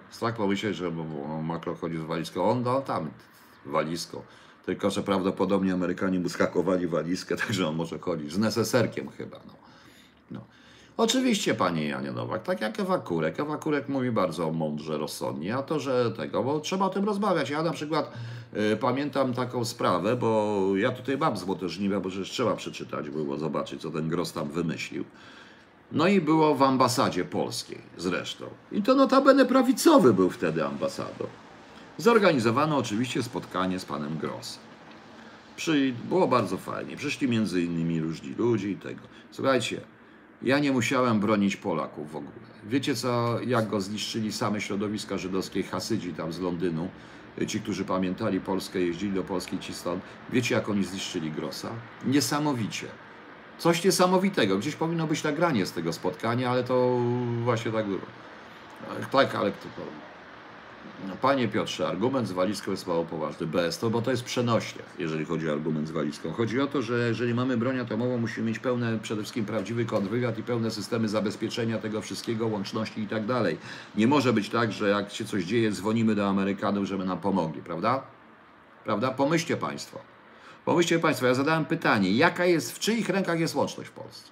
Strach 0.09 0.35
pomyśleć, 0.35 0.75
że 0.75 0.91
Macron 1.43 1.75
chodzi 1.75 1.97
z 1.97 2.01
walizką, 2.01 2.49
on 2.49 2.63
dał 2.63 2.81
tam 2.81 3.11
walizką. 3.65 4.21
Tylko, 4.65 4.89
że 4.89 5.03
prawdopodobnie 5.03 5.73
Amerykanie 5.73 6.19
mu 6.19 6.29
skakowali 6.29 6.88
walizkę, 6.88 7.35
także 7.45 7.67
on 7.67 7.75
może 7.75 7.99
chodzić 7.99 8.31
z 8.31 8.38
neseserkiem 8.38 9.09
chyba. 9.09 9.38
No. 9.38 9.53
No. 9.53 9.60
Oczywiście, 11.02 11.56
panie 11.56 11.88
Janie 11.88 12.11
Nowak, 12.11 12.44
tak 12.44 12.61
jak 12.61 12.80
Ewa 12.80 12.98
Kurek. 12.98 13.40
Ewa 13.40 13.57
Kurek 13.57 13.90
mówi 13.90 14.11
bardzo 14.11 14.52
mądrze, 14.52 14.98
rozsądnie, 14.98 15.56
a 15.56 15.64
to, 15.64 15.80
że 15.80 16.11
tego, 16.11 16.44
bo 16.44 16.60
trzeba 16.60 16.86
o 16.86 16.90
tym 16.90 17.06
rozmawiać. 17.06 17.49
Ja 17.49 17.64
na 17.64 17.72
przykład 17.72 18.11
y, 18.73 18.78
pamiętam 18.78 19.34
taką 19.34 19.65
sprawę, 19.65 20.15
bo 20.15 20.61
ja 20.76 20.91
tutaj 20.91 21.18
mam 21.18 21.38
złote 21.38 21.69
żniwa, 21.69 21.99
bo 21.99 22.10
przecież 22.10 22.30
trzeba 22.30 22.56
przeczytać, 22.56 23.10
było 23.10 23.38
zobaczyć, 23.38 23.82
co 23.82 23.91
ten 23.91 24.10
Gros 24.10 24.34
tam 24.34 24.49
wymyślił. 24.49 25.03
No 25.91 26.07
i 26.07 26.22
było 26.22 26.56
w 26.56 26.64
ambasadzie 26.64 27.26
polskiej 27.26 27.82
zresztą. 27.98 28.45
I 28.72 28.82
to 28.82 28.95
notabene 28.95 29.45
prawicowy 29.45 30.14
był 30.14 30.30
wtedy 30.30 30.65
ambasador. 30.65 31.28
Zorganizowano 31.98 32.78
oczywiście 32.78 33.23
spotkanie 33.23 33.80
z 33.80 33.86
panem 33.86 34.18
Grossem. 34.18 34.64
Przy, 35.56 35.94
było 36.10 36.28
bardzo 36.28 36.57
fajnie. 36.57 36.98
Przyszli 36.98 37.28
między 37.28 37.61
innymi 37.61 38.02
różni 38.02 38.34
ludzie 38.38 38.69
i 38.69 38.76
tego. 38.76 39.02
Słuchajcie, 39.32 39.82
ja 40.43 40.59
nie 40.59 40.72
musiałem 40.72 41.19
bronić 41.19 41.55
Polaków 41.55 42.11
w 42.11 42.15
ogóle. 42.15 42.31
Wiecie 42.63 42.95
co, 42.95 43.39
jak 43.41 43.68
go 43.68 43.81
zniszczyli 43.81 44.31
same 44.31 44.61
środowiska 44.61 45.18
żydowskie, 45.18 45.63
Hasydzi 45.63 46.13
tam 46.13 46.34
z 46.34 46.39
Londynu, 46.39 46.89
ci, 47.47 47.61
którzy 47.61 47.85
pamiętali 47.85 48.39
Polskę, 48.39 48.80
jeździli 48.80 49.13
do 49.13 49.23
Polski, 49.23 49.59
ci 49.59 49.73
stąd. 49.73 50.03
Wiecie, 50.30 50.55
jak 50.55 50.69
oni 50.69 50.84
zniszczyli 50.84 51.31
Grossa? 51.31 51.69
Niesamowicie. 52.05 52.88
Coś 53.57 53.84
niesamowitego. 53.84 54.57
Gdzieś 54.57 54.76
powinno 54.76 55.07
być 55.07 55.23
nagranie 55.23 55.65
z 55.65 55.72
tego 55.72 55.93
spotkania, 55.93 56.51
ale 56.51 56.63
to 56.63 56.99
właśnie 57.43 57.72
tak 57.72 57.85
było. 57.85 58.01
Tak, 59.11 59.35
ale 59.35 59.51
to... 59.51 59.68
No, 61.07 61.15
Panie 61.22 61.48
Piotrze, 61.48 61.88
argument 61.88 62.28
z 62.28 62.32
walizką 62.32 62.72
jest 62.72 62.88
mało 62.88 63.06
poważny. 63.06 63.48
Bez 63.48 63.80
to, 63.80 63.90
bo 63.90 64.02
to 64.02 64.11
jest 64.11 64.23
przenośnia, 64.23 64.82
jeżeli 64.99 65.26
chodzi 65.26 65.49
o 65.49 65.53
argument 65.53 65.88
z 65.88 65.91
walizką. 65.91 66.32
Chodzi 66.32 66.61
o 66.61 66.68
to, 66.68 66.82
że 66.82 67.07
jeżeli 67.07 67.34
mamy 67.34 67.57
broń 67.57 67.80
atomową, 67.80 68.18
musimy 68.18 68.48
mieć 68.48 68.60
pełne, 68.60 68.99
przede 69.02 69.22
wszystkim 69.22 69.45
prawdziwy 69.45 69.86
kontrwywiad 69.86 70.38
i 70.38 70.44
pełne 70.44 70.72
systemy 70.72 71.10
zabezpieczenia 71.10 71.78
tego 71.78 72.02
wszystkiego, 72.02 72.48
łączności 72.48 73.02
i 73.02 73.07
tak 73.07 73.26
dalej. 73.26 73.57
Nie 73.95 74.07
może 74.07 74.34
być 74.34 74.49
tak, 74.49 74.72
że 74.72 74.90
jak 74.90 75.11
się 75.11 75.26
coś 75.26 75.44
dzieje, 75.44 75.72
dzwonimy 75.72 76.15
do 76.15 76.28
Amerykanów, 76.28 76.86
żeby 76.86 77.06
nam 77.06 77.19
pomogli, 77.19 77.61
prawda? 77.61 78.03
Prawda? 78.84 79.11
Pomyślcie 79.11 79.57
Państwo. 79.57 79.99
Pomyślcie 80.65 80.99
Państwo, 80.99 81.26
ja 81.26 81.34
zadałem 81.34 81.65
pytanie, 81.65 82.11
jaka 82.11 82.45
jest, 82.45 82.72
w 82.72 82.80
czyich 82.80 83.10
rękach 83.10 83.40
jest 83.40 83.56
łączność 83.56 83.90
w 83.90 83.94
Polsce? 83.94 84.30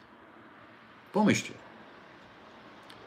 Pomyślcie. 1.13 1.68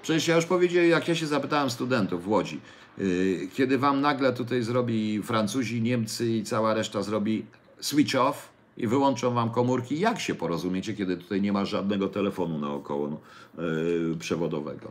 Przecież 0.02 0.28
ja 0.28 0.36
już 0.36 0.46
powiedziałem, 0.46 0.90
jak 0.90 1.08
ja 1.08 1.14
się 1.14 1.26
zapytałem 1.26 1.70
studentów 1.70 2.24
w 2.24 2.28
Łodzi, 2.28 2.60
yy, 2.98 3.48
kiedy 3.54 3.78
wam 3.78 4.00
nagle 4.00 4.32
tutaj 4.32 4.62
zrobi 4.62 5.22
Francuzi, 5.22 5.82
Niemcy 5.82 6.30
i 6.30 6.44
cała 6.44 6.74
reszta 6.74 7.02
zrobi 7.02 7.46
switch 7.80 8.14
off 8.14 8.48
i 8.76 8.86
wyłączą 8.86 9.34
wam 9.34 9.50
komórki, 9.50 10.00
jak 10.00 10.20
się 10.20 10.34
porozumiecie, 10.34 10.94
kiedy 10.94 11.16
tutaj 11.16 11.40
nie 11.40 11.52
ma 11.52 11.64
żadnego 11.64 12.08
telefonu 12.08 12.58
naokoło 12.58 13.08
no, 13.08 13.18
yy, 13.62 14.16
przewodowego? 14.18 14.90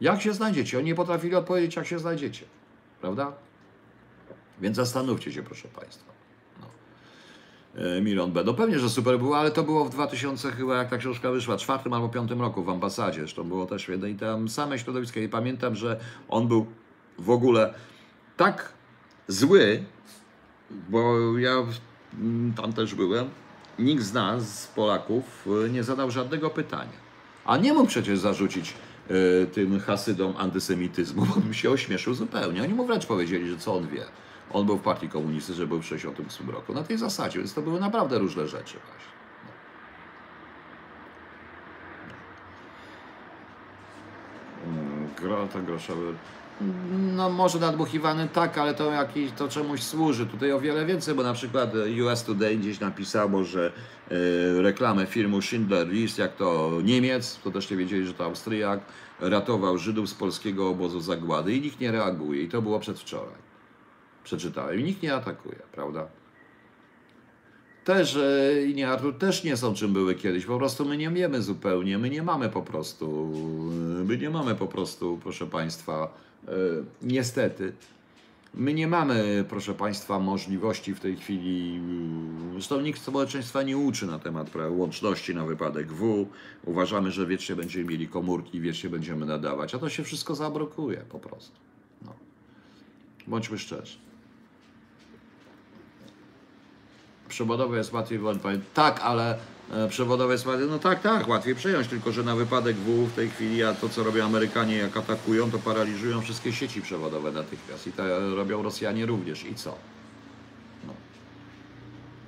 Jak 0.00 0.22
się 0.22 0.32
znajdziecie? 0.32 0.78
Oni 0.78 0.86
nie 0.86 0.94
potrafili 0.94 1.34
odpowiedzieć, 1.34 1.76
jak 1.76 1.86
się 1.86 1.98
znajdziecie. 1.98 2.44
Prawda? 3.00 3.32
Więc 4.60 4.76
zastanówcie 4.76 5.32
się, 5.32 5.42
proszę 5.42 5.68
Państwa. 5.68 6.13
E, 7.76 8.00
Milion 8.00 8.32
B. 8.32 8.44
No 8.44 8.54
pewnie, 8.54 8.78
że 8.78 8.90
super 8.90 9.18
było, 9.18 9.38
ale 9.38 9.50
to 9.50 9.62
było 9.62 9.84
w 9.84 9.90
2000 9.90 10.52
chyba, 10.52 10.76
jak 10.76 10.90
ta 10.90 10.98
książka 10.98 11.30
wyszła, 11.30 11.56
czwartym 11.56 11.92
albo 11.92 12.08
piątym 12.08 12.40
roku 12.40 12.64
w 12.64 12.70
ambasadzie, 12.70 13.20
zresztą 13.20 13.44
było 13.44 13.66
też 13.66 13.82
świetne 13.82 14.10
i 14.10 14.14
tam 14.14 14.48
same 14.48 14.78
środowisko 14.78 15.20
i 15.20 15.28
pamiętam, 15.28 15.76
że 15.76 16.00
on 16.28 16.48
był 16.48 16.66
w 17.18 17.30
ogóle 17.30 17.74
tak 18.36 18.72
zły, 19.28 19.84
bo 20.70 21.38
ja 21.38 21.54
mm, 22.20 22.54
tam 22.54 22.72
też 22.72 22.94
byłem, 22.94 23.28
nikt 23.78 24.02
z 24.02 24.12
nas, 24.12 24.60
z 24.60 24.66
Polaków, 24.66 25.48
y, 25.66 25.70
nie 25.70 25.84
zadał 25.84 26.10
żadnego 26.10 26.50
pytania. 26.50 27.04
A 27.44 27.56
nie 27.56 27.72
mógł 27.72 27.86
przecież 27.86 28.18
zarzucić 28.18 28.74
y, 29.10 29.46
tym 29.46 29.80
hasydom 29.80 30.34
antysemityzmu, 30.36 31.26
bo 31.26 31.40
bym 31.40 31.54
się 31.54 31.70
ośmieszył 31.70 32.14
zupełnie. 32.14 32.62
Oni 32.62 32.74
mu 32.74 32.86
wręcz 32.86 33.06
powiedzieli, 33.06 33.50
że 33.50 33.56
co 33.56 33.74
on 33.74 33.88
wie. 33.88 34.04
On 34.52 34.66
był 34.66 34.78
w 34.78 34.82
partii 34.82 35.08
komunistycznej, 35.08 35.58
że 35.58 35.66
był 35.66 35.78
w 35.78 35.82
1968 35.82 36.54
roku. 36.54 36.74
Na 36.74 36.82
tej 36.82 36.98
zasadzie, 36.98 37.38
więc 37.38 37.54
to 37.54 37.62
były 37.62 37.80
naprawdę 37.80 38.18
różne 38.18 38.48
rzeczy 38.48 38.78
właśnie. 38.86 39.14
Gro, 45.16 45.48
to 45.52 45.62
groszowy. 45.62 46.14
No 47.16 47.30
może 47.30 47.58
nadmuchiwany 47.58 48.28
tak, 48.28 48.58
ale 48.58 48.74
to 48.74 48.92
jakiś, 48.92 49.32
to 49.32 49.48
czemuś 49.48 49.82
służy. 49.82 50.26
Tutaj 50.26 50.52
o 50.52 50.60
wiele 50.60 50.86
więcej, 50.86 51.14
bo 51.14 51.22
na 51.22 51.34
przykład 51.34 51.72
US 52.04 52.24
Today 52.24 52.56
gdzieś 52.56 52.80
napisało, 52.80 53.44
że 53.44 53.72
e, 54.10 54.62
reklamę 54.62 55.06
filmu 55.06 55.42
Schindler 55.42 55.88
List, 55.88 56.18
jak 56.18 56.36
to 56.36 56.70
Niemiec, 56.84 57.38
to 57.44 57.50
też 57.50 57.70
nie 57.70 57.76
wiedzieli, 57.76 58.06
że 58.06 58.14
to 58.14 58.24
Austriak, 58.24 58.80
ratował 59.20 59.78
Żydów 59.78 60.08
z 60.08 60.14
polskiego 60.14 60.68
obozu 60.68 61.00
zagłady 61.00 61.54
i 61.54 61.60
nikt 61.60 61.80
nie 61.80 61.92
reaguje. 61.92 62.42
I 62.42 62.48
to 62.48 62.62
było 62.62 62.80
przedwczoraj. 62.80 63.43
Przeczytałem 64.24 64.80
i 64.80 64.84
nikt 64.84 65.02
nie 65.02 65.14
atakuje, 65.14 65.58
prawda? 65.72 66.08
Też 67.84 68.16
e, 68.16 68.66
i 68.66 68.74
nie 68.74 68.88
Artur 68.88 69.18
też 69.18 69.44
nie 69.44 69.56
są 69.56 69.74
czym 69.74 69.92
były 69.92 70.14
kiedyś. 70.14 70.46
Po 70.46 70.58
prostu 70.58 70.84
my 70.84 70.96
nie 70.96 71.10
wiemy 71.10 71.42
zupełnie. 71.42 71.98
My 71.98 72.10
nie 72.10 72.22
mamy 72.22 72.48
po 72.48 72.62
prostu. 72.62 73.32
e, 74.00 74.04
My 74.04 74.18
nie 74.18 74.30
mamy 74.30 74.54
po 74.54 74.66
prostu, 74.66 75.18
proszę 75.22 75.46
Państwa, 75.46 76.14
e, 76.48 76.50
niestety. 77.02 77.72
My 78.54 78.74
nie 78.74 78.88
mamy, 78.88 79.44
proszę 79.48 79.74
Państwa, 79.74 80.18
możliwości 80.18 80.94
w 80.94 81.00
tej 81.00 81.16
chwili. 81.16 81.80
Zresztą 82.52 82.80
nikt 82.80 83.02
społeczeństwa 83.02 83.62
nie 83.62 83.76
uczy 83.78 84.06
na 84.06 84.18
temat 84.18 84.50
łączności 84.70 85.34
na 85.34 85.44
wypadek 85.44 85.92
W. 85.92 86.26
Uważamy, 86.64 87.10
że 87.10 87.26
wiecznie 87.26 87.56
będziemy 87.56 87.84
mieli 87.84 88.08
komórki, 88.08 88.60
wiecznie 88.60 88.90
będziemy 88.90 89.26
nadawać, 89.26 89.74
a 89.74 89.78
to 89.78 89.88
się 89.88 90.04
wszystko 90.04 90.34
zablokuje 90.34 90.96
po 90.96 91.18
prostu. 91.18 91.56
No. 92.02 92.12
Bądźmy 93.26 93.58
szczerzy. 93.58 93.98
Przebudowa 97.28 97.76
jest 97.76 97.92
łatwiej 97.92 98.18
wyłączyć. 98.18 98.44
Tak, 98.74 99.00
ale 99.00 99.38
e, 99.72 99.88
przewodowe 99.88 100.38
spady. 100.38 100.66
No 100.66 100.78
tak, 100.78 101.02
tak, 101.02 101.28
łatwiej 101.28 101.54
przejąć, 101.54 101.88
tylko 101.88 102.12
że 102.12 102.22
na 102.22 102.36
wypadek 102.36 102.76
W 102.76 103.06
w 103.06 103.14
tej 103.14 103.30
chwili, 103.30 103.64
a 103.64 103.74
to 103.74 103.88
co 103.88 104.04
robią 104.04 104.24
Amerykanie, 104.24 104.76
jak 104.76 104.96
atakują, 104.96 105.50
to 105.50 105.58
paraliżują 105.58 106.20
wszystkie 106.20 106.52
sieci 106.52 106.82
przewodowe 106.82 107.32
natychmiast. 107.32 107.86
I 107.86 107.92
to 107.92 108.34
robią 108.34 108.62
Rosjanie 108.62 109.06
również. 109.06 109.44
I 109.44 109.54
co? 109.54 109.74
No. 110.86 110.92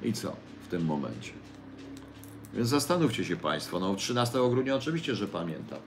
I 0.02 0.12
co 0.12 0.36
w 0.62 0.68
tym 0.68 0.84
momencie? 0.84 1.32
Więc 2.54 2.68
zastanówcie 2.68 3.24
się 3.24 3.36
Państwo. 3.36 3.80
No 3.80 3.94
13 3.94 4.38
grudnia 4.50 4.74
oczywiście, 4.74 5.14
że 5.14 5.28
pamiętam. 5.28 5.78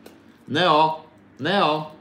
Neo! 0.47 1.03
Neo! 1.39 1.91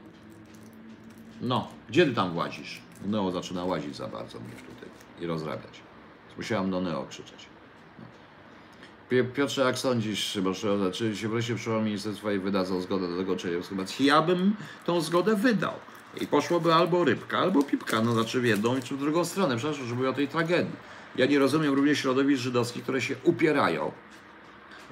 No, 1.41 1.67
gdzie 1.89 2.05
ty 2.05 2.13
tam 2.13 2.37
łazisz? 2.37 2.81
Neo 3.05 3.31
zaczyna 3.31 3.65
łazić 3.65 3.95
za 3.95 4.07
bardzo 4.07 4.39
mnie 4.39 4.49
tutaj 4.49 4.89
i 5.21 5.25
rozrabiać. 5.25 5.88
Musiałam 6.39 6.71
do 6.71 6.81
Neo 6.81 7.05
krzyczeć. 7.09 7.45
Piotrze, 9.35 9.61
jak 9.61 9.77
sądzisz, 9.77 10.39
Boże, 10.41 10.91
czy 10.91 11.15
się 11.15 11.29
wreszcie 11.29 11.55
przyszło 11.55 11.81
ministerstwa 11.81 12.33
i 12.33 12.39
wydadzą 12.39 12.81
zgodę 12.81 13.07
do 13.07 13.17
tego 13.17 13.63
schemacji? 13.63 14.05
Ja 14.05 14.21
bym 14.21 14.55
tą 14.85 15.01
zgodę 15.01 15.35
wydał. 15.35 15.73
I 16.21 16.27
poszłoby 16.27 16.73
albo 16.73 17.03
rybka, 17.03 17.37
albo 17.37 17.63
pipka, 17.63 18.01
no 18.01 18.13
znaczy 18.13 18.41
w 18.41 18.45
jedną 18.45 18.81
czy 18.81 18.95
w 18.95 18.99
drugą 18.99 19.25
stronę, 19.25 19.57
przepraszam, 19.57 19.87
że 19.87 19.95
mówię 19.95 20.09
o 20.09 20.13
tej 20.13 20.27
tragedii. 20.27 20.75
Ja 21.15 21.25
nie 21.25 21.39
rozumiem 21.39 21.73
również 21.73 21.99
środowisk 21.99 22.41
żydowskich, 22.41 22.83
które 22.83 23.01
się 23.01 23.15
upierają, 23.23 23.91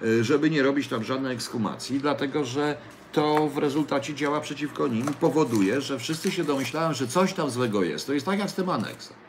y, 0.04 0.24
żeby 0.24 0.50
nie 0.50 0.64
robić 0.64 0.88
tam 0.88 1.04
żadnej 1.04 1.34
ekshumacji, 1.34 2.00
dlatego 2.00 2.46
że 2.46 2.78
to 3.12 3.48
w 3.48 3.58
rezultacie 3.58 4.16
działa 4.16 4.42
przeciwko 4.42 4.88
nim 4.88 5.06
powoduje, 5.06 5.82
że 5.82 6.00
wszyscy 6.00 6.32
się 6.32 6.44
domyślają, 6.44 6.94
że 6.94 7.08
coś 7.08 7.34
tam 7.34 7.50
złego 7.50 7.84
jest. 7.84 8.08
To 8.08 8.14
jest 8.14 8.26
tak 8.26 8.40
jak 8.40 8.50
z 8.50 8.54
tym 8.54 8.70
aneksem. 8.70 9.27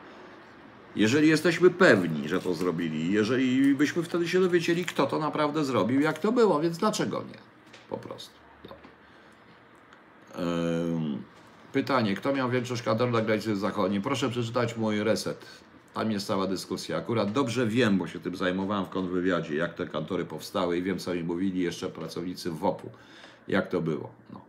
Jeżeli 0.99 1.29
jesteśmy 1.29 1.71
pewni, 1.71 2.29
że 2.29 2.41
to 2.41 2.55
zrobili, 2.55 3.13
jeżeli 3.13 3.75
byśmy 3.75 4.03
wtedy 4.03 4.29
się 4.29 4.41
dowiedzieli, 4.41 4.85
kto 4.85 5.07
to 5.07 5.19
naprawdę 5.19 5.65
zrobił, 5.65 6.01
jak 6.01 6.19
to 6.19 6.33
było, 6.33 6.61
więc 6.61 6.79
dlaczego 6.79 7.23
nie? 7.23 7.39
Po 7.91 7.97
prostu. 7.97 8.35
Pytanie, 11.73 12.15
kto 12.15 12.33
miał 12.33 12.51
większość 12.51 12.83
kadr 12.83 13.11
na 13.11 13.21
granicy 13.21 13.57
zachodniej? 13.57 14.01
Proszę 14.01 14.29
przeczytać 14.31 14.77
mój 14.77 15.03
reset. 15.03 15.47
Tam 15.95 16.13
jest 16.13 16.27
cała 16.27 16.47
dyskusja. 16.47 16.97
Akurat 16.97 17.33
dobrze 17.33 17.67
wiem, 17.67 17.99
bo 17.99 18.07
się 18.07 18.21
tym 18.21 18.37
zajmowałem 18.37 18.85
w 18.85 18.89
kontrwywiadzie, 18.89 19.55
jak 19.55 19.75
te 19.75 19.87
kantory 19.87 20.25
powstały 20.25 20.79
i 20.79 20.83
wiem, 20.83 20.99
co 20.99 21.15
mi 21.15 21.23
mówili 21.23 21.61
jeszcze 21.61 21.89
pracownicy 21.89 22.51
WOP-u. 22.51 22.91
Jak 23.49 23.69
to 23.69 23.81
było. 23.81 24.11
No. 24.33 24.48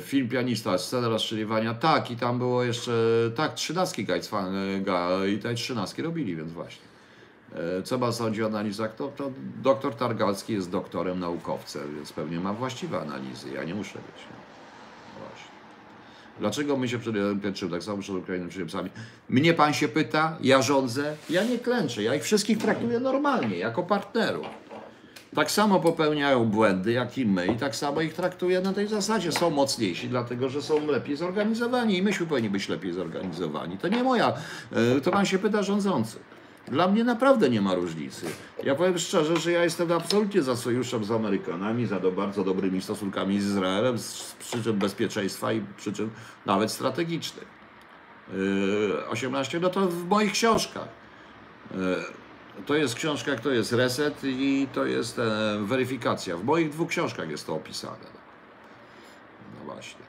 Film 0.00 0.28
pianista, 0.28 0.78
scena 0.78 1.08
rozstrzeliwania, 1.08 1.74
tak, 1.74 2.10
i 2.10 2.16
tam 2.16 2.38
było 2.38 2.64
jeszcze, 2.64 2.92
tak, 3.36 3.54
trzynastki 3.54 4.04
Gajcwan, 4.04 4.54
e, 4.56 5.30
i 5.30 5.38
te 5.38 5.54
trzynastki 5.54 6.02
robili, 6.02 6.36
więc 6.36 6.52
właśnie. 6.52 6.86
E, 7.78 7.82
Co 7.82 7.98
ma 7.98 8.12
sądzi 8.12 8.42
o 8.42 8.46
analizach? 8.46 8.94
To, 8.94 9.08
to 9.08 9.30
doktor 9.62 9.94
Targalski 9.94 10.52
jest 10.52 10.70
doktorem, 10.70 11.20
naukowcem, 11.20 11.94
więc 11.96 12.12
pewnie 12.12 12.40
ma 12.40 12.52
właściwe 12.52 13.00
analizy, 13.00 13.52
ja 13.52 13.64
nie 13.64 13.74
muszę 13.74 13.98
być. 13.98 14.22
No. 14.30 14.36
Właśnie. 15.20 15.50
Dlaczego 16.40 16.76
my 16.76 16.88
się 16.88 16.98
przed 16.98 17.14
klęczymy, 17.40 17.70
tak 17.70 17.82
samo 17.82 17.98
przed 18.02 18.16
Ukrainą 18.16 18.48
przyjemcami? 18.48 18.90
Mnie 19.28 19.54
pan 19.54 19.74
się 19.74 19.88
pyta, 19.88 20.38
ja 20.40 20.62
rządzę, 20.62 21.16
ja 21.30 21.44
nie 21.44 21.58
klęczę, 21.58 22.02
ja 22.02 22.14
ich 22.14 22.22
wszystkich 22.22 22.58
traktuję 22.58 23.00
normalnie, 23.00 23.58
jako 23.58 23.82
partnerów. 23.82 24.46
Tak 25.36 25.50
samo 25.50 25.80
popełniają 25.80 26.44
błędy, 26.44 26.92
jak 26.92 27.18
i 27.18 27.26
my, 27.26 27.46
i 27.46 27.56
tak 27.56 27.76
samo 27.76 28.00
ich 28.00 28.14
traktuję 28.14 28.60
na 28.60 28.72
tej 28.72 28.88
zasadzie. 28.88 29.32
Są 29.32 29.50
mocniejsi, 29.50 30.08
dlatego 30.08 30.48
że 30.48 30.62
są 30.62 30.86
lepiej 30.86 31.16
zorganizowani 31.16 31.96
i 31.96 32.02
myśmy 32.02 32.26
powinni 32.26 32.50
być 32.50 32.68
lepiej 32.68 32.92
zorganizowani. 32.92 33.78
To 33.78 33.88
nie 33.88 34.02
moja, 34.02 34.32
e, 34.72 35.00
to 35.00 35.10
pan 35.10 35.26
się 35.26 35.38
pyta 35.38 35.62
rządzący. 35.62 36.18
Dla 36.68 36.88
mnie 36.88 37.04
naprawdę 37.04 37.50
nie 37.50 37.60
ma 37.60 37.74
różnicy. 37.74 38.26
Ja 38.64 38.74
powiem 38.74 38.98
szczerze, 38.98 39.36
że 39.36 39.52
ja 39.52 39.64
jestem 39.64 39.92
absolutnie 39.92 40.42
za 40.42 40.56
sojuszem 40.56 41.04
z 41.04 41.10
Amerykanami, 41.10 41.86
za 41.86 42.00
do 42.00 42.12
bardzo 42.12 42.44
dobrymi 42.44 42.82
stosunkami 42.82 43.40
z 43.40 43.46
Izraelem, 43.46 43.98
z 43.98 44.34
przyczyn 44.38 44.78
bezpieczeństwa 44.78 45.52
i 45.52 45.62
przyczyn 45.76 46.10
nawet 46.46 46.72
strategicznych. 46.72 47.46
Yy, 48.32 49.08
18, 49.08 49.60
no 49.60 49.68
to 49.68 49.86
w 49.86 50.08
moich 50.08 50.32
książkach. 50.32 50.88
To 52.66 52.74
jest 52.74 52.94
książka, 52.94 53.36
to 53.36 53.50
jest 53.50 53.72
reset 53.72 54.24
i 54.24 54.68
to 54.72 54.84
jest 54.84 55.18
e, 55.18 55.58
weryfikacja. 55.62 56.36
W 56.36 56.44
moich 56.44 56.70
dwóch 56.70 56.88
książkach 56.88 57.30
jest 57.30 57.46
to 57.46 57.54
opisane. 57.54 58.06
No 59.58 59.64
właśnie. 59.64 60.06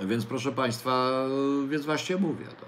Więc 0.00 0.26
proszę 0.26 0.52
Państwa, 0.52 1.24
więc 1.68 1.84
właśnie 1.84 2.16
mówię 2.16 2.46
to. 2.60 2.66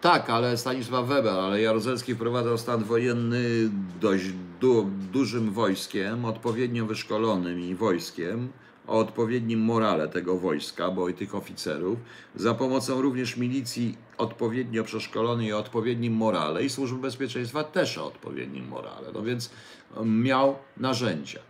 Tak, 0.00 0.30
ale 0.30 0.56
Stanisław 0.56 1.06
Weber, 1.06 1.34
ale 1.34 1.60
Jaruzelski 1.60 2.14
wprowadzał 2.14 2.58
stan 2.58 2.84
wojenny 2.84 3.70
dość 4.00 4.24
du, 4.60 4.90
dużym 5.12 5.50
wojskiem, 5.50 6.24
odpowiednio 6.24 6.86
wyszkolonym 6.86 7.60
i 7.60 7.74
wojskiem, 7.74 8.48
o 8.90 8.98
odpowiednim 8.98 9.60
morale 9.60 10.08
tego 10.08 10.36
wojska, 10.36 10.90
bo 10.90 11.08
i 11.08 11.14
tych 11.14 11.34
oficerów, 11.34 11.98
za 12.36 12.54
pomocą 12.54 13.02
również 13.02 13.36
milicji 13.36 13.96
odpowiednio 14.18 14.84
przeszkolonej 14.84 15.52
o 15.52 15.58
odpowiednim 15.58 16.12
morale 16.12 16.64
i 16.64 16.70
służby 16.70 16.98
bezpieczeństwa 16.98 17.64
też 17.64 17.98
o 17.98 18.06
odpowiednim 18.06 18.68
morale. 18.68 19.08
No 19.14 19.22
więc 19.22 19.50
um, 19.96 20.22
miał 20.22 20.56
narzędzia. 20.76 21.40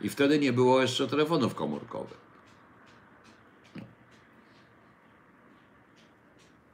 I 0.00 0.08
wtedy 0.08 0.38
nie 0.38 0.52
było 0.52 0.80
jeszcze 0.80 1.08
telefonów 1.08 1.54
komórkowych. 1.54 2.20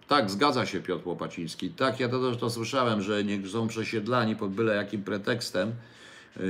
Tak, 0.09 0.31
zgadza 0.31 0.67
się 0.67 0.81
Piotr 0.81 1.09
Łopaciński. 1.09 1.71
Tak, 1.71 2.01
ja 2.01 2.09
to 2.09 2.31
też 2.31 2.41
to 2.41 2.51
słyszałem, 2.51 3.03
że 3.03 3.25
nie 3.25 3.49
są 3.49 3.69
przesiedlani 3.69 4.37
pod 4.37 4.51
byle 4.51 4.75
jakim 4.77 5.03
pretekstem, 5.03 5.73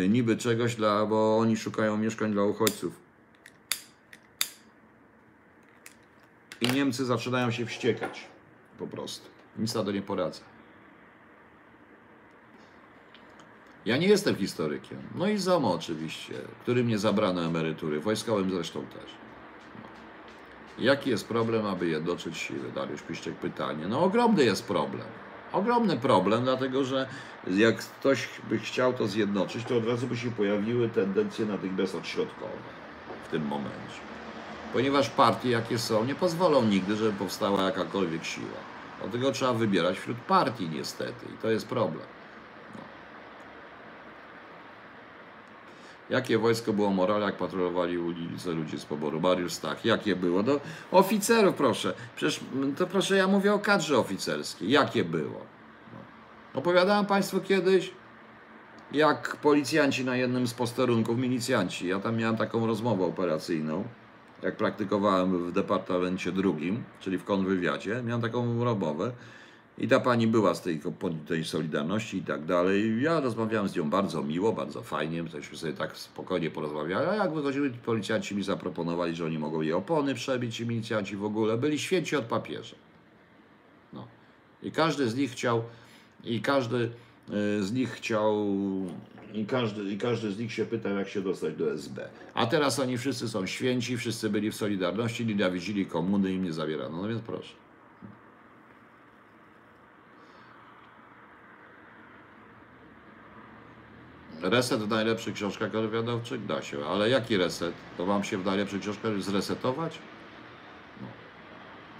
niby 0.08 0.36
czegoś, 0.36 0.74
dla, 0.74 1.06
bo 1.06 1.38
oni 1.38 1.56
szukają 1.56 1.96
mieszkań 1.96 2.32
dla 2.32 2.42
uchodźców. 2.42 2.92
I 6.60 6.66
Niemcy 6.72 7.04
zaczynają 7.04 7.50
się 7.50 7.66
wściekać. 7.66 8.24
Po 8.78 8.86
prostu. 8.86 9.28
Nic 9.58 9.74
na 9.74 9.84
to 9.84 9.92
nie 9.92 10.02
poradzę. 10.02 10.40
Ja 13.84 13.96
nie 13.96 14.08
jestem 14.08 14.36
historykiem. 14.36 14.98
No 15.14 15.28
i 15.28 15.38
ZOMO 15.38 15.74
oczywiście, 15.74 16.34
którym 16.62 16.88
nie 16.88 16.98
zabrano 16.98 17.44
emerytury, 17.44 18.00
wojskowym 18.00 18.50
zresztą 18.50 18.86
też. 18.86 19.10
Jaki 20.78 21.10
jest 21.10 21.28
problem, 21.28 21.66
aby 21.66 21.86
jednoczyć 21.86 22.36
siły? 22.36 22.72
Dariusz 22.74 23.02
Piszczek 23.02 23.34
pytanie. 23.34 23.88
No 23.88 24.00
ogromny 24.00 24.44
jest 24.44 24.66
problem. 24.66 25.06
Ogromny 25.56 25.96
problem, 25.96 26.44
dlatego 26.44 26.84
że 26.84 27.06
jak 27.50 27.76
ktoś 27.76 28.28
by 28.50 28.58
chciał 28.58 28.92
to 28.92 29.06
zjednoczyć, 29.06 29.64
to 29.64 29.76
od 29.76 29.88
razu 29.88 30.06
by 30.06 30.16
się 30.16 30.30
pojawiły 30.30 30.88
tendencje 30.88 31.46
natychmiast 31.46 31.94
odśrodkowe 31.94 32.52
w 33.24 33.30
tym 33.30 33.46
momencie. 33.46 34.00
Ponieważ 34.72 35.10
partie, 35.10 35.50
jakie 35.50 35.78
są, 35.78 36.04
nie 36.04 36.14
pozwolą 36.14 36.62
nigdy, 36.62 36.96
żeby 36.96 37.12
powstała 37.12 37.62
jakakolwiek 37.62 38.24
siła. 38.24 38.58
Dlatego 39.00 39.32
trzeba 39.32 39.52
wybierać 39.52 39.98
wśród 39.98 40.16
partii 40.16 40.68
niestety 40.68 41.26
i 41.34 41.38
to 41.42 41.50
jest 41.50 41.68
problem. 41.68 42.06
Jakie 46.10 46.38
wojsko 46.38 46.72
było 46.72 46.90
morale, 46.90 47.26
jak 47.26 47.36
patrolowali 47.36 47.98
ulice 47.98 48.52
ludzie 48.52 48.78
z 48.78 48.84
poboru? 48.84 49.20
Mariusz 49.20 49.52
Stach, 49.52 49.84
jakie 49.84 50.16
było? 50.16 50.42
No, 50.42 50.60
oficerów 50.92 51.54
proszę. 51.54 51.94
Przecież 52.16 52.40
to 52.76 52.86
proszę, 52.86 53.16
ja 53.16 53.28
mówię 53.28 53.54
o 53.54 53.58
kadrze 53.58 53.98
oficerskiej. 53.98 54.70
Jakie 54.70 55.04
było? 55.04 55.40
No. 55.92 55.98
Opowiadałem 56.60 57.06
Państwu 57.06 57.40
kiedyś, 57.40 57.90
jak 58.92 59.36
policjanci 59.36 60.04
na 60.04 60.16
jednym 60.16 60.46
z 60.46 60.54
posterunków, 60.54 61.18
milicjanci, 61.18 61.88
ja 61.88 61.98
tam 61.98 62.16
miałem 62.16 62.36
taką 62.36 62.66
rozmowę 62.66 63.04
operacyjną, 63.04 63.84
jak 64.42 64.56
praktykowałem 64.56 65.46
w 65.48 65.52
departamencie 65.52 66.32
drugim, 66.32 66.84
czyli 67.00 67.18
w 67.18 67.24
konwywiadzie, 67.24 68.02
miałem 68.02 68.22
taką 68.22 68.64
rozmowę 68.64 69.12
i 69.78 69.88
ta 69.88 70.00
pani 70.00 70.26
była 70.26 70.54
z 70.54 70.62
tej, 70.62 70.80
tej 71.26 71.44
Solidarności 71.44 72.16
i 72.16 72.22
tak 72.22 72.44
dalej. 72.44 73.02
Ja 73.02 73.20
rozmawiałem 73.20 73.68
z 73.68 73.76
nią 73.76 73.90
bardzo 73.90 74.22
miło, 74.22 74.52
bardzo 74.52 74.82
fajnie, 74.82 75.22
myśmy 75.22 75.58
sobie 75.58 75.72
tak 75.72 75.96
spokojnie 75.96 76.50
porozmawiali, 76.50 77.06
a 77.06 77.14
jak 77.14 77.34
wychodzili 77.34 77.70
policjanci 77.70 78.36
mi 78.36 78.42
zaproponowali, 78.42 79.16
że 79.16 79.24
oni 79.24 79.38
mogą 79.38 79.60
jej 79.60 79.72
opony 79.72 80.14
przebić 80.14 80.60
i 80.60 80.66
milicjanci 80.66 81.16
w 81.16 81.24
ogóle 81.24 81.58
byli 81.58 81.78
święci 81.78 82.16
od 82.16 82.24
papieża. 82.24 82.76
No. 83.92 84.06
I 84.62 84.72
każdy 84.72 85.10
z 85.10 85.16
nich 85.16 85.30
chciał, 85.30 85.62
i 86.24 86.40
każdy 86.40 86.76
y, 86.76 87.62
z 87.64 87.72
nich 87.72 87.90
chciał, 87.90 88.46
i 89.34 89.46
każdy, 89.46 89.92
i 89.92 89.98
każdy 89.98 90.32
z 90.32 90.38
nich 90.38 90.52
się 90.52 90.66
pytał, 90.66 90.96
jak 90.96 91.08
się 91.08 91.20
dostać 91.20 91.54
do 91.54 91.72
SB. 91.72 92.08
A 92.34 92.46
teraz 92.46 92.78
oni 92.78 92.98
wszyscy 92.98 93.28
są 93.28 93.46
święci, 93.46 93.96
wszyscy 93.96 94.30
byli 94.30 94.50
w 94.50 94.54
Solidarności, 94.54 95.26
nienawidzili 95.26 95.86
komuny, 95.86 96.32
im 96.32 96.44
nie 96.44 96.52
zawierano. 96.52 97.02
No 97.02 97.08
więc 97.08 97.20
proszę. 97.20 97.65
Reset 104.48 104.80
w 104.80 104.88
najlepszych 104.88 105.34
książkach 105.34 105.70
wywiadowczych? 105.70 106.46
Da 106.46 106.62
się, 106.62 106.86
ale 106.86 107.10
jaki 107.10 107.36
reset? 107.36 107.74
To 107.96 108.06
wam 108.06 108.24
się 108.24 108.38
w 108.38 108.44
najlepszych 108.44 108.80
książkach 108.80 109.22
zresetować? 109.22 109.98
No. 111.00 111.06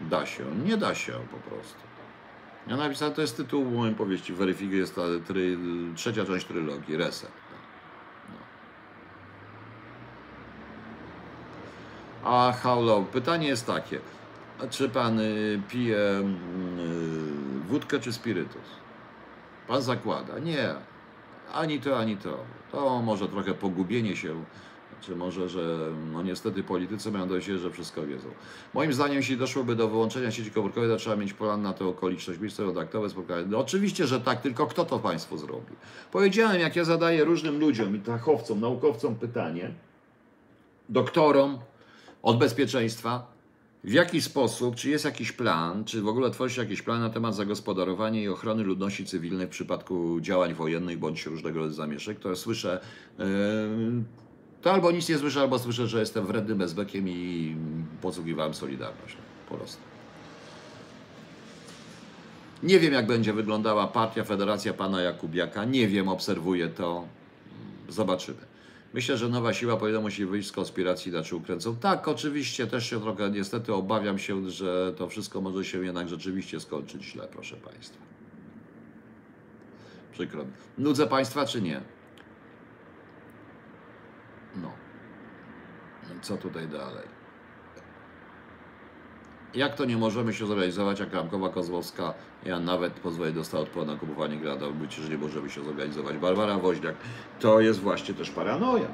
Da 0.09 0.27
się. 0.27 0.45
Nie 0.65 0.77
da 0.77 0.95
się 0.95 1.13
po 1.13 1.51
prostu. 1.51 1.81
Ja 2.67 2.77
napisałem, 2.77 3.15
to 3.15 3.21
jest 3.21 3.37
tytuł 3.37 3.65
mojej 3.65 3.95
powieści, 3.95 4.33
weryfikuję, 4.33 4.79
jest 4.79 4.95
ta 4.95 5.03
try, 5.27 5.59
trzecia 5.95 6.25
część 6.25 6.47
trylogii, 6.47 6.97
Reset. 6.97 7.31
No. 8.29 8.37
A 12.31 12.53
Haulo, 12.53 13.03
pytanie 13.03 13.49
jest 13.49 13.67
takie, 13.67 14.01
czy 14.71 14.89
pan 14.89 15.21
y, 15.21 15.63
pije 15.69 15.99
y, 15.99 16.25
wódkę 17.69 18.01
czy 18.01 18.13
spirytus? 18.13 18.63
Pan 19.69 19.83
zakłada, 19.83 20.39
nie, 20.39 20.75
ani 21.57 21.81
to, 21.81 21.99
ani 21.99 22.17
to. 22.17 22.39
To 22.73 23.03
może 23.03 23.29
trochę 23.29 23.55
pogubienie 23.55 24.17
się 24.17 24.45
czy 25.01 25.17
może, 25.17 25.49
że 25.49 25.91
no 26.13 26.23
niestety 26.23 26.63
politycy 26.63 27.11
mają 27.11 27.29
do 27.29 27.41
siebie, 27.41 27.59
że 27.59 27.71
wszystko 27.71 28.07
wiedzą. 28.07 28.29
Moim 28.75 28.93
zdaniem, 28.93 29.17
jeśli 29.17 29.37
doszłoby 29.37 29.77
do 29.77 29.89
wyłączenia 29.89 30.31
sieci 30.31 30.51
komórkowej, 30.51 30.91
to 30.91 30.97
trzeba 30.97 31.17
mieć 31.17 31.33
plan 31.33 31.63
na 31.63 31.73
tę 31.73 31.87
okoliczność, 31.87 32.41
miejsce 32.41 32.65
kontaktowe, 32.65 33.11
spotkanie. 33.11 33.47
No 33.49 33.59
oczywiście, 33.59 34.07
że 34.07 34.21
tak, 34.21 34.41
tylko 34.41 34.67
kto 34.67 34.85
to 34.85 34.99
państwu 34.99 35.39
zrobi? 35.39 35.73
Powiedziałem, 36.13 36.61
jak 36.61 36.77
ja 36.77 36.85
zadaję 36.85 37.25
różnym 37.25 37.59
ludziom 37.59 37.97
i 37.97 38.01
fachowcom, 38.01 38.61
naukowcom 38.61 39.15
pytanie, 39.15 39.71
doktorom 40.89 41.59
od 42.23 42.39
bezpieczeństwa, 42.39 43.36
w 43.87 43.93
jaki 43.93 44.23
sposób, 44.23 44.77
czy 44.77 44.91
jest 44.91 45.05
jakiś 45.05 45.33
plan, 45.33 45.85
czy 45.85 46.03
w 46.03 46.09
ogóle 46.09 46.31
tworzy 46.31 46.55
się 46.55 46.63
jakiś 46.63 46.83
plan 46.83 47.01
na 47.01 47.11
temat 47.11 47.35
zagospodarowania 47.35 48.23
i 48.23 48.29
ochrony 48.29 48.63
ludności 48.63 49.05
cywilnej 49.05 49.47
w 49.47 49.51
przypadku 49.51 50.21
działań 50.21 50.55
wojennych 50.55 50.99
bądź 50.99 51.27
różnego 51.27 51.59
rodzaju 51.59 51.77
zamieszek, 51.77 52.19
to 52.19 52.37
słyszę 52.37 52.81
yy, 53.19 53.25
to 54.63 54.73
albo 54.73 54.93
nic 54.93 55.09
nie 55.09 55.19
słyszę, 55.19 55.41
albo 55.41 55.59
słyszę, 55.59 55.87
że 55.87 56.01
jestem 56.01 56.27
wrednym 56.27 56.59
bezbekiem 56.59 57.09
i 57.09 57.57
podsługiwałem 58.03 58.55
Solidarność. 58.55 59.17
Po 59.49 59.55
prostu. 59.55 59.83
Nie 62.63 62.79
wiem, 62.79 62.93
jak 62.93 63.07
będzie 63.07 63.33
wyglądała 63.33 63.87
partia, 63.87 64.25
federacja 64.25 64.73
pana 64.73 65.01
Jakubiaka. 65.01 65.65
Nie 65.65 65.89
wiem, 65.89 66.09
obserwuję 66.09 66.69
to. 66.69 67.05
Zobaczymy. 67.89 68.56
Myślę, 68.95 69.17
że 69.17 69.29
nowa 69.29 69.53
siła 69.53 69.77
powinna 69.77 70.01
musi 70.01 70.27
wyjść 70.27 70.49
z 70.49 70.53
konspiracji, 70.53 71.11
znaczy 71.11 71.37
ukręcą. 71.37 71.77
Tak, 71.77 72.09
oczywiście, 72.09 72.67
też 72.67 72.91
się 72.91 73.01
trochę 73.01 73.31
niestety 73.31 73.75
obawiam 73.75 74.19
się, 74.19 74.51
że 74.51 74.95
to 74.97 75.09
wszystko 75.09 75.41
może 75.41 75.65
się 75.65 75.85
jednak 75.85 76.09
rzeczywiście 76.09 76.61
skończyć 76.61 77.05
źle, 77.05 77.29
proszę 77.33 77.57
Państwa. 77.57 78.07
Przykro 80.13 80.45
mi. 80.45 80.51
Nudzę 80.79 81.07
Państwa, 81.07 81.47
czy 81.47 81.63
nie? 81.63 81.81
No. 84.57 84.73
no 86.09 86.21
co 86.23 86.37
tutaj 86.37 86.69
dalej? 86.69 87.09
Jak 89.55 89.75
to 89.75 89.85
nie 89.85 89.97
możemy 89.97 90.35
się 90.35 90.47
zorganizować, 90.47 91.01
jak 91.01 91.15
Ramkowa 91.15 91.49
Kozłowska, 91.49 92.15
ja 92.47 92.61
nawet 92.61 92.93
pozwolę 92.93 93.33
dostał 93.33 93.63
odpowiedź 93.63 93.89
na 93.89 93.97
kupowanie 93.97 94.37
grada, 94.37 94.71
być, 94.71 94.95
że 94.95 95.09
nie 95.09 95.19
możemy 95.19 95.51
się 95.51 95.65
zorganizować. 95.65 96.17
Barbara 96.17 96.59
Woźniak, 96.59 96.95
to 97.41 97.61
jest 97.61 97.81
właśnie 97.81 98.15
też 98.15 98.31
paranoja. 98.31 98.89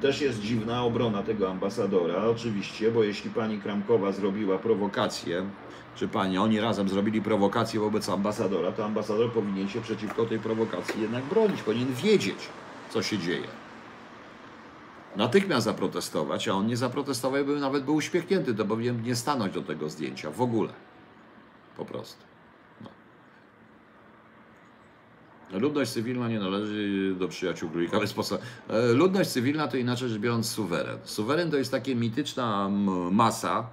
Też 0.00 0.20
jest 0.20 0.40
dziwna 0.40 0.82
obrona 0.82 1.22
tego 1.22 1.50
ambasadora, 1.50 2.24
oczywiście, 2.24 2.90
bo 2.90 3.04
jeśli 3.04 3.30
pani 3.30 3.58
Kramkowa 3.58 4.12
zrobiła 4.12 4.58
prowokację, 4.58 5.44
czy 5.94 6.08
pani, 6.08 6.38
oni 6.38 6.60
razem 6.60 6.88
zrobili 6.88 7.22
prowokację 7.22 7.80
wobec 7.80 8.08
ambasadora, 8.08 8.72
to 8.72 8.84
ambasador 8.84 9.32
powinien 9.32 9.68
się 9.68 9.80
przeciwko 9.80 10.26
tej 10.26 10.38
prowokacji 10.38 11.02
jednak 11.02 11.24
bronić, 11.24 11.62
powinien 11.62 11.94
wiedzieć, 11.94 12.38
co 12.90 13.02
się 13.02 13.18
dzieje 13.18 13.48
natychmiast 15.16 15.64
zaprotestować, 15.64 16.48
a 16.48 16.52
on 16.52 16.66
nie 16.66 16.76
zaprotestował, 16.76 17.44
by 17.44 17.60
nawet 17.60 17.84
był 17.84 17.94
uśmiechnięty, 17.94 18.54
to 18.54 18.64
powinien 18.64 19.02
nie 19.02 19.16
stanąć 19.16 19.54
do 19.54 19.62
tego 19.62 19.90
zdjęcia 19.90 20.30
w 20.30 20.40
ogóle. 20.40 20.72
Po 21.76 21.84
prostu. 21.84 22.24
No. 22.80 22.90
Ludność 25.52 25.90
cywilna 25.90 26.28
nie 26.28 26.38
należy 26.38 27.14
do 27.18 27.28
przyjaciół 27.28 27.70
królika. 27.70 28.06
Sposób. 28.06 28.40
E, 28.68 28.92
ludność 28.92 29.30
cywilna 29.30 29.68
to 29.68 29.76
inaczej 29.76 30.08
rzecz 30.08 30.18
biorąc 30.18 30.50
suweren. 30.50 30.98
Suweren 31.04 31.50
to 31.50 31.56
jest 31.56 31.70
taka 31.70 31.90
mityczna 31.94 32.68
masa, 33.10 33.66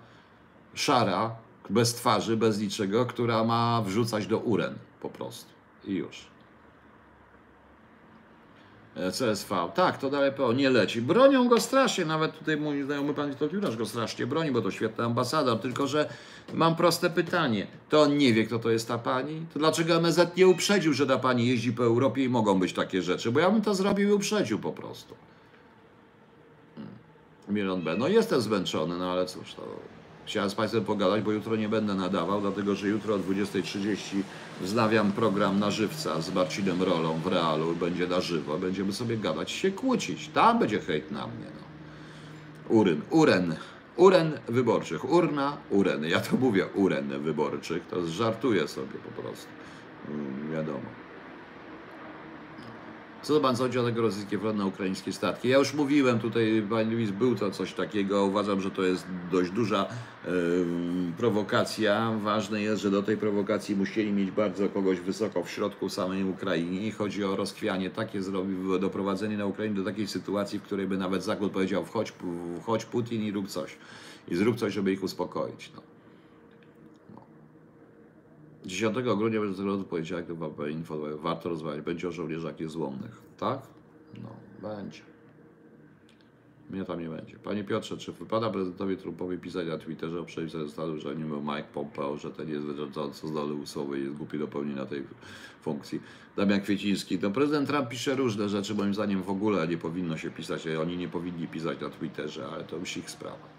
szara, 0.73 1.35
bez 1.69 1.93
twarzy, 1.93 2.37
bez 2.37 2.59
niczego, 2.59 3.05
która 3.05 3.43
ma 3.43 3.81
wrzucać 3.85 4.27
do 4.27 4.37
uren 4.37 4.75
po 5.01 5.09
prostu. 5.09 5.49
I 5.85 5.93
już. 5.93 6.34
E, 8.95 9.11
CSV. 9.11 9.71
Tak, 9.75 9.97
to 9.97 10.09
dalej 10.09 10.31
PO 10.31 10.53
nie 10.53 10.69
leci. 10.69 11.01
Bronią 11.01 11.47
go 11.47 11.61
strasznie, 11.61 12.05
nawet 12.05 12.39
tutaj 12.39 12.57
mój 12.57 12.83
znajomy 12.83 13.13
pan 13.13 13.29
Witold 13.29 13.75
go 13.75 13.85
strasznie 13.85 14.27
broni, 14.27 14.51
bo 14.51 14.61
to 14.61 14.71
świetny 14.71 15.03
ambasador, 15.03 15.59
tylko 15.59 15.87
że 15.87 16.09
mam 16.53 16.75
proste 16.75 17.09
pytanie. 17.09 17.67
To 17.89 18.01
on 18.01 18.17
nie 18.17 18.33
wie, 18.33 18.45
kto 18.45 18.59
to 18.59 18.69
jest 18.69 18.87
ta 18.87 18.97
pani? 18.97 19.45
To 19.53 19.59
dlaczego 19.59 20.01
MZ 20.01 20.37
nie 20.37 20.47
uprzedził, 20.47 20.93
że 20.93 21.07
ta 21.07 21.17
pani 21.17 21.47
jeździ 21.47 21.73
po 21.73 21.83
Europie 21.83 22.23
i 22.23 22.29
mogą 22.29 22.59
być 22.59 22.73
takie 22.73 23.01
rzeczy? 23.01 23.31
Bo 23.31 23.39
ja 23.39 23.51
bym 23.51 23.61
to 23.61 23.75
zrobił 23.75 24.09
i 24.09 24.11
uprzedził 24.11 24.59
po 24.59 24.71
prostu. 24.71 25.15
Hmm. 26.75 26.93
Miron 27.49 27.81
B. 27.81 27.95
No 27.97 28.07
jestem 28.07 28.41
zmęczony, 28.41 28.97
no 28.97 29.11
ale 29.11 29.25
cóż, 29.25 29.53
to 29.53 29.61
Chciałem 30.25 30.49
z 30.49 30.55
Państwem 30.55 30.85
pogadać, 30.85 31.21
bo 31.21 31.31
jutro 31.31 31.55
nie 31.55 31.69
będę 31.69 31.93
nadawał, 31.93 32.41
dlatego 32.41 32.75
że 32.75 32.87
jutro 32.87 33.15
o 33.15 33.17
20.30 33.17 33.97
wznawiam 34.61 35.11
program 35.11 35.59
na 35.59 35.71
żywca 35.71 36.21
z 36.21 36.33
Marcinem 36.33 36.83
Rolą 36.83 37.19
w 37.19 37.27
Realu. 37.27 37.75
Będzie 37.75 38.07
na 38.07 38.21
żywo, 38.21 38.57
będziemy 38.57 38.93
sobie 38.93 39.17
gadać, 39.17 39.51
się 39.51 39.71
kłócić. 39.71 40.27
Tam 40.27 40.59
będzie 40.59 40.79
hejt 40.79 41.11
na 41.11 41.27
mnie. 41.27 41.45
No. 41.55 42.75
Uryn, 42.75 43.01
uren, 43.09 43.55
uren 43.95 44.39
wyborczych. 44.47 45.11
Urna, 45.11 45.57
ureny. 45.69 46.09
Ja 46.09 46.19
to 46.19 46.37
mówię 46.37 46.65
uren 46.73 47.21
wyborczych, 47.23 47.87
to 47.87 48.07
żartuję 48.07 48.67
sobie 48.67 48.97
po 49.15 49.21
prostu. 49.21 49.47
Mm, 50.09 50.51
wiadomo. 50.51 51.04
Co 53.25 53.39
pan 53.39 53.57
sądzi 53.57 53.79
o 53.79 53.83
tego 53.83 54.01
rosyjskie 54.01 54.39
front 54.39 54.57
na 54.57 54.65
ukraińskie 54.65 55.13
statki? 55.13 55.49
Ja 55.49 55.57
już 55.57 55.73
mówiłem 55.73 56.19
tutaj, 56.19 56.63
pani 56.69 56.95
Luis, 56.95 57.11
był 57.11 57.35
to 57.35 57.51
coś 57.51 57.73
takiego. 57.73 58.25
Uważam, 58.25 58.61
że 58.61 58.71
to 58.71 58.83
jest 58.83 59.05
dość 59.31 59.51
duża 59.51 59.85
yy, 60.25 60.31
prowokacja. 61.17 62.11
Ważne 62.23 62.61
jest, 62.61 62.81
że 62.81 62.91
do 62.91 63.03
tej 63.03 63.17
prowokacji 63.17 63.75
musieli 63.75 64.11
mieć 64.11 64.31
bardzo 64.31 64.69
kogoś 64.69 64.99
wysoko 64.99 65.43
w 65.43 65.49
środku 65.49 65.89
samej 65.89 66.23
Ukrainie. 66.23 66.87
I 66.87 66.91
chodzi 66.91 67.23
o 67.23 67.35
rozkwianie 67.35 67.89
takie, 67.89 68.19
doprowadzenie 68.79 69.37
na 69.37 69.45
Ukrainę 69.45 69.75
do 69.75 69.83
takiej 69.83 70.07
sytuacji, 70.07 70.59
w 70.59 70.63
której 70.63 70.87
by 70.87 70.97
nawet 70.97 71.23
Zachód 71.23 71.51
powiedział 71.51 71.85
wchodź, 71.85 72.13
wchodź 72.61 72.85
Putin 72.85 73.23
i 73.23 73.31
rób 73.31 73.47
coś. 73.47 73.77
I 74.27 74.35
zrób 74.35 74.57
coś, 74.57 74.73
żeby 74.73 74.91
ich 74.91 75.03
uspokoić. 75.03 75.71
No. 75.75 75.94
10 78.65 78.95
grudnia 78.95 79.39
będzie 79.39 79.57
tego 79.57 79.83
poniedziałek 79.83 80.25
to 80.57 80.67
info, 80.67 80.99
warto 81.17 81.49
rozmawiać, 81.49 81.81
będzie 81.81 82.07
o 82.07 82.11
żołnierzach 82.11 82.59
niezłomnych, 82.59 83.21
tak? 83.37 83.61
No, 84.23 84.29
będzie. 84.69 85.01
Mnie 86.69 86.83
tam 86.85 86.99
nie 86.99 87.09
będzie. 87.09 87.35
Panie 87.37 87.63
Piotrze, 87.63 87.97
czy 87.97 88.11
wypada 88.11 88.49
prezydentowi 88.49 88.97
Trumpowi 88.97 89.37
pisać 89.37 89.67
na 89.67 89.77
Twitterze 89.77 90.19
o 90.19 90.23
przejściu 90.23 90.69
stanu, 90.69 90.97
że 90.97 91.15
nie 91.15 91.25
był 91.25 91.41
Mike 91.41 91.67
Pompeo, 91.73 92.17
że 92.17 92.31
ten 92.31 92.49
jest 92.49 92.65
wyrządzący 92.65 93.27
zdolny 93.27 93.53
usłowy 93.53 93.99
i 93.99 94.03
jest 94.03 94.15
głupi 94.15 94.39
do 94.39 94.47
pełnienia 94.47 94.85
tej 94.85 95.03
funkcji? 95.61 96.01
Damian 96.35 96.61
Kwieciński. 96.61 97.19
No 97.21 97.31
prezydent 97.31 97.69
Trump 97.69 97.89
pisze 97.89 98.15
różne 98.15 98.49
rzeczy, 98.49 98.75
moim 98.75 98.93
zdaniem 98.93 99.23
w 99.23 99.29
ogóle 99.29 99.67
nie 99.67 99.77
powinno 99.77 100.17
się 100.17 100.31
pisać, 100.31 100.67
oni 100.67 100.97
nie 100.97 101.07
powinni 101.07 101.47
pisać 101.47 101.81
na 101.81 101.89
Twitterze, 101.89 102.47
ale 102.47 102.63
to 102.63 102.77
już 102.77 102.97
ich 102.97 103.09
sprawa. 103.09 103.54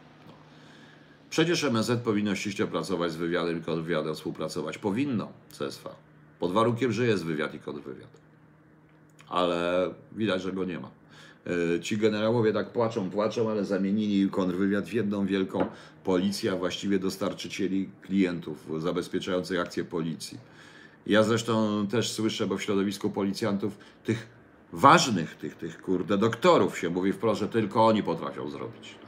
Przecież 1.30 1.64
MSZ 1.64 2.00
powinno 2.04 2.34
ściśle 2.34 2.66
pracować 2.66 3.12
z 3.12 3.16
wywiadem 3.16 3.58
i 3.58 3.62
kontrwywiadem, 3.62 4.14
współpracować. 4.14 4.78
Powinno, 4.78 5.28
CSV. 5.58 5.90
Pod 6.38 6.52
warunkiem, 6.52 6.92
że 6.92 7.06
jest 7.06 7.24
wywiad 7.24 7.54
i 7.54 7.58
kontrwywiad. 7.58 8.08
Ale 9.28 9.90
widać, 10.12 10.42
że 10.42 10.52
go 10.52 10.64
nie 10.64 10.80
ma. 10.80 10.90
E, 11.76 11.80
ci 11.80 11.98
generałowie 11.98 12.52
tak 12.52 12.72
płaczą, 12.72 13.10
płaczą, 13.10 13.50
ale 13.50 13.64
zamienili 13.64 14.30
kontrwywiad 14.30 14.84
w 14.84 14.92
jedną 14.92 15.26
wielką 15.26 15.66
policję, 16.04 16.52
a 16.52 16.56
właściwie 16.56 16.98
dostarczycieli 16.98 17.88
klientów 18.02 18.82
zabezpieczających 18.82 19.60
akcję 19.60 19.84
policji. 19.84 20.38
Ja 21.06 21.22
zresztą 21.22 21.86
też 21.86 22.12
słyszę, 22.12 22.46
bo 22.46 22.56
w 22.56 22.62
środowisku 22.62 23.10
policjantów 23.10 23.78
tych 24.04 24.26
ważnych, 24.72 25.34
tych, 25.34 25.54
tych 25.54 25.82
kurde 25.82 26.18
doktorów 26.18 26.78
się 26.78 26.90
mówi 26.90 27.12
wprost, 27.12 27.40
że 27.40 27.48
tylko 27.48 27.86
oni 27.86 28.02
potrafią 28.02 28.50
zrobić. 28.50 29.05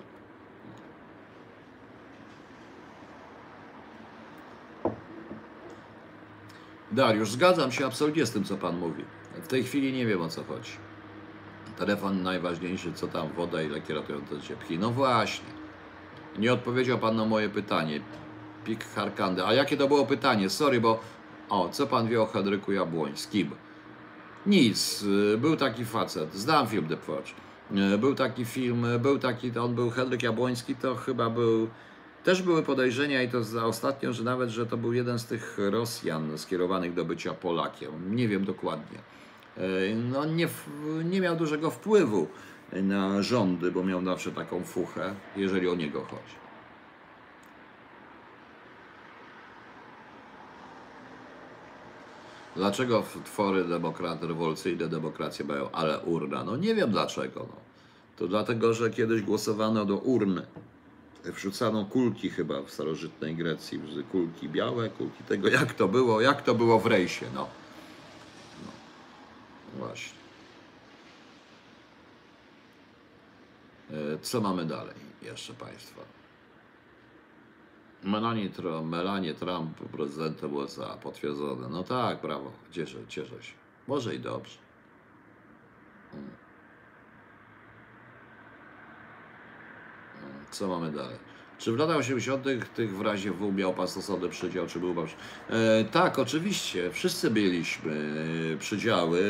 Dariusz, 6.93 7.31
zgadzam 7.31 7.73
się 7.73 7.87
absolutnie 7.87 8.27
z 8.27 8.31
tym, 8.31 8.45
co 8.45 8.57
Pan 8.57 8.79
mówi. 8.79 9.05
W 9.43 9.47
tej 9.47 9.65
chwili 9.65 9.93
nie 9.93 10.07
wiem, 10.07 10.23
o 10.23 10.29
co 10.29 10.45
chodzi. 10.45 10.73
Telefon 11.79 12.23
najważniejszy, 12.23 12.93
co 12.93 13.07
tam, 13.07 13.29
woda 13.37 13.63
i 13.63 13.69
leki 13.69 13.93
ratujące 13.93 14.41
ciepki. 14.41 14.79
No 14.79 14.91
właśnie. 14.91 15.49
Nie 16.39 16.53
odpowiedział 16.53 16.99
Pan 16.99 17.17
na 17.17 17.25
moje 17.25 17.49
pytanie. 17.49 18.01
Pik 18.65 18.85
Harkandy. 18.85 19.47
A 19.47 19.55
jakie 19.55 19.77
to 19.77 19.89
było 19.89 20.07
pytanie? 20.07 20.51
Sorry, 20.51 20.81
bo... 20.81 21.01
O, 21.49 21.69
co 21.69 21.87
Pan 21.87 22.09
wie 22.09 22.23
o 22.23 22.27
Henryku 22.27 22.73
Jabłońskim? 22.73 23.51
Nic. 24.47 25.05
Był 25.39 25.57
taki 25.57 25.85
facet. 25.85 26.35
Znam 26.35 26.67
film 26.67 26.89
The 26.89 26.97
Forge. 26.97 27.31
Był 27.99 28.15
taki 28.15 28.45
film, 28.45 28.87
był 29.01 29.19
taki, 29.19 29.59
on 29.59 29.75
był 29.75 29.91
Henryk 29.91 30.23
Jabłoński, 30.23 30.75
to 30.77 30.95
chyba 30.95 31.31
był 31.31 31.69
Też 32.25 32.43
były 32.43 32.63
podejrzenia 32.63 33.23
i 33.23 33.29
to 33.29 33.43
za 33.45 33.65
ostatnio, 33.65 34.13
że 34.13 34.25
nawet, 34.25 34.51
że 34.51 34.67
to 34.67 34.77
był 34.77 34.93
jeden 34.93 35.19
z 35.19 35.27
tych 35.27 35.59
Rosjan 35.71 36.39
skierowanych 36.39 36.95
do 36.95 37.05
bycia 37.05 37.35
Polakiem. 37.35 38.17
Nie 38.17 38.29
wiem 38.29 38.45
dokładnie. 38.45 38.99
E, 39.57 39.95
No 39.95 40.25
nie, 40.25 40.49
nie 41.05 41.21
miał 41.21 41.37
dużego 41.37 41.71
wpływu 41.71 42.27
na 42.73 43.23
rządy, 43.23 43.73
bo 43.73 43.85
miał 43.85 44.05
zawsze 44.05 44.33
taką 44.33 44.65
fuchę, 44.65 45.15
jeżeli 45.37 45.69
o 45.69 45.75
niego 45.75 46.01
chodzi. 46.05 46.39
Dlaczego 52.57 53.03
twory 53.25 53.65
demokrat, 53.65 54.23
rewolucyjne 54.23 54.89
demokracje 54.89 55.45
mają 55.45 55.71
ale 55.71 55.99
urna? 55.99 56.45
No 56.45 56.57
nie 56.57 56.75
wiem 56.75 56.91
dlaczego. 56.91 57.41
No. 57.41 57.57
To 58.17 58.29
dlatego, 58.29 58.75
że 58.75 58.91
kiedyś 58.91 59.23
głosowano 59.23 59.85
do 59.85 59.97
urny. 59.97 60.47
Wrzucano 61.33 61.85
kulki 61.85 62.31
chyba 62.31 62.63
w 62.63 62.71
starożytnej 62.71 63.37
Grecji, 63.37 63.81
kulki 64.13 64.49
białe, 64.49 64.91
kulki 64.91 65.25
tego, 65.25 65.49
jak 65.49 65.75
to 65.75 65.89
było, 65.89 66.21
jak 66.21 66.43
to 66.43 66.55
było 66.55 66.81
w 66.81 66.87
rejsie, 66.87 67.27
no. 67.35 67.49
no. 68.65 68.73
Właśnie. 69.79 70.19
E, 73.91 74.19
Co 74.23 74.41
mamy 74.41 74.65
dalej 74.65 74.95
jeszcze 75.23 75.55
Państwa? 75.55 76.03
Melanie, 78.05 78.51
Melanie 78.85 79.35
Trump 79.35 79.79
prezydentem 79.79 80.55
USA 80.55 80.97
potwierdzone. 80.97 81.69
No 81.69 81.85
tak, 81.85 82.21
brawo, 82.21 82.53
cieszę, 82.71 82.99
cieszę 83.09 83.43
się. 83.43 83.53
Może 83.89 84.15
i 84.15 84.21
dobrze. 84.21 84.59
Co 90.51 90.69
mamy 90.69 90.93
dalej? 90.93 91.17
Czy 91.59 91.73
w 91.73 91.77
latach 91.77 91.97
80. 91.97 92.45
tych 92.75 92.97
w 92.97 93.01
razie 93.01 93.31
W 93.31 93.55
miał 93.55 93.75
pan 93.75 93.89
stosowny 93.89 94.29
przydział, 94.29 94.67
czy 94.67 94.79
był 94.81 94.95
pan... 94.95 95.07
E, 95.51 95.85
tak, 95.85 96.19
oczywiście. 96.19 96.91
Wszyscy 96.91 97.31
mieliśmy 97.31 97.93
przydziały 98.59 99.21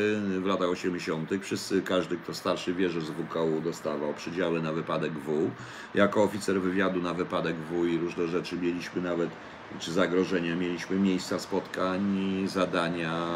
w 0.41 0.45
latach 0.45 0.69
80. 0.69 1.29
Wszyscy, 1.41 1.81
każdy, 1.81 2.17
kto 2.17 2.33
starszy 2.33 2.73
wie, 2.73 2.89
że 2.89 3.01
z 3.01 3.09
WKU 3.09 3.61
dostawał 3.63 4.13
przydziały 4.13 4.61
na 4.61 4.73
wypadek 4.73 5.11
W. 5.13 5.51
Jako 5.95 6.23
oficer 6.23 6.61
wywiadu 6.61 7.01
na 7.01 7.13
wypadek 7.13 7.55
W 7.55 7.85
i 7.85 7.97
różne 7.97 8.27
rzeczy 8.27 8.57
mieliśmy 8.57 9.01
nawet, 9.01 9.29
czy 9.79 9.91
zagrożenia, 9.91 10.55
mieliśmy 10.55 10.99
miejsca 10.99 11.39
spotkań, 11.39 12.01
zadania, 12.47 13.27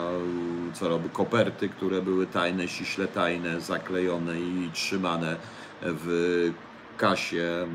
co 0.74 0.90
robi, 0.90 1.10
koperty, 1.10 1.70
które 1.70 2.02
były 2.02 2.28
tajne, 2.28 2.68
ściśle 2.68 3.08
tajne, 3.08 3.62
zaklejone 3.62 4.40
i 4.40 4.70
trzymane 4.74 5.36
w 5.82 6.52
kasie, 6.98 7.68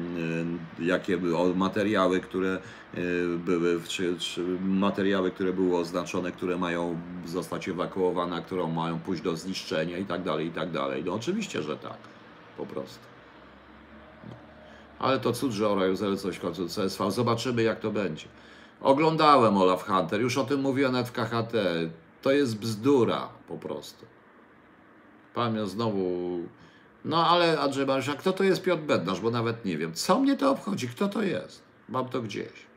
y, 0.80 0.84
jakie 0.84 1.18
materiały, 1.54 2.20
które 2.20 2.58
y, 2.98 3.38
były, 3.38 3.80
czy, 3.88 4.18
czy 4.18 4.40
materiały, 4.60 5.30
które 5.30 5.52
były 5.52 5.76
oznaczone, 5.76 6.32
które 6.32 6.58
mają 6.58 7.00
zostać 7.26 7.68
ewakuowane, 7.68 8.42
które 8.42 8.66
mają 8.66 8.98
pójść 8.98 9.22
do 9.22 9.36
zniszczenia 9.36 9.98
i 9.98 10.04
tak 10.04 10.22
dalej, 10.22 10.46
i 10.46 10.50
tak 10.50 10.70
dalej. 10.70 11.04
No 11.04 11.14
oczywiście, 11.14 11.62
że 11.62 11.76
tak, 11.76 11.98
po 12.56 12.66
prostu. 12.66 12.98
No. 14.28 14.34
Ale 14.98 15.20
to 15.20 15.32
cud, 15.32 15.52
że 15.52 15.68
Orajuzel 15.68 16.16
coś 16.16 16.36
w 16.36 16.40
końcu 16.40 16.66
CSV. 16.66 17.10
Zobaczymy, 17.10 17.62
jak 17.62 17.80
to 17.80 17.90
będzie. 17.90 18.26
Oglądałem 18.80 19.56
Olaf 19.56 19.86
Hunter, 19.86 20.20
już 20.20 20.38
o 20.38 20.44
tym 20.44 20.60
mówiłem 20.60 20.92
nawet 20.92 21.08
w 21.08 21.12
KHT. 21.12 21.52
To 22.22 22.32
jest 22.32 22.58
bzdura 22.58 23.28
po 23.48 23.58
prostu. 23.58 24.06
Pamiętam 25.34 25.66
znowu. 25.66 26.38
No 27.04 27.26
ale 27.26 27.60
Andrzej 27.60 27.86
Marysia, 27.86 28.14
kto 28.14 28.32
to 28.32 28.44
jest 28.44 28.62
Piotr 28.62 28.82
Bednarz? 28.82 29.20
Bo 29.20 29.30
nawet 29.30 29.64
nie 29.64 29.78
wiem. 29.78 29.94
Co 29.94 30.20
mnie 30.20 30.36
to 30.36 30.50
obchodzi? 30.50 30.88
Kto 30.88 31.08
to 31.08 31.22
jest? 31.22 31.62
Mam 31.88 32.08
to 32.08 32.22
gdzieś. 32.22 32.68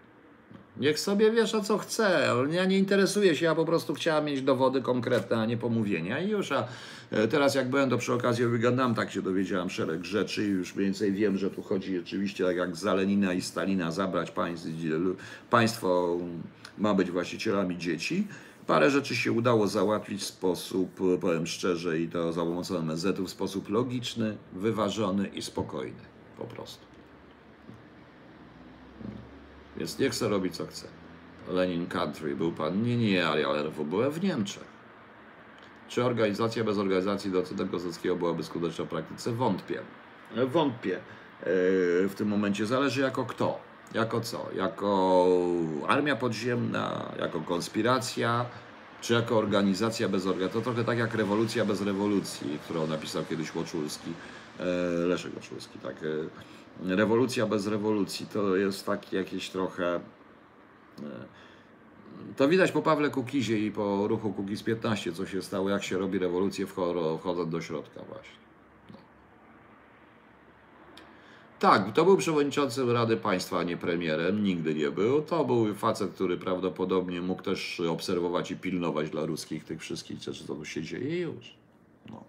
Niech 0.77 0.99
sobie 0.99 1.31
wiesza 1.31 1.61
co 1.61 1.77
chce. 1.77 2.27
Ja 2.51 2.65
nie 2.65 2.77
interesuję 2.77 3.35
się, 3.35 3.45
ja 3.45 3.55
po 3.55 3.65
prostu 3.65 3.93
chciałem 3.93 4.25
mieć 4.25 4.41
dowody 4.41 4.81
konkretne, 4.81 5.37
a 5.37 5.45
nie 5.45 5.57
pomówienia. 5.57 6.19
I 6.19 6.29
już, 6.29 6.51
a 6.51 6.67
e, 7.11 7.27
teraz 7.27 7.55
jak 7.55 7.69
byłem, 7.69 7.89
to 7.89 7.97
przy 7.97 8.13
okazji 8.13 8.45
wygadam, 8.45 8.95
tak 8.95 9.11
się 9.11 9.21
dowiedziałem 9.21 9.69
szereg 9.69 10.05
rzeczy 10.05 10.43
i 10.43 10.47
już 10.47 10.75
mniej 10.75 10.85
więcej 10.85 11.11
wiem, 11.11 11.37
że 11.37 11.49
tu 11.49 11.61
chodzi 11.61 11.97
rzeczywiście 11.97 12.45
tak 12.45 12.57
jak 12.57 12.75
za 12.75 12.93
Lenina 12.93 13.33
i 13.33 13.41
Stalina 13.41 13.91
zabrać 13.91 14.31
państw, 14.31 14.67
państwo 15.49 16.17
ma 16.77 16.93
być 16.93 17.11
właścicielami 17.11 17.77
dzieci. 17.77 18.27
Parę 18.71 18.89
rzeczy 18.89 19.15
się 19.15 19.31
udało 19.31 19.67
załatwić 19.67 20.21
w 20.21 20.25
sposób, 20.25 20.99
powiem 21.21 21.47
szczerze, 21.47 21.99
i 21.99 22.07
to 22.07 22.33
za 22.33 22.41
pomocą 22.41 22.77
MSZ-u, 22.77 23.25
w 23.25 23.29
sposób 23.29 23.69
logiczny, 23.69 24.37
wyważony 24.53 25.27
i 25.27 25.41
spokojny. 25.41 26.01
Po 26.37 26.43
prostu. 26.43 26.85
Więc 29.77 29.99
niech 29.99 30.15
se 30.15 30.29
robi 30.29 30.51
co 30.51 30.65
chce. 30.65 30.87
Lenin 31.47 31.87
Country 31.87 32.35
był 32.35 32.51
pan. 32.51 32.83
Nie, 32.83 32.97
nie, 32.97 33.27
ale 33.27 33.41
ja 33.41 33.47
byłem 33.85 34.11
w 34.11 34.23
Niemczech. 34.23 34.65
Czy 35.87 36.03
organizacja 36.03 36.63
bez 36.63 36.77
organizacji 36.77 37.31
docenta 37.31 37.65
Kozackiego 37.65 38.15
byłaby 38.15 38.43
skuteczna 38.43 38.85
w 38.85 38.87
praktyce? 38.87 39.31
Wątpię. 39.31 39.81
Wątpię. 40.47 40.95
E, 40.95 41.01
W 42.07 42.13
tym 42.15 42.27
momencie 42.27 42.65
zależy 42.65 43.01
jako 43.01 43.25
kto. 43.25 43.70
Jako 43.93 44.21
co? 44.21 44.45
Jako 44.55 45.17
armia 45.87 46.15
podziemna, 46.15 47.11
jako 47.19 47.41
konspiracja, 47.41 48.45
czy 49.01 49.13
jako 49.13 49.37
organizacja 49.37 50.09
bez 50.09 50.25
organizacji. 50.27 50.61
To 50.61 50.63
trochę 50.65 50.83
tak 50.83 50.97
jak 50.97 51.13
rewolucja 51.15 51.65
bez 51.65 51.81
rewolucji, 51.81 52.59
którą 52.63 52.87
napisał 52.87 53.25
kiedyś 53.25 53.55
Łoczulski, 53.55 54.11
e, 54.59 54.63
Leszek 55.07 55.35
Łoczulski, 55.35 55.79
tak. 55.79 55.95
e, 56.03 56.95
Rewolucja 56.95 57.45
bez 57.45 57.67
rewolucji 57.67 58.25
to 58.25 58.55
jest 58.55 58.85
takie 58.85 59.17
jakieś 59.17 59.49
trochę. 59.49 59.95
e, 59.95 60.01
To 62.37 62.47
widać 62.47 62.71
po 62.71 62.81
Pawle 62.81 63.09
Kukizie 63.09 63.59
i 63.59 63.71
po 63.71 64.07
ruchu 64.07 64.33
Kukiz 64.33 64.63
15, 64.63 65.13
co 65.13 65.25
się 65.25 65.41
stało, 65.41 65.69
jak 65.69 65.83
się 65.83 65.97
robi 65.97 66.19
rewolucję 66.19 66.65
wcho- 66.67 67.19
wchodząc 67.19 67.51
do 67.51 67.61
środka 67.61 68.01
właśnie. 68.09 68.35
No. 68.91 68.97
Tak, 71.61 71.93
to 71.93 72.05
był 72.05 72.17
przewodniczącym 72.17 72.91
Rady 72.91 73.17
Państwa, 73.17 73.59
a 73.59 73.63
nie 73.63 73.77
premierem, 73.77 74.43
nigdy 74.43 74.75
nie 74.75 74.91
był. 74.91 75.21
To 75.21 75.45
był 75.45 75.75
facet, 75.75 76.11
który 76.11 76.37
prawdopodobnie 76.37 77.21
mógł 77.21 77.43
też 77.43 77.79
obserwować 77.79 78.51
i 78.51 78.55
pilnować 78.55 79.09
dla 79.09 79.25
ruskich 79.25 79.63
tych 79.63 79.81
wszystkich 79.81 80.19
rzeczy, 80.19 80.47
co 80.47 80.55
tu 80.55 80.65
się 80.65 80.83
dzieje 80.83 81.17
i 81.17 81.21
już. 81.21 81.53
No. 82.09 82.23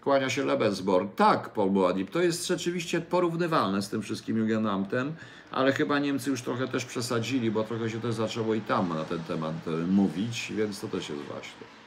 Kłania 0.00 0.30
się 0.30 0.44
Lebensborn. 0.44 1.08
Tak, 1.16 1.52
Paul 1.52 1.70
Boadip, 1.70 2.10
to 2.10 2.22
jest 2.22 2.46
rzeczywiście 2.46 3.00
porównywalne 3.00 3.82
z 3.82 3.88
tym 3.88 4.02
wszystkim 4.02 4.38
Jugendamtem, 4.38 5.12
ale 5.50 5.72
chyba 5.72 5.98
Niemcy 5.98 6.30
już 6.30 6.42
trochę 6.42 6.68
też 6.68 6.84
przesadzili, 6.84 7.50
bo 7.50 7.64
trochę 7.64 7.90
się 7.90 8.00
też 8.00 8.14
zaczęło 8.14 8.54
i 8.54 8.60
tam 8.60 8.88
na 8.88 9.04
ten 9.04 9.20
temat 9.20 9.68
e, 9.68 9.70
mówić, 9.70 10.52
więc 10.56 10.80
to 10.80 10.88
też 10.88 11.08
jest 11.08 11.22
właśnie. 11.22 11.79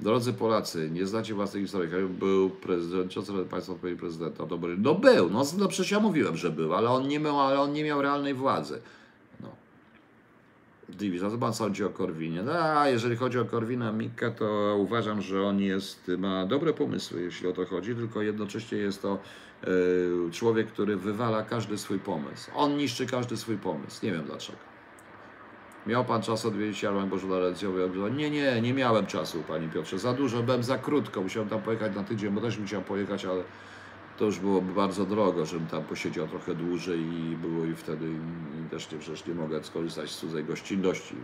Drodzy 0.00 0.32
Polacy, 0.32 0.90
nie 0.90 1.06
znacie 1.06 1.34
własnej 1.34 1.62
historii. 1.62 2.08
Był 2.08 2.50
prezydent, 2.50 3.12
co 3.12 3.22
sobie 3.22 3.44
Państwo 3.44 3.72
odpowiedzieli 3.72 4.00
prezydenta? 4.00 4.46
Dobry. 4.46 4.76
No 4.78 4.94
był, 4.94 5.30
no, 5.30 5.42
no 5.58 5.68
przecież 5.68 5.90
ja 5.90 6.00
mówiłem, 6.00 6.36
że 6.36 6.50
był, 6.50 6.74
ale 6.74 6.90
on 6.90 7.08
nie 7.08 7.20
miał, 7.20 7.40
ale 7.40 7.60
on 7.60 7.72
nie 7.72 7.84
miał 7.84 8.02
realnej 8.02 8.34
władzy. 8.34 8.80
No. 9.40 9.48
Division, 10.88 11.30
co 11.30 11.38
pan 11.38 11.54
sądzi 11.54 11.84
o 11.84 11.90
Korwinie? 11.90 12.42
No, 12.42 12.52
a 12.52 12.88
jeżeli 12.88 13.16
chodzi 13.16 13.38
o 13.38 13.44
Korwina 13.44 13.92
Mikke, 13.92 14.30
to 14.30 14.76
uważam, 14.78 15.22
że 15.22 15.42
on 15.42 15.60
jest, 15.60 16.10
ma 16.18 16.46
dobre 16.46 16.72
pomysły, 16.72 17.22
jeśli 17.22 17.48
o 17.48 17.52
to 17.52 17.66
chodzi, 17.66 17.94
tylko 17.94 18.22
jednocześnie 18.22 18.78
jest 18.78 19.02
to 19.02 19.18
e, 19.62 20.30
człowiek, 20.30 20.66
który 20.66 20.96
wywala 20.96 21.42
każdy 21.42 21.78
swój 21.78 21.98
pomysł. 21.98 22.50
On 22.54 22.76
niszczy 22.76 23.06
każdy 23.06 23.36
swój 23.36 23.56
pomysł. 23.56 24.06
Nie 24.06 24.12
wiem 24.12 24.24
dlaczego. 24.24 24.67
Miał 25.88 26.04
pan 26.04 26.22
czas 26.22 26.46
odwiedzić 26.46 26.82
Jarmark 26.82 27.06
Bożonarencjowy? 27.06 27.90
Nie, 28.16 28.30
nie, 28.30 28.60
nie 28.60 28.74
miałem 28.74 29.06
czasu, 29.06 29.42
panie 29.48 29.68
Piotrze. 29.68 29.98
Za 29.98 30.12
dużo, 30.12 30.42
byłem 30.42 30.62
za 30.62 30.78
krótko. 30.78 31.22
Musiałem 31.22 31.48
tam 31.48 31.62
pojechać 31.62 31.94
na 31.94 32.04
tydzień, 32.04 32.30
bo 32.30 32.40
też 32.40 32.58
chciał 32.66 32.82
pojechać, 32.82 33.24
ale 33.24 33.42
to 34.18 34.24
już 34.24 34.38
byłoby 34.38 34.72
bardzo 34.72 35.06
drogo, 35.06 35.46
żebym 35.46 35.66
tam 35.66 35.84
posiedział 35.84 36.28
trochę 36.28 36.54
dłużej 36.54 37.00
i 37.00 37.36
było 37.36 37.64
i 37.64 37.74
wtedy 37.74 38.06
i 38.06 38.70
też 38.70 38.92
nie, 38.92 38.98
przecież 38.98 39.26
nie 39.26 39.34
mogę 39.34 39.64
skorzystać 39.64 40.10
z 40.10 40.18
cudzej 40.18 40.44
gościnności. 40.44 41.16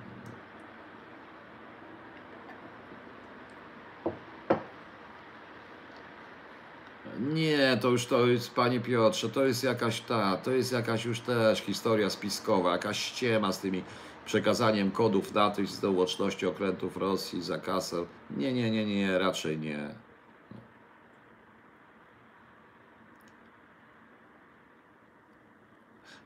Nie, 7.21 7.79
to 7.81 7.91
już 7.91 8.07
to 8.07 8.27
jest, 8.27 8.55
panie 8.55 8.81
Piotrze, 8.81 9.29
to 9.29 9.47
jest 9.47 9.65
jakaś 9.65 10.01
ta, 10.01 10.37
to 10.37 10.51
jest 10.51 10.73
jakaś 10.73 11.05
już 11.05 11.21
też 11.21 11.61
historia 11.61 12.11
spiskowa, 12.11 12.73
jakaś 12.73 12.99
ściema 12.99 13.53
z 13.53 13.61
tymi 13.61 13.83
przekazaniem 14.25 14.91
kodów 14.91 15.33
daty 15.33 15.67
z 15.67 15.81
do 15.81 15.91
łączności 15.93 16.47
okrętów 16.47 16.97
Rosji 16.97 17.43
za 17.43 17.59
kasę. 17.59 18.07
Nie, 18.31 18.53
nie, 18.53 18.71
nie, 18.71 18.87
nie, 18.87 19.19
raczej 19.19 19.59
nie. 19.59 19.95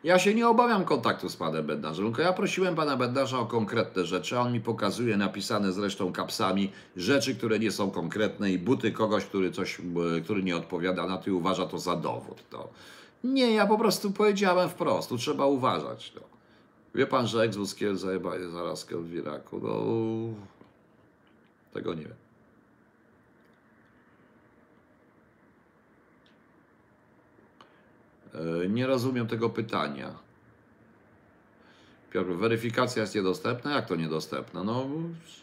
Ja 0.05 0.19
się 0.19 0.35
nie 0.35 0.49
obawiam 0.49 0.85
kontaktu 0.85 1.29
z 1.29 1.37
panem 1.37 1.67
Bednarzem, 1.67 2.05
tylko 2.05 2.23
ja 2.23 2.33
prosiłem 2.33 2.75
pana 2.75 2.97
Bednarza 2.97 3.39
o 3.39 3.47
konkretne 3.47 4.07
rzeczy, 4.07 4.39
a 4.39 4.41
on 4.41 4.53
mi 4.53 4.61
pokazuje 4.61 5.17
napisane 5.17 5.73
zresztą 5.73 6.13
kapsami 6.13 6.73
rzeczy, 6.97 7.35
które 7.37 7.59
nie 7.59 7.71
są 7.71 7.91
konkretne 7.91 8.51
i 8.53 8.59
buty 8.59 8.93
kogoś, 8.93 9.25
który 9.25 9.53
coś, 9.53 9.81
e, 10.17 10.21
który 10.21 10.43
nie 10.43 10.57
odpowiada 10.57 11.07
na 11.07 11.19
to 11.19 11.31
i 11.31 11.33
uważa 11.33 11.67
to 11.67 11.79
za 11.79 11.97
dowód. 11.97 12.49
To, 12.51 12.73
Nie, 13.25 13.55
ja 13.55 13.67
po 13.67 13.79
prostu 13.79 14.11
powiedziałem 14.13 14.69
wprost, 14.69 15.09
tu 15.09 15.19
trzeba 15.19 15.47
uważać. 15.47 16.13
No. 16.15 16.28
Wie 16.99 17.07
pan, 17.07 17.27
że 17.27 17.43
Exbuskiel 17.43 17.97
zajebał 17.97 18.51
zaraz 18.51 18.87
w 18.91 19.15
Iraku? 19.15 19.61
No, 19.63 19.85
tego 21.73 21.95
nie 21.95 22.03
wiem. 22.03 22.17
E, 28.65 28.69
Nie 28.69 28.87
rozumiem 28.87 29.27
tego 29.27 29.51
pytania. 29.51 30.15
Piotr, 32.11 32.31
weryfikacja 32.31 33.03
jest 33.03 33.15
niedostępna? 33.15 33.75
Jak 33.75 33.87
to 33.87 33.97
niedostępna? 33.97 34.65
No, 34.65 34.87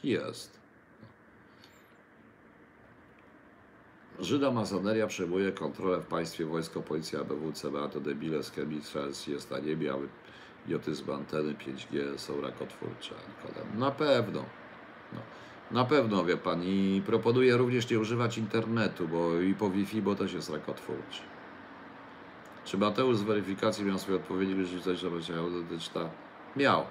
jest. 0.04 0.60
Żyda 4.20 4.52
masoneria 4.52 5.08
przejmuje 5.08 5.52
kontrolę 5.52 6.02
w 6.02 6.06
państwie 6.06 6.46
wojsko, 6.46 6.82
policja, 6.82 7.20
ABW, 7.20 7.52
CBA 7.54 7.90
to 7.90 8.00
debile, 8.00 8.44
chemicals 8.56 9.28
jest 9.28 9.52
na 9.52 9.60
niebie, 9.60 9.94
idiotyzm 10.66 11.12
anteny 11.12 11.54
5G 11.54 12.18
są 12.18 12.42
rakotwórcze. 12.42 13.16
Na 13.78 13.92
pewno. 13.92 14.46
No. 15.14 15.20
Na 15.72 15.86
pewno, 15.86 16.26
wie 16.26 16.38
pan, 16.38 16.64
i 16.64 17.04
proponuję 17.06 17.58
również 17.58 17.90
nie 17.90 18.00
używać 18.00 18.38
internetu, 18.38 19.08
bo 19.08 19.42
i 19.42 19.54
po 19.54 19.70
Wi-Fi, 19.70 20.02
bo 20.02 20.16
też 20.16 20.34
jest 20.34 20.50
rakotwórczy. 20.50 21.22
Czy 22.66 22.78
Mateusz 22.78 23.18
z 23.18 23.22
weryfikacji 23.22 23.86
miał 23.86 24.00
swoje 24.00 24.18
odpowiedzi 24.18 24.56
wyrzucać, 24.56 25.00
że 25.00 25.12
będzie 25.12 25.40
autentyczna? 25.40 26.10
Miał. 26.56 26.86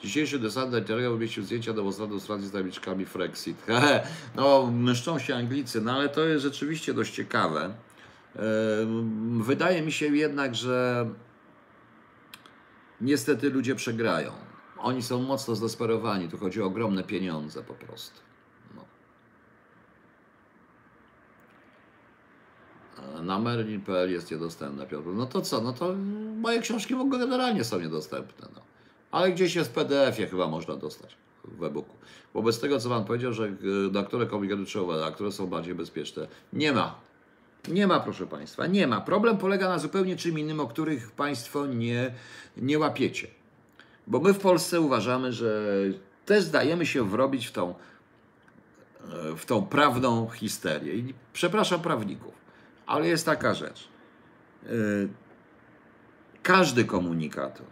Dzisiejszy 0.00 0.38
desant 0.38 0.74
Nigeria 0.74 1.10
umieścił 1.10 1.42
zdjęcia 1.42 1.72
demonstrantów 1.72 2.22
z 2.22 2.26
Francji 2.26 2.48
z 2.48 2.52
tabliczkami 2.52 3.06
Frexit. 3.06 3.66
no, 4.36 4.70
myszczą 4.72 5.18
się 5.18 5.36
Anglicy, 5.36 5.80
no 5.80 5.92
ale 5.92 6.08
to 6.08 6.24
jest 6.24 6.42
rzeczywiście 6.42 6.94
dość 6.94 7.14
ciekawe. 7.14 7.74
Wydaje 9.40 9.82
mi 9.82 9.92
się 9.92 10.06
jednak, 10.06 10.54
że 10.54 11.06
niestety 13.00 13.50
ludzie 13.50 13.74
przegrają. 13.74 14.32
Oni 14.78 15.02
są 15.02 15.22
mocno 15.22 15.54
zdesperowani, 15.54 16.28
tu 16.28 16.38
chodzi 16.38 16.62
o 16.62 16.66
ogromne 16.66 17.04
pieniądze 17.04 17.62
po 17.62 17.74
prostu. 17.74 18.20
No. 18.76 18.84
A 23.18 23.22
Na 23.22 23.38
Merlin.pl 23.38 24.12
jest 24.12 24.30
niedostępne, 24.30 24.86
Piotr. 24.86 25.08
No 25.14 25.26
to 25.26 25.40
co? 25.40 25.60
No 25.60 25.72
to 25.72 25.94
moje 26.36 26.60
książki 26.60 26.94
w 26.94 27.00
ogóle 27.00 27.18
generalnie 27.18 27.64
są 27.64 27.80
niedostępne. 27.80 28.48
No. 28.54 28.60
Ale 29.10 29.32
gdzieś 29.32 29.54
jest 29.54 29.70
w 29.70 29.72
PDF-ie 29.72 30.28
chyba 30.28 30.48
można 30.48 30.76
dostać 30.76 31.16
w 31.44 31.64
e-booku. 31.64 31.96
Wobec 32.34 32.60
tego, 32.60 32.80
co 32.80 32.88
Pan 32.88 33.04
powiedział, 33.04 33.32
że 33.32 33.44
y, 33.44 33.56
na 33.92 34.02
które 34.02 34.26
komunikaty 34.26 34.64
trzeba, 34.64 35.06
a 35.06 35.10
które 35.10 35.32
są 35.32 35.46
bardziej 35.46 35.74
bezpieczne, 35.74 36.28
nie 36.52 36.72
ma. 36.72 37.09
Nie 37.68 37.86
ma, 37.86 38.00
proszę 38.00 38.26
Państwa, 38.26 38.66
nie 38.66 38.86
ma. 38.86 39.00
Problem 39.00 39.38
polega 39.38 39.68
na 39.68 39.78
zupełnie 39.78 40.16
czym 40.16 40.38
innym, 40.38 40.60
o 40.60 40.66
których 40.66 41.10
Państwo 41.10 41.66
nie, 41.66 42.14
nie 42.56 42.78
łapiecie. 42.78 43.28
Bo 44.06 44.20
my 44.20 44.32
w 44.32 44.38
Polsce 44.38 44.80
uważamy, 44.80 45.32
że 45.32 45.66
też 46.26 46.44
zdajemy 46.44 46.86
się 46.86 47.08
wrobić 47.08 47.46
w 47.46 47.52
tą, 47.52 47.74
e, 49.04 49.36
w 49.36 49.46
tą 49.46 49.66
prawną 49.66 50.30
histerię. 50.30 50.94
I 50.94 51.14
przepraszam 51.32 51.80
prawników, 51.80 52.34
ale 52.86 53.08
jest 53.08 53.26
taka 53.26 53.54
rzecz. 53.54 53.88
E, 54.66 54.70
Każdy 56.42 56.84
komunikator 56.84 57.66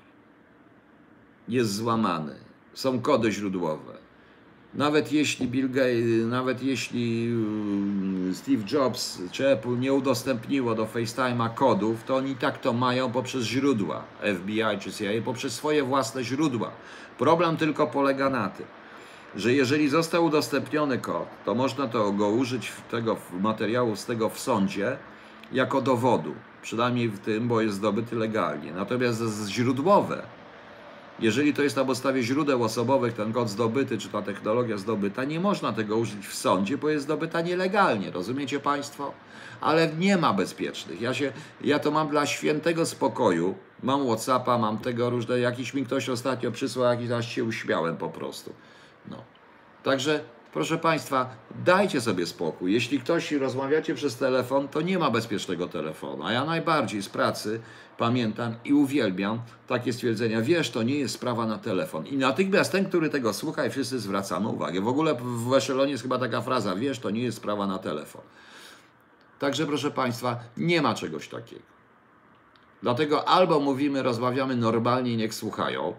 jest 1.48 1.74
złamany. 1.74 2.34
Są 2.74 3.00
kody 3.00 3.32
źródłowe. 3.32 4.07
Nawet 4.74 5.12
jeśli 5.12 5.48
Bill 5.48 5.70
Gates, 5.70 6.26
nawet 6.26 6.62
jeśli 6.62 7.26
mm, 7.26 8.34
Steve 8.34 8.62
Jobs 8.72 9.22
czy 9.32 9.48
Apple 9.48 9.78
nie 9.78 9.92
udostępniło 9.92 10.74
do 10.74 10.84
FaceTime'a 10.84 11.54
kodów, 11.54 12.04
to 12.04 12.16
oni 12.16 12.36
tak 12.36 12.58
to 12.58 12.72
mają 12.72 13.12
poprzez 13.12 13.44
źródła 13.44 14.04
FBI 14.34 14.78
czy 14.80 14.92
CIA, 14.92 15.22
poprzez 15.24 15.52
swoje 15.52 15.82
własne 15.82 16.24
źródła. 16.24 16.70
Problem 17.18 17.56
tylko 17.56 17.86
polega 17.86 18.30
na 18.30 18.48
tym, 18.48 18.66
że 19.36 19.52
jeżeli 19.52 19.88
został 19.88 20.24
udostępniony 20.24 20.98
kod, 20.98 21.28
to 21.44 21.54
można 21.54 21.88
to 21.88 22.12
go 22.12 22.28
użyć 22.28 22.68
w 22.68 22.82
tego 22.82 23.16
materiału 23.40 23.96
z 23.96 24.04
tego 24.04 24.28
w 24.28 24.38
sądzie 24.38 24.96
jako 25.52 25.80
dowodu. 25.80 26.34
Przynajmniej 26.62 27.08
w 27.08 27.18
tym, 27.18 27.48
bo 27.48 27.60
jest 27.60 27.76
zdobyty 27.76 28.16
legalnie. 28.16 28.72
Natomiast 28.72 29.22
źródłowe, 29.48 30.22
jeżeli 31.20 31.54
to 31.54 31.62
jest 31.62 31.76
na 31.76 31.84
podstawie 31.84 32.22
źródeł 32.22 32.64
osobowych, 32.64 33.12
ten 33.14 33.32
kod 33.32 33.48
zdobyty, 33.48 33.98
czy 33.98 34.08
ta 34.08 34.22
technologia 34.22 34.78
zdobyta, 34.78 35.24
nie 35.24 35.40
można 35.40 35.72
tego 35.72 35.96
użyć 35.96 36.26
w 36.26 36.34
sądzie, 36.34 36.78
bo 36.78 36.88
jest 36.88 37.04
zdobyta 37.04 37.40
nielegalnie. 37.40 38.10
Rozumiecie 38.10 38.60
Państwo? 38.60 39.12
Ale 39.60 39.88
nie 39.98 40.16
ma 40.16 40.32
bezpiecznych. 40.32 41.00
Ja, 41.00 41.14
się, 41.14 41.32
ja 41.60 41.78
to 41.78 41.90
mam 41.90 42.08
dla 42.08 42.26
świętego 42.26 42.86
spokoju. 42.86 43.54
Mam 43.82 44.06
Whatsappa, 44.06 44.58
mam 44.58 44.78
tego 44.78 45.10
różne. 45.10 45.40
Jakiś 45.40 45.74
mi 45.74 45.86
ktoś 45.86 46.08
ostatnio 46.08 46.52
przysłał, 46.52 46.90
jakiś 46.90 47.10
aż 47.10 47.28
się 47.34 47.44
uśmiałem 47.44 47.96
po 47.96 48.08
prostu. 48.08 48.52
No. 49.10 49.16
Także, 49.82 50.20
proszę 50.52 50.78
Państwa, 50.78 51.36
dajcie 51.64 52.00
sobie 52.00 52.26
spokój. 52.26 52.72
Jeśli 52.72 53.00
ktoś 53.00 53.32
rozmawiacie 53.32 53.94
przez 53.94 54.16
telefon, 54.16 54.68
to 54.68 54.80
nie 54.80 54.98
ma 54.98 55.10
bezpiecznego 55.10 55.68
telefonu. 55.68 56.24
A 56.24 56.32
ja 56.32 56.44
najbardziej 56.44 57.02
z 57.02 57.08
pracy 57.08 57.60
pamiętam 57.98 58.54
i 58.64 58.72
uwielbiam 58.72 59.40
takie 59.66 59.92
stwierdzenia. 59.92 60.42
Wiesz, 60.42 60.70
to 60.70 60.82
nie 60.82 60.98
jest 60.98 61.14
sprawa 61.14 61.46
na 61.46 61.58
telefon. 61.58 62.06
I 62.06 62.16
natychmiast 62.16 62.72
ten, 62.72 62.84
który 62.88 63.10
tego 63.10 63.32
słucha, 63.32 63.66
i 63.66 63.70
wszyscy 63.70 63.98
zwracamy 63.98 64.48
uwagę. 64.48 64.80
W 64.80 64.88
ogóle 64.88 65.14
w 65.14 65.54
Eszelonie 65.54 65.90
jest 65.90 66.02
chyba 66.02 66.18
taka 66.18 66.42
fraza. 66.42 66.74
Wiesz, 66.74 66.98
to 66.98 67.10
nie 67.10 67.22
jest 67.22 67.36
sprawa 67.36 67.66
na 67.66 67.78
telefon. 67.78 68.22
Także, 69.38 69.66
proszę 69.66 69.90
Państwa, 69.90 70.40
nie 70.56 70.82
ma 70.82 70.94
czegoś 70.94 71.28
takiego. 71.28 71.62
Dlatego 72.82 73.28
albo 73.28 73.60
mówimy, 73.60 74.02
rozmawiamy 74.02 74.56
normalnie 74.56 75.16
niech 75.16 75.34
słuchają, 75.34 75.94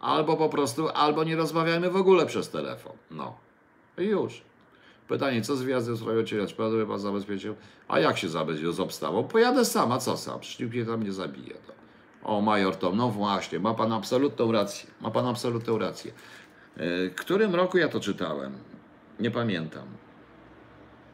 albo 0.00 0.36
po 0.36 0.48
prostu, 0.48 0.88
albo 0.88 1.24
nie 1.24 1.36
rozmawiajmy 1.36 1.90
w 1.90 1.96
ogóle 1.96 2.26
przez 2.26 2.50
telefon. 2.50 2.92
No. 3.10 3.38
I 3.98 4.02
już. 4.02 4.45
Pytanie, 5.08 5.42
co 5.42 5.56
z 5.56 5.62
wjazdem 5.62 5.94
w 5.94 5.98
sprawie 5.98 6.24
cienia? 6.24 6.46
Czy 6.46 6.54
pan 6.54 6.86
pan 6.86 6.98
zabezpieczył? 6.98 7.54
A 7.88 8.00
jak 8.00 8.18
się 8.18 8.28
zabezpieczył 8.28 8.72
z 8.72 8.80
obstawą? 8.80 9.24
Pojadę 9.24 9.64
sam, 9.64 9.92
a 9.92 9.98
co 9.98 10.16
sam? 10.16 10.40
Przecież 10.40 10.70
mnie 10.70 10.84
tam 10.84 11.02
nie 11.02 11.12
zabije. 11.12 11.54
No. 11.68 11.74
O, 12.36 12.40
major 12.40 12.76
Tom, 12.76 12.96
no 12.96 13.08
właśnie, 13.08 13.58
ma 13.58 13.74
pan 13.74 13.92
absolutną 13.92 14.52
rację. 14.52 14.90
Ma 15.00 15.10
pan 15.10 15.26
absolutną 15.26 15.78
rację. 15.78 16.12
E, 16.76 17.10
W 17.10 17.14
którym 17.14 17.54
roku 17.54 17.78
ja 17.78 17.88
to 17.88 18.00
czytałem? 18.00 18.52
Nie 19.20 19.30
pamiętam. 19.30 19.84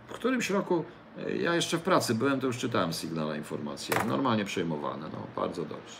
W 0.09 0.13
którymś 0.13 0.51
roku, 0.51 0.85
e, 1.27 1.37
ja 1.37 1.55
jeszcze 1.55 1.79
w 1.79 1.83
pracy 1.83 2.15
byłem, 2.15 2.41
to 2.41 2.47
już 2.47 2.59
czytałem 2.59 2.93
sygnała 2.93 3.37
informacje. 3.37 3.95
Normalnie 4.09 4.45
przejmowane, 4.45 5.09
no 5.13 5.19
bardzo 5.43 5.63
dobrze. 5.63 5.97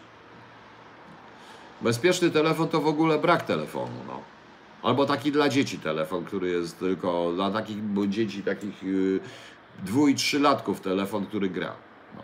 Bezpieczny 1.81 2.31
telefon 2.31 2.69
to 2.69 2.81
w 2.81 2.87
ogóle 2.87 3.19
brak 3.19 3.43
telefonu, 3.43 3.97
no. 4.07 4.21
Albo 4.83 5.07
taki 5.07 5.33
dla 5.33 5.49
dzieci 5.49 5.79
telefon, 5.79 6.25
który 6.25 6.51
jest 6.51 6.79
tylko 6.79 7.33
dla 7.33 7.51
takich 7.51 7.79
dzieci, 8.09 8.43
takich 8.43 8.83
yy, 8.83 9.21
dwu 9.85 10.09
i 10.09 10.15
trzylatków 10.15 10.81
telefon, 10.81 11.27
który 11.27 11.49
gra. 11.51 11.75
No. 12.17 12.23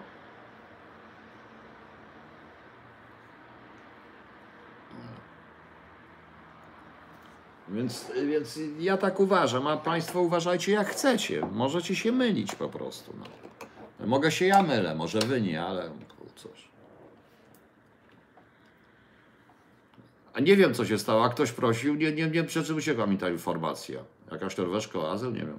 Więc, 7.69 8.13
więc 8.27 8.61
ja 8.79 8.97
tak 8.97 9.21
uważam, 9.21 9.67
a 9.67 9.77
Państwo 9.77 10.21
uważajcie 10.21 10.73
jak 10.73 10.89
chcecie. 10.89 11.47
Możecie 11.53 11.97
się 11.97 12.13
mylić 12.13 12.55
po 12.55 12.69
prostu. 12.69 13.13
No. 13.19 13.27
Mogę 14.07 14.31
się 14.31 14.47
ja 14.47 14.63
mylę, 14.63 14.95
może 14.95 15.19
Wy 15.19 15.41
nie, 15.41 15.63
ale 15.63 15.91
cóż. 16.39 16.69
A 20.33 20.41
nie 20.41 20.57
wiem, 20.57 20.75
co 20.75 20.85
się 20.85 20.99
stało. 20.99 21.25
A 21.25 21.29
ktoś 21.29 21.53
prosił, 21.53 21.95
nie, 21.95 22.13
nie, 22.13 22.31
nie 22.31 22.45
czym 22.45 22.77
uciekła 22.77 23.07
mi 23.07 23.19
ta 23.19 23.31
informacja. 23.31 24.01
Jakaś 24.33 24.57
Norweszka 24.57 24.99
o 24.99 25.11
azyl? 25.13 25.33
Nie 25.33 25.41
wiem. 25.41 25.59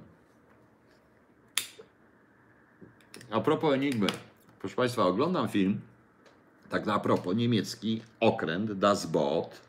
A 3.30 3.40
propos 3.40 3.74
Enigmy. 3.74 4.06
Proszę 4.60 4.76
Państwa, 4.76 5.06
oglądam 5.06 5.48
film, 5.48 5.80
tak 6.70 6.86
na 6.86 6.98
propos, 6.98 7.36
niemiecki 7.36 8.02
Okręt, 8.20 8.72
Das 8.72 9.06
Boot. 9.06 9.60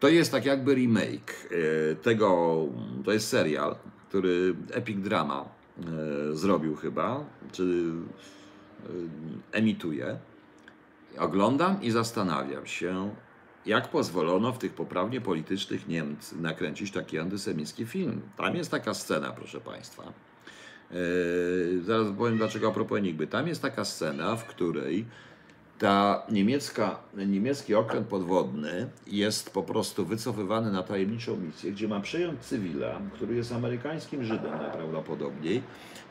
To 0.00 0.08
jest 0.08 0.32
tak 0.32 0.44
jakby 0.44 0.74
remake 0.74 1.48
e, 1.90 1.94
tego, 1.94 2.56
to 3.04 3.12
jest 3.12 3.28
serial, 3.28 3.76
który 4.08 4.54
Epic 4.70 4.98
Drama 5.00 5.44
e, 5.44 6.36
zrobił 6.36 6.76
chyba, 6.76 7.24
czy 7.52 7.92
e, 8.82 8.88
emituje. 9.52 10.18
Oglądam 11.18 11.82
i 11.82 11.90
zastanawiam 11.90 12.66
się, 12.66 13.14
jak 13.66 13.88
pozwolono 13.88 14.52
w 14.52 14.58
tych 14.58 14.72
poprawnie 14.72 15.20
politycznych 15.20 15.88
Niemcy 15.88 16.40
nakręcić 16.40 16.90
taki 16.90 17.18
antysemicki 17.18 17.86
film. 17.86 18.20
Tam 18.36 18.56
jest 18.56 18.70
taka 18.70 18.94
scena, 18.94 19.32
proszę 19.32 19.60
Państwa. 19.60 20.12
Yy, 20.90 21.82
zaraz 21.82 22.08
powiem 22.18 22.36
dlaczego 22.36 22.68
a 22.68 22.72
propos 22.72 22.98
Enigmy. 22.98 23.26
Tam 23.26 23.48
jest 23.48 23.62
taka 23.62 23.84
scena, 23.84 24.36
w 24.36 24.44
której 24.44 25.04
ta 25.78 26.22
niemiecka, 26.30 26.98
niemiecki 27.14 27.74
okręt 27.74 28.06
podwodny 28.06 28.88
jest 29.06 29.50
po 29.50 29.62
prostu 29.62 30.06
wycofywany 30.06 30.72
na 30.72 30.82
tajemniczą 30.82 31.36
misję, 31.36 31.72
gdzie 31.72 31.88
ma 31.88 32.00
przejąć 32.00 32.40
cywila, 32.40 33.00
który 33.14 33.34
jest 33.34 33.52
amerykańskim 33.52 34.24
Żydem 34.24 34.50
najprawdopodobniej 34.50 35.62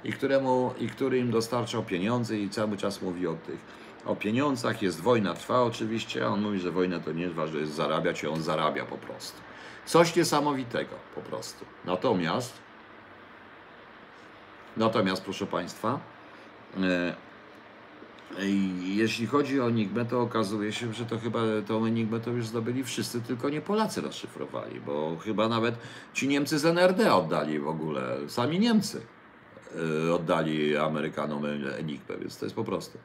i, 0.04 0.14
któremu, 0.14 0.72
i 0.80 0.88
który 0.88 1.20
im 1.20 1.32
dostarczał 1.32 1.84
pieniądze 1.84 2.40
i 2.40 2.50
cały 2.50 2.78
czas 2.78 3.02
mówi 3.02 3.28
o 3.28 3.34
tych 3.34 3.85
o 4.06 4.16
pieniądzach, 4.16 4.82
jest 4.82 5.02
wojna, 5.02 5.34
trwa 5.34 5.64
oczywiście, 5.64 6.26
a 6.26 6.28
on 6.28 6.42
mówi, 6.42 6.60
że 6.60 6.72
wojna 6.72 7.00
to 7.00 7.12
nie 7.12 7.24
jest 7.24 7.36
ważne, 7.36 7.60
jest 7.60 7.74
zarabiać 7.74 8.24
i 8.24 8.28
on 8.28 8.42
zarabia 8.42 8.86
po 8.86 8.98
prostu. 8.98 9.38
Coś 9.86 10.16
niesamowitego 10.16 10.96
po 11.16 11.22
prostu. 11.22 11.66
Natomiast, 11.86 12.54
natomiast 14.78 15.24
proszę 15.24 15.46
Państwa, 15.46 16.00
e, 16.84 17.16
Jeśli 18.82 19.28
chodzi 19.28 19.62
o 19.62 19.68
Enigmę, 19.68 20.06
to 20.06 20.22
okazuje 20.22 20.74
się, 20.74 20.94
że 20.94 21.06
to 21.06 21.20
chyba 21.20 21.40
tą 21.68 21.86
Enigmę 21.86 22.20
to 22.20 22.32
już 22.32 22.48
zdobyli 22.48 22.84
wszyscy, 22.84 23.22
tylko 23.22 23.50
nie 23.50 23.62
Polacy 23.62 24.02
rozszyfrowali, 24.02 24.82
bo 24.82 25.18
chyba 25.24 25.50
nawet 25.50 25.76
ci 26.14 26.28
Niemcy 26.28 26.60
z 26.60 26.66
NRD 26.66 27.16
oddali 27.16 27.60
w 27.60 27.68
ogóle, 27.68 28.18
sami 28.28 28.60
Niemcy 28.60 29.02
y, 30.08 30.14
oddali 30.14 30.78
Amerykanom 30.78 31.46
Enigmę, 31.80 32.18
więc 32.18 32.38
to 32.38 32.46
jest 32.46 32.56
po 32.56 32.64
prostu. 32.64 32.98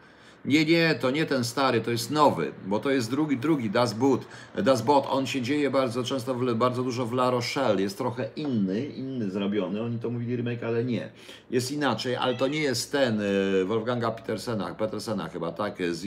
Nie, 0.45 0.65
nie, 0.65 0.95
to 0.95 1.11
nie 1.11 1.27
ten 1.27 1.45
stary, 1.45 1.81
to 1.81 1.91
jest 1.91 2.11
nowy, 2.11 2.53
bo 2.67 2.79
to 2.79 2.91
jest 2.91 3.11
drugi, 3.11 3.37
drugi, 3.37 3.71
Das 3.71 3.95
Boot. 3.95 4.27
Das 4.65 4.83
Boot, 4.83 5.07
on 5.11 5.27
się 5.27 5.43
dzieje 5.43 5.71
bardzo 5.71 6.05
często, 6.05 6.35
w, 6.35 6.55
bardzo 6.55 6.83
dużo 6.83 7.07
w 7.07 7.13
La 7.13 7.31
Rochelle, 7.31 7.83
jest 7.83 7.99
trochę 7.99 8.29
inny, 8.37 8.87
inny 8.87 9.31
zrobiony, 9.31 9.83
oni 9.83 9.99
to 9.99 10.11
mówili 10.11 10.37
remake, 10.37 10.63
ale 10.63 10.85
nie. 10.85 11.11
Jest 11.51 11.73
inaczej, 11.73 12.17
ale 12.17 12.35
to 12.35 12.49
nie 12.49 12.61
jest 12.61 12.93
ten 12.93 13.21
y, 13.21 13.65
Wolfganga 13.65 14.11
Petersena, 14.11 14.75
Petersena 14.75 15.29
chyba, 15.29 15.53
tak, 15.53 15.79
z, 15.91 16.01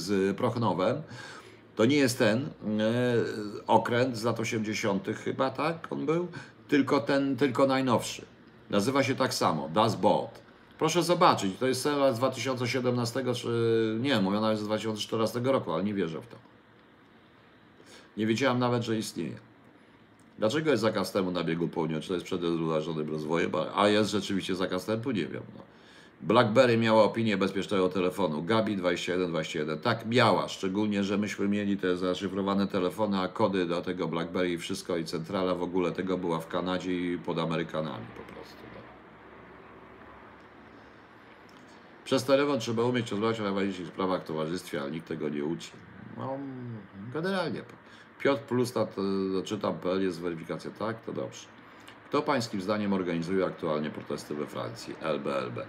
z 0.00 0.36
Prochnowem. 0.36 1.02
To 1.76 1.84
nie 1.84 1.96
jest 1.96 2.18
ten 2.18 2.38
y, 2.38 2.46
okręt 3.66 4.16
z 4.16 4.24
lat 4.24 4.40
80. 4.40 5.08
chyba, 5.24 5.50
tak, 5.50 5.86
on 5.90 6.06
był, 6.06 6.28
tylko 6.68 7.00
ten, 7.00 7.36
tylko 7.36 7.66
najnowszy. 7.66 8.22
Nazywa 8.70 9.02
się 9.02 9.14
tak 9.14 9.34
samo, 9.34 9.68
Das 9.68 9.96
Boot. 9.96 10.49
Proszę 10.80 11.02
zobaczyć, 11.02 11.58
to 11.58 11.66
jest 11.66 11.82
serial 11.82 12.14
z 12.14 12.18
2017, 12.18 13.24
czy 13.34 13.98
nie, 14.00 14.20
mówią 14.20 14.40
nawet 14.40 14.58
z 14.58 14.64
2014 14.64 15.40
roku, 15.40 15.72
ale 15.72 15.84
nie 15.84 15.94
wierzę 15.94 16.20
w 16.20 16.26
to. 16.26 16.36
Nie 18.16 18.26
wiedziałem 18.26 18.58
nawet, 18.58 18.82
że 18.82 18.98
istnieje. 18.98 19.34
Dlaczego 20.38 20.70
jest 20.70 20.80
zakaz 20.82 21.06
wstępu 21.06 21.30
na 21.30 21.44
biegu 21.44 21.68
południa? 21.68 22.00
Czy 22.00 22.08
to 22.08 22.14
jest 22.14 22.26
przed 22.26 22.40
zrównoważonym 22.40 23.10
rozwojem? 23.10 23.50
A 23.74 23.88
jest 23.88 24.10
rzeczywiście 24.10 24.54
zakaz 24.54 24.82
wstępu? 24.82 25.10
Nie 25.10 25.26
wiem. 25.26 25.42
No. 25.56 25.62
BlackBerry 26.20 26.76
miała 26.76 27.04
opinię 27.04 27.36
bezpiecznego 27.36 27.88
telefonu. 27.88 28.42
Gabi 28.42 28.76
2121. 28.76 29.78
Tak 29.78 30.06
miała, 30.06 30.48
szczególnie, 30.48 31.04
że 31.04 31.18
myśmy 31.18 31.48
mieli 31.48 31.76
te 31.76 31.96
zaszyfrowane 31.96 32.66
telefony, 32.66 33.20
a 33.20 33.28
kody 33.28 33.66
do 33.66 33.82
tego 33.82 34.08
BlackBerry 34.08 34.52
i 34.52 34.58
wszystko 34.58 34.96
i 34.96 35.04
centrala 35.04 35.54
w 35.54 35.62
ogóle 35.62 35.92
tego 35.92 36.18
była 36.18 36.40
w 36.40 36.48
Kanadzie 36.48 37.12
i 37.12 37.18
pod 37.18 37.38
Amerykanami 37.38 38.06
po 38.16 38.32
prostu. 38.32 38.69
Przez 42.10 42.24
telefon 42.24 42.60
trzeba 42.60 42.82
umieć 42.82 43.10
rozmawiać 43.10 43.40
o 43.40 43.42
najważniejszych 43.42 43.86
sprawach 43.86 44.22
w 44.22 44.24
towarzystwie, 44.24 44.80
ale 44.80 44.90
nikt 44.90 45.08
tego 45.08 45.28
nie 45.28 45.44
uczy. 45.44 45.70
No, 46.16 46.38
generalnie. 47.14 47.62
Piotr 48.18 48.42
Plus, 48.42 48.72
czytam.pl 49.44 50.02
jest 50.02 50.20
weryfikacja, 50.20 50.70
tak? 50.70 51.00
To 51.00 51.12
dobrze. 51.12 51.46
Kto 52.08 52.22
pańskim 52.22 52.60
zdaniem 52.60 52.92
organizuje 52.92 53.44
aktualnie 53.44 53.90
protesty 53.90 54.34
we 54.34 54.46
Francji? 54.46 54.94
LBLB. 55.00 55.66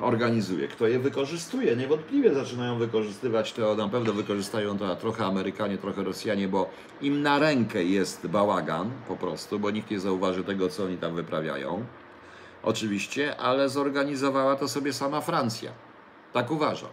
Organizuje. 0.00 0.68
Kto 0.68 0.86
je 0.86 0.98
wykorzystuje? 0.98 1.76
Niewątpliwie 1.76 2.34
zaczynają 2.34 2.78
wykorzystywać 2.78 3.52
to, 3.52 3.74
na 3.74 3.88
pewno 3.88 4.12
wykorzystają 4.12 4.78
to 4.78 4.96
trochę 4.96 5.24
Amerykanie, 5.24 5.78
trochę 5.78 6.04
Rosjanie, 6.04 6.48
bo 6.48 6.70
im 7.02 7.22
na 7.22 7.38
rękę 7.38 7.84
jest 7.84 8.26
bałagan 8.26 8.90
po 9.08 9.16
prostu, 9.16 9.58
bo 9.58 9.70
nikt 9.70 9.90
nie 9.90 10.00
zauważy 10.00 10.44
tego, 10.44 10.68
co 10.68 10.84
oni 10.84 10.96
tam 10.96 11.14
wyprawiają 11.14 11.84
oczywiście, 12.62 13.36
ale 13.36 13.68
zorganizowała 13.68 14.56
to 14.56 14.68
sobie 14.68 14.92
sama 14.92 15.20
Francja. 15.20 15.72
Tak 16.32 16.50
uważam. 16.50 16.90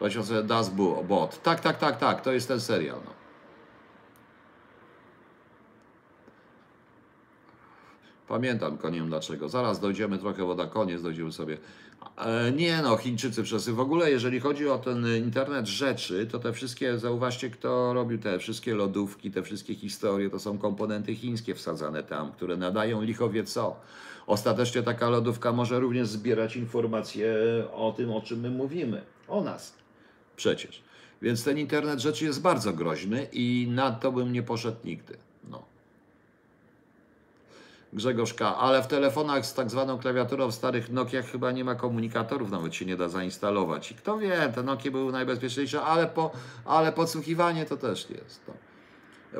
No. 0.00 0.24
Sobie 0.24 0.42
Das 0.42 0.70
Bot. 1.08 1.42
Tak, 1.42 1.60
tak, 1.60 1.78
tak, 1.78 1.98
tak, 1.98 2.20
to 2.20 2.32
jest 2.32 2.48
ten 2.48 2.60
serial. 2.60 2.98
No. 3.04 3.24
Pamiętam, 8.28 8.78
koniem 8.78 9.08
dlaczego. 9.08 9.48
Zaraz 9.48 9.80
dojdziemy 9.80 10.18
trochę, 10.18 10.44
bo 10.44 10.54
na 10.54 10.66
koniec 10.66 11.02
dojdziemy 11.02 11.32
sobie. 11.32 11.58
E, 12.16 12.52
nie 12.52 12.82
no, 12.82 12.96
Chińczycy 12.96 13.42
przez 13.42 13.68
w 13.68 13.80
ogóle, 13.80 14.10
jeżeli 14.10 14.40
chodzi 14.40 14.68
o 14.68 14.78
ten 14.78 15.06
internet 15.16 15.66
rzeczy, 15.66 16.26
to 16.26 16.38
te 16.38 16.52
wszystkie, 16.52 16.98
zauważcie, 16.98 17.50
kto 17.50 17.94
robił 17.94 18.18
te 18.18 18.38
wszystkie 18.38 18.74
lodówki, 18.74 19.30
te 19.30 19.42
wszystkie 19.42 19.74
historie, 19.74 20.30
to 20.30 20.38
są 20.38 20.58
komponenty 20.58 21.14
chińskie 21.14 21.54
wsadzane 21.54 22.02
tam, 22.02 22.32
które 22.32 22.56
nadają 22.56 23.02
lichowie 23.02 23.44
co. 23.44 23.76
Ostatecznie 24.26 24.82
taka 24.82 25.08
lodówka 25.08 25.52
może 25.52 25.80
również 25.80 26.08
zbierać 26.08 26.56
informacje 26.56 27.34
o 27.72 27.92
tym, 27.92 28.10
o 28.10 28.20
czym 28.20 28.40
my 28.40 28.50
mówimy. 28.50 29.02
O 29.28 29.40
nas. 29.40 29.74
Przecież. 30.36 30.82
Więc 31.22 31.44
ten 31.44 31.58
internet 31.58 32.00
rzeczy 32.00 32.24
jest 32.24 32.42
bardzo 32.42 32.72
groźny 32.72 33.26
i 33.32 33.68
na 33.70 33.92
to 33.92 34.12
bym 34.12 34.32
nie 34.32 34.42
poszedł 34.42 34.76
nigdy. 34.84 35.16
No. 35.50 35.62
Grzegorz. 37.92 38.34
Ale 38.40 38.82
w 38.82 38.86
telefonach 38.86 39.46
z 39.46 39.54
tak 39.54 39.70
zwaną 39.70 39.98
klawiaturą 39.98 40.50
w 40.50 40.54
starych 40.54 40.90
Nokiach 40.90 41.26
chyba 41.26 41.52
nie 41.52 41.64
ma 41.64 41.74
komunikatorów, 41.74 42.50
nawet 42.50 42.74
się 42.74 42.86
nie 42.86 42.96
da 42.96 43.08
zainstalować. 43.08 43.90
I 43.90 43.94
kto 43.94 44.18
wie, 44.18 44.52
te 44.54 44.62
Nokie 44.62 44.90
były 44.90 45.12
najbezpieczniejsze, 45.12 45.82
ale, 45.82 46.06
po, 46.06 46.30
ale 46.64 46.92
podsłuchiwanie 46.92 47.64
to 47.64 47.76
też 47.76 48.10
jest. 48.10 48.40
No. 48.48 48.54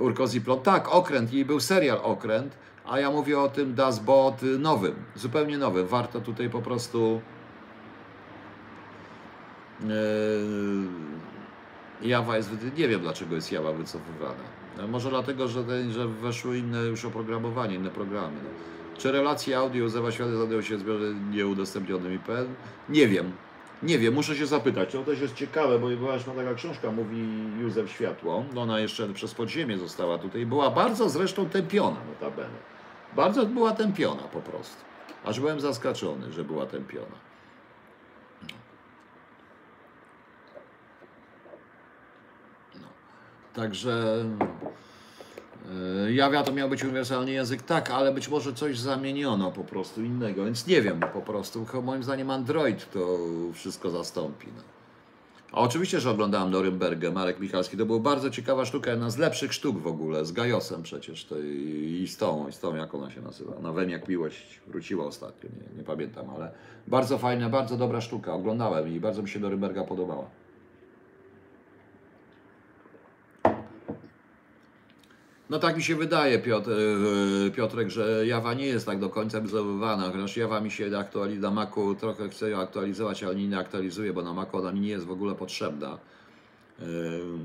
Urkoziplon. 0.01 0.61
Tak, 0.61 0.89
okręt. 0.89 1.33
I 1.33 1.45
był 1.45 1.61
serial 1.61 1.99
Okręt 2.03 2.57
a 2.87 3.01
ja 3.01 3.11
mówię 3.11 3.41
o 3.41 3.49
tym 3.49 3.75
dashboard 3.75 4.43
nowym, 4.59 4.95
zupełnie 5.15 5.59
nowym. 5.59 5.87
Warto 5.87 6.21
tutaj 6.21 6.51
po 6.51 6.63
prostu 6.63 7.21
yy, 9.81 9.89
Java 12.03 12.37
jest, 12.37 12.51
nie 12.77 12.89
wiem 12.89 13.01
dlaczego 13.01 13.35
jest 13.35 13.53
Java 13.53 13.73
wycofywana. 13.73 14.45
No, 14.79 14.89
może 14.89 15.11
dlatego, 15.11 15.49
że, 15.49 15.91
że 15.91 16.09
weszły 16.09 16.59
inne 16.59 16.79
już 16.79 17.05
oprogramowanie, 17.05 17.75
inne 17.75 17.91
programy. 17.91 18.37
No. 18.45 18.51
Czy 18.99 19.13
relacje 19.13 19.59
audio 19.59 19.89
Zewa 19.89 20.13
Świata 20.13 20.37
znajdują 20.37 20.63
się 20.63 20.79
zbiorze 20.79 21.15
nieudostępnionym 21.31 22.15
IPN? 22.15 22.47
Nie 22.89 23.09
wiem. 23.09 23.33
Nie 23.83 23.99
wiem, 23.99 24.15
muszę 24.15 24.37
się 24.37 24.47
zapytać. 24.47 24.93
To 24.93 25.03
też 25.03 25.21
jest 25.21 25.35
ciekawe, 25.35 25.79
bo 25.79 25.89
była 25.89 26.15
już 26.15 26.25
taka 26.25 26.55
książka, 26.55 26.91
mówi 26.91 27.27
Józef 27.61 27.91
Światło. 27.91 28.45
No 28.55 28.61
ona 28.61 28.81
jeszcze 28.81 29.09
przez 29.09 29.35
podziemie 29.35 29.79
została 29.79 30.19
tutaj. 30.19 30.47
Była 30.47 30.71
bardzo 30.71 31.09
zresztą 31.09 31.49
tępiona 31.49 31.97
notabene. 32.09 32.74
Bardzo 33.17 33.47
była 33.47 33.73
tępiona 33.73 34.23
po 34.23 34.41
prostu. 34.41 34.77
Aż 35.25 35.41
byłem 35.41 35.61
zaskoczony, 35.61 36.33
że 36.33 36.45
była 36.45 36.67
tępiona. 36.67 37.17
No. 42.75 42.89
Także 43.55 44.25
yy, 46.05 46.15
Jawia 46.15 46.43
to 46.43 46.53
miał 46.53 46.69
być 46.69 46.85
uniwersalny 46.85 47.31
język, 47.31 47.63
tak, 47.63 47.91
ale 47.91 48.13
być 48.13 48.29
może 48.29 48.53
coś 48.53 48.79
zamieniono 48.79 49.53
po 49.53 49.65
prostu 49.65 50.03
innego, 50.03 50.45
więc 50.45 50.67
nie 50.67 50.83
wiem 50.83 51.01
po 51.01 51.21
prostu. 51.21 51.67
Moim 51.83 52.03
zdaniem 52.03 52.31
Android 52.31 52.91
to 52.91 53.19
wszystko 53.55 53.91
zastąpi. 53.91 54.47
No. 54.57 54.63
A 55.55 55.61
oczywiście, 55.61 56.01
że 56.01 56.11
oglądałem 56.11 56.51
Norymbergę, 56.51 57.11
Marek 57.11 57.41
Michalski. 57.41 57.77
To 57.77 57.87
była 57.87 57.99
bardzo 57.99 58.31
ciekawa 58.31 58.65
sztuka, 58.65 58.91
jedna 58.91 59.11
z 59.11 59.19
lepszych 59.19 59.53
sztuk 59.53 59.79
w 59.79 59.87
ogóle, 59.87 60.25
z 60.25 60.33
Gajosem 60.33 60.83
przecież 60.83 61.25
to 61.25 61.41
i, 61.41 62.01
i 62.03 62.09
z 62.09 62.17
tą, 62.17 62.49
i 62.49 62.53
z 62.53 62.59
tą, 62.59 62.75
jak 62.75 62.95
ona 62.95 63.11
się 63.11 63.21
nazywa. 63.21 63.53
Na 63.63 63.73
Wem 63.73 63.91
jak 63.91 64.09
miłość 64.09 64.61
wróciła 64.67 65.07
ostatnio, 65.07 65.51
nie, 65.51 65.79
nie 65.79 65.85
pamiętam, 65.85 66.31
ale 66.31 66.53
bardzo 66.87 67.19
fajna, 67.19 67.49
bardzo 67.49 67.77
dobra 67.77 68.01
sztuka. 68.01 68.33
Oglądałem 68.33 68.89
i 68.89 69.01
bardzo 69.01 69.23
mi 69.23 69.29
się 69.29 69.41
Norymberga 69.41 69.85
podobała. 69.85 70.31
No 75.51 75.59
tak 75.59 75.77
mi 75.77 75.83
się 75.83 75.97
wydaje, 75.97 76.39
Piotr, 76.39 76.71
e, 76.71 77.51
Piotrek, 77.51 77.91
że 77.91 78.27
Jawa 78.27 78.55
nie 78.55 78.67
jest 78.67 78.87
tak 78.87 78.99
do 78.99 79.11
końca 79.11 79.41
wzorowana, 79.41 80.11
chociaż 80.11 80.37
Jawa 80.37 80.61
mi 80.61 80.71
się 80.71 80.99
aktualizuje, 80.99 81.41
na 81.41 81.51
Macu 81.51 81.95
trochę 81.95 82.29
chce 82.29 82.51
ją 82.51 82.61
aktualizować, 82.61 83.23
ale 83.23 83.35
nie 83.35 83.59
aktualizuje, 83.59 84.13
bo 84.13 84.23
na 84.23 84.33
Macu 84.33 84.57
ona 84.57 84.73
mi 84.73 84.81
nie 84.81 84.89
jest 84.89 85.07
w 85.07 85.11
ogóle 85.11 85.35
potrzebna. 85.35 85.99
E, 86.81 86.85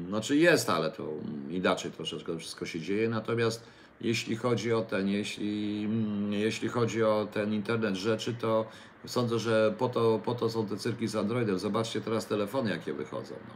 znaczy 0.08 0.36
jest, 0.36 0.70
ale 0.70 0.92
to 0.92 1.04
inaczej 1.50 1.92
troszeczkę 1.92 2.38
wszystko 2.38 2.66
się 2.66 2.80
dzieje, 2.80 3.10
natomiast 3.10 3.64
jeśli 4.02 4.36
chodzi 4.36 4.74
o 4.74 4.82
ten, 4.82 5.08
jeśli, 5.08 5.88
jeśli 6.30 6.70
chodzi 6.70 7.04
o 7.04 7.28
ten 7.34 7.54
internet 7.54 7.96
rzeczy, 7.96 8.34
to 8.34 8.66
sądzę, 9.06 9.40
że 9.40 9.74
po 9.78 9.90
to, 9.90 10.20
po 10.26 10.36
to 10.36 10.50
są 10.50 10.68
te 10.68 10.78
cyrki 10.78 11.08
z 11.08 11.16
Androidem. 11.16 11.60
Zobaczcie 11.60 12.02
teraz 12.02 12.26
telefony, 12.26 12.70
jakie 12.70 12.94
wychodzą. 12.94 13.36
No. 13.48 13.54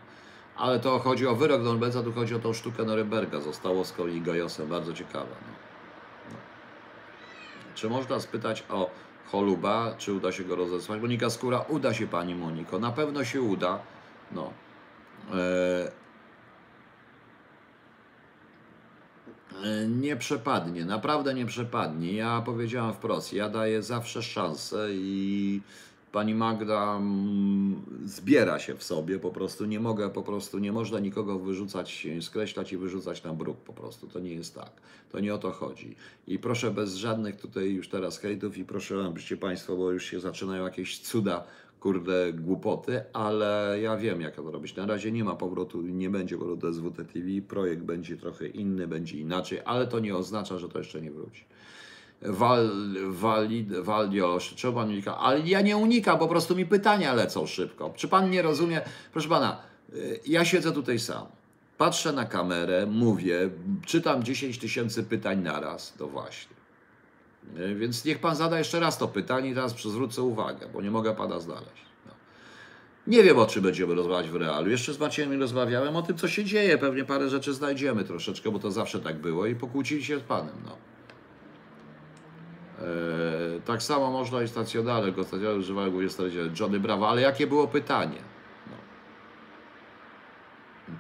Ale 0.58 0.80
to 0.80 1.00
chodzi 1.00 1.28
o 1.28 1.36
wyrok 1.36 1.64
Norberga, 1.64 2.04
tu 2.04 2.12
chodzi 2.12 2.36
o 2.36 2.40
tą 2.40 2.54
sztukę 2.54 2.84
Norymberga 2.84 3.42
zostało 3.42 3.86
z 3.86 3.92
kolei 3.92 4.22
Gajosem, 4.22 4.68
bardzo 4.68 4.94
ciekawe. 4.94 5.36
No. 5.42 5.54
No. 6.32 6.38
Czy 7.76 7.90
można 7.90 8.20
spytać 8.20 8.64
o 8.70 8.90
Choluba, 9.32 9.96
czy 9.98 10.14
uda 10.14 10.32
się 10.32 10.44
go 10.44 10.56
rozesłać? 10.56 11.02
Monika 11.02 11.30
Skóra, 11.30 11.66
uda 11.70 11.94
się 11.94 12.08
Pani 12.08 12.36
Moniko, 12.36 12.80
na 12.80 12.92
pewno 12.92 13.24
się 13.24 13.42
uda. 13.42 13.80
No. 14.32 14.54
E, 15.34 15.92
e, 19.64 19.88
Nie 19.88 20.16
przepadnie, 20.16 20.86
naprawdę 20.86 21.34
nie 21.34 21.46
przepadnie. 21.46 22.14
Ja 22.14 22.42
powiedziałam 22.46 22.94
wprost, 22.94 23.34
ja 23.34 23.50
daję 23.50 23.84
zawsze 23.84 24.24
szansę 24.24 24.88
i 24.92 25.62
pani 26.14 26.36
Magda 26.36 26.96
mm, 26.96 27.82
zbiera 28.06 28.60
się 28.60 28.76
w 28.76 28.84
sobie, 28.84 29.20
po 29.20 29.32
prostu 29.32 29.66
nie 29.66 29.80
mogę, 29.80 30.10
po 30.10 30.24
prostu 30.24 30.60
nie 30.60 30.72
można 30.72 31.00
nikogo 31.00 31.40
wyrzucać, 31.40 32.08
skreślać 32.22 32.74
i 32.74 32.78
wyrzucać 32.78 33.24
na 33.24 33.34
bruk 33.34 33.58
po 33.58 33.74
prostu. 33.74 34.08
To 34.08 34.20
nie 34.20 34.34
jest 34.34 34.56
tak. 34.56 34.72
To 35.12 35.20
nie 35.20 35.34
o 35.34 35.38
to 35.38 35.52
chodzi. 35.52 35.96
I 36.28 36.40
proszę 36.40 36.72
bez 36.72 36.96
żadnych 36.96 37.36
tutaj 37.36 37.72
już 37.72 37.90
teraz 37.90 38.20
hejtów 38.20 38.58
i 38.58 38.66
proszę, 38.66 39.06
abyście 39.08 39.38
Państwo, 39.38 39.78
bo 39.78 39.92
już 39.92 40.06
się 40.06 40.20
zaczynają 40.20 40.64
jakieś 40.64 41.00
cuda, 41.00 41.44
kurde, 41.80 42.34
głupoty, 42.34 43.04
ale 43.14 43.78
ja 43.82 43.98
wiem, 43.98 44.22
jak 44.22 44.36
to 44.36 44.52
robić. 44.52 44.76
Na 44.76 44.86
razie 44.86 45.12
nie 45.12 45.24
ma 45.24 45.36
powrotu, 45.36 45.82
nie 45.82 46.10
będzie 46.10 46.38
powrotu 46.38 46.74
SWT 46.74 47.14
TV, 47.14 47.42
projekt 47.48 47.82
będzie 47.82 48.18
trochę 48.18 48.48
inny, 48.48 48.88
będzie 48.88 49.18
inaczej, 49.18 49.60
ale 49.66 49.88
to 49.88 50.00
nie 50.00 50.16
oznacza, 50.16 50.58
że 50.58 50.70
to 50.70 50.78
jeszcze 50.78 51.02
nie 51.02 51.12
wróci. 51.12 51.46
Wal, 52.26 52.70
walid, 53.10 53.74
Waldiosz, 53.74 54.56
czego 54.56 54.74
pan 54.74 54.90
unika? 54.90 55.18
Ale 55.18 55.40
ja 55.40 55.62
nie 55.62 55.78
unikam, 55.78 56.20
po 56.20 56.28
prostu 56.28 56.56
mi 56.56 56.66
pytania 56.66 57.14
lecą 57.14 57.48
szybko. 57.48 57.94
Czy 57.96 58.08
pan 58.08 58.30
nie 58.30 58.42
rozumie? 58.42 58.82
Proszę 59.12 59.30
pana, 59.30 59.62
y, 59.94 60.20
ja 60.28 60.46
siedzę 60.46 60.72
tutaj 60.72 61.00
sam. 61.00 61.26
Patrzę 61.78 62.14
na 62.14 62.26
kamerę, 62.26 62.86
mówię, 62.86 63.50
czytam 63.86 64.24
10 64.24 64.58
tysięcy 64.60 65.04
pytań 65.04 65.42
naraz. 65.42 65.94
To 65.94 66.08
właśnie. 66.08 66.56
Y, 67.58 67.76
Więc 67.76 68.06
niech 68.06 68.20
pan 68.20 68.36
zada 68.36 68.58
jeszcze 68.58 68.80
raz 68.80 68.98
to 68.98 69.08
pytanie 69.08 69.50
i 69.50 69.56
teraz 69.56 69.82
zwrócę 69.82 70.22
uwagę, 70.22 70.68
bo 70.74 70.82
nie 70.82 70.92
mogę 70.92 71.16
pana 71.16 71.40
znaleźć. 71.40 71.86
No. 72.06 72.12
Nie 73.08 73.24
wiem, 73.24 73.40
o 73.40 73.46
czym 73.46 73.64
będziemy 73.64 73.96
rozmawiać 73.96 74.30
w 74.30 74.36
realu. 74.36 74.70
Jeszcze 74.70 74.94
z 74.94 75.00
Maciejem 75.00 75.40
rozmawiałem 75.40 75.96
o 75.96 76.02
tym, 76.02 76.18
co 76.18 76.28
się 76.28 76.44
dzieje. 76.46 76.78
Pewnie 76.78 77.04
parę 77.04 77.30
rzeczy 77.30 77.54
znajdziemy 77.54 78.04
troszeczkę, 78.04 78.52
bo 78.52 78.60
to 78.60 78.72
zawsze 78.72 79.00
tak 79.00 79.22
było 79.22 79.46
i 79.46 79.56
pokłócili 79.56 80.04
się 80.04 80.20
z 80.20 80.24
panem. 80.24 80.56
No. 80.66 80.93
Eee, 82.84 83.62
tak 83.62 83.84
samo 83.84 84.12
można 84.12 84.42
i 84.42 84.48
stacjonarne, 84.48 85.12
go 85.12 85.24
stacjonarne 85.24 85.60
używają 85.60 85.92
głównie 85.92 86.10
stacjonarne. 86.10 86.52
Johnny 86.60 86.80
Bravo, 86.80 87.10
ale 87.10 87.22
jakie 87.22 87.48
było 87.48 87.68
pytanie? 87.68 88.18
No. 88.68 88.74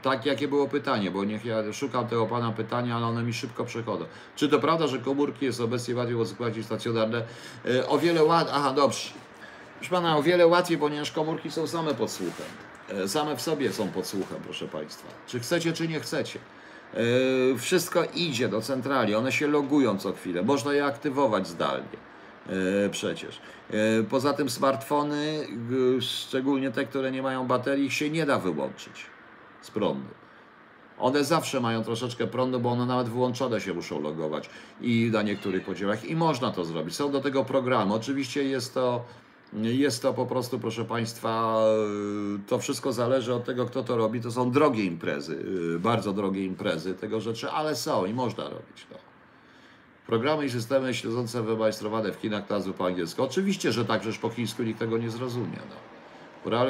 Tak, 0.01 0.25
jakie 0.25 0.47
było 0.47 0.67
pytanie, 0.67 1.11
bo 1.11 1.23
niech 1.23 1.45
ja 1.45 1.73
szukam 1.73 2.07
tego 2.07 2.25
pana 2.25 2.51
pytania, 2.51 2.95
ale 2.95 3.05
one 3.05 3.23
mi 3.23 3.33
szybko 3.33 3.65
przechodzą. 3.65 4.05
Czy 4.35 4.49
to 4.49 4.59
prawda, 4.59 4.87
że 4.87 4.99
komórki 4.99 5.45
jest 5.45 5.61
obecnie 5.61 5.95
bardziej 5.95 6.15
uzyskać 6.15 6.57
niż 6.57 6.65
stacjonarne? 6.65 7.23
Eee, 7.65 7.87
o 7.87 7.97
wiele 7.99 8.23
łatwiej, 8.23 8.55
aha, 8.57 8.73
dobrze. 8.73 9.09
Proszę 9.77 9.89
pana, 9.91 10.17
o 10.17 10.23
wiele 10.23 10.47
łatwiej, 10.47 10.77
ponieważ 10.77 11.11
komórki 11.11 11.51
są 11.51 11.67
same 11.67 11.93
pod 11.93 12.11
słuchem. 12.11 12.45
E, 12.89 13.07
Same 13.07 13.35
w 13.35 13.41
sobie 13.41 13.73
są 13.73 13.87
pod 13.89 14.07
słuchem, 14.07 14.37
proszę 14.43 14.67
państwa. 14.67 15.07
Czy 15.27 15.39
chcecie, 15.39 15.73
czy 15.73 15.87
nie 15.87 15.99
chcecie. 15.99 16.39
E, 16.93 17.57
Wszystko 17.57 18.03
idzie 18.15 18.49
do 18.49 18.61
centrali, 18.61 19.15
one 19.15 19.31
się 19.31 19.47
logują 19.47 19.97
co 19.97 20.13
chwilę, 20.13 20.41
można 20.43 20.73
je 20.73 20.85
aktywować 20.85 21.47
zdalnie. 21.47 21.97
E, 22.85 22.89
Przecież. 22.89 23.41
E, 23.69 24.03
Poza 24.09 24.33
tym 24.33 24.49
smartfony, 24.49 25.47
szczególnie 26.01 26.71
te, 26.71 26.85
które 26.85 27.11
nie 27.11 27.21
mają 27.21 27.47
baterii, 27.47 27.91
się 27.91 28.09
nie 28.09 28.25
da 28.25 28.39
wyłączyć 28.39 29.05
z 29.61 29.71
prądu. 29.71 30.07
One 30.99 31.23
zawsze 31.23 31.59
mają 31.59 31.83
troszeczkę 31.83 32.27
prądu, 32.27 32.59
bo 32.59 32.69
one 32.69 32.85
nawet 32.85 33.09
wyłączone 33.09 33.61
się 33.61 33.73
muszą 33.73 34.01
logować 34.01 34.49
i 34.81 35.09
na 35.13 35.21
niektórych 35.21 35.65
podziałach 35.65 36.05
i 36.05 36.15
można 36.15 36.51
to 36.51 36.65
zrobić. 36.65 36.95
Są 36.95 37.11
do 37.11 37.21
tego 37.21 37.45
programy. 37.45 37.93
Oczywiście 37.93 38.43
jest 38.43 38.73
to, 38.73 39.05
jest 39.61 40.01
to 40.01 40.13
po 40.13 40.25
prostu, 40.25 40.59
proszę 40.59 40.85
Państwa, 40.85 41.63
yy, 42.33 42.39
to 42.47 42.59
wszystko 42.59 42.93
zależy 42.93 43.33
od 43.33 43.43
tego, 43.43 43.65
kto 43.65 43.83
to 43.83 43.97
robi. 43.97 44.21
To 44.21 44.31
są 44.31 44.51
drogie 44.51 44.85
imprezy, 44.85 45.43
yy, 45.71 45.79
bardzo 45.79 46.13
drogie 46.13 46.45
imprezy 46.45 46.93
tego 46.93 47.21
rzeczy, 47.21 47.49
ale 47.49 47.75
są 47.75 48.05
i 48.05 48.13
można 48.13 48.43
robić 48.43 48.85
to. 48.89 48.97
Programy 50.07 50.45
i 50.45 50.49
systemy 50.49 50.93
śledzące 50.93 51.43
wymajstrowane 51.43 52.11
w 52.11 52.15
Chinach 52.15 52.49
nazwy 52.49 52.73
po 52.73 52.85
angielsku. 52.85 53.23
Oczywiście, 53.23 53.71
że 53.71 53.85
tak, 53.85 54.01
przecież 54.01 54.19
po 54.19 54.29
chińsku 54.29 54.63
nikt 54.63 54.79
tego 54.79 54.97
nie 54.97 55.09
zrozumie. 55.09 55.59
No. 55.69 55.93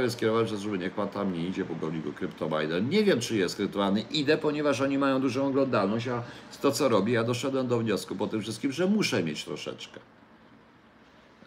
Jest 0.02 0.16
skierowany 0.16 0.46
przez 0.46 0.62
żeby 0.62 0.78
niech 0.78 0.94
pan 0.94 1.10
tam 1.10 1.34
nie 1.34 1.48
idzie, 1.48 1.66
go 2.06 2.14
kryptomajder. 2.16 2.84
Nie 2.84 3.04
wiem, 3.04 3.20
czy 3.20 3.38
jest 3.38 3.56
kryptowany. 3.56 4.02
Idę, 4.02 4.38
ponieważ 4.38 4.82
oni 4.82 4.98
mają 4.98 5.22
dużą 5.22 5.48
oglądalność, 5.48 6.08
a 6.08 6.24
to, 6.62 6.72
co 6.72 6.90
robię, 6.90 7.14
ja 7.14 7.24
doszedłem 7.24 7.68
do 7.68 7.80
wniosku 7.80 8.16
po 8.16 8.28
tym 8.28 8.42
wszystkim, 8.42 8.72
że 8.72 8.88
muszę 8.88 9.24
mieć 9.24 9.46
troszeczkę. 9.46 10.00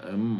Em, 0.00 0.38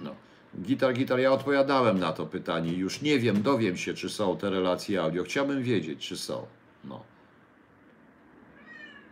No. 0.00 0.14
Gitar, 0.62 0.94
gitar, 0.94 1.20
ja 1.20 1.32
odpowiadałem 1.32 1.98
na 1.98 2.12
to 2.12 2.26
pytanie. 2.26 2.72
Już 2.72 3.02
nie 3.02 3.18
wiem, 3.18 3.42
dowiem 3.42 3.76
się, 3.76 3.94
czy 3.94 4.08
są 4.08 4.36
te 4.36 4.50
relacje 4.50 5.02
audio. 5.02 5.24
Chciałbym 5.24 5.62
wiedzieć, 5.62 6.08
czy 6.08 6.16
są. 6.16 6.46
No. 6.84 7.00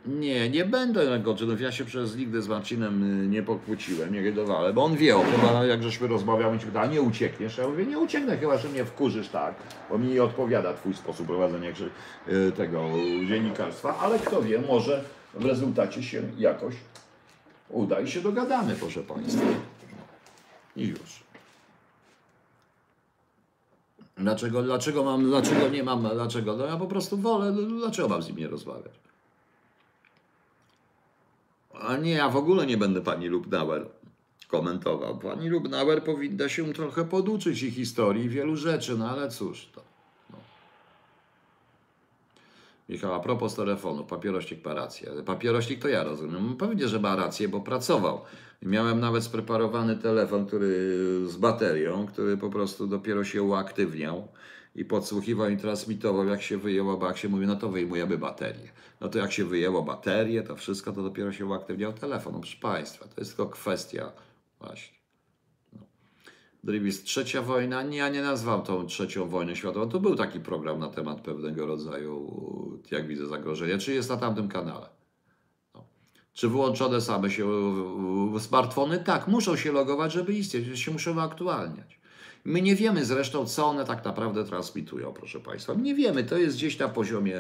Nie, 0.07 0.51
nie 0.51 0.65
będę 0.65 1.11
negoczynów. 1.11 1.61
Ja 1.61 1.73
się 1.73 1.85
przez 1.85 2.17
nigdy 2.17 2.43
z 2.43 2.49
Marcinem 2.49 3.25
y, 3.25 3.29
nie 3.29 3.43
pokłóciłem, 3.43 4.13
nie 4.13 4.23
gadowałem, 4.23 4.75
bo 4.75 4.85
on 4.85 4.97
wie 4.97 5.17
o 5.17 5.21
tym, 5.21 5.69
jak 5.69 5.83
żeśmy 5.83 6.07
rozmawiamy, 6.07 6.59
ci 6.59 6.67
pyta, 6.67 6.87
nie 6.87 7.03
uciekniesz? 7.03 7.59
Ja 7.59 7.69
mówię, 7.69 7.87
nie 7.87 7.99
ucieknę, 7.99 8.37
chyba 8.37 8.59
że 8.59 8.69
mnie 8.69 8.85
wkurzysz 8.85 9.29
tak, 9.29 9.55
bo 9.91 9.99
mi 9.99 10.09
nie 10.09 10.23
odpowiada 10.23 10.75
twój 10.75 10.95
sposób 10.95 11.27
prowadzenia 11.27 11.71
y, 12.29 12.53
tego 12.53 12.89
dziennikarstwa, 13.29 13.99
ale 13.99 14.19
kto 14.19 14.43
wie, 14.43 14.59
może 14.59 15.05
w 15.35 15.45
rezultacie 15.45 16.03
się 16.03 16.23
jakoś 16.39 16.75
uda 17.69 18.01
i 18.01 18.09
się 18.09 18.21
dogadamy, 18.21 18.75
proszę 18.81 19.01
Państwa. 19.03 19.47
I 20.77 20.87
już. 20.87 21.23
Dlaczego, 24.17 24.63
dlaczego 24.63 25.05
mam, 25.05 25.25
dlaczego 25.25 25.69
nie 25.69 25.83
mam, 25.83 26.09
dlaczego? 26.15 26.57
No 26.57 26.67
ja 26.67 26.77
po 26.77 26.87
prostu 26.87 27.19
wolę, 27.19 27.53
dlaczego 27.53 28.09
mam 28.09 28.23
z 28.23 28.29
nim 28.29 28.37
nie 28.37 28.49
rozmawiać? 28.49 28.93
A 31.81 31.97
nie, 31.97 32.11
ja 32.11 32.29
w 32.29 32.37
ogóle 32.37 32.67
nie 32.67 32.77
będę 32.77 33.01
pani 33.01 33.29
Lubnauer 33.29 33.89
komentował. 34.49 35.19
Pani 35.19 35.49
Lubnauer 35.49 36.05
powinna 36.05 36.49
się 36.49 36.73
trochę 36.73 37.05
poduczyć 37.05 37.63
i 37.63 37.71
historii 37.71 38.29
wielu 38.29 38.57
rzeczy, 38.57 38.99
no 38.99 39.11
ale 39.11 39.31
cóż 39.31 39.69
to. 39.73 39.83
No. 40.31 40.39
Michał, 42.93 43.15
a 43.15 43.21
propos 43.21 43.55
telefonu, 43.55 44.05
papierośnik 44.05 44.65
ma 44.65 44.75
rację. 44.75 45.11
Papierośnik 45.27 45.83
to 45.83 45.89
ja 45.89 46.05
rozumiem. 46.05 46.57
Pewnie, 46.57 46.89
że 46.89 47.01
ma 47.01 47.17
rację, 47.17 47.49
bo 47.49 47.61
pracował. 47.61 48.21
Miałem 48.63 49.01
nawet 49.01 49.25
spreparowany 49.25 49.97
telefon, 49.97 50.47
który 50.47 50.99
z 51.27 51.37
baterią, 51.37 52.07
który 52.07 52.37
po 52.37 52.51
prostu 52.51 52.87
dopiero 52.87 53.25
się 53.25 53.43
uaktywniał 53.43 54.29
i 54.75 54.85
podsłuchiwał 54.85 55.51
i 55.51 55.57
transmitował, 55.57 56.27
jak 56.27 56.43
się 56.43 56.59
wyjęło, 56.59 56.97
bo 56.97 57.07
jak 57.07 57.19
się 57.19 57.29
mówi, 57.29 57.47
no 57.47 57.57
to 57.57 57.69
wyjmujemy 57.69 58.19
baterię. 58.19 58.71
No 59.01 59.09
to 59.09 59.19
jak 59.19 59.33
się 59.33 59.45
wyjęło 59.45 59.83
baterię, 59.83 60.43
to 60.43 60.57
wszystko, 60.57 60.93
to 60.93 61.03
dopiero 61.03 61.33
się 61.33 61.47
uaktywniał 61.47 61.93
telefon. 61.93 62.33
No 62.33 62.41
proszę 62.41 62.57
Państwa, 62.61 63.05
to 63.05 63.21
jest 63.21 63.37
tylko 63.37 63.53
kwestia 63.53 64.13
właśnie. 64.61 65.02
Drivis, 66.65 67.03
trzecia 67.03 67.43
wojna, 67.43 67.83
nie, 67.83 67.99
ja 67.99 68.09
nie 68.09 68.23
nazwam 68.23 68.63
tą 68.63 68.87
trzecią 68.87 69.29
wojnę 69.29 69.57
światową. 69.57 69.89
To 69.89 70.01
był 70.01 70.17
taki 70.17 70.41
program 70.41 70.79
na 70.79 70.89
temat 70.89 71.21
pewnego 71.21 71.67
rodzaju, 71.67 72.33
jak 72.91 73.07
widzę, 73.07 73.27
zagrożenia. 73.27 73.79
Czy 73.79 73.95
jest 73.95 74.11
na 74.11 74.17
tamtym 74.17 74.49
kanale? 74.49 74.89
No. 75.75 75.85
Czy 76.33 76.49
wyłączone 76.49 77.01
same 77.01 77.31
się 77.31 77.47
smartfony? 78.39 78.99
Tak, 78.99 79.29
muszą 79.29 79.57
się 79.57 79.73
logować, 79.73 80.13
żeby 80.13 80.33
istnieć, 80.33 80.81
się 80.81 80.91
muszą 80.91 81.21
aktualniać. 81.21 82.01
My 82.45 82.63
nie 82.63 82.77
wiemy 82.77 83.05
zresztą, 83.05 83.47
co 83.47 83.67
one 83.67 83.85
tak 83.85 84.05
naprawdę 84.05 84.45
transmitują, 84.45 85.13
proszę 85.13 85.41
Państwa. 85.41 85.75
Nie 85.75 85.95
wiemy, 85.95 86.25
to 86.25 86.37
jest 86.37 86.57
gdzieś 86.57 86.79
na 86.79 86.89
poziomie. 86.89 87.39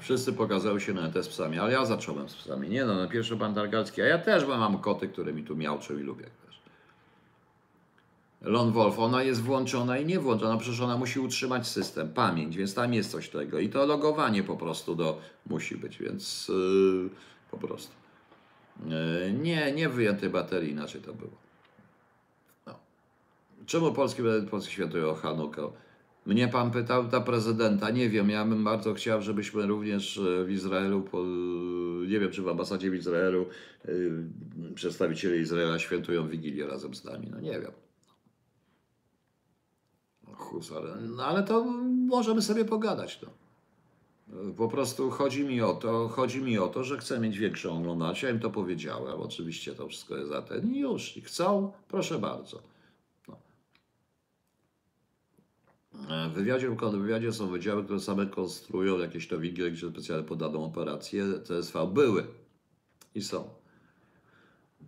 Wszyscy 0.00 0.32
pokazały 0.32 0.80
się 0.80 0.92
na 0.92 1.06
ET 1.06 1.24
z 1.24 1.28
psami, 1.28 1.58
ale 1.58 1.72
ja 1.72 1.84
zacząłem 1.84 2.28
z 2.28 2.34
psami. 2.34 2.68
Nie 2.68 2.84
no, 2.84 2.94
na 2.94 3.08
pierwszy 3.08 3.36
pan 3.36 3.54
Targalski, 3.54 4.02
a 4.02 4.06
ja 4.06 4.18
też 4.18 4.46
mam 4.46 4.78
koty, 4.78 5.08
które 5.08 5.32
mi 5.32 5.44
tu 5.44 5.56
miałczą 5.56 5.98
i 5.98 6.02
lubię 6.02 6.24
też. 6.24 6.60
Lone 8.42 8.72
Wolf, 8.72 8.98
ona 8.98 9.22
jest 9.22 9.42
włączona 9.42 9.98
i 9.98 10.06
nie 10.06 10.20
włączona, 10.20 10.56
przecież 10.56 10.80
ona 10.80 10.96
musi 10.96 11.20
utrzymać 11.20 11.68
system, 11.68 12.08
pamięć, 12.08 12.56
więc 12.56 12.74
tam 12.74 12.94
jest 12.94 13.10
coś 13.10 13.28
tego. 13.28 13.58
I 13.58 13.68
to 13.68 13.86
logowanie 13.86 14.42
po 14.42 14.56
prostu 14.56 14.94
do, 14.94 15.20
musi 15.46 15.76
być, 15.76 15.98
więc 15.98 16.48
yy, 16.48 17.10
po 17.50 17.58
prostu. 17.58 17.92
Yy, 18.86 19.32
nie, 19.32 19.72
nie 19.72 19.88
wyjęte 19.88 20.28
baterii, 20.28 20.70
inaczej 20.70 21.00
to 21.00 21.12
było. 21.12 21.32
No. 22.66 22.74
Czemu 23.66 23.92
polski 23.92 24.22
Polski 24.50 24.72
świętują 24.72 25.14
Hanukę? 25.14 25.62
Mnie 26.26 26.48
pan 26.48 26.70
pytał, 26.70 27.08
ta 27.08 27.20
prezydenta, 27.20 27.90
nie 27.90 28.08
wiem, 28.08 28.30
ja 28.30 28.44
bym 28.44 28.64
bardzo 28.64 28.94
chciał, 28.94 29.22
żebyśmy 29.22 29.66
również 29.66 30.18
e, 30.18 30.44
w 30.44 30.50
Izraelu, 30.50 31.04
nie 32.08 32.20
wiem 32.20 32.30
czy 32.30 32.42
w 32.42 32.48
ambasadzie 32.48 32.90
w 32.90 32.94
Izraelu, 32.94 33.46
yy, 33.84 34.24
przedstawiciele 34.74 35.36
Izraela 35.36 35.78
świętują 35.78 36.28
Wigilię 36.28 36.66
razem 36.66 36.94
z 36.94 37.04
nami, 37.04 37.28
no 37.30 37.40
nie 37.40 37.60
wiem. 37.60 37.72
Ale, 40.76 40.96
no 41.00 41.24
ale 41.24 41.42
to 41.42 41.64
możemy 42.08 42.42
sobie 42.42 42.64
pogadać, 42.64 43.20
no. 43.22 43.30
Po 44.56 44.68
prostu 44.68 45.10
chodzi 45.10 45.44
mi 45.44 45.62
o 45.62 45.74
to, 45.74 46.08
chodzi 46.08 46.42
mi 46.42 46.58
o 46.58 46.68
to, 46.68 46.84
że 46.84 46.98
chcę 46.98 47.20
mieć 47.20 47.38
większą 47.38 47.78
oglądalność. 47.78 48.22
Ja 48.22 48.30
im 48.30 48.40
to 48.40 48.50
powiedziałem. 48.50 49.20
Oczywiście 49.20 49.74
to 49.74 49.88
wszystko 49.88 50.16
jest 50.16 50.28
za 50.28 50.42
ten. 50.42 50.74
I 50.74 50.78
już. 50.78 51.18
Chcą, 51.24 51.72
proszę 51.88 52.18
bardzo. 52.18 52.62
No. 53.28 53.36
E, 55.89 55.89
W 56.08 56.32
wywiadzie, 56.32 56.68
w 56.70 56.76
wywiadzie 56.98 57.32
są 57.32 57.48
wydziały, 57.50 57.84
które 57.84 58.00
same 58.00 58.26
konstruują 58.26 58.98
jakieś 58.98 59.28
to 59.28 59.38
wigile, 59.38 59.70
gdzie 59.70 59.88
specjalnie 59.90 60.24
pod 60.26 60.38
daną 60.38 60.64
operację 60.64 61.24
CSV 61.44 61.86
były 61.86 62.24
i 63.14 63.22
są. 63.22 63.48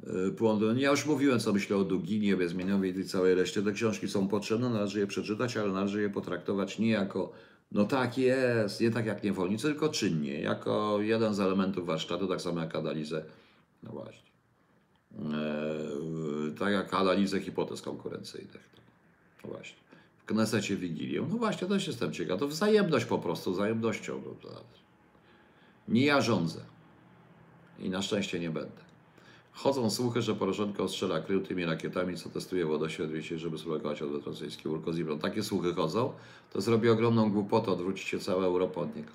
E, 0.07 0.31
Płon- 0.31 0.79
Ja 0.79 0.91
już 0.91 1.07
mówiłem, 1.07 1.41
co 1.41 1.53
myślę 1.53 1.77
o 1.77 1.85
Duginie, 1.85 2.37
Bezmieniowej 2.37 2.91
i 2.91 2.95
tej 2.95 3.05
całej 3.05 3.35
reszcie. 3.35 3.63
Te 3.63 3.73
książki 3.73 4.09
są 4.09 4.29
potrzebne, 4.29 4.71
należy 4.71 4.99
je 5.01 5.07
przeczytać, 5.07 5.57
ale 5.57 5.73
należy 5.73 6.03
je 6.03 6.11
potraktować 6.11 6.79
nie 6.79 6.91
jako 6.91 7.33
no 7.73 7.85
tak 7.85 8.19
jest, 8.19 8.81
nie 8.81 8.91
tak 8.91 9.07
jak 9.07 9.23
niewolnicy, 9.25 9.63
tylko 9.63 9.89
czynnie, 9.89 10.41
jako 10.41 10.99
jeden 11.01 11.35
z 11.35 11.41
elementów 11.41 11.87
warsztatu, 11.87 12.27
tak 12.29 12.41
samo 12.41 12.61
jak 12.61 12.77
analizę, 12.77 13.25
no 13.83 13.91
właśnie, 13.91 14.31
Eee, 15.19 16.53
tak 16.59 16.73
jak 16.73 16.95
analizę 16.95 17.41
hipotez 17.41 17.83
konkurencyjnych. 17.83 18.71
No 19.45 19.51
właśnie. 19.51 19.77
Knesecie 20.27 20.77
Wigilię, 20.77 21.23
no 21.31 21.37
właśnie, 21.37 21.69
też 21.69 21.87
jestem 21.87 22.13
ciekaw, 22.13 22.41
to 22.41 22.49
wzajemność 22.49 23.05
po 23.05 23.19
prostu, 23.19 23.53
wzajemnością. 23.53 24.23
no 24.45 24.51
Nie 25.89 26.05
ja 26.05 26.21
rządzę 26.21 26.61
i 27.79 27.91
na 27.91 28.03
szczęście 28.03 28.41
nie 28.41 28.51
będę. 28.51 28.83
Chodzą 29.53 29.91
słuchy, 29.91 30.23
że 30.23 30.35
Poroszenko 30.35 30.83
ostrzela 30.83 31.21
krył 31.21 31.41
tymi 31.41 31.65
rakietami, 31.65 32.17
co 32.17 32.29
testuje 32.29 32.67
wodoświat, 32.67 33.11
wiecie, 33.11 33.39
żeby 33.39 33.59
spróbować 33.59 34.03
odwet 34.03 34.27
rosyjski 34.27 34.69
Urkozibron. 34.69 35.19
Takie 35.19 35.43
słuchy 35.43 35.75
chodzą, 35.75 36.13
to 36.53 36.61
zrobi 36.61 36.89
ogromną 36.89 37.31
głupotę, 37.31 37.71
odwróci 37.71 38.07
się 38.07 38.19
cała 38.19 38.45
Europa 38.45 38.81
od 38.81 38.97
niego. 38.97 39.13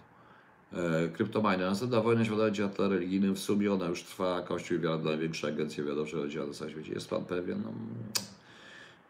E, 0.73 1.09
kryptomajny. 1.09 1.65
Następna 1.65 2.01
wojna 2.01 2.25
światowa 2.25 2.89
religijnym. 2.89 3.35
W 3.35 3.39
sumie 3.39 3.73
ona 3.73 3.85
już 3.85 4.03
trwa. 4.03 4.41
Kościół 4.41 4.77
i 4.77 4.79
wiara 4.79 4.97
największe 4.97 5.47
agencje 5.47 5.83
wiadowcze 5.83 6.17
rodziła 6.17 6.45
na 6.45 6.69
świecie. 6.69 6.93
Jest 6.93 7.09
pan 7.09 7.25
pewien? 7.25 7.61
No. 7.65 7.71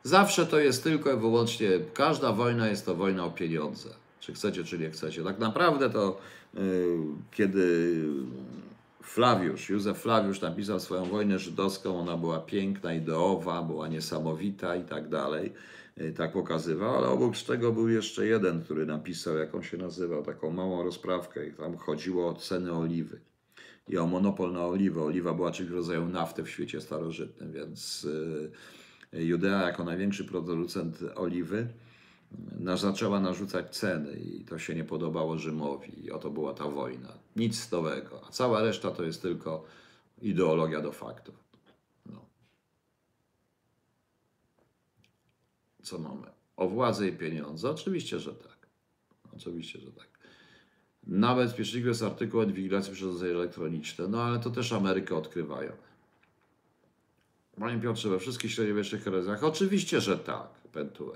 Zawsze 0.04 0.46
to 0.46 0.60
jest 0.60 0.84
tylko 0.84 1.14
i 1.14 1.18
wyłącznie, 1.18 1.70
każda 1.94 2.32
wojna 2.32 2.68
jest 2.68 2.86
to 2.86 2.96
wojna 2.96 3.26
o 3.26 3.32
pieniądze. 3.32 3.90
Czy 4.20 4.34
chcecie, 4.34 4.64
czy 4.64 4.80
nie 4.80 4.90
chcecie. 4.90 5.24
Tak 5.24 5.40
naprawdę 5.40 5.90
to 5.90 6.20
y, 6.58 6.98
kiedy 7.32 8.06
Flawiusz, 9.04 9.70
Józef 9.70 9.98
Flawiusz 9.98 10.42
napisał 10.42 10.80
swoją 10.80 11.06
wojnę 11.06 11.40
żydowską, 11.40 12.00
ona 12.00 12.18
była 12.18 12.40
piękna, 12.40 12.94
ideowa, 12.94 13.62
była 13.64 13.88
niesamowita 13.88 14.76
i 14.76 14.84
tak 14.84 15.10
dalej. 15.10 15.54
Y, 16.02 16.14
Tak 16.18 16.32
pokazywał, 16.34 16.98
ale 16.98 17.08
obok 17.08 17.38
tego 17.38 17.72
był 17.72 17.90
jeszcze 17.90 18.26
jeden, 18.26 18.64
który 18.64 18.86
napisał, 18.86 19.38
jak 19.38 19.56
on 19.56 19.64
się 19.64 19.78
nazywał, 19.78 20.24
taką 20.24 20.52
małą 20.52 20.84
rozprawkę 20.84 21.48
i 21.48 21.54
tam 21.54 21.78
chodziło 21.78 22.30
o 22.30 22.34
ceny 22.34 22.74
oliwy 22.74 23.20
i 23.90 23.98
o 23.98 24.08
monopol 24.08 24.54
na 24.54 24.66
oliwę. 24.66 25.02
Oliwa 25.02 25.34
była 25.34 25.52
czymś 25.52 25.70
w 25.70 25.74
rodzaju 25.74 26.06
nafty 26.06 26.44
w 26.44 26.50
świecie 26.50 26.82
starożytnym, 26.82 27.52
więc 27.52 28.04
y, 28.04 28.52
Judea 29.14 29.68
jako 29.68 29.84
największy 29.84 30.26
producent 30.26 31.00
oliwy 31.16 31.68
na, 32.60 32.78
zaczęła 32.78 33.20
narzucać 33.20 33.78
ceny 33.78 34.14
i 34.14 34.46
to 34.46 34.60
się 34.60 34.76
nie 34.76 34.84
podobało 34.84 35.38
Rzymowi 35.38 36.06
i 36.06 36.12
oto 36.12 36.30
była 36.30 36.54
ta 36.54 36.70
wojna. 36.70 37.14
Nic 37.36 37.72
nowego, 37.72 38.22
a 38.28 38.32
cała 38.32 38.62
reszta 38.62 38.92
to 38.92 39.04
jest 39.04 39.22
tylko 39.22 39.64
ideologia 40.22 40.82
do 40.82 40.92
faktów. 40.92 41.36
No. 42.06 42.26
Co 45.84 46.00
mamy? 46.00 46.28
O 46.58 46.68
władzę 46.68 47.08
i 47.08 47.14
pieniądze? 47.14 47.70
Oczywiście, 47.70 48.20
że 48.20 48.36
tak. 48.36 48.68
Oczywiście, 49.36 49.80
że 49.80 49.92
tak. 49.92 50.08
Nawet 51.08 51.56
pieszliwy 51.56 51.90
jest 51.90 52.04
artykuł 52.04 52.40
o 52.40 52.44
inwigilacji 52.44 52.94
przez 52.94 53.22
elektroniczne, 53.22 54.08
no 54.08 54.24
ale 54.24 54.40
to 54.40 54.50
też 54.50 54.74
Amerykę 54.74 55.16
odkrywają. 55.16 55.72
Panie 57.60 57.82
Piotrze, 57.82 58.10
we 58.10 58.20
wszystkich 58.20 58.52
średniowiecznych 58.52 59.04
herezjach? 59.04 59.44
Oczywiście, 59.44 60.02
że 60.02 60.18
tak, 60.18 60.48
Pentue. 60.74 61.12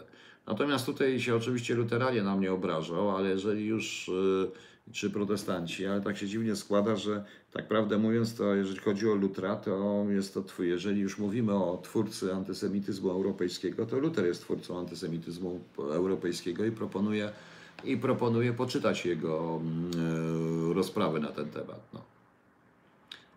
Natomiast 0.47 0.85
tutaj 0.85 1.19
się 1.19 1.35
oczywiście 1.35 1.75
luteranie 1.75 2.23
na 2.23 2.35
mnie 2.35 2.53
obrażą, 2.53 3.17
ale 3.17 3.29
jeżeli 3.29 3.65
już, 3.65 4.07
y, 4.07 4.91
czy 4.91 5.09
protestanci, 5.09 5.85
ale 5.85 6.01
tak 6.01 6.17
się 6.17 6.27
dziwnie 6.27 6.55
składa, 6.55 6.95
że 6.95 7.23
tak 7.51 7.67
prawdę 7.67 7.97
mówiąc, 7.97 8.35
to 8.35 8.55
jeżeli 8.55 8.79
chodzi 8.79 9.09
o 9.09 9.15
Lutra, 9.15 9.55
to 9.55 10.05
jest 10.09 10.33
to 10.33 10.41
twój, 10.43 10.69
jeżeli 10.69 11.01
już 11.01 11.17
mówimy 11.17 11.53
o 11.53 11.79
twórcy 11.83 12.33
antysemityzmu 12.33 13.09
europejskiego, 13.09 13.85
to 13.85 13.99
Luther 13.99 14.25
jest 14.25 14.41
twórcą 14.41 14.79
antysemityzmu 14.79 15.59
europejskiego 15.77 16.65
i 16.65 16.71
proponuje, 16.71 17.31
i 17.83 17.97
proponuje 17.97 18.53
poczytać 18.53 19.05
jego 19.05 19.61
y, 20.71 20.73
rozprawy 20.73 21.19
na 21.19 21.31
ten 21.31 21.49
temat. 21.49 21.79
No. 21.93 22.01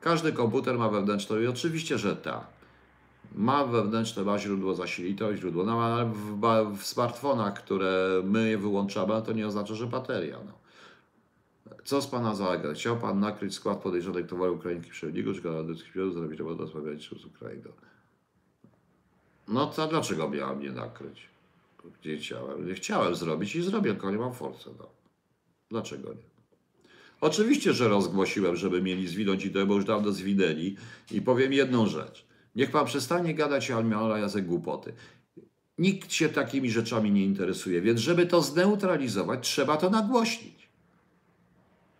Każdy 0.00 0.32
komputer 0.32 0.78
ma 0.78 0.88
wewnętrzną 0.88 1.40
i 1.40 1.46
oczywiście, 1.46 1.98
że 1.98 2.16
tak. 2.16 2.53
Ma 3.34 3.66
wewnętrzne, 3.66 4.22
ma 4.22 4.38
źródło 4.38 4.74
zasilitość, 4.74 5.40
źródło, 5.40 5.64
no 5.64 5.82
ale 5.82 6.04
w, 6.04 6.78
w 6.78 6.84
smartfonach, 6.84 7.54
które 7.54 8.22
my 8.24 8.58
wyłączamy, 8.58 9.22
to 9.22 9.32
nie 9.32 9.46
oznacza, 9.46 9.74
że 9.74 9.86
bateria. 9.86 10.38
No. 10.46 10.52
Co 11.84 12.02
z 12.02 12.06
Pana 12.06 12.34
zalega? 12.34 12.72
Chciał 12.72 12.96
Pan 12.96 13.20
nakryć 13.20 13.54
skład 13.54 13.78
podejrzanych 13.78 14.26
towarów 14.26 14.58
ukraińskich 14.58 14.92
przewodników, 14.92 15.36
czy 15.36 15.42
kanadyjskich 15.42 15.92
pilotów, 15.92 16.14
zrobić 16.14 16.38
to 16.38 16.44
rozmawiać 16.44 17.10
z 17.22 17.24
Ukrainą? 17.24 17.70
No 19.48 19.66
to 19.66 19.86
dlaczego 19.86 20.30
miałem 20.30 20.60
nie 20.60 20.72
nakryć? 20.72 21.28
Gdzie 22.00 22.16
chciałem? 22.16 22.66
Nie 22.66 22.74
chciałem 22.74 23.14
zrobić 23.14 23.56
i 23.56 23.62
zrobię, 23.62 23.90
tylko 23.90 24.10
nie 24.10 24.18
mam 24.18 24.34
force. 24.34 24.70
No. 24.78 24.86
Dlaczego 25.70 26.08
nie? 26.08 26.34
Oczywiście, 27.20 27.72
że 27.72 27.88
rozgłosiłem, 27.88 28.56
żeby 28.56 28.82
mieli 28.82 29.08
zwinąć 29.08 29.44
i 29.44 29.50
to, 29.50 29.66
bo 29.66 29.74
już 29.74 29.84
dawno 29.84 30.12
zwinęli. 30.12 30.76
I 31.10 31.22
powiem 31.22 31.52
jedną 31.52 31.86
rzecz. 31.86 32.26
Niech 32.56 32.70
pan 32.70 32.86
przestanie 32.86 33.34
gadać 33.34 33.70
Almiola 33.70 34.18
Jacek 34.18 34.46
głupoty. 34.46 34.92
Nikt 35.78 36.12
się 36.12 36.28
takimi 36.28 36.70
rzeczami 36.70 37.10
nie 37.10 37.24
interesuje, 37.24 37.80
więc 37.80 38.00
żeby 38.00 38.26
to 38.26 38.42
zneutralizować, 38.42 39.48
trzeba 39.48 39.76
to 39.76 39.90
nagłośnić. 39.90 40.68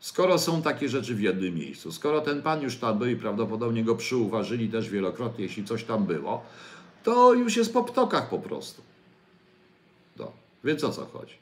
Skoro 0.01 0.39
są 0.39 0.63
takie 0.63 0.89
rzeczy 0.89 1.15
w 1.15 1.21
jednym 1.21 1.55
miejscu, 1.55 1.93
skoro 1.93 2.21
ten 2.21 2.43
pan 2.43 2.63
już 2.63 2.77
tam 2.77 2.99
był 2.99 3.09
i 3.09 3.17
prawdopodobnie 3.17 3.85
go 3.85 3.97
przyuważyli 3.97 4.69
też 4.69 4.91
wielokrotnie, 4.91 5.45
jeśli 5.45 5.65
coś 5.65 5.85
tam 5.85 6.05
było, 6.07 6.43
to 7.03 7.35
już 7.35 7.57
jest 7.57 7.73
po 7.73 7.85
ptokach 7.85 8.29
po 8.29 8.39
prostu. 8.39 8.83
No, 10.17 10.33
więc 10.65 10.85
o 10.85 10.91
co 10.91 11.07
chodzi? 11.07 11.35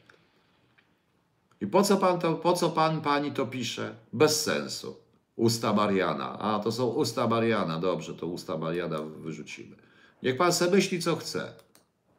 I 1.60 1.66
po 1.66 1.82
co 1.82 1.96
pan 1.96 2.20
to, 2.20 2.34
po 2.34 2.52
co 2.52 2.70
pan 2.70 3.00
pani 3.00 3.32
to 3.32 3.46
pisze? 3.46 3.94
Bez 4.12 4.42
sensu. 4.42 5.01
Usta 5.36 5.72
Mariana. 5.72 6.38
A, 6.38 6.58
to 6.58 6.72
są 6.72 6.86
usta 6.86 7.26
Mariana. 7.26 7.78
Dobrze, 7.78 8.14
to 8.14 8.26
usta 8.26 8.56
Mariana 8.58 8.98
wyrzucimy. 9.02 9.76
Niech 10.22 10.36
pan 10.36 10.52
se 10.52 10.70
myśli, 10.70 11.02
co 11.02 11.16
chce. 11.16 11.52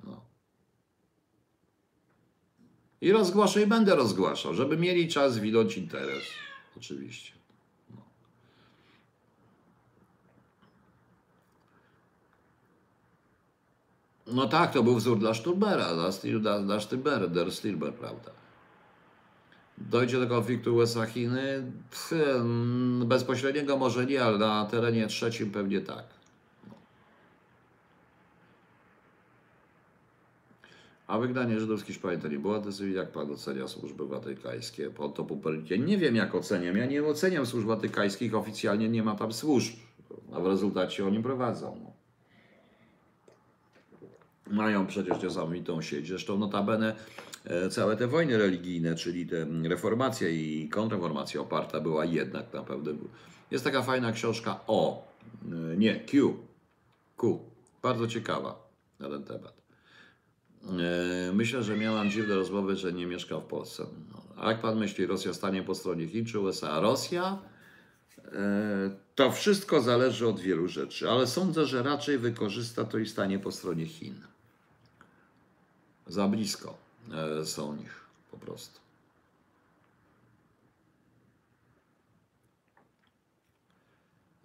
No. 0.04 0.22
I 3.02 3.12
rozgłaszę 3.12 3.62
i 3.62 3.68
będę 3.68 3.96
rozgłaszał, 3.96 4.54
żeby 4.54 4.78
mieli 4.78 5.08
czas 5.08 5.38
widać 5.38 5.78
interes. 5.78 6.24
Oczywiście. 6.78 7.32
No. 7.90 8.02
No 14.28 14.48
tak, 14.48 14.74
to 14.74 14.84
był 14.84 14.96
wzór 14.96 15.20
dla 15.20 15.34
Sturbera, 15.34 15.94
dla, 15.94 16.10
Stil- 16.12 16.40
dla, 16.42 16.60
dla 17.30 17.52
Stilber, 17.52 17.94
prawda? 17.94 18.32
Dojdzie 19.78 20.20
do 20.20 20.28
konfliktu 20.28 20.76
USA-Chiny? 20.76 21.72
Mm, 22.12 23.08
Bezpośredniego 23.08 23.78
może 23.78 24.06
nie, 24.06 24.24
ale 24.24 24.38
na 24.38 24.66
terenie 24.66 25.08
trzecim 25.08 25.52
pewnie 25.52 25.82
tak. 25.82 26.04
A 31.08 31.20
wygnanie 31.20 31.60
żydowskich 31.60 31.96
Szpań 31.96 32.22
to 32.22 32.28
nie 32.28 32.40
było 32.40 32.60
decyzji. 32.60 32.94
Jak 32.94 33.12
pan 33.12 33.32
ocenia 33.32 33.68
służby 33.68 34.08
watykańskie? 34.08 34.90
Pod 34.90 35.16
to 35.16 35.24
Pupernikiem? 35.24 35.86
Nie 35.86 35.98
wiem, 35.98 36.16
jak 36.16 36.36
oceniam. 36.36 36.78
Ja 36.78 36.86
nie 36.86 37.04
oceniam 37.04 37.46
służb 37.46 37.68
watykańskich. 37.68 38.36
Oficjalnie 38.36 38.90
nie 38.90 39.04
ma 39.04 39.16
tam 39.16 39.34
służb. 39.34 39.74
A 40.34 40.40
w 40.40 40.46
rezultacie 40.48 41.08
oni 41.08 41.24
prowadzą. 41.24 41.78
No. 41.84 41.94
Mają 44.56 44.88
przecież 44.88 45.24
niesamowitą 45.24 45.82
sieć. 45.82 46.08
Zresztą 46.08 46.38
notabene 46.38 46.96
całe 47.70 47.98
te 47.98 48.08
wojny 48.08 48.38
religijne, 48.38 48.96
czyli 48.96 49.28
te 49.28 49.46
reformacja 49.70 50.30
i 50.30 50.70
kontrreformacja 50.72 51.42
oparta 51.42 51.80
była 51.82 52.06
jednak 52.06 52.54
na 52.54 52.64
pewnym. 52.64 53.08
Jest 53.52 53.64
taka 53.64 53.82
fajna 53.82 54.12
książka 54.12 54.60
o, 54.68 55.08
e, 55.46 55.78
nie, 55.78 56.00
Q, 56.00 56.38
Q, 57.18 57.40
bardzo 57.82 58.08
ciekawa 58.08 58.68
na 59.00 59.10
ten 59.10 59.24
temat. 59.24 59.54
E, 61.30 61.34
Myślę, 61.34 61.64
że 61.64 61.78
miałam 61.78 62.12
dziwne 62.12 62.36
rozmowy, 62.36 62.76
że 62.76 62.94
nie 62.94 63.06
mieszka 63.06 63.38
w 63.40 63.44
Polsce. 63.44 63.84
No, 64.12 64.22
A 64.44 64.50
jak 64.52 64.62
pan 64.62 64.80
myśli, 64.80 65.06
Rosja 65.06 65.34
stanie 65.34 65.64
po 65.64 65.76
stronie 65.76 66.08
Chin 66.08 66.26
czy 66.26 66.40
USA? 66.40 66.80
Rosja? 66.80 67.38
E, 68.26 68.92
To 69.16 69.32
wszystko 69.32 69.82
zależy 69.82 70.28
od 70.28 70.40
wielu 70.40 70.68
rzeczy, 70.68 71.10
ale 71.10 71.28
sądzę, 71.28 71.66
że 71.66 71.84
raczej 71.84 72.18
wykorzysta 72.18 72.84
to 72.84 72.98
i 72.98 73.06
stanie 73.08 73.40
po 73.40 73.52
stronie 73.52 73.86
Chin. 73.86 74.16
Za 76.08 76.28
blisko 76.28 76.70
e, 76.70 76.83
E, 77.12 77.46
są 77.46 77.76
nich 77.76 78.06
po 78.32 78.38
prostu. 78.38 78.80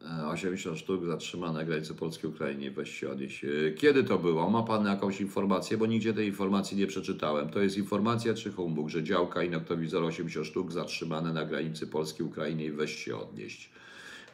E, 0.02 0.26
80 0.26 0.78
sztuk 0.78 1.06
zatrzymane 1.06 1.58
na 1.58 1.64
granicy 1.64 1.94
polskiej 1.94 2.30
Ukrainy. 2.30 2.70
Weź 2.70 3.00
się 3.00 3.10
odnieść. 3.10 3.44
E, 3.44 3.72
kiedy 3.72 4.04
to 4.04 4.18
było? 4.18 4.50
Ma 4.50 4.62
Pan 4.62 4.86
jakąś 4.86 5.20
informację? 5.20 5.76
Bo 5.76 5.86
nigdzie 5.86 6.14
tej 6.14 6.26
informacji 6.26 6.76
nie 6.76 6.86
przeczytałem. 6.86 7.48
To 7.48 7.60
jest 7.60 7.76
informacja 7.76 8.34
czy 8.34 8.52
humbug, 8.52 8.88
że 8.88 9.02
działka 9.02 9.42
i 9.42 9.50
noktowizor 9.50 10.04
80 10.04 10.46
sztuk 10.46 10.72
zatrzymane 10.72 11.32
na 11.32 11.44
granicy 11.44 11.86
polskiej 11.86 12.26
Ukrainy. 12.26 12.72
Weź 12.72 13.04
się 13.04 13.16
odnieść. 13.16 13.70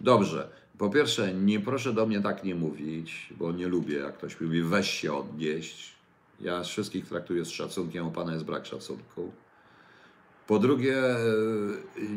Dobrze. 0.01 0.49
Po 0.79 0.91
pierwsze, 0.91 1.35
nie 1.35 1.61
proszę 1.61 1.93
do 1.93 2.07
mnie 2.07 2.21
tak 2.21 2.45
nie 2.45 2.55
mówić, 2.55 3.29
bo 3.39 3.53
nie 3.53 3.69
lubię, 3.69 3.97
jak 3.97 4.19
ktoś 4.19 4.41
mówi, 4.41 4.63
weź 4.63 4.91
się 4.91 5.13
odnieść 5.13 5.94
ja 6.41 6.63
wszystkich 6.63 7.09
traktuję 7.09 7.45
z 7.45 7.51
szacunkiem, 7.51 8.07
u 8.07 8.11
Pana 8.11 8.33
jest 8.33 8.45
brak 8.45 8.67
szacunku. 8.67 9.33
Po 10.47 10.59
drugie, 10.59 10.97
e, 10.97 11.19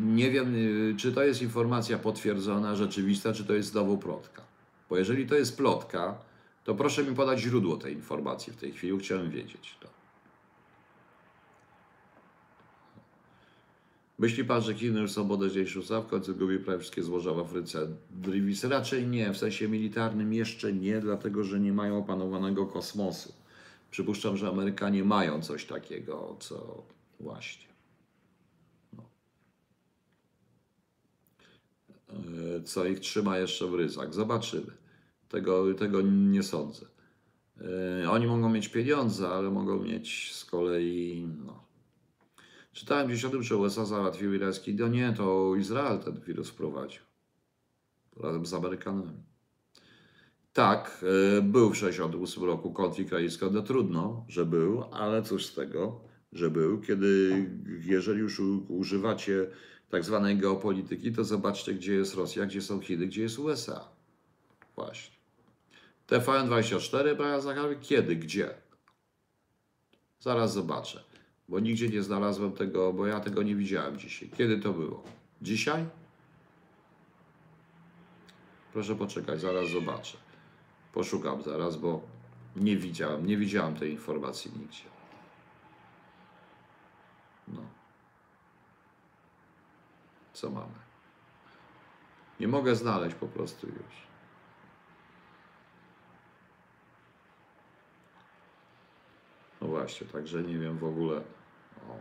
nie 0.01 0.31
wiem, 0.31 0.55
e, 0.55 0.97
czy 0.97 1.11
to 1.11 1.23
jest 1.23 1.41
informacja 1.41 1.99
potwierdzona, 1.99 2.75
rzeczywista, 2.75 3.33
czy 3.33 3.45
to 3.45 3.53
jest 3.53 3.71
znowu 3.71 3.97
plotka. 3.97 4.41
Bo 4.89 4.97
jeżeli 4.97 5.27
to 5.27 5.35
jest 5.35 5.57
plotka, 5.57 6.17
to 6.63 6.75
proszę 6.75 7.03
mi 7.03 7.15
podać 7.15 7.39
źródło 7.39 7.77
tej 7.77 7.93
informacji 7.93 8.53
w 8.53 8.55
tej 8.55 8.71
chwili. 8.71 8.99
Chciałem 8.99 9.31
wiedzieć 9.31 9.77
to. 9.79 9.97
Myśli 14.19 14.45
pan, 14.45 14.61
że 14.61 14.73
Chiny 14.73 14.99
już 14.99 15.11
są 15.11 15.23
moderniejsze 15.23 15.79
w 15.81 16.07
końcu 16.07 16.35
gubi 16.35 16.59
prawie 16.59 16.79
wszystkie 16.79 17.03
złoża 17.03 17.33
w 17.33 17.39
Afryce? 17.39 17.87
Drivis 18.11 18.63
raczej 18.63 19.07
nie, 19.07 19.33
w 19.33 19.37
sensie 19.37 19.67
militarnym 19.67 20.33
jeszcze 20.33 20.73
nie, 20.73 20.99
dlatego 20.99 21.43
że 21.43 21.59
nie 21.59 21.73
mają 21.73 21.97
opanowanego 21.97 22.65
kosmosu. 22.65 23.33
Przypuszczam, 23.91 24.37
że 24.37 24.49
Amerykanie 24.49 25.03
mają 25.03 25.41
coś 25.41 25.65
takiego, 25.65 26.37
co 26.39 26.83
właśnie. 27.19 27.67
E, 32.09 32.63
co 32.63 32.85
ich 32.85 32.99
trzyma 32.99 33.37
jeszcze 33.37 33.67
w 33.67 33.73
ryzach. 33.73 34.13
Zobaczymy. 34.13 34.71
Tego, 35.29 35.73
tego 35.73 36.01
nie 36.01 36.43
sądzę. 36.43 36.85
E, 38.03 38.11
Oni 38.11 38.27
mogą 38.27 38.49
mieć 38.49 38.67
pieniądze, 38.67 39.29
ale 39.29 39.51
mogą 39.51 39.83
mieć 39.83 40.33
z 40.35 40.45
kolei. 40.45 41.27
No. 41.45 41.67
Czytałem 42.73 43.07
gdzieś 43.07 43.25
o 43.25 43.29
tym, 43.29 43.43
że 43.43 43.57
USA 43.57 43.85
załatwiły 43.85 44.35
irański. 44.35 44.75
No 44.75 44.87
nie, 44.87 45.13
to 45.17 45.55
Izrael 45.55 45.99
ten 45.99 46.19
wirus 46.19 46.49
wprowadził. 46.49 47.01
Razem 48.17 48.45
z 48.45 48.53
Amerykanami. 48.53 49.23
Tak, 50.57 51.05
e, 51.37 51.41
był 51.41 51.69
w 51.69 51.73
1968 51.73 52.43
roku 52.43 52.73
konflikt 52.73 53.11
radziecki. 53.11 53.45
No 53.51 53.61
trudno, 53.61 54.25
że 54.27 54.45
był, 54.45 54.83
ale 54.91 55.23
cóż 55.23 55.45
z 55.45 55.53
tego, 55.53 55.99
że 56.33 56.49
był, 56.49 56.81
kiedy 56.81 57.45
jeżeli 57.85 58.19
już 58.19 58.41
używacie 58.67 59.47
tak 59.89 60.05
zwanej 60.05 60.37
geopolityki, 60.37 61.11
to 61.11 61.23
zobaczcie, 61.23 61.73
gdzie 61.73 61.93
jest 61.93 62.15
Rosja, 62.15 62.45
gdzie 62.45 62.61
są 62.61 62.79
Chiny, 62.79 63.07
gdzie 63.07 63.21
jest 63.21 63.39
USA. 63.39 63.89
Właśnie. 64.75 65.15
TVN24, 66.07 67.17
brała 67.17 67.39
Zacharowy, 67.41 67.77
kiedy, 67.81 68.15
gdzie? 68.15 68.49
Zaraz 70.19 70.53
zobaczę, 70.53 71.03
bo 71.49 71.59
nigdzie 71.59 71.89
nie 71.89 72.03
znalazłem 72.03 72.51
tego, 72.51 72.93
bo 72.93 73.07
ja 73.07 73.19
tego 73.19 73.43
nie 73.43 73.55
widziałem 73.55 73.99
dzisiaj. 73.99 74.29
Kiedy 74.37 74.59
to 74.59 74.73
było? 74.73 75.03
Dzisiaj? 75.41 75.85
Proszę 78.73 78.95
poczekać, 78.95 79.41
zaraz 79.41 79.69
zobaczę. 79.69 80.26
Poszukam 80.97 81.41
zaraz, 81.41 81.75
bo 81.75 82.01
nie 82.55 82.77
widziałem, 82.77 83.25
nie 83.25 83.37
widziałem 83.37 83.75
tej 83.75 83.91
informacji 83.91 84.51
nigdzie. 84.59 84.83
No. 87.47 87.61
Co 90.33 90.49
mamy? 90.49 90.73
Nie 92.39 92.47
mogę 92.47 92.75
znaleźć 92.75 93.15
po 93.15 93.27
prostu 93.27 93.67
już. 93.67 94.07
No 99.61 99.67
właśnie, 99.67 100.07
także 100.07 100.41
nie 100.41 100.57
wiem 100.57 100.77
w 100.77 100.83
ogóle. 100.83 101.17
O. 101.89 101.97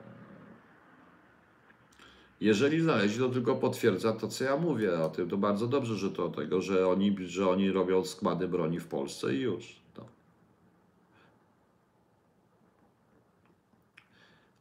Jeżeli 2.41 2.81
znaleźli, 2.81 3.19
to 3.19 3.29
tylko 3.29 3.57
potwierdza 3.57 4.13
to, 4.13 4.29
co 4.29 4.45
ja 4.45 4.57
mówię 4.57 5.01
o 5.01 5.09
tym. 5.09 5.29
To 5.29 5.37
bardzo 5.37 5.67
dobrze, 5.67 5.97
że 5.97 6.11
to 6.11 6.29
tego, 6.29 6.61
że 6.61 6.89
oni, 6.89 7.17
że 7.21 7.51
oni 7.51 7.73
robią 7.73 8.05
składy 8.05 8.49
broni 8.49 8.81
w 8.81 8.87
Polsce 8.87 9.35
i 9.35 9.41
już. 9.41 9.87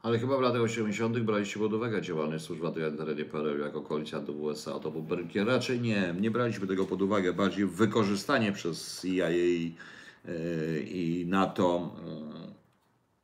Ale 0.06 0.20
chyba 0.20 0.38
w 0.38 0.42
latach 0.42 0.62
80. 0.62 1.20
braliście 1.20 1.60
pod 1.60 1.74
uwagę 1.74 2.02
działalność 2.02 2.46
służb 2.46 2.64
na 2.64 2.72
terenie 2.72 3.26
PRL 3.26 3.60
jako 3.60 3.82
koalicjantów 3.82 4.40
USA. 4.40 4.80
To 4.80 4.92
był 4.92 5.04
Berkier. 5.04 5.48
Raczej 5.48 5.82
nie, 5.82 6.16
nie 6.20 6.32
braliśmy 6.32 6.68
tego 6.68 6.86
pod 6.86 7.02
uwagę. 7.02 7.34
Bardziej 7.34 7.66
wykorzystanie 7.66 8.52
przez 8.52 9.02
CIA 9.02 9.32
i, 9.32 9.76
yy, 10.26 10.80
i 10.88 11.26
NATO 11.28 11.96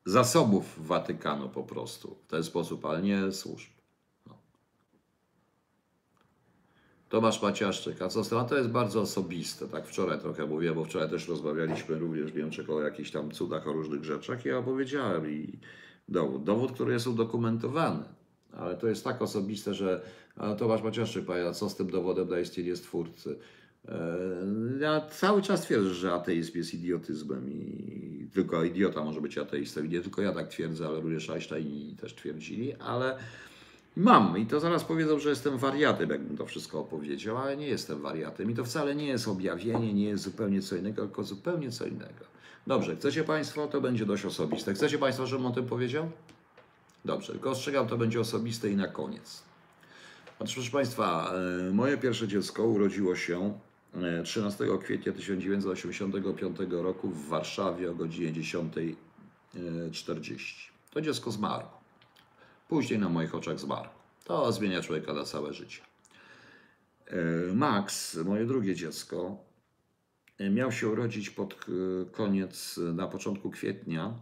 yy, 0.06 0.12
zasobów 0.12 0.88
Watykanu 0.88 1.50
po 1.50 1.64
prostu 1.64 2.16
w 2.28 2.28
ten 2.28 2.44
sposób, 2.44 2.86
ale 2.86 3.02
nie 3.02 3.32
służb. 3.32 3.70
No. 4.28 4.38
Tomasz 7.12 7.42
Maciaszczyk, 7.42 8.02
a 8.02 8.10
co 8.10 8.24
strona 8.24 8.44
to 8.50 8.58
jest 8.58 8.70
bardzo 8.70 9.02
osobiste, 9.02 9.68
tak 9.68 9.88
wczoraj 9.88 10.20
trochę 10.20 10.46
mówiłem, 10.46 10.76
bo 10.76 10.86
wczoraj 10.86 11.10
też 11.10 11.28
rozmawialiśmy 11.28 12.00
również 12.00 12.32
w 12.32 12.70
o 12.70 12.82
jakichś 12.82 13.12
tam 13.12 13.32
cudach, 13.32 13.68
o 13.68 13.74
różnych 13.74 14.04
rzeczach 14.04 14.46
ja 14.46 14.58
opowiedziałem 14.58 15.32
i 15.32 15.60
dowód, 16.10 16.44
dowód, 16.44 16.72
który 16.72 16.94
jest 16.94 17.08
udokumentowany, 17.08 18.04
ale 18.54 18.76
to 18.78 18.88
jest 18.88 19.04
tak 19.04 19.22
osobiste, 19.22 19.74
że 19.74 20.02
a 20.36 20.56
Tomasz 20.56 20.82
Maciaszczyk 20.82 21.26
powiada, 21.26 21.54
co 21.54 21.70
z 21.70 21.76
tym 21.76 21.90
dowodem 21.90 22.30
na 22.30 22.40
istnienie 22.40 22.76
stwórcy. 22.76 23.40
E, 23.88 24.18
Ja 24.80 25.02
cały 25.02 25.42
czas 25.42 25.62
twierdzę, 25.62 25.90
że 25.90 26.14
ateizm 26.14 26.58
jest 26.58 26.74
idiotyzmem 26.74 27.52
i 27.52 28.28
tylko 28.34 28.64
idiota 28.64 29.04
może 29.04 29.22
być 29.22 29.38
ateistą. 29.38 29.84
I 29.84 29.90
nie 29.90 30.02
tylko 30.02 30.22
ja 30.22 30.32
tak 30.32 30.48
twierdzę, 30.48 30.88
ale 30.88 31.00
również 31.00 31.30
Einstein 31.30 31.96
też 31.96 32.16
twierdzili, 32.16 32.74
ale 32.74 33.18
mam 33.96 34.38
i 34.38 34.46
to 34.46 34.60
zaraz 34.60 34.84
powiedzą, 34.84 35.20
że 35.20 35.30
jestem 35.30 35.58
wariatem, 35.58 36.10
jakbym 36.10 36.38
to 36.38 36.46
wszystko 36.46 36.80
opowiedział, 36.80 37.38
ale 37.38 37.58
nie 37.58 37.68
jestem 37.68 38.02
wariatem 38.02 38.52
i 38.52 38.56
to 38.56 38.66
wcale 38.66 38.96
nie 38.96 39.08
jest 39.08 39.28
objawienie, 39.28 39.94
nie 39.94 40.06
jest 40.06 40.24
zupełnie 40.24 40.62
co 40.62 40.76
innego, 40.76 41.02
tylko 41.02 41.24
zupełnie 41.24 41.72
co 41.72 41.86
innego. 41.86 42.26
Dobrze, 42.68 42.96
chcecie 42.96 43.24
Państwo, 43.24 43.68
to 43.68 43.82
będzie 43.82 44.06
dość 44.06 44.26
osobiste. 44.26 44.74
Chcecie 44.74 44.98
Państwo, 44.98 45.28
żebym 45.28 45.46
o 45.46 45.52
tym 45.52 45.66
powiedział? 45.66 46.10
Dobrze, 47.06 47.34
tylko 47.34 47.50
ostrzegam, 47.50 47.88
to 47.88 47.98
będzie 47.98 48.20
osobiste 48.20 48.70
i 48.70 48.76
na 48.76 48.88
koniec. 48.88 49.44
Otóż, 50.40 50.54
proszę 50.54 50.72
Państwa, 50.72 51.34
e, 51.70 51.74
moje 51.74 51.98
pierwsze 51.98 52.28
dziecko 52.28 52.64
urodziło 52.64 53.16
się 53.16 53.60
e, 53.96 54.24
13 54.24 54.66
kwietnia 54.84 55.14
1985 55.14 56.58
roku 56.70 57.10
w 57.10 57.28
Warszawie 57.28 57.92
o 57.92 57.96
godzinie 57.96 58.34
10.40. 58.34 60.72
To 60.92 61.02
dziecko 61.02 61.32
zmarło. 61.32 61.81
Później 62.72 63.00
na 63.00 63.10
moich 63.10 63.36
oczach 63.36 63.60
zmarło. 63.60 63.94
To 64.24 64.52
zmienia 64.52 64.82
człowieka 64.82 65.14
na 65.14 65.24
całe 65.24 65.54
życie. 65.54 65.82
E, 67.06 67.54
Max, 67.54 68.18
moje 68.26 68.46
drugie 68.46 68.76
dziecko, 68.76 69.38
e, 70.38 70.50
miał 70.50 70.72
się 70.72 70.90
urodzić 70.90 71.30
pod 71.30 71.54
e, 71.54 72.06
koniec, 72.12 72.80
na 72.94 73.08
początku 73.08 73.50
kwietnia, 73.50 74.20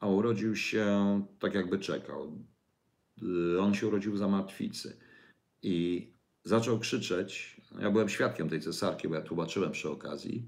a 0.00 0.06
urodził 0.06 0.56
się 0.56 1.26
tak 1.38 1.54
jakby 1.54 1.78
czekał. 1.78 2.32
On 3.60 3.74
się 3.74 3.86
urodził 3.86 4.16
za 4.16 4.28
martwicy 4.28 4.96
i 5.62 6.08
zaczął 6.44 6.78
krzyczeć. 6.78 7.60
Ja 7.80 7.90
byłem 7.90 8.08
świadkiem 8.08 8.48
tej 8.48 8.60
cesarki, 8.60 9.08
bo 9.08 9.14
ja 9.14 9.22
tłumaczyłem 9.22 9.72
przy 9.72 9.90
okazji. 9.90 10.46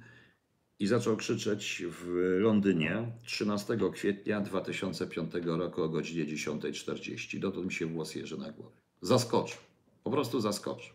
I 0.78 0.86
zaczął 0.86 1.16
krzyczeć 1.16 1.84
w 1.88 2.06
Londynie 2.40 3.12
13 3.24 3.78
kwietnia 3.92 4.40
2005 4.40 5.32
roku 5.44 5.82
o 5.82 5.88
godzinie 5.88 6.26
10.40. 6.26 7.40
Dotąd 7.40 7.66
mi 7.66 7.72
się 7.72 7.86
włos 7.86 8.14
jeży 8.14 8.38
na 8.38 8.52
głowie. 8.52 8.76
Zaskoczył. 9.00 9.58
Po 10.04 10.10
prostu 10.10 10.40
zaskoczył. 10.40 10.94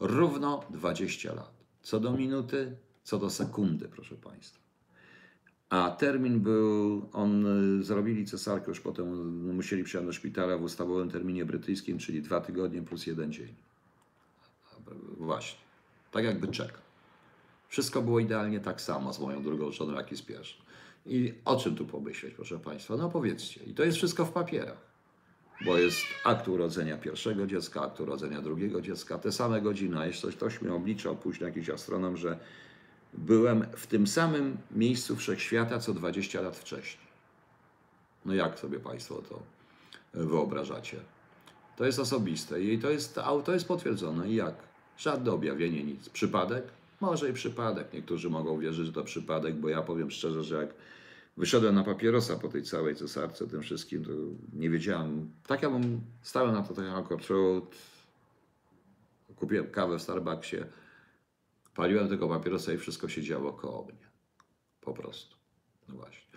Równo 0.00 0.64
20 0.70 1.34
lat. 1.34 1.64
Co 1.82 2.00
do 2.00 2.12
minuty, 2.12 2.76
co 3.02 3.18
do 3.18 3.30
sekundy, 3.30 3.88
proszę 3.88 4.14
Państwa. 4.14 4.60
A 5.68 5.90
termin 5.90 6.40
był, 6.40 7.08
on 7.12 7.46
y, 7.80 7.84
zrobili 7.84 8.26
cesarkę, 8.26 8.68
już 8.68 8.80
potem 8.80 9.06
y, 9.50 9.54
musieli 9.54 9.84
przyjechać 9.84 10.06
do 10.06 10.12
szpitala 10.12 10.58
w 10.58 10.62
ustawowym 10.62 11.10
terminie 11.10 11.44
brytyjskim, 11.44 11.98
czyli 11.98 12.22
dwa 12.22 12.40
tygodnie 12.40 12.82
plus 12.82 13.06
jeden 13.06 13.32
dzień. 13.32 13.54
Właśnie. 15.18 15.60
Tak 16.10 16.24
jakby 16.24 16.48
czekał. 16.48 16.89
Wszystko 17.70 18.02
było 18.02 18.20
idealnie 18.20 18.60
tak 18.60 18.80
samo 18.80 19.12
z 19.12 19.20
moją 19.20 19.42
drugą 19.42 19.72
żoną, 19.72 19.94
jak 19.94 20.12
i 20.12 20.16
z 20.16 20.22
pierwszą. 20.22 20.62
I 21.06 21.34
o 21.44 21.56
czym 21.56 21.76
tu 21.76 21.86
pomyśleć, 21.86 22.34
proszę 22.34 22.58
Państwa? 22.58 22.96
No 22.96 23.08
powiedzcie. 23.08 23.64
I 23.64 23.74
to 23.74 23.84
jest 23.84 23.96
wszystko 23.96 24.24
w 24.24 24.32
papierach. 24.32 24.90
Bo 25.64 25.78
jest 25.78 25.96
akt 26.24 26.48
urodzenia 26.48 26.96
pierwszego 26.98 27.46
dziecka, 27.46 27.82
akt 27.82 28.00
urodzenia 28.00 28.42
drugiego 28.42 28.80
dziecka, 28.80 29.18
te 29.18 29.32
same 29.32 29.60
godziny. 29.60 29.98
A 29.98 30.06
jeszcze 30.06 30.28
ktoś 30.28 30.62
mi 30.62 30.68
obliczał, 30.68 31.16
później 31.16 31.46
jakiś 31.46 31.70
astronom, 31.70 32.16
że 32.16 32.38
byłem 33.14 33.66
w 33.76 33.86
tym 33.86 34.06
samym 34.06 34.56
miejscu 34.70 35.16
wszechświata 35.16 35.78
co 35.78 35.94
20 35.94 36.40
lat 36.40 36.56
wcześniej. 36.56 37.06
No 38.24 38.34
jak 38.34 38.58
sobie 38.58 38.80
Państwo 38.80 39.22
to 39.28 39.42
wyobrażacie? 40.14 40.96
To 41.76 41.86
jest 41.86 41.98
osobiste 41.98 42.62
i 42.62 42.78
to 42.78 42.90
jest, 42.90 43.20
to 43.44 43.52
jest 43.52 43.68
potwierdzone. 43.68 44.28
I 44.28 44.34
jak? 44.34 44.54
Żadne 44.98 45.32
objawienie, 45.32 45.84
nic. 45.84 46.08
Przypadek? 46.08 46.64
Może 47.00 47.30
i 47.30 47.32
przypadek. 47.32 47.92
Niektórzy 47.92 48.30
mogą 48.30 48.58
wierzyć, 48.58 48.86
że 48.86 48.92
to 48.92 49.04
przypadek, 49.04 49.54
bo 49.54 49.68
ja 49.68 49.82
powiem 49.82 50.10
szczerze, 50.10 50.42
że 50.42 50.56
jak 50.56 50.74
wyszedłem 51.36 51.74
na 51.74 51.84
papierosa 51.84 52.36
po 52.36 52.48
tej 52.48 52.62
całej 52.62 52.96
cesarce, 52.96 53.46
tym 53.46 53.62
wszystkim, 53.62 54.04
to 54.04 54.10
nie 54.52 54.70
wiedziałem. 54.70 55.30
Tak 55.46 55.62
ja 55.62 55.70
bym 55.70 56.00
stałem 56.22 56.54
na 56.54 56.62
to 56.62 56.74
tak 56.74 56.84
kupiłem 59.36 59.70
kawę 59.70 59.98
w 59.98 60.02
Starbucksie, 60.02 60.56
paliłem 61.74 62.08
tego 62.08 62.28
papierosa 62.28 62.72
i 62.72 62.76
wszystko 62.76 63.08
się 63.08 63.22
działo 63.22 63.52
koło 63.52 63.84
mnie. 63.84 64.10
Po 64.80 64.92
prostu. 64.92 65.36
No 65.88 65.94
właśnie. 65.94 66.29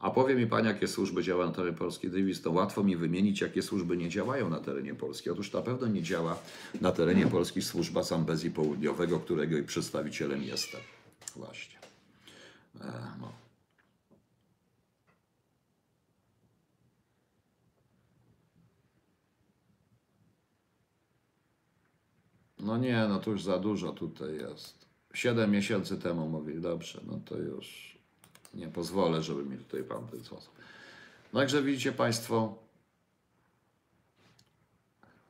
A 0.00 0.10
powie 0.10 0.34
mi 0.34 0.46
Pani, 0.46 0.66
jakie 0.66 0.88
służby 0.88 1.22
działają 1.22 1.50
na 1.50 1.56
terenie 1.56 1.76
Polski, 1.76 2.10
Davis, 2.10 2.42
to 2.42 2.50
łatwo 2.50 2.84
mi 2.84 2.96
wymienić, 2.96 3.40
jakie 3.40 3.62
służby 3.62 3.96
nie 3.96 4.08
działają 4.08 4.50
na 4.50 4.60
terenie 4.60 4.94
Polski. 4.94 5.30
Otóż 5.30 5.52
na 5.52 5.62
pewno 5.62 5.86
nie 5.86 6.02
działa 6.02 6.38
na 6.80 6.92
terenie 6.92 7.26
Polski 7.26 7.62
służba 7.62 8.02
Zambezji 8.02 8.50
Południowego, 8.50 9.20
którego 9.20 9.58
i 9.58 9.62
przedstawicielem 9.62 10.42
jestem. 10.42 10.80
Właśnie. 11.36 11.78
E, 12.80 12.92
no. 13.20 13.32
No 22.58 22.78
nie, 22.78 23.06
no 23.08 23.20
to 23.20 23.30
już 23.30 23.42
za 23.42 23.58
dużo 23.58 23.92
tutaj 23.92 24.36
jest. 24.36 24.86
Siedem 25.14 25.50
miesięcy 25.50 25.98
temu 25.98 26.28
mówili, 26.28 26.60
dobrze, 26.60 27.00
no 27.06 27.20
to 27.24 27.38
już 27.38 27.89
nie 28.54 28.68
pozwolę, 28.68 29.22
żeby 29.22 29.44
mi 29.44 29.58
tutaj 29.58 29.84
pan 29.84 30.06
ten 30.06 30.24
sposób. 30.24 30.54
Także 31.32 31.62
widzicie 31.62 31.92
Państwo, 31.92 32.58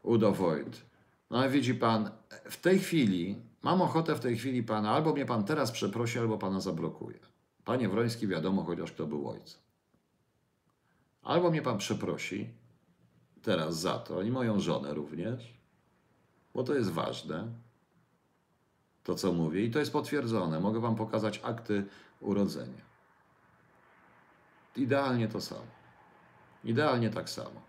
Udo 0.03 0.33
Wojt. 0.33 0.83
No 1.31 1.39
ale 1.39 1.51
widzi 1.51 1.75
Pan, 1.75 2.11
w 2.51 2.57
tej 2.57 2.79
chwili, 2.79 3.37
mam 3.63 3.83
ochotę 3.83 4.15
w 4.15 4.21
tej 4.21 4.37
chwili 4.37 4.63
Pana, 4.63 4.91
albo 4.91 5.13
mnie 5.13 5.27
Pan 5.27 5.45
teraz 5.45 5.71
przeprosi, 5.71 6.19
albo 6.19 6.39
Pana 6.39 6.61
zablokuje. 6.61 7.19
Panie 7.65 7.89
Wroński, 7.89 8.27
wiadomo 8.27 8.65
chociaż 8.65 8.93
kto 8.93 9.07
był 9.07 9.29
ojcem. 9.29 9.61
Albo 11.23 11.51
mnie 11.51 11.63
Pan 11.63 11.79
przeprosi 11.79 12.51
teraz 13.43 13.81
za 13.81 13.99
to, 13.99 14.23
i 14.23 14.31
moją 14.31 14.61
żonę 14.61 14.95
również, 14.95 15.55
bo 16.55 16.65
to 16.65 16.75
jest 16.75 16.91
ważne, 16.91 17.49
to 19.05 19.15
co 19.15 19.33
mówię, 19.33 19.65
i 19.65 19.71
to 19.71 19.79
jest 19.79 19.93
potwierdzone. 19.93 20.61
Mogę 20.61 20.81
Wam 20.81 20.97
pokazać 20.97 21.41
akty 21.45 21.87
urodzenia. 22.21 22.90
Idealnie 24.77 25.29
to 25.29 25.41
samo. 25.41 25.67
Idealnie 26.65 27.11
tak 27.11 27.31
samo. 27.31 27.61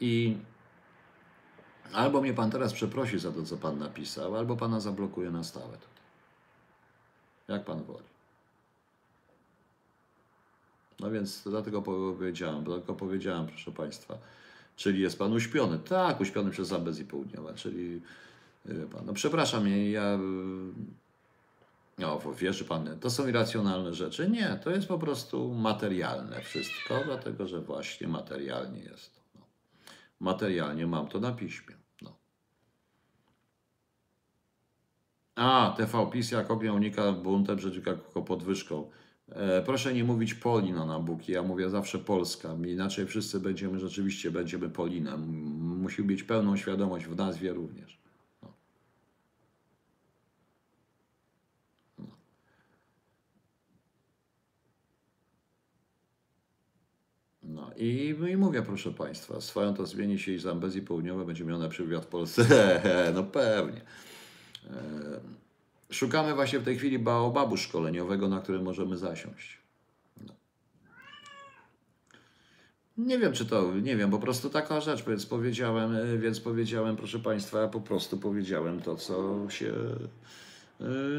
I 0.00 0.36
albo 1.92 2.20
mnie 2.20 2.34
Pan 2.34 2.50
teraz 2.50 2.72
przeprosi 2.72 3.18
za 3.18 3.32
to, 3.32 3.42
co 3.42 3.56
Pan 3.56 3.78
napisał, 3.78 4.36
albo 4.36 4.56
Pana 4.56 4.80
zablokuje 4.80 5.30
na 5.30 5.44
stałe 5.44 5.72
tutaj. 5.72 6.02
Jak 7.48 7.64
Pan 7.64 7.82
woli. 7.82 8.12
No 11.00 11.10
więc 11.10 11.42
dlatego 11.46 11.82
powiedziałem, 11.82 12.64
dlatego 12.64 12.94
powiedziałem, 12.94 13.46
proszę 13.46 13.72
Państwa, 13.72 14.18
czyli 14.76 15.00
jest 15.00 15.18
Pan 15.18 15.32
uśpiony. 15.32 15.78
Tak, 15.78 16.20
uśpiony 16.20 16.50
przez 16.50 16.68
Zambezję 16.68 17.04
Południowa, 17.04 17.54
czyli 17.54 18.00
Pan, 18.92 19.06
no 19.06 19.12
przepraszam, 19.12 19.68
ja 19.68 20.18
no, 21.98 22.20
wierzy 22.38 22.64
Pan, 22.64 22.98
to 23.00 23.10
są 23.10 23.28
irracjonalne 23.28 23.94
rzeczy? 23.94 24.30
Nie, 24.30 24.60
to 24.64 24.70
jest 24.70 24.88
po 24.88 24.98
prostu 24.98 25.54
materialne 25.54 26.40
wszystko, 26.40 27.00
dlatego 27.04 27.46
że 27.46 27.60
właśnie 27.60 28.08
materialnie 28.08 28.80
jest. 28.80 29.20
No. 29.34 29.40
Materialnie 30.20 30.86
mam 30.86 31.08
to 31.08 31.20
na 31.20 31.32
piśmie. 31.32 31.74
No. 32.02 32.16
A, 35.34 35.74
TV 35.76 36.10
PiS 36.12 36.30
jak 36.30 36.50
ognia 36.50 36.72
unika 36.72 37.12
buntem 37.12 37.56
przeciwko 37.56 38.22
podwyżką. 38.22 38.90
E, 39.28 39.62
proszę 39.62 39.94
nie 39.94 40.04
mówić 40.04 40.34
Polino 40.34 40.86
na 40.86 40.98
Buki, 40.98 41.32
ja 41.32 41.42
mówię 41.42 41.70
zawsze 41.70 41.98
Polska, 41.98 42.56
inaczej 42.66 43.06
wszyscy 43.06 43.40
będziemy, 43.40 43.78
rzeczywiście 43.78 44.30
będziemy 44.30 44.70
Polinem. 44.70 45.20
Musi 45.82 46.02
być 46.02 46.22
pełną 46.22 46.56
świadomość 46.56 47.06
w 47.06 47.16
nazwie 47.16 47.52
również. 47.52 48.02
No 57.42 57.71
i, 57.82 58.14
no 58.18 58.28
i 58.28 58.36
mówię, 58.36 58.62
proszę 58.62 58.90
Państwa, 58.90 59.40
swoją 59.40 59.74
to 59.74 59.86
zmieni 59.86 60.18
się 60.18 60.32
i 60.32 60.38
Zambezji 60.38 60.82
Południowej 60.82 61.26
będzie 61.26 61.44
miał 61.44 61.60
lepszy 61.60 61.84
wywiad 61.84 62.04
w 62.04 62.08
Polsce. 62.08 62.80
no 63.14 63.24
pewnie. 63.24 63.80
E, 64.70 64.74
szukamy 65.90 66.34
właśnie 66.34 66.58
w 66.58 66.64
tej 66.64 66.78
chwili 66.78 66.98
baobabu 66.98 67.56
szkoleniowego, 67.56 68.28
na 68.28 68.40
którym 68.40 68.62
możemy 68.62 68.96
zasiąść. 68.96 69.58
No. 70.26 70.34
Nie 72.98 73.18
wiem, 73.18 73.32
czy 73.32 73.46
to, 73.46 73.74
nie 73.74 73.96
wiem, 73.96 74.10
po 74.10 74.18
prostu 74.18 74.50
taka 74.50 74.80
rzecz, 74.80 75.04
więc 75.04 75.26
powiedziałem, 75.26 75.96
e, 75.96 76.18
więc 76.18 76.40
powiedziałem, 76.40 76.96
proszę 76.96 77.18
Państwa, 77.18 77.68
po 77.68 77.80
prostu 77.80 78.18
powiedziałem 78.18 78.80
to, 78.80 78.96
co 78.96 79.46
się 79.50 79.72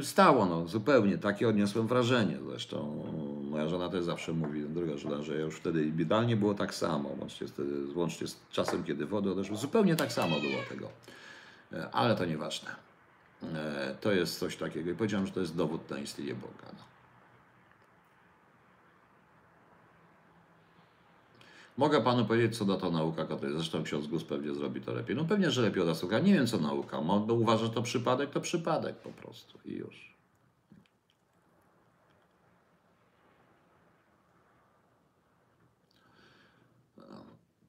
stało, 0.02 0.46
no 0.46 0.68
zupełnie, 0.68 1.18
takie 1.18 1.50
odniosłem 1.50 1.88
wrażenie. 1.88 2.38
Zresztą 2.50 3.04
moja 3.50 3.68
żona 3.68 3.90
też 3.90 4.04
zawsze 4.04 4.34
mówi, 4.34 4.62
druga 4.70 4.98
żona, 4.98 5.22
że 5.22 5.36
już 5.36 5.56
wtedy 5.56 5.86
idealnie 5.86 6.36
było 6.36 6.54
tak 6.54 6.74
samo, 6.74 7.10
łącznie 7.20 7.48
z, 7.48 7.54
z 8.32 8.52
czasem, 8.52 8.84
kiedy 8.84 9.06
wody 9.06 9.32
odeszły, 9.32 9.58
zupełnie 9.58 9.96
tak 9.96 10.12
samo 10.12 10.40
było 10.40 10.64
tego. 10.70 10.90
Y, 11.74 11.92
ale 11.92 12.16
to 12.16 12.26
nieważne. 12.26 12.70
Y, 13.44 13.48
to 14.02 14.12
jest 14.12 14.40
coś 14.40 14.56
takiego 14.56 14.92
i 14.92 14.96
powiedziałem, 14.96 15.28
że 15.28 15.34
to 15.34 15.40
jest 15.40 15.56
dowód 15.56 15.90
na 15.90 16.00
istnienie 16.00 16.34
Boga. 16.36 16.66
No. 16.78 16.93
Mogę 21.78 22.02
panu 22.02 22.26
powiedzieć, 22.26 22.58
co 22.58 22.66
da 22.66 22.78
to 22.78 22.92
nauka 22.92 23.26
katolicka. 23.26 23.60
Zresztą 23.60 23.84
ksiądz 23.84 24.08
Gus 24.08 24.24
pewnie 24.24 24.54
zrobi 24.54 24.82
to 24.82 24.94
lepiej. 24.94 25.16
No 25.16 25.26
pewnie, 25.26 25.52
że 25.52 25.62
lepiej 25.62 25.84
od 25.84 25.90
Asuka. 25.90 26.20
Nie 26.20 26.34
wiem, 26.34 26.48
co 26.48 26.58
nauka. 26.58 27.02
Bo 27.02 27.34
uważa, 27.34 27.66
że 27.66 27.72
to 27.72 27.82
przypadek, 27.82 28.30
to 28.30 28.42
przypadek 28.42 28.96
po 28.96 29.10
prostu. 29.10 29.60
I 29.66 29.74
już. 29.74 30.14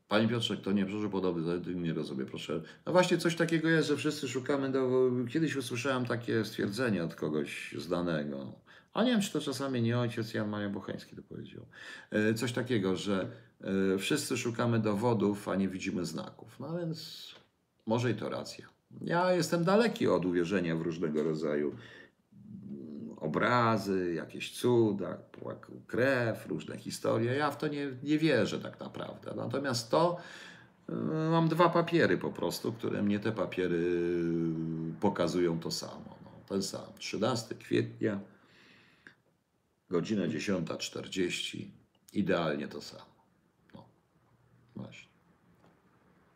Panie 0.08 0.28
Piotrze, 0.28 0.56
to 0.56 0.72
nie 0.72 0.86
proszę 0.86 1.10
podobny, 1.10 1.60
nie 1.74 1.92
rozumiem, 1.92 2.26
proszę. 2.26 2.60
No 2.86 2.92
właśnie 2.92 3.18
coś 3.18 3.36
takiego 3.36 3.68
jest, 3.68 3.88
że 3.88 3.96
wszyscy 3.96 4.28
szukamy, 4.28 4.72
do... 4.72 5.10
kiedyś 5.30 5.56
usłyszałem 5.56 6.06
takie 6.06 6.44
stwierdzenie 6.44 7.04
od 7.04 7.14
kogoś 7.14 7.74
znanego, 7.78 8.52
a 8.92 9.04
nie 9.04 9.10
wiem, 9.10 9.20
czy 9.20 9.32
to 9.32 9.40
czasami 9.40 9.82
nie 9.82 9.98
ojciec 9.98 10.34
Jan 10.34 10.48
Maria 10.48 10.68
Bocheński 10.68 11.16
to 11.16 11.22
powiedział. 11.22 11.66
E, 12.10 12.34
coś 12.34 12.52
takiego, 12.52 12.96
że 12.96 13.30
wszyscy 13.98 14.36
szukamy 14.36 14.78
dowodów, 14.78 15.48
a 15.48 15.54
nie 15.54 15.68
widzimy 15.68 16.04
znaków. 16.04 16.60
No 16.60 16.78
więc 16.78 17.28
może 17.86 18.10
i 18.10 18.14
to 18.14 18.28
racja. 18.28 18.66
Ja 19.00 19.32
jestem 19.32 19.64
daleki 19.64 20.08
od 20.08 20.24
uwierzenia 20.24 20.76
w 20.76 20.82
różnego 20.82 21.22
rodzaju 21.22 21.68
mm, 21.68 23.18
obrazy, 23.18 24.14
jakieś 24.14 24.52
cuda, 24.52 25.18
krew, 25.86 26.46
różne 26.46 26.78
historie. 26.78 27.36
Ja 27.36 27.50
w 27.50 27.58
to 27.58 27.68
nie, 27.68 27.90
nie 28.02 28.18
wierzę 28.18 28.60
tak 28.60 28.80
naprawdę. 28.80 29.34
Natomiast 29.36 29.90
to 29.90 30.16
e, 30.88 30.94
mam 31.30 31.48
dwa 31.48 31.68
papiery 31.68 32.18
po 32.18 32.32
prostu, 32.32 32.72
które 32.72 33.02
mnie 33.02 33.20
te 33.20 33.32
papiery 33.32 34.10
pokazują 35.00 35.60
to 35.60 35.70
samo. 35.70 36.16
No, 36.24 36.30
ten 36.48 36.62
sam. 36.62 36.86
13 36.98 37.54
kwietnia 37.54 38.20
godzina 39.90 40.26
10.40, 40.26 41.64
idealnie 42.12 42.68
to 42.68 42.80
samo. 42.80 43.13
No, 44.76 44.82
właśnie. 44.82 45.08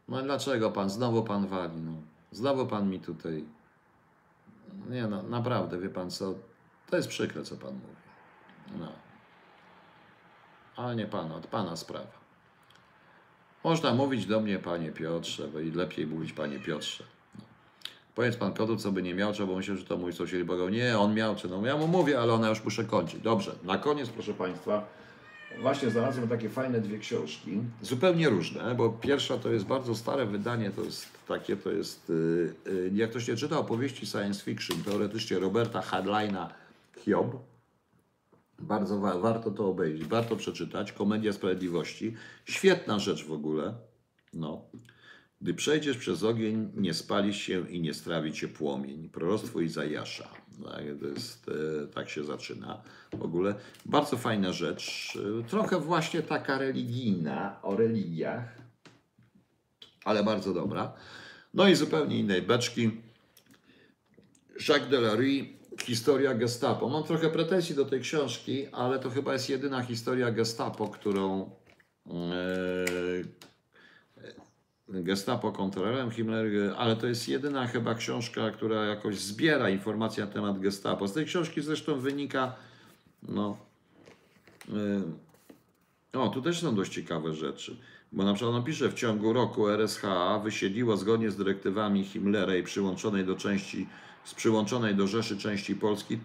No 0.09 0.23
dlaczego 0.23 0.70
pan, 0.70 0.90
znowu 0.90 1.23
pan 1.23 1.47
wali, 1.47 1.81
no. 1.81 1.93
Znowu 2.32 2.66
pan 2.66 2.90
mi 2.90 3.01
tutaj, 3.01 3.44
nie 4.90 5.06
no, 5.06 5.23
naprawdę, 5.23 5.78
wie 5.78 5.89
pan 5.89 6.10
co, 6.10 6.35
to 6.90 6.97
jest 6.97 7.09
przykre, 7.09 7.43
co 7.43 7.56
pan 7.56 7.74
mówi. 7.74 7.97
No. 8.78 8.93
Ale 10.77 10.97
nie 10.97 11.06
pana, 11.06 11.35
od 11.35 11.47
pana 11.47 11.77
sprawa. 11.77 12.19
Można 13.65 13.94
mówić 13.94 14.27
do 14.27 14.40
mnie, 14.40 14.59
panie 14.59 14.93
Piotrze, 14.93 15.48
bo 15.48 15.60
i 15.60 15.70
lepiej 15.70 16.06
mówić, 16.06 16.32
panie 16.32 16.59
Piotrze. 16.59 17.05
Powiedz 18.15 18.36
pan 18.36 18.52
Piotr, 18.52 18.77
co 18.78 18.93
by 18.93 19.02
nie 19.02 19.15
miał, 19.15 19.32
bo 19.47 19.56
myślę, 19.56 19.77
że 19.77 19.85
to 19.85 19.97
mój 19.97 20.12
sąsiad 20.12 20.47
powiedział, 20.47 20.69
nie, 20.69 20.98
on 20.98 21.15
miał, 21.15 21.36
czy 21.36 21.48
no 21.48 21.66
ja 21.66 21.77
mu 21.77 21.89
mówię, 21.89 22.20
ale 22.20 22.32
ona 22.32 22.48
już 22.48 22.65
muszę 22.65 22.85
kończyć. 22.85 23.20
Dobrze, 23.20 23.55
na 23.62 23.78
koniec, 23.78 24.09
proszę 24.09 24.35
państwa, 24.35 24.85
właśnie 25.61 25.91
znalazłem 25.91 26.29
takie 26.29 26.49
fajne 26.49 26.81
dwie 26.81 26.99
książki, 26.99 27.61
zupełnie 27.83 28.29
różne, 28.29 28.75
bo 28.75 28.91
pierwsza 28.91 29.39
to 29.39 29.53
jest 29.53 29.65
bardzo 29.65 29.95
stare 29.95 30.27
wydanie, 30.27 30.70
to 30.70 30.85
jest 30.85 31.07
takie, 31.29 31.57
to 31.57 31.70
jest, 31.70 32.12
yy, 32.66 32.91
jak 32.95 33.11
ktoś 33.11 33.29
nie 33.29 33.37
czyta 33.37 33.59
opowieści 33.59 34.07
science 34.07 34.45
fiction, 34.45 34.83
teoretycznie 34.83 35.39
Roberta 35.39 35.83
Hardlina 35.83 36.55
Hiob, 37.05 37.37
bardzo 38.59 38.99
wa 39.01 39.19
warto 39.19 39.51
to 39.51 39.69
obejrzeć, 39.69 40.05
warto 40.05 40.37
przeczytać, 40.37 40.93
Komedia 40.93 41.33
Sprawiedliwości, 41.33 42.15
świetna 42.45 42.99
rzecz 42.99 43.25
w 43.25 43.33
ogóle, 43.33 43.75
no. 44.35 44.62
Gdy 45.41 45.55
przejdziesz 45.55 45.97
przez 45.97 46.23
ogień, 46.23 46.70
nie 46.77 46.95
spalisz 46.95 47.37
się 47.37 47.70
i 47.70 47.81
nie 47.81 47.95
strawi 47.95 48.33
cię 48.33 48.49
płomień. 48.49 49.09
Proroctwo 49.09 49.61
Izajasza. 49.61 50.29
Tak, 50.64 50.85
jest, 51.14 51.48
e, 51.48 51.86
tak 51.86 52.09
się 52.10 52.24
zaczyna. 52.24 52.82
W 53.12 53.22
ogóle 53.22 53.55
bardzo 53.86 54.16
fajna 54.16 54.52
rzecz. 54.52 55.12
E, 55.40 55.48
Trochę 55.48 55.80
właśnie 55.80 56.22
taka 56.22 56.59
religijna, 56.59 57.62
o 57.62 57.76
religiach, 57.76 58.44
ale 60.05 60.24
bardzo 60.24 60.55
dobra. 60.55 60.93
No 61.55 61.68
i 61.68 61.74
zupełnie 61.74 62.18
innej 62.18 62.43
beczki. 62.43 62.90
Jacques 64.68 64.89
Delarue, 64.90 65.59
Historia 65.82 66.35
Gestapo. 66.35 66.89
Mam 66.89 67.05
trochę 67.05 67.30
pretensji 67.30 67.74
do 67.74 67.85
tej 67.85 68.01
książki, 68.01 68.66
ale 68.72 68.98
to 68.98 69.10
chyba 69.10 69.32
jest 69.32 69.48
jedyna 69.51 69.82
historia 69.82 70.30
Gestapo, 70.30 70.89
którą 70.89 71.51
e, 72.06 72.10
Gestapo 74.89 75.52
kontrolerem 75.52 76.10
Himmler, 76.10 76.74
ale 76.77 76.97
to 76.97 77.06
jest 77.06 77.28
jedyna 77.28 77.66
chyba 77.66 77.94
książka, 77.94 78.51
która 78.51 78.85
jakoś 78.85 79.19
zbiera 79.19 79.70
informacje 79.70 80.24
na 80.24 80.31
temat 80.31 80.59
Gestapo. 80.59 81.09
Z 81.09 81.12
tej 81.12 81.27
książki 81.27 81.62
zresztą 81.62 82.01
wynika, 82.01 82.56
no, 83.23 83.56
e, 86.12 86.19
o, 86.20 86.28
tu 86.28 86.43
też 86.43 86.60
są 86.60 86.74
dość 86.74 86.93
ciekawe 86.93 87.35
rzeczy. 87.35 87.77
Bo 88.12 88.24
na 88.24 88.35
przykład 88.35 88.55
on 88.55 88.65
pisze, 88.65 88.89
w 88.89 88.94
ciągu 88.94 89.32
roku 89.32 89.69
RSHA 89.69 90.39
wysiedliło 90.39 90.97
zgodnie 90.97 91.31
z 91.31 91.36
dyrektywami 91.36 92.05
Himmlera 92.05 92.56
i 92.56 92.62
przyłączonej 92.62 93.24
do 93.24 93.36
części, 93.36 93.86
z 94.24 94.35
przyłączonej 94.35 94.94
do 94.94 95.06
Rzeszy 95.06 95.39
części 95.39 95.77
Polski 95.77 96.19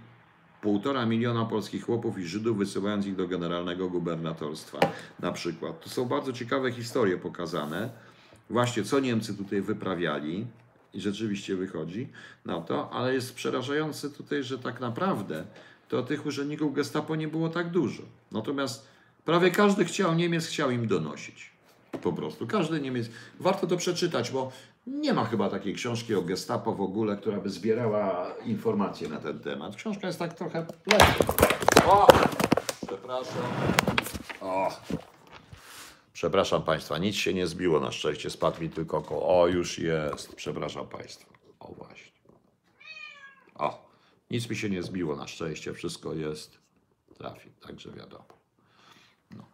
półtora 0.61 1.05
miliona 1.05 1.45
polskich 1.45 1.85
chłopów 1.85 2.19
i 2.19 2.27
Żydów, 2.27 2.57
wysyłając 2.57 3.05
ich 3.05 3.15
do 3.15 3.27
generalnego 3.27 3.89
gubernatorstwa 3.89 4.79
na 5.19 5.31
przykład. 5.31 5.79
Tu 5.79 5.89
są 5.89 6.05
bardzo 6.05 6.33
ciekawe 6.33 6.71
historie 6.71 7.17
pokazane. 7.17 7.89
Właśnie 8.49 8.83
co 8.83 8.99
Niemcy 8.99 9.37
tutaj 9.37 9.61
wyprawiali 9.61 10.47
i 10.93 11.01
rzeczywiście 11.01 11.55
wychodzi 11.55 12.07
na 12.45 12.61
to, 12.61 12.89
ale 12.89 13.13
jest 13.13 13.35
przerażające 13.35 14.09
tutaj, 14.09 14.43
że 14.43 14.59
tak 14.59 14.79
naprawdę 14.79 15.43
to 15.89 16.03
tych 16.03 16.25
urzędników 16.25 16.73
gestapo 16.73 17.15
nie 17.15 17.27
było 17.27 17.49
tak 17.49 17.69
dużo. 17.69 18.03
Natomiast 18.31 18.87
prawie 19.25 19.51
każdy 19.51 19.85
chciał, 19.85 20.15
Niemiec 20.15 20.47
chciał 20.47 20.71
im 20.71 20.87
donosić. 20.87 21.53
Po 22.01 22.13
prostu. 22.13 22.47
Każdy 22.47 22.81
Niemiec. 22.81 23.09
Warto 23.39 23.67
to 23.67 23.77
przeczytać, 23.77 24.31
bo 24.31 24.51
nie 24.87 25.13
ma 25.13 25.25
chyba 25.25 25.49
takiej 25.49 25.73
książki 25.73 26.15
o 26.15 26.21
gestapo 26.21 26.73
w 26.73 26.81
ogóle, 26.81 27.17
która 27.17 27.37
by 27.37 27.49
zbierała 27.49 28.27
informacje 28.45 29.09
na 29.09 29.17
ten 29.17 29.39
temat. 29.39 29.75
Książka 29.75 30.07
jest 30.07 30.19
tak 30.19 30.33
trochę. 30.33 30.65
O! 31.85 32.07
Przepraszam. 32.87 33.43
O! 34.41 34.71
Przepraszam 36.13 36.63
Państwa, 36.63 36.97
nic 36.97 37.15
się 37.15 37.33
nie 37.33 37.47
zbiło 37.47 37.79
na 37.79 37.91
szczęście, 37.91 38.29
spadł 38.29 38.61
mi 38.61 38.69
tylko 38.69 39.01
koło. 39.01 39.41
O, 39.41 39.47
już 39.47 39.79
jest. 39.79 40.35
Przepraszam 40.35 40.87
Państwa. 40.87 41.33
O, 41.59 41.67
właśnie. 41.73 42.11
O, 43.55 43.89
nic 44.31 44.49
mi 44.49 44.55
się 44.55 44.69
nie 44.69 44.83
zbiło 44.83 45.15
na 45.15 45.27
szczęście, 45.27 45.73
wszystko 45.73 46.13
jest. 46.13 46.57
Trafi, 47.17 47.49
także 47.67 47.91
wiadomo. 47.91 48.25
No. 49.35 49.45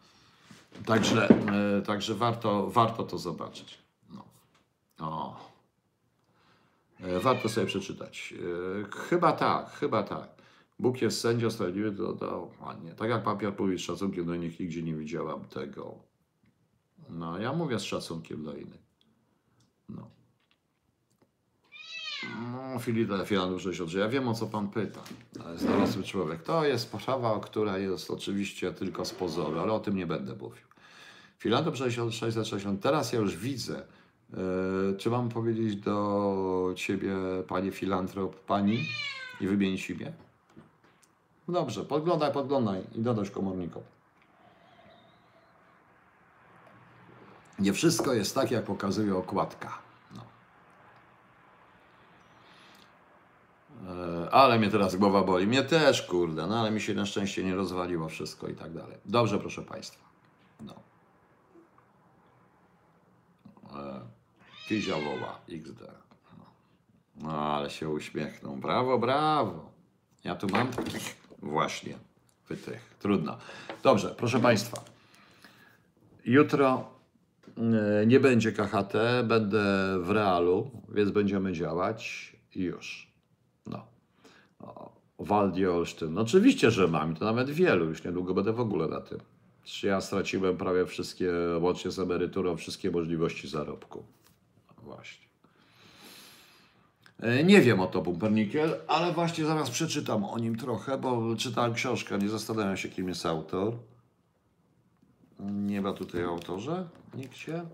Także, 0.85 1.29
e, 1.29 1.81
także 1.81 2.15
warto, 2.15 2.67
warto 2.69 3.03
to 3.03 3.17
zobaczyć. 3.17 3.77
No. 4.09 4.25
O. 4.99 5.49
E, 6.99 7.19
Warto 7.19 7.49
sobie 7.49 7.67
przeczytać. 7.67 8.33
E, 8.33 8.97
Chyba 9.09 9.31
tak, 9.31 9.69
chyba 9.71 10.03
tak. 10.03 10.29
Bóg 10.79 11.01
jest 11.01 11.21
sędzią 11.21 11.51
sprawiedliwy, 11.51 11.91
to, 11.91 12.13
to 12.13 12.49
a 12.61 12.73
nie. 12.73 12.91
Tak 12.95 13.09
jak 13.09 13.23
papier 13.23 13.53
mówi 13.59 13.77
z 13.77 13.81
szacunkiem 13.81 14.25
do 14.25 14.35
nich, 14.35 14.59
nigdzie 14.59 14.83
nie 14.83 14.95
widziałam 14.95 15.45
tego. 15.45 16.08
No, 17.09 17.37
ja 17.39 17.53
mówię 17.53 17.79
z 17.79 17.83
szacunkiem 17.83 18.43
do 18.43 18.53
innych. 18.53 18.81
No. 19.89 20.07
No, 22.51 22.79
Filip 22.79 23.09
Filanów 23.25 23.61
63. 23.61 23.99
Ja 23.99 24.09
wiem, 24.09 24.27
o 24.27 24.33
co 24.33 24.47
pan 24.47 24.69
pyta. 24.69 25.01
Jest 25.51 25.67
dorosły 25.67 26.03
człowiek. 26.03 26.43
To 26.43 26.65
jest 26.65 26.83
sprawa, 26.83 27.39
która 27.39 27.77
jest 27.77 28.11
oczywiście 28.11 28.73
tylko 28.73 29.05
z 29.05 29.11
pozoru, 29.11 29.59
ale 29.59 29.73
o 29.73 29.79
tym 29.79 29.95
nie 29.95 30.07
będę 30.07 30.35
mówił. 30.35 30.63
Filantrop 31.39 31.75
660. 31.75 32.81
Teraz 32.81 33.13
ja 33.13 33.19
już 33.19 33.37
widzę. 33.37 33.81
e, 34.33 34.97
czy 34.97 35.09
mam 35.09 35.29
powiedzieć 35.29 35.75
do 35.75 36.73
ciebie, 36.75 37.15
panie 37.47 37.71
filantrop, 37.71 38.39
pani 38.39 38.85
i 39.41 39.47
wymienić 39.47 39.89
imię? 39.89 40.13
Dobrze, 41.47 41.85
podglądaj, 41.85 42.33
podglądaj 42.33 42.81
i 42.95 43.01
dodać 43.01 43.29
komornikom. 43.29 43.81
Nie 47.59 47.73
wszystko 47.73 48.13
jest 48.13 48.35
tak, 48.35 48.51
jak 48.51 48.65
pokazuje 48.65 49.15
okładka. 49.17 49.77
No. 50.15 50.21
E, 53.93 54.29
Ale 54.31 54.59
mnie 54.59 54.69
teraz 54.69 54.95
głowa 54.95 55.23
boli. 55.23 55.47
Mnie 55.47 55.63
też, 55.63 56.01
kurde, 56.01 56.47
no 56.47 56.59
ale 56.59 56.71
mi 56.71 56.81
się 56.81 56.93
na 56.93 57.05
szczęście 57.05 57.43
nie 57.43 57.55
rozwaliło 57.55 58.09
wszystko 58.09 58.47
i 58.47 58.55
tak 58.55 58.73
dalej. 58.73 58.97
Dobrze, 59.05 59.39
proszę 59.39 59.61
Państwa. 59.61 60.05
No. 60.61 60.73
E, 63.75 64.01
Kizia 64.67 64.95
woła, 64.95 65.39
XD. 65.49 65.81
No. 66.37 66.45
no, 67.15 67.31
ale 67.31 67.69
się 67.69 67.89
uśmiechnął. 67.89 68.55
Brawo, 68.55 68.97
brawo. 68.97 69.71
Ja 70.23 70.35
tu 70.35 70.47
mam 70.47 70.71
właśnie 71.39 71.97
wytych. 72.49 72.95
Trudno. 72.99 73.37
Dobrze, 73.83 74.15
proszę 74.17 74.39
Państwa. 74.39 74.81
Jutro 76.25 76.98
nie 78.07 78.19
będzie 78.19 78.51
KHT, 78.51 78.93
będę 79.23 79.63
w 80.01 80.09
realu, 80.09 80.71
więc 80.89 81.11
będziemy 81.11 81.53
działać 81.53 82.31
i 82.55 82.61
już. 82.63 83.11
No. 83.67 83.85
Waldi 85.19 85.67
Olsztyn. 85.67 86.13
No 86.13 86.21
oczywiście, 86.21 86.71
że 86.71 86.87
mam. 86.87 87.15
To 87.15 87.25
nawet 87.25 87.49
wielu. 87.49 87.85
Już 87.85 88.03
niedługo 88.03 88.33
będę 88.33 88.53
w 88.53 88.59
ogóle 88.59 88.87
na 88.87 89.01
tym. 89.01 89.19
Ja 89.83 90.01
straciłem 90.01 90.57
prawie 90.57 90.85
wszystkie, 90.85 91.31
łącznie 91.61 91.91
z 91.91 91.99
emeryturą, 91.99 92.57
wszystkie 92.57 92.91
możliwości 92.91 93.47
zarobku. 93.47 94.03
No 94.77 94.83
właśnie. 94.83 95.27
E, 97.19 97.43
Nie 97.43 97.61
wiem 97.61 97.79
o 97.79 97.87
to 97.87 98.01
Pumpernickel, 98.01 98.75
ale 98.87 99.13
właśnie 99.13 99.45
zaraz 99.45 99.69
przeczytam 99.69 100.23
o 100.25 100.39
nim 100.39 100.55
trochę, 100.55 100.97
bo 100.97 101.35
czytałem 101.35 101.73
książkę, 101.73 102.17
nie 102.17 102.29
zastanawiam 102.29 102.77
się, 102.77 102.89
kim 102.89 103.07
jest 103.07 103.25
autor. 103.25 103.73
Nie 105.39 105.81
ma 105.81 105.93
tutaj 105.93 106.23
autorze 106.23 106.89
nigdzie. 107.13 107.65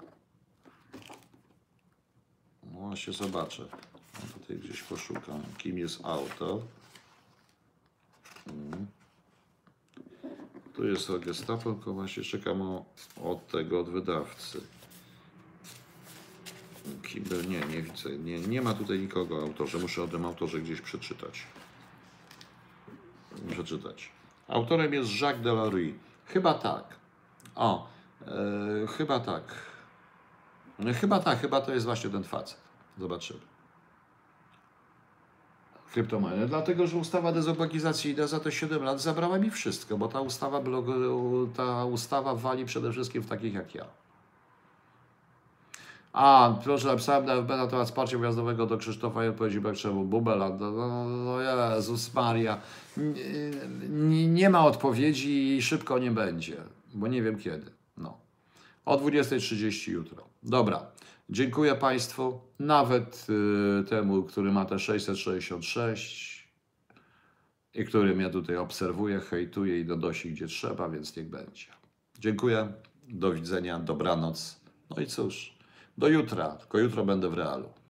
No 2.63 2.79
właśnie 2.79 3.13
zobaczę. 3.13 3.67
No 4.13 4.39
tutaj 4.39 4.57
gdzieś 4.57 4.83
poszukam, 4.83 5.43
kim 5.57 5.77
jest 5.77 6.05
autor. 6.05 6.61
Mm. 8.47 8.87
Tu 10.73 10.87
jest 10.87 11.09
o 11.09 11.19
gestapo, 11.19 11.73
tylko 11.73 11.93
właśnie 11.93 12.23
czekam 12.23 12.61
o, 12.61 12.85
od 13.23 13.47
tego, 13.47 13.79
od 13.79 13.89
wydawcy. 13.89 14.61
Kimber, 17.03 17.47
nie, 17.47 17.59
nie 17.59 17.81
widzę. 17.81 18.17
Nie, 18.17 18.39
nie 18.39 18.61
ma 18.61 18.73
tutaj 18.73 18.99
nikogo 18.99 19.41
autorze. 19.41 19.77
Muszę 19.77 20.03
o 20.03 20.07
tym 20.07 20.25
autorze 20.25 20.61
gdzieś 20.61 20.81
przeczytać. 20.81 21.47
Przeczytać. 23.51 24.09
Autorem 24.47 24.93
jest 24.93 25.21
Jacques 25.21 25.43
Delarue. 25.43 25.93
Chyba 26.25 26.53
tak. 26.53 27.04
O, 27.55 27.87
e, 28.27 28.87
chyba 28.87 29.19
tak. 29.19 29.43
No, 30.79 30.93
Chyba 30.93 31.19
tak, 31.19 31.39
chyba 31.41 31.61
to 31.61 31.73
jest 31.73 31.85
właśnie 31.85 32.09
ten 32.09 32.23
facet. 32.23 32.57
Zobaczymy. 32.99 33.39
Kryptomony. 35.93 36.47
Dlatego, 36.47 36.87
że 36.87 36.97
ustawa 36.97 37.31
dezobogizacyjna 37.31 38.27
za 38.27 38.39
te 38.39 38.51
7 38.51 38.83
lat 38.83 39.01
zabrała 39.01 39.39
mi 39.39 39.51
wszystko, 39.51 39.97
bo 39.97 40.07
ta 40.07 40.21
ustawa, 40.21 40.61
blog- 40.61 41.53
ta 41.55 41.85
ustawa 41.85 42.35
wali 42.35 42.65
przede 42.65 42.91
wszystkim 42.91 43.21
w 43.21 43.27
takich 43.27 43.53
jak 43.53 43.75
ja. 43.75 43.85
A, 46.13 46.53
proszę, 46.63 46.87
napisałem 46.87 47.25
na 47.25 47.35
FB 47.35 47.49
na 47.49 47.67
temat 47.67 47.87
wsparcia 47.87 48.17
wjazdowego 48.17 48.65
do 48.65 48.77
Krzysztofa 48.77 49.25
i 49.25 49.27
odpowiedzi 49.27 49.61
Bekczewu. 49.61 50.03
Bubela, 50.03 50.49
no, 50.49 50.71
no, 50.71 51.05
no 51.05 51.41
Jezus 51.41 52.13
Maria. 52.13 52.57
Nie, 53.89 54.27
nie 54.27 54.49
ma 54.49 54.65
odpowiedzi 54.65 55.55
i 55.57 55.61
szybko 55.61 55.99
nie 55.99 56.11
będzie, 56.11 56.57
bo 56.95 57.07
nie 57.07 57.23
wiem 57.23 57.37
kiedy. 57.37 57.71
No. 57.97 58.17
O 58.85 58.97
20.30 58.97 59.91
jutro. 59.91 60.29
Dobra. 60.43 60.91
Dziękuję 61.29 61.75
Państwu. 61.75 62.39
Nawet 62.59 63.27
y, 63.81 63.83
temu, 63.83 64.23
który 64.23 64.51
ma 64.51 64.65
te 64.65 64.79
666 64.79 66.47
i 67.73 67.85
który 67.85 68.15
mnie 68.15 68.29
tutaj 68.29 68.57
obserwuje, 68.57 69.19
hejtuje 69.19 69.79
i 69.79 69.85
donosi 69.85 70.31
gdzie 70.31 70.47
trzeba, 70.47 70.89
więc 70.89 71.15
niech 71.15 71.29
będzie. 71.29 71.65
Dziękuję. 72.19 72.73
Do 73.07 73.33
widzenia. 73.33 73.79
Dobranoc. 73.79 74.59
No 74.89 75.01
i 75.01 75.07
cóż, 75.07 75.57
do 75.97 76.07
jutra. 76.07 76.49
Tylko 76.49 76.79
jutro 76.79 77.05
będę 77.05 77.29
w 77.29 77.33
realu. 77.33 77.69